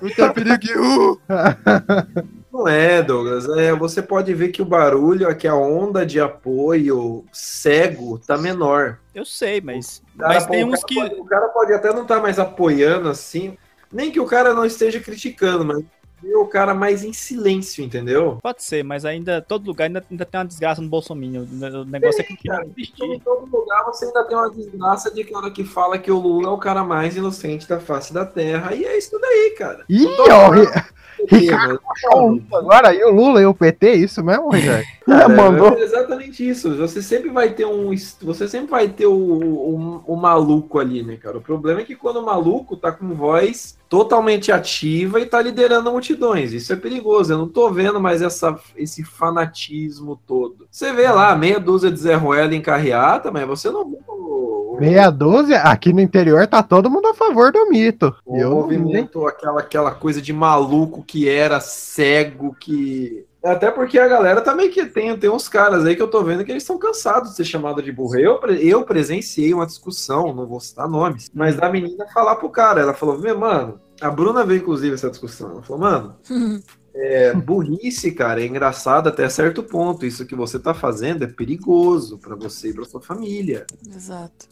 Não 0.00 0.10
tem 0.16 0.32
perigo 0.32 0.58
nenhum. 0.66 1.16
Não 2.54 2.68
é, 2.68 3.02
Douglas. 3.02 3.48
É, 3.48 3.72
você 3.72 4.00
pode 4.00 4.32
ver 4.32 4.50
que 4.50 4.62
o 4.62 4.64
barulho, 4.64 5.28
aqui 5.28 5.48
a 5.48 5.56
onda 5.56 6.06
de 6.06 6.20
apoio 6.20 7.24
cego 7.32 8.16
tá 8.16 8.38
menor. 8.38 9.00
Eu 9.12 9.24
sei, 9.24 9.60
mas. 9.60 10.00
Cara, 10.16 10.34
mas 10.34 10.46
pô, 10.46 10.52
tem 10.52 10.64
uns 10.64 10.84
que. 10.84 10.94
pode- 10.94 11.14
o 11.16 11.24
cara 11.24 11.48
pode 11.48 11.72
até 11.72 11.92
não 11.92 12.02
estar 12.02 12.20
mais 12.20 12.38
apoiando 12.38 13.08
assim, 13.08 13.58
nem 13.92 14.12
que 14.12 14.20
o 14.20 14.26
cara 14.26 14.54
não 14.54 14.64
esteja 14.64 15.00
criticando, 15.00 15.64
mas 15.64 15.82
o 16.34 16.46
cara 16.46 16.74
mais 16.74 17.04
em 17.04 17.12
silêncio, 17.12 17.84
entendeu? 17.84 18.38
Pode 18.42 18.62
ser, 18.62 18.84
mas 18.84 19.04
ainda, 19.04 19.42
todo 19.42 19.66
lugar 19.66 19.86
ainda, 19.86 20.04
ainda 20.10 20.24
tem 20.24 20.40
uma 20.40 20.46
desgraça 20.46 20.80
no 20.80 20.88
Bolsonaro. 20.88 21.46
O 21.82 21.84
negócio 21.84 22.20
é 22.20 22.24
que 22.24 22.34
Cara, 22.48 22.66
em 22.66 23.20
todo 23.20 23.46
lugar 23.50 23.84
você 23.84 24.04
ainda 24.04 24.24
tem 24.24 24.36
uma 24.36 24.50
desgraça 24.50 25.10
de 25.10 25.24
cara 25.24 25.50
que 25.50 25.64
fala 25.64 25.98
que 25.98 26.10
o 26.10 26.18
Lula 26.18 26.48
é 26.48 26.50
o 26.50 26.58
cara 26.58 26.84
mais 26.84 27.16
inocente 27.16 27.68
da 27.68 27.80
face 27.80 28.12
da 28.12 28.24
terra. 28.24 28.74
E 28.74 28.84
é 28.84 28.98
isso 28.98 29.18
daí, 29.18 29.54
cara. 29.56 29.84
Ih, 29.88 30.06
ó, 30.30 30.50
Ricardo 31.28 31.80
Lula 32.14 32.42
agora, 32.52 32.94
e 32.94 33.04
o 33.04 33.10
Lula 33.10 33.40
e 33.40 33.46
o 33.46 33.54
PT, 33.54 33.94
isso 33.94 34.22
mesmo, 34.22 34.50
Rogério? 34.50 34.84
É, 35.06 35.80
é 35.80 35.84
exatamente 35.84 36.48
isso. 36.48 36.74
Você 36.76 37.02
sempre 37.02 37.28
vai 37.28 37.50
ter 37.50 37.66
um. 37.66 37.94
Você 38.22 38.48
sempre 38.48 38.70
vai 38.70 38.88
ter 38.88 39.04
o, 39.04 39.12
o, 39.12 40.02
o 40.06 40.16
maluco 40.16 40.78
ali, 40.78 41.02
né, 41.02 41.18
cara? 41.18 41.36
O 41.36 41.42
problema 41.42 41.82
é 41.82 41.84
que 41.84 41.94
quando 41.94 42.20
o 42.20 42.24
maluco 42.24 42.74
tá 42.74 42.90
com 42.90 43.14
voz 43.14 43.76
totalmente 43.86 44.50
ativa 44.50 45.20
e 45.20 45.26
tá 45.26 45.42
liderando 45.42 45.90
multidões. 46.14 46.52
Isso 46.52 46.72
é 46.72 46.76
perigoso. 46.76 47.32
Eu 47.32 47.38
não 47.38 47.48
tô 47.48 47.70
vendo 47.70 48.00
mais 48.00 48.22
essa, 48.22 48.58
esse 48.76 49.04
fanatismo 49.04 50.18
todo. 50.26 50.66
Você 50.70 50.92
vê 50.92 51.08
lá, 51.08 51.34
meia 51.36 51.60
dúzia 51.60 51.90
de 51.90 51.98
Zé 51.98 52.14
Ruela 52.14 52.54
em 52.54 52.62
carreata, 52.62 53.30
mas 53.30 53.46
você 53.46 53.70
não 53.70 53.90
vê 53.90 53.98
Meia 54.80 55.08
dúzia, 55.08 55.58
aqui 55.62 55.92
no 55.92 56.00
interior 56.00 56.48
tá 56.48 56.60
todo 56.60 56.90
mundo 56.90 57.06
a 57.06 57.14
favor 57.14 57.52
do 57.52 57.68
mito. 57.68 58.12
o 58.26 58.36
eu 58.36 58.50
movimento, 58.50 59.24
aquela, 59.24 59.60
aquela 59.60 59.92
coisa 59.92 60.20
de 60.20 60.32
maluco 60.32 61.04
que 61.04 61.28
era 61.28 61.60
cego, 61.60 62.56
que. 62.58 63.24
Até 63.44 63.70
porque 63.70 63.98
a 63.98 64.08
galera 64.08 64.40
também 64.40 64.70
que 64.70 64.84
tem, 64.86 65.16
tem 65.16 65.30
uns 65.30 65.48
caras 65.48 65.84
aí 65.84 65.94
que 65.94 66.02
eu 66.02 66.08
tô 66.08 66.24
vendo 66.24 66.44
que 66.44 66.50
eles 66.50 66.62
estão 66.62 66.78
cansados 66.78 67.30
de 67.30 67.36
ser 67.36 67.44
chamado 67.44 67.82
de 67.82 67.92
burro. 67.92 68.18
Eu, 68.18 68.40
eu 68.58 68.82
presenciei 68.82 69.54
uma 69.54 69.66
discussão, 69.66 70.34
não 70.34 70.46
vou 70.46 70.58
citar 70.58 70.88
nomes, 70.88 71.30
mas 71.32 71.54
da 71.54 71.70
menina 71.70 72.06
falar 72.12 72.34
pro 72.36 72.48
cara. 72.48 72.80
Ela 72.80 72.94
falou: 72.94 73.18
Meu, 73.18 73.38
mano, 73.38 73.78
a 74.04 74.10
Bruna 74.10 74.44
veio 74.44 74.60
inclusive 74.60 74.94
essa 74.94 75.10
discussão. 75.10 75.50
Ela 75.50 75.62
falou: 75.62 75.82
Mano, 75.82 76.16
é, 76.94 77.32
burrice, 77.34 78.12
cara, 78.12 78.42
é 78.42 78.46
engraçado 78.46 79.08
até 79.08 79.28
certo 79.28 79.62
ponto. 79.62 80.04
Isso 80.04 80.26
que 80.26 80.34
você 80.34 80.58
tá 80.58 80.74
fazendo 80.74 81.24
é 81.24 81.26
perigoso 81.26 82.18
pra 82.18 82.36
você 82.36 82.68
e 82.70 82.74
pra 82.74 82.84
sua 82.84 83.00
família. 83.00 83.66
Exato. 83.88 84.46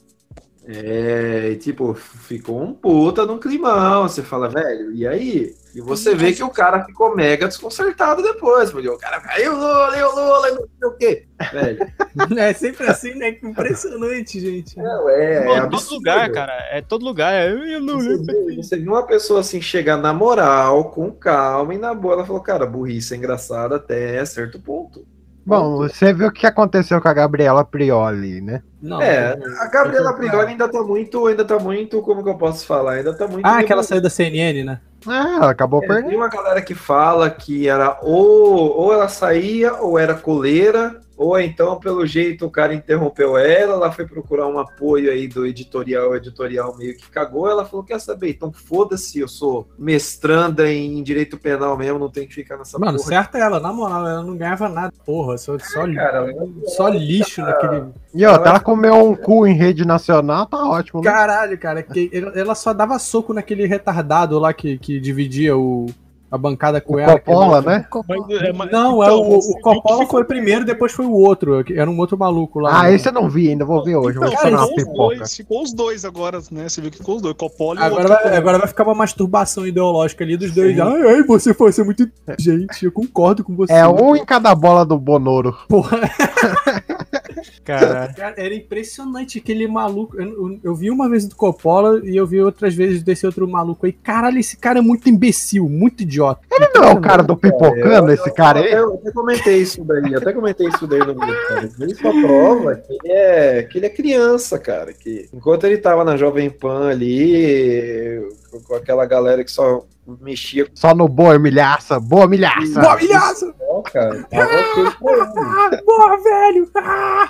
É, 0.64 1.50
e, 1.50 1.56
tipo, 1.56 1.92
ficou 1.94 2.62
um 2.62 2.72
puta 2.72 3.26
num 3.26 3.38
climão. 3.38 4.08
Você 4.08 4.22
fala, 4.22 4.48
velho, 4.48 4.92
e 4.92 5.06
aí? 5.06 5.54
E 5.74 5.80
você 5.80 6.14
vê 6.14 6.32
que 6.32 6.42
o 6.42 6.50
cara 6.50 6.84
ficou 6.84 7.16
mega 7.16 7.48
desconcertado 7.48 8.22
depois. 8.22 8.70
Porque 8.70 8.88
o 8.88 8.98
cara 8.98 9.20
caiu 9.20 9.52
Lula, 9.54 9.96
e 9.96 10.02
o 10.02 10.14
Lula, 10.14 10.48
e 10.48 10.52
não 10.52 10.68
sei 10.78 10.88
o 10.88 10.92
quê. 10.92 11.26
Velho. 11.52 11.92
É 12.38 12.52
sempre 12.52 12.86
assim, 12.86 13.14
né? 13.14 13.32
Que 13.32 13.46
Impressionante, 13.46 14.38
gente. 14.38 14.76
Não, 14.76 15.08
é, 15.08 15.40
Pô, 15.40 15.52
é 15.52 15.60
todo 15.62 15.64
absurdo. 15.64 15.94
lugar, 15.94 16.30
cara. 16.30 16.52
É 16.70 16.82
todo 16.82 17.04
lugar. 17.04 17.32
É, 17.32 17.50
eu 17.50 17.80
não 17.80 17.98
Você 17.98 18.18
vê, 18.18 18.56
você 18.56 18.76
viu 18.76 18.92
uma 18.92 19.06
pessoa 19.06 19.40
assim 19.40 19.60
chegar 19.60 19.96
na 19.96 20.12
moral, 20.12 20.90
com 20.90 21.10
calma 21.10 21.74
e 21.74 21.78
na 21.78 21.94
boa. 21.94 22.14
Ela 22.14 22.26
falou, 22.26 22.42
cara, 22.42 22.66
burrice 22.66 23.14
é 23.14 23.16
engraçada 23.16 23.76
até 23.76 24.22
certo 24.26 24.60
ponto. 24.60 25.06
Bom, 25.44 25.78
você 25.78 26.12
viu 26.12 26.28
o 26.28 26.32
que 26.32 26.46
aconteceu 26.46 27.00
com 27.00 27.08
a 27.08 27.14
Gabriela 27.14 27.64
Prioli, 27.64 28.40
né? 28.40 28.62
é, 29.00 29.36
a 29.58 29.66
Gabriela 29.66 30.12
Prioli 30.12 30.52
ainda 30.52 30.68
tá 30.68 30.82
muito, 30.82 31.26
ainda 31.26 31.44
tá 31.44 31.58
muito, 31.58 32.00
como 32.02 32.22
que 32.22 32.28
eu 32.28 32.36
posso 32.36 32.64
falar? 32.64 32.94
Ainda 32.94 33.12
tá 33.12 33.26
muito. 33.26 33.44
Ah, 33.44 33.62
que 33.64 33.72
ela 33.72 33.82
saiu 33.82 34.00
da 34.00 34.10
CNN, 34.10 34.62
né? 34.62 34.80
Ela 35.06 35.50
acabou 35.50 35.82
É, 35.82 35.86
perdendo. 35.86 36.08
tem 36.08 36.16
uma 36.16 36.28
galera 36.28 36.60
que 36.62 36.74
fala 36.74 37.28
que 37.30 37.68
era 37.68 37.98
ou, 38.02 38.76
ou 38.78 38.92
ela 38.92 39.08
saía 39.08 39.74
ou 39.74 39.98
era 39.98 40.14
coleira, 40.14 41.00
ou 41.16 41.38
então, 41.40 41.78
pelo 41.78 42.06
jeito, 42.06 42.46
o 42.46 42.50
cara 42.50 42.74
interrompeu 42.74 43.36
ela, 43.36 43.74
ela 43.74 43.92
foi 43.92 44.06
procurar 44.06 44.46
um 44.46 44.58
apoio 44.58 45.10
aí 45.10 45.26
do 45.26 45.46
editorial, 45.46 46.10
o 46.10 46.16
editorial 46.16 46.76
meio 46.76 46.96
que 46.96 47.10
cagou, 47.10 47.48
ela 47.48 47.64
falou, 47.64 47.84
quer 47.84 48.00
saber, 48.00 48.30
então 48.30 48.52
foda-se, 48.52 49.18
eu 49.18 49.28
sou 49.28 49.68
mestranda 49.78 50.70
em 50.70 51.02
direito 51.02 51.38
penal 51.38 51.76
mesmo, 51.76 51.98
não 51.98 52.10
tem 52.10 52.26
que 52.26 52.34
ficar 52.34 52.56
nessa 52.56 52.78
Mano, 52.78 52.98
porra. 52.98 53.08
certo 53.08 53.36
é 53.36 53.40
ela, 53.40 53.58
na 53.58 53.72
moral, 53.72 54.06
ela 54.06 54.22
não 54.22 54.36
ganhava 54.36 54.68
nada, 54.68 54.92
porra, 55.04 55.38
só, 55.38 55.58
só, 55.58 55.92
cara, 55.92 56.32
só 56.66 56.88
lixo 56.88 57.40
naquele. 57.40 57.84
E 58.14 58.26
ó, 58.26 58.34
ela 58.34 58.60
comeu 58.60 58.94
um 58.94 59.16
cu 59.16 59.46
em 59.46 59.54
rede 59.54 59.86
nacional, 59.86 60.46
tá 60.46 60.58
ótimo, 60.68 61.00
né? 61.00 61.10
Caralho, 61.10 61.58
cara, 61.58 61.82
que 61.82 62.10
ela 62.36 62.52
ela 62.52 62.54
só 62.54 62.72
dava 62.72 62.98
soco 62.98 63.32
naquele 63.32 63.66
retardado 63.66 64.38
lá 64.38 64.52
que, 64.52 64.78
que 64.78 65.00
dividia 65.00 65.56
o, 65.56 65.86
a 66.32 66.38
bancada 66.38 66.80
com 66.80 66.94
O 66.94 66.98
ela. 66.98 67.12
Coppola, 67.18 67.58
aquele- 67.58 67.76
né? 67.76 67.86
Mas, 68.08 68.68
é, 68.70 68.72
Não, 68.72 69.02
é 69.04 69.06
então, 69.06 69.20
o, 69.20 69.36
o 69.38 69.60
Coppola 69.60 70.06
foi 70.06 70.24
primeiro, 70.24 70.64
depois 70.64 70.90
foi 70.90 71.04
o 71.04 71.12
outro. 71.12 71.62
Era 71.74 71.90
um 71.90 71.98
outro 71.98 72.16
maluco 72.16 72.58
lá. 72.58 72.80
Ah, 72.84 72.90
esse 72.90 73.06
eu 73.06 73.12
não 73.12 73.28
vi 73.28 73.50
ainda, 73.50 73.66
vou 73.66 73.84
ver 73.84 73.96
hoje. 73.96 74.16
Então, 74.16 74.30
vou 74.30 74.50
uma 74.50 74.66
ficou, 74.68 75.08
os 75.10 75.16
dois, 75.18 75.36
ficou 75.36 75.62
os 75.62 75.72
dois 75.74 76.04
agora, 76.06 76.40
né? 76.50 76.70
Você 76.70 76.80
viu 76.80 76.90
que 76.90 76.96
ficou 76.96 77.16
os 77.16 77.22
dois, 77.22 77.36
Coppola 77.36 77.80
e 77.80 77.82
o 77.82 77.84
Agora 77.84 78.08
outro. 78.08 78.24
vai, 78.24 78.36
agora 78.36 78.58
vai 78.58 78.66
ficar 78.66 78.84
uma 78.84 78.94
masturbação 78.94 79.66
ideológica 79.66 80.24
ali 80.24 80.38
dos 80.38 80.52
dois. 80.52 80.80
Ai, 80.80 81.02
ai, 81.16 81.22
você 81.22 81.52
foi 81.52 81.70
ser 81.70 81.84
muito 81.84 82.02
inteligente, 82.02 82.86
eu 82.86 82.92
concordo 82.92 83.44
com 83.44 83.54
você. 83.54 83.70
É 83.74 83.86
um 83.86 84.16
em 84.16 84.24
cada 84.24 84.54
bola 84.54 84.86
do 84.86 84.98
Bonoro. 84.98 85.54
Porra. 85.68 86.00
Cara, 88.16 88.34
era 88.36 88.54
impressionante 88.54 89.38
aquele 89.38 89.66
maluco. 89.66 90.16
Eu, 90.20 90.26
eu- 90.28 90.60
eu 90.64 90.74
vi 90.74 90.90
uma 90.90 91.08
vez 91.08 91.26
do 91.26 91.36
Coppola 91.36 92.00
e 92.04 92.16
eu 92.16 92.26
vi 92.26 92.40
outras 92.42 92.74
vezes 92.74 93.02
desse 93.02 93.24
outro 93.26 93.46
maluco 93.48 93.86
aí. 93.86 93.92
Caralho, 93.92 94.38
esse 94.38 94.56
cara 94.56 94.78
é 94.78 94.82
muito 94.82 95.08
imbecil, 95.08 95.68
muito 95.68 96.02
idiota. 96.02 96.40
Ele 96.50 96.68
não 96.74 96.84
é 96.84 96.92
o 96.92 97.00
cara 97.00 97.22
do 97.22 97.36
pipocando, 97.36 98.10
esse 98.12 98.30
cara 98.32 98.60
aí? 98.60 98.72
Eu 98.72 98.94
até 98.94 99.10
comentei 99.12 99.56
isso 99.58 99.84
daí, 99.84 100.14
até 100.14 100.32
comentei 100.32 100.68
isso 100.68 100.86
daí 100.86 101.00
no 101.00 101.14
grupo, 101.14 101.48
cara. 101.48 101.64
Isso 101.66 102.00
só 102.02 102.10
prova 102.10 102.74
que 102.76 102.92
ele, 102.92 103.12
é, 103.12 103.62
que 103.62 103.78
ele 103.78 103.86
é 103.86 103.90
criança, 103.90 104.58
cara. 104.58 104.92
Que 104.92 105.28
enquanto 105.32 105.64
ele 105.64 105.78
tava 105.78 106.04
na 106.04 106.16
Jovem 106.16 106.50
Pan 106.50 106.88
ali, 106.88 108.20
com- 108.50 108.60
com 108.60 108.74
aquela 108.74 109.06
galera 109.06 109.44
que 109.44 109.50
só 109.50 109.84
mexia 110.20 110.66
Só 110.74 110.94
no 110.94 111.06
boa 111.08 111.38
milhaça, 111.38 112.00
boa 112.00 112.26
milhaça. 112.26 112.80
Boa 112.80 112.96
milhaça! 112.96 113.54
o 113.72 113.82
cara, 113.82 114.22
tava 114.24 114.52
ele. 114.52 114.92
Ah, 115.44 115.70
porra, 115.84 116.16
velho! 116.22 116.70
Ah! 116.74 117.28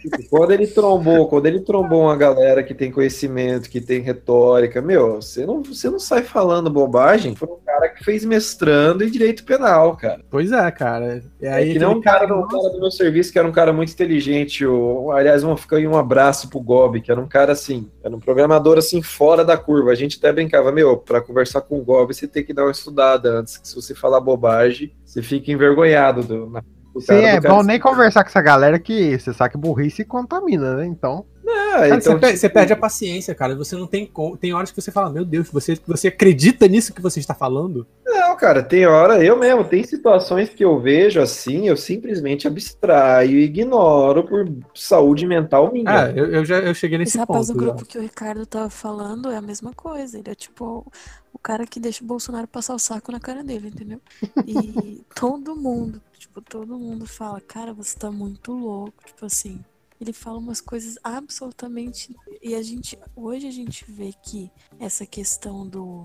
Tipo, 0.00 0.16
Quando 0.30 0.52
ele 0.52 0.66
trombou, 0.66 1.28
quando 1.28 1.46
ele 1.46 1.60
trombou 1.60 2.04
uma 2.04 2.16
galera 2.16 2.62
que 2.62 2.74
tem 2.74 2.90
conhecimento, 2.90 3.68
que 3.68 3.80
tem 3.80 4.00
retórica, 4.00 4.80
meu, 4.80 5.16
você 5.16 5.44
não, 5.44 5.62
você 5.62 5.90
não 5.90 5.98
sai 5.98 6.22
falando 6.22 6.70
bobagem. 6.70 7.34
Foi 7.34 7.48
um 7.48 7.58
cara 7.64 7.88
que 7.88 8.02
fez 8.02 8.24
mestrando 8.24 9.04
em 9.04 9.10
direito 9.10 9.44
penal, 9.44 9.96
cara. 9.96 10.24
Pois 10.30 10.52
é, 10.52 10.70
cara. 10.70 11.22
E 11.40 11.46
É 11.46 11.52
aí 11.52 11.72
que 11.72 11.78
nem 11.78 11.88
um 11.88 12.00
cara, 12.00 12.26
do, 12.26 12.34
um 12.34 12.48
cara 12.48 12.70
do 12.70 12.80
meu 12.80 12.90
serviço 12.90 13.30
que 13.30 13.38
era 13.38 13.46
um 13.46 13.52
cara 13.52 13.72
muito 13.72 13.92
inteligente. 13.92 14.64
O, 14.64 15.10
aliás, 15.12 15.44
um, 15.44 15.56
fica 15.56 15.76
aí 15.76 15.86
um 15.86 15.96
abraço 15.96 16.48
pro 16.48 16.60
Gob, 16.60 17.00
que 17.00 17.10
era 17.10 17.20
um 17.20 17.28
cara 17.28 17.52
assim, 17.52 17.90
era 18.02 18.14
um 18.14 18.20
programador 18.20 18.78
assim, 18.78 19.02
fora 19.02 19.44
da 19.44 19.56
curva. 19.56 19.90
A 19.90 19.94
gente 19.94 20.16
até 20.18 20.32
brincava, 20.32 20.72
meu, 20.72 20.96
pra 20.96 21.20
conversar 21.20 21.60
com 21.60 21.78
o 21.78 21.84
Gob, 21.84 22.14
você 22.14 22.26
tem 22.26 22.44
que 22.44 22.54
dar 22.54 22.64
uma 22.64 22.70
estudada 22.70 23.30
antes, 23.38 23.58
que 23.58 23.68
se 23.68 23.74
você 23.74 23.94
falar 23.94 24.20
bobagem, 24.20 24.92
você 25.04 25.22
fica 25.22 25.52
envergonhado 25.52 26.22
do, 26.22 26.48
na, 26.48 26.60
do 26.60 26.79
Sim, 26.98 27.14
é 27.14 27.40
bom 27.40 27.62
nem 27.62 27.78
conversar 27.78 28.24
com 28.24 28.30
essa 28.30 28.42
galera 28.42 28.78
que 28.78 29.18
você 29.18 29.32
sabe 29.32 29.52
que 29.52 29.58
burrice 29.58 30.04
contamina, 30.04 30.74
né? 30.76 30.86
Então. 30.86 31.24
Cara, 31.72 31.88
então, 31.88 32.00
você, 32.00 32.10
per- 32.18 32.28
tipo- 32.30 32.38
você 32.40 32.48
perde 32.48 32.72
a 32.72 32.76
paciência, 32.76 33.34
cara. 33.34 33.56
Você 33.56 33.74
não 33.76 33.86
tem. 33.86 34.10
Tem 34.40 34.52
horas 34.52 34.70
que 34.70 34.80
você 34.80 34.90
fala, 34.92 35.10
meu 35.10 35.24
Deus, 35.24 35.48
você, 35.50 35.78
você 35.86 36.08
acredita 36.08 36.66
nisso 36.68 36.92
que 36.92 37.00
você 37.02 37.18
está 37.20 37.34
falando? 37.34 37.86
Não, 38.06 38.36
cara, 38.36 38.62
tem 38.62 38.86
hora, 38.86 39.22
eu 39.24 39.36
mesmo, 39.36 39.64
tem 39.64 39.82
situações 39.82 40.48
que 40.50 40.64
eu 40.64 40.80
vejo 40.80 41.20
assim, 41.20 41.68
eu 41.68 41.76
simplesmente 41.76 42.46
abstraio 42.46 43.38
e 43.38 43.44
ignoro 43.44 44.24
por 44.24 44.48
saúde 44.74 45.26
mental 45.26 45.72
minha. 45.72 45.84
Ah, 46.06 46.10
eu, 46.10 46.26
eu 46.26 46.44
já 46.44 46.58
eu 46.58 46.74
cheguei 46.74 46.96
Esse 46.98 47.16
nesse 47.16 47.18
rapaz 47.18 47.46
ponto. 47.48 47.58
do 47.58 47.64
já. 47.64 47.66
grupo 47.70 47.84
que 47.86 47.98
o 47.98 48.02
Ricardo 48.02 48.46
tava 48.46 48.70
falando 48.70 49.30
é 49.30 49.36
a 49.36 49.42
mesma 49.42 49.72
coisa. 49.74 50.18
Ele 50.18 50.30
é 50.30 50.34
tipo 50.34 50.86
o 51.32 51.38
cara 51.38 51.66
que 51.66 51.80
deixa 51.80 52.02
o 52.04 52.06
Bolsonaro 52.06 52.46
passar 52.46 52.74
o 52.74 52.78
saco 52.78 53.10
na 53.10 53.20
cara 53.20 53.42
dele, 53.42 53.68
entendeu? 53.68 54.00
E 54.46 55.02
todo 55.14 55.56
mundo, 55.56 56.00
tipo, 56.20 56.42
todo 56.42 56.78
mundo 56.78 57.06
fala, 57.06 57.40
cara, 57.40 57.72
você 57.72 57.98
tá 57.98 58.10
muito 58.12 58.52
louco. 58.52 59.02
Tipo 59.04 59.24
assim, 59.24 59.64
ele 59.98 60.12
fala 60.12 60.38
umas 60.38 60.60
coisas 60.60 60.98
absolutamente. 61.02 62.14
E 62.42 62.54
a 62.54 62.62
gente, 62.62 62.98
hoje 63.16 63.48
a 63.48 63.50
gente 63.50 63.90
vê 63.90 64.12
que 64.12 64.50
essa 64.78 65.06
questão 65.06 65.66
do. 65.66 66.04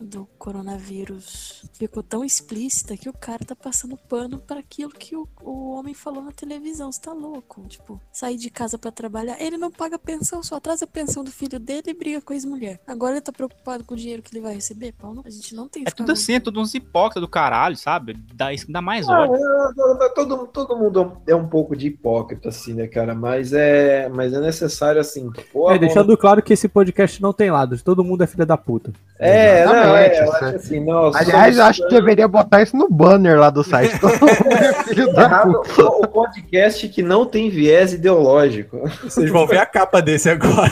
Do 0.00 0.26
coronavírus 0.38 1.64
ficou 1.74 2.04
tão 2.04 2.24
explícita 2.24 2.96
que 2.96 3.08
o 3.08 3.12
cara 3.12 3.44
tá 3.44 3.56
passando 3.56 3.96
pano 3.96 4.38
para 4.38 4.60
aquilo 4.60 4.90
que 4.92 5.16
o, 5.16 5.26
o 5.42 5.70
homem 5.72 5.92
falou 5.92 6.22
na 6.22 6.30
televisão. 6.30 6.92
Você 6.92 7.00
tá 7.00 7.12
louco? 7.12 7.66
Tipo, 7.68 8.00
sair 8.12 8.36
de 8.36 8.48
casa 8.48 8.78
pra 8.78 8.92
trabalhar. 8.92 9.40
Ele 9.40 9.56
não 9.56 9.72
paga 9.72 9.98
pensão, 9.98 10.40
só 10.42 10.56
atrasa 10.56 10.84
a 10.84 10.88
pensão 10.88 11.24
do 11.24 11.32
filho 11.32 11.58
dele 11.58 11.82
e 11.88 11.94
briga 11.94 12.20
com 12.20 12.32
a 12.32 12.36
ex-mulher. 12.36 12.80
Agora 12.86 13.14
ele 13.14 13.20
tá 13.20 13.32
preocupado 13.32 13.82
com 13.82 13.94
o 13.94 13.96
dinheiro 13.96 14.22
que 14.22 14.32
ele 14.32 14.42
vai 14.42 14.54
receber? 14.54 14.92
Paulo, 14.92 15.22
a 15.24 15.30
gente 15.30 15.52
não 15.54 15.68
tem 15.68 15.82
É 15.84 15.90
tudo 15.90 16.12
assim, 16.12 16.34
é 16.34 16.40
tudo 16.40 16.60
uns 16.60 16.74
hipócritas 16.74 17.20
do 17.20 17.28
caralho, 17.28 17.76
sabe? 17.76 18.16
Dá, 18.34 18.52
isso 18.52 18.70
dá 18.70 18.80
mais 18.80 19.08
Ah, 19.08 19.22
ódio. 19.22 19.34
é, 19.34 20.06
é, 20.06 20.08
todo, 20.10 20.46
todo 20.46 20.76
mundo 20.76 21.20
é 21.26 21.34
um 21.34 21.48
pouco 21.48 21.74
de 21.76 21.88
hipócrita, 21.88 22.50
assim, 22.50 22.72
né, 22.72 22.86
cara? 22.86 23.16
Mas 23.16 23.52
é, 23.52 24.08
mas 24.08 24.32
é 24.32 24.40
necessário, 24.40 25.00
assim. 25.00 25.28
pô, 25.52 25.70
É, 25.72 25.78
deixando 25.78 26.16
claro 26.16 26.40
que 26.40 26.52
esse 26.52 26.68
podcast 26.68 27.20
não 27.20 27.32
tem 27.32 27.50
lados. 27.50 27.82
Todo 27.82 28.04
mundo 28.04 28.22
é 28.22 28.26
filha 28.28 28.46
da 28.46 28.56
puta. 28.56 28.92
É, 29.18 29.64
não, 29.66 29.87
é, 29.96 30.06
Exatamente, 30.06 30.20
eu 30.20 30.32
acho 30.48 30.56
assim, 30.56 30.80
nós 30.84 31.16
Aliás, 31.16 31.56
eu 31.56 31.64
acho 31.64 31.82
que 31.82 31.94
deveria 31.94 32.28
botar 32.28 32.62
isso 32.62 32.76
no 32.76 32.88
banner 32.88 33.38
lá 33.38 33.50
do 33.50 33.62
site. 33.64 33.94
É 33.94 34.98
o 35.82 36.06
podcast 36.08 36.88
que 36.88 37.02
não 37.02 37.24
tem 37.26 37.50
viés 37.50 37.92
ideológico. 37.92 38.78
Vocês 39.02 39.30
vão 39.30 39.46
ver 39.46 39.58
a 39.58 39.66
capa 39.66 40.00
desse 40.00 40.28
agora. 40.30 40.70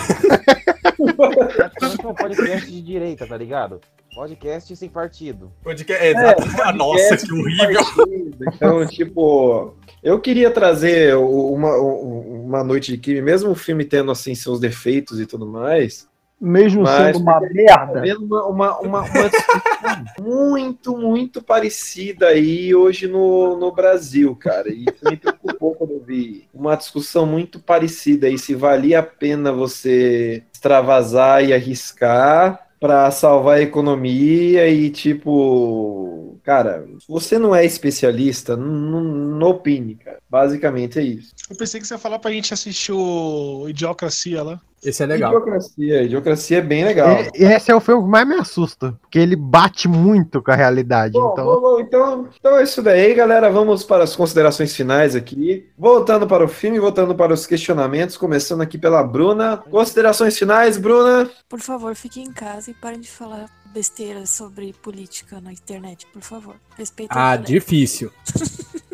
Praticamente 1.57 2.07
um 2.07 2.14
podcast 2.14 2.71
de 2.71 2.83
direita, 2.83 3.27
tá 3.27 3.37
ligado? 3.37 3.81
Podcast 4.14 4.75
sem 4.75 4.89
partido. 4.89 5.53
Podcast, 5.62 6.03
É, 6.03 6.11
exato. 6.11 6.43
podcast 6.43 6.77
Nossa, 6.79 7.17
que 7.19 7.33
horrível. 7.33 7.85
partido. 7.85 8.37
Então, 8.55 8.87
tipo, 8.87 9.75
eu 10.03 10.19
queria 10.19 10.51
trazer 10.51 11.14
uma, 11.17 11.77
uma 11.77 12.64
noite 12.64 12.93
de 12.93 12.99
crime, 12.99 13.21
mesmo 13.21 13.51
o 13.51 13.55
filme 13.55 13.85
tendo 13.85 14.11
assim 14.11 14.35
seus 14.35 14.59
defeitos 14.59 15.21
e 15.21 15.27
tudo 15.27 15.47
mais. 15.47 16.09
Mesmo 16.39 16.82
mas 16.82 17.16
sendo 17.16 17.22
uma 17.22 17.41
merda. 17.41 18.18
uma, 18.18 18.47
uma, 18.47 18.78
uma, 18.80 19.01
uma 19.03 19.28
discussão 19.28 20.05
muito, 20.20 20.97
muito 20.97 21.43
parecida 21.43 22.28
aí 22.28 22.74
hoje 22.74 23.07
no, 23.07 23.57
no 23.57 23.72
Brasil, 23.72 24.37
cara. 24.37 24.68
E 24.68 24.84
isso 24.84 25.05
me 25.11 25.16
preocupou 25.16 25.74
quando 25.74 25.93
eu 25.93 26.01
vi 26.01 26.47
uma 26.53 26.76
discussão 26.76 27.24
muito 27.24 27.59
parecida 27.59 28.26
aí, 28.26 28.39
se 28.39 28.55
valia 28.55 28.99
a 28.99 29.03
pena 29.03 29.51
você 29.51 30.43
extravasar 30.53 31.43
e 31.43 31.55
arriscar 31.55 32.66
para 32.78 33.11
salvar 33.11 33.57
a 33.57 33.62
economia 33.62 34.68
e 34.68 34.91
tipo, 34.91 36.39
cara, 36.43 36.87
você 37.09 37.39
não 37.39 37.55
é 37.55 37.64
especialista, 37.64 38.57
não 38.57 39.49
opine, 39.49 39.95
cara. 39.95 40.18
Basicamente 40.28 40.99
é 40.99 41.03
isso. 41.03 41.34
Eu 41.49 41.57
pensei 41.57 41.80
que 41.80 41.86
você 41.86 41.94
ia 41.94 41.99
falar 41.99 42.18
pra 42.18 42.30
gente 42.32 42.53
assistir 42.53 42.92
o 42.92 43.66
Idiocracia 43.68 44.42
lá. 44.42 44.61
Esse 44.82 45.03
é 45.03 45.07
Idiocracia, 45.07 46.03
Idiocracia 46.03 46.59
é 46.59 46.61
bem 46.61 46.84
legal. 46.84 47.09
E- 47.34 47.44
Esse 47.44 47.70
é 47.70 47.74
o 47.74 47.80
filme 47.80 48.03
que 48.03 48.09
mais 48.09 48.26
me 48.28 48.34
assusta, 48.34 48.92
porque 49.01 49.18
ele 49.18 49.34
bate 49.36 49.88
muito 49.88 50.42
com 50.42 50.51
a 50.51 50.55
realidade. 50.57 51.12
Bom, 51.14 51.32
então, 51.32 51.44
bom, 51.44 51.61
bom, 51.61 51.80
então, 51.80 52.28
então 52.38 52.59
é 52.59 52.62
isso 52.62 52.82
daí, 52.82 53.14
galera. 53.14 53.51
Vamos 53.51 53.84
para 53.84 54.05
as 54.05 54.14
considerações 54.14 54.74
finais 54.74 55.14
aqui. 55.16 55.66
Voltando 55.78 56.26
para 56.26 56.44
o 56.44 56.49
filme, 56.49 56.78
voltando 56.80 57.14
para 57.14 57.32
os 57.32 57.47
questionamentos, 57.47 58.16
começando 58.16 58.61
aqui 58.61 58.76
pela 58.76 59.03
Bruna. 59.03 59.57
Considerações 59.57 60.36
finais, 60.38 60.76
Bruna. 60.76 61.30
Por 61.49 61.61
favor, 61.61 61.94
fiquem 61.94 62.24
em 62.24 62.32
casa 62.32 62.70
e 62.70 62.74
parem 62.74 63.01
de 63.01 63.11
falar 63.11 63.47
besteira 63.72 64.26
sobre 64.26 64.72
política 64.82 65.40
na 65.40 65.53
internet, 65.53 66.07
por 66.12 66.22
favor. 66.22 66.57
Respeitem 66.76 67.16
Ah, 67.16 67.36
difícil. 67.36 68.11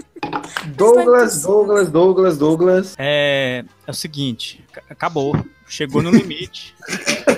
Douglas, 0.76 1.42
Douglas, 1.42 1.90
Douglas, 1.90 2.38
Douglas. 2.38 2.94
É, 2.98 3.64
é 3.86 3.90
o 3.90 3.94
seguinte, 3.94 4.64
ca- 4.72 4.82
acabou. 4.90 5.34
Chegou 5.68 6.02
no 6.02 6.10
limite. 6.10 6.74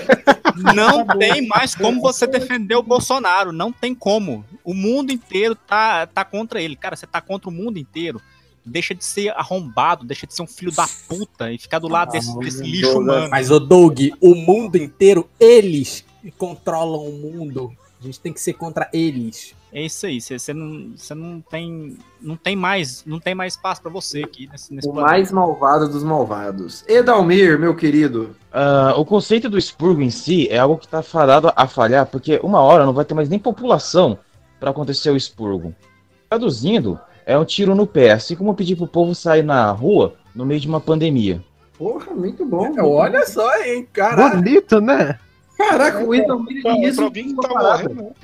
Não 0.75 1.05
tem 1.05 1.47
mais 1.47 1.73
como 1.75 2.01
você 2.01 2.27
defender 2.27 2.75
o 2.75 2.83
Bolsonaro. 2.83 3.51
Não 3.51 3.71
tem 3.71 3.93
como. 3.95 4.45
O 4.63 4.73
mundo 4.73 5.11
inteiro 5.11 5.55
tá, 5.55 6.05
tá 6.07 6.23
contra 6.25 6.61
ele. 6.61 6.75
Cara, 6.75 6.95
você 6.95 7.07
tá 7.07 7.21
contra 7.21 7.49
o 7.49 7.51
mundo 7.51 7.77
inteiro. 7.77 8.21
Deixa 8.65 8.95
de 8.95 9.05
ser 9.05 9.29
arrombado, 9.37 10.03
deixa 10.05 10.25
de 10.25 10.33
ser 10.33 10.41
um 10.41 10.47
filho 10.47 10.71
da 10.71 10.87
puta 11.07 11.51
e 11.51 11.57
ficar 11.57 11.79
do 11.79 11.87
lado 11.87 12.11
desse, 12.11 12.37
desse 12.39 12.63
lixo 12.63 12.99
humano. 12.99 13.29
Mas, 13.29 13.51
ô 13.51 13.59
Doug, 13.59 13.99
o 14.19 14.33
mundo 14.33 14.75
inteiro, 14.77 15.29
eles 15.39 16.03
controlam 16.37 17.05
o 17.07 17.11
mundo. 17.13 17.71
A 18.01 18.05
gente 18.05 18.19
tem 18.19 18.33
que 18.33 18.41
ser 18.41 18.53
contra 18.53 18.89
eles. 18.91 19.53
É 19.75 19.81
isso 19.81 20.05
aí, 20.05 20.21
você, 20.21 20.39
você 20.39 20.53
não, 20.53 20.93
você 20.95 21.13
não 21.13 21.41
tem 21.41 21.97
não 22.21 22.37
tem 22.37 22.55
mais 22.55 23.03
não 23.05 23.19
tem 23.19 23.35
mais 23.35 23.55
espaço 23.55 23.81
pra 23.81 23.91
você 23.91 24.23
aqui 24.23 24.47
nesse, 24.49 24.73
nesse 24.73 24.87
O 24.87 24.93
mais 24.93 25.33
malvado 25.33 25.89
dos 25.89 26.01
malvados. 26.01 26.85
Edalmir, 26.87 27.59
meu 27.59 27.75
querido. 27.75 28.33
Ah, 28.53 28.93
o 28.95 29.03
conceito 29.03 29.49
do 29.49 29.57
expurgo 29.57 30.01
em 30.01 30.09
si 30.09 30.47
é 30.47 30.59
algo 30.59 30.77
que 30.77 30.85
está 30.85 31.03
fadado 31.03 31.51
a 31.53 31.67
falhar, 31.67 32.05
porque 32.05 32.39
uma 32.41 32.61
hora 32.61 32.85
não 32.85 32.93
vai 32.93 33.03
ter 33.03 33.13
mais 33.13 33.27
nem 33.27 33.37
população 33.37 34.17
para 34.61 34.71
acontecer 34.71 35.09
o 35.09 35.17
expurgo. 35.17 35.75
Traduzindo, 36.29 36.97
é 37.25 37.37
um 37.37 37.43
tiro 37.43 37.75
no 37.75 37.85
pé, 37.85 38.13
assim 38.13 38.33
como 38.33 38.55
pedir 38.55 38.77
pro 38.77 38.87
povo 38.87 39.13
sair 39.13 39.43
na 39.43 39.69
rua 39.71 40.13
no 40.33 40.45
meio 40.45 40.61
de 40.61 40.69
uma 40.69 40.79
pandemia. 40.79 41.43
Porra, 41.77 42.13
muito 42.13 42.45
bom. 42.45 42.65
É, 42.65 42.81
olha 42.81 43.25
só, 43.25 43.53
hein, 43.61 43.85
caralho. 43.91 44.37
bonito, 44.37 44.79
né? 44.79 45.19
Caraca, 45.57 46.03
o 46.03 46.13
Edalmir 46.13 46.61
Pra, 46.61 46.77
ele 46.77 46.93
pra 46.93 47.03
alguém 47.05 47.27
que 47.27 47.35
tá 47.35 47.49
morrendo. 47.55 48.15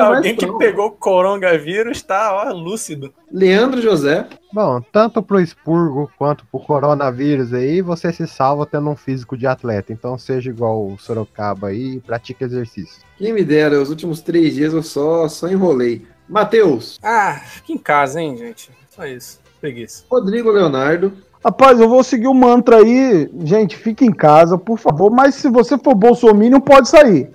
Alguém 0.00 0.36
que 0.36 0.52
pegou 0.58 0.90
coronavírus 0.90 2.02
tá, 2.02 2.32
ó, 2.32 2.52
lúcido. 2.52 3.12
Leandro 3.30 3.80
José. 3.80 4.26
Bom, 4.52 4.80
tanto 4.92 5.22
pro 5.22 5.40
expurgo 5.40 6.10
quanto 6.18 6.44
pro 6.46 6.60
coronavírus 6.60 7.54
aí, 7.54 7.80
você 7.80 8.12
se 8.12 8.26
salva 8.26 8.66
tendo 8.66 8.90
um 8.90 8.96
físico 8.96 9.36
de 9.36 9.46
atleta. 9.46 9.92
Então 9.92 10.18
seja 10.18 10.50
igual 10.50 10.86
o 10.86 10.98
Sorocaba 10.98 11.68
aí 11.68 11.94
e 11.96 12.00
pratique 12.00 12.44
exercício. 12.44 13.00
Quem 13.16 13.32
me 13.32 13.44
dera, 13.44 13.80
os 13.80 13.88
últimos 13.88 14.20
três 14.20 14.54
dias 14.54 14.74
eu 14.74 14.82
só, 14.82 15.28
só 15.28 15.48
enrolei. 15.48 16.06
Matheus. 16.28 16.98
Ah, 17.02 17.40
fica 17.44 17.72
em 17.72 17.78
casa, 17.78 18.20
hein, 18.20 18.36
gente. 18.36 18.70
Só 18.90 19.06
isso. 19.06 19.40
Preguiça. 19.60 20.04
Rodrigo 20.10 20.50
Leonardo. 20.50 21.12
Rapaz, 21.44 21.80
eu 21.80 21.88
vou 21.88 22.04
seguir 22.04 22.28
o 22.28 22.34
mantra 22.34 22.76
aí. 22.76 23.28
Gente, 23.44 23.76
fique 23.76 24.04
em 24.04 24.12
casa, 24.12 24.56
por 24.56 24.78
favor. 24.78 25.10
Mas 25.10 25.34
se 25.34 25.48
você 25.48 25.76
for 25.76 25.94
bolsominion, 25.94 26.60
pode 26.60 26.88
sair. 26.88 27.30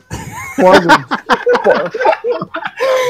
Pode. 0.55 0.87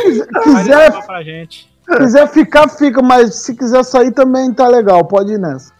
Quiser- 0.03 0.27
Vai 0.33 0.63
quiser, 0.63 0.77
levar 0.77 1.05
pra 1.05 1.23
gente. 1.23 1.69
quiser 1.97 2.27
ficar, 2.29 2.67
fica. 2.69 3.01
Mas 3.01 3.35
se 3.35 3.55
quiser 3.55 3.83
sair 3.83 4.11
também 4.11 4.51
tá 4.53 4.67
legal. 4.67 5.05
Pode 5.05 5.33
ir 5.33 5.39
nessa. 5.39 5.71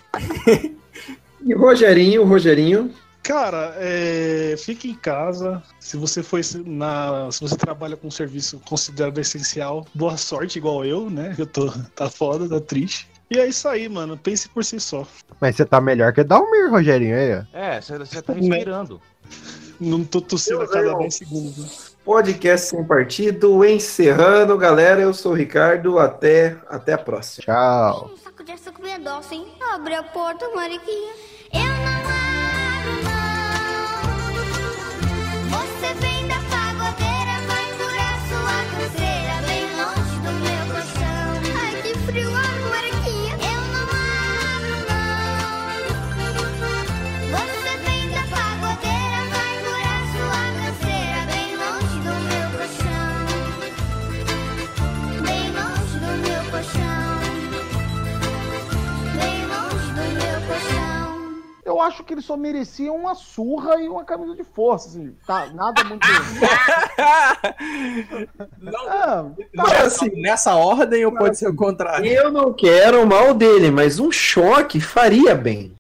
E 1.43 1.53
Rogerinho, 1.53 2.23
Rogerinho. 2.25 2.91
Cara, 3.23 3.73
é, 3.79 4.55
fique 4.57 4.89
em 4.89 4.95
casa. 4.95 5.61
Se 5.79 5.97
você 5.97 6.21
esse- 6.39 6.63
na, 6.65 7.29
se 7.31 7.41
você 7.41 7.57
trabalha 7.57 7.97
com 7.97 8.07
um 8.07 8.11
serviço 8.11 8.61
considerado 8.69 9.17
essencial, 9.19 9.85
boa 9.93 10.15
sorte 10.15 10.57
igual 10.59 10.85
eu, 10.85 11.09
né? 11.09 11.35
Eu 11.37 11.45
tô 11.45 11.69
tá 11.95 12.09
foda, 12.09 12.47
tá 12.47 12.61
triste. 12.61 13.07
E 13.29 13.39
é 13.39 13.47
isso 13.47 13.67
aí, 13.67 13.89
mano. 13.89 14.17
Pense 14.17 14.47
por 14.49 14.63
si 14.63 14.79
só. 14.79 15.05
Mas 15.39 15.55
você 15.55 15.65
tá 15.65 15.81
melhor 15.81 16.13
que 16.13 16.23
Dalmir, 16.23 16.69
Rogerinho, 16.69 17.17
aí, 17.17 17.35
ó. 17.35 17.43
É, 17.57 17.81
você, 17.81 18.21
tá 18.21 18.33
respirando. 18.33 19.01
Não 19.79 20.03
tô 20.03 20.21
tossindo 20.21 20.61
a 20.61 20.67
cada 20.67 20.95
10 20.95 21.13
segundos. 21.13 21.57
né? 21.57 21.97
Podcast 22.03 22.69
sem 22.69 22.83
partido, 22.85 23.65
encerrando, 23.65 24.57
galera. 24.57 25.01
Eu 25.01 25.13
sou 25.13 25.33
o 25.33 25.35
Ricardo. 25.35 25.99
Até, 25.99 26.57
até 26.67 26.93
a 26.93 26.97
próxima. 26.97 27.43
Tchau. 27.43 28.11
Saco 28.23 28.43
de 28.43 28.51
açúcar 28.53 28.81
bem 28.81 28.99
doce, 28.99 29.35
hein? 29.35 29.47
Abre 29.73 29.93
a 29.93 30.03
porta, 30.03 30.47
Mariquinha. 30.55 31.13
Eu 31.53 31.59
não 31.59 32.26
acho 61.81 62.03
que 62.03 62.13
ele 62.13 62.21
só 62.21 62.37
merecia 62.37 62.93
uma 62.93 63.13
surra 63.13 63.81
e 63.81 63.89
uma 63.89 64.05
camisa 64.05 64.35
de 64.35 64.43
força, 64.43 64.87
assim. 64.87 65.13
Tá, 65.25 65.47
nada 65.53 65.83
muito. 65.83 66.07
Não, 68.61 69.35
Mas 69.53 69.81
assim, 69.81 70.09
nessa 70.21 70.55
ordem 70.55 71.05
ou 71.05 71.11
pode 71.11 71.37
ser 71.37 71.49
o 71.49 71.55
contrário? 71.55 72.09
Eu 72.09 72.31
não 72.31 72.53
quero 72.53 73.01
o 73.03 73.07
mal 73.07 73.33
dele, 73.33 73.69
mas 73.71 73.99
um 73.99 74.11
choque 74.11 74.79
faria 74.79 75.35
bem. 75.35 75.75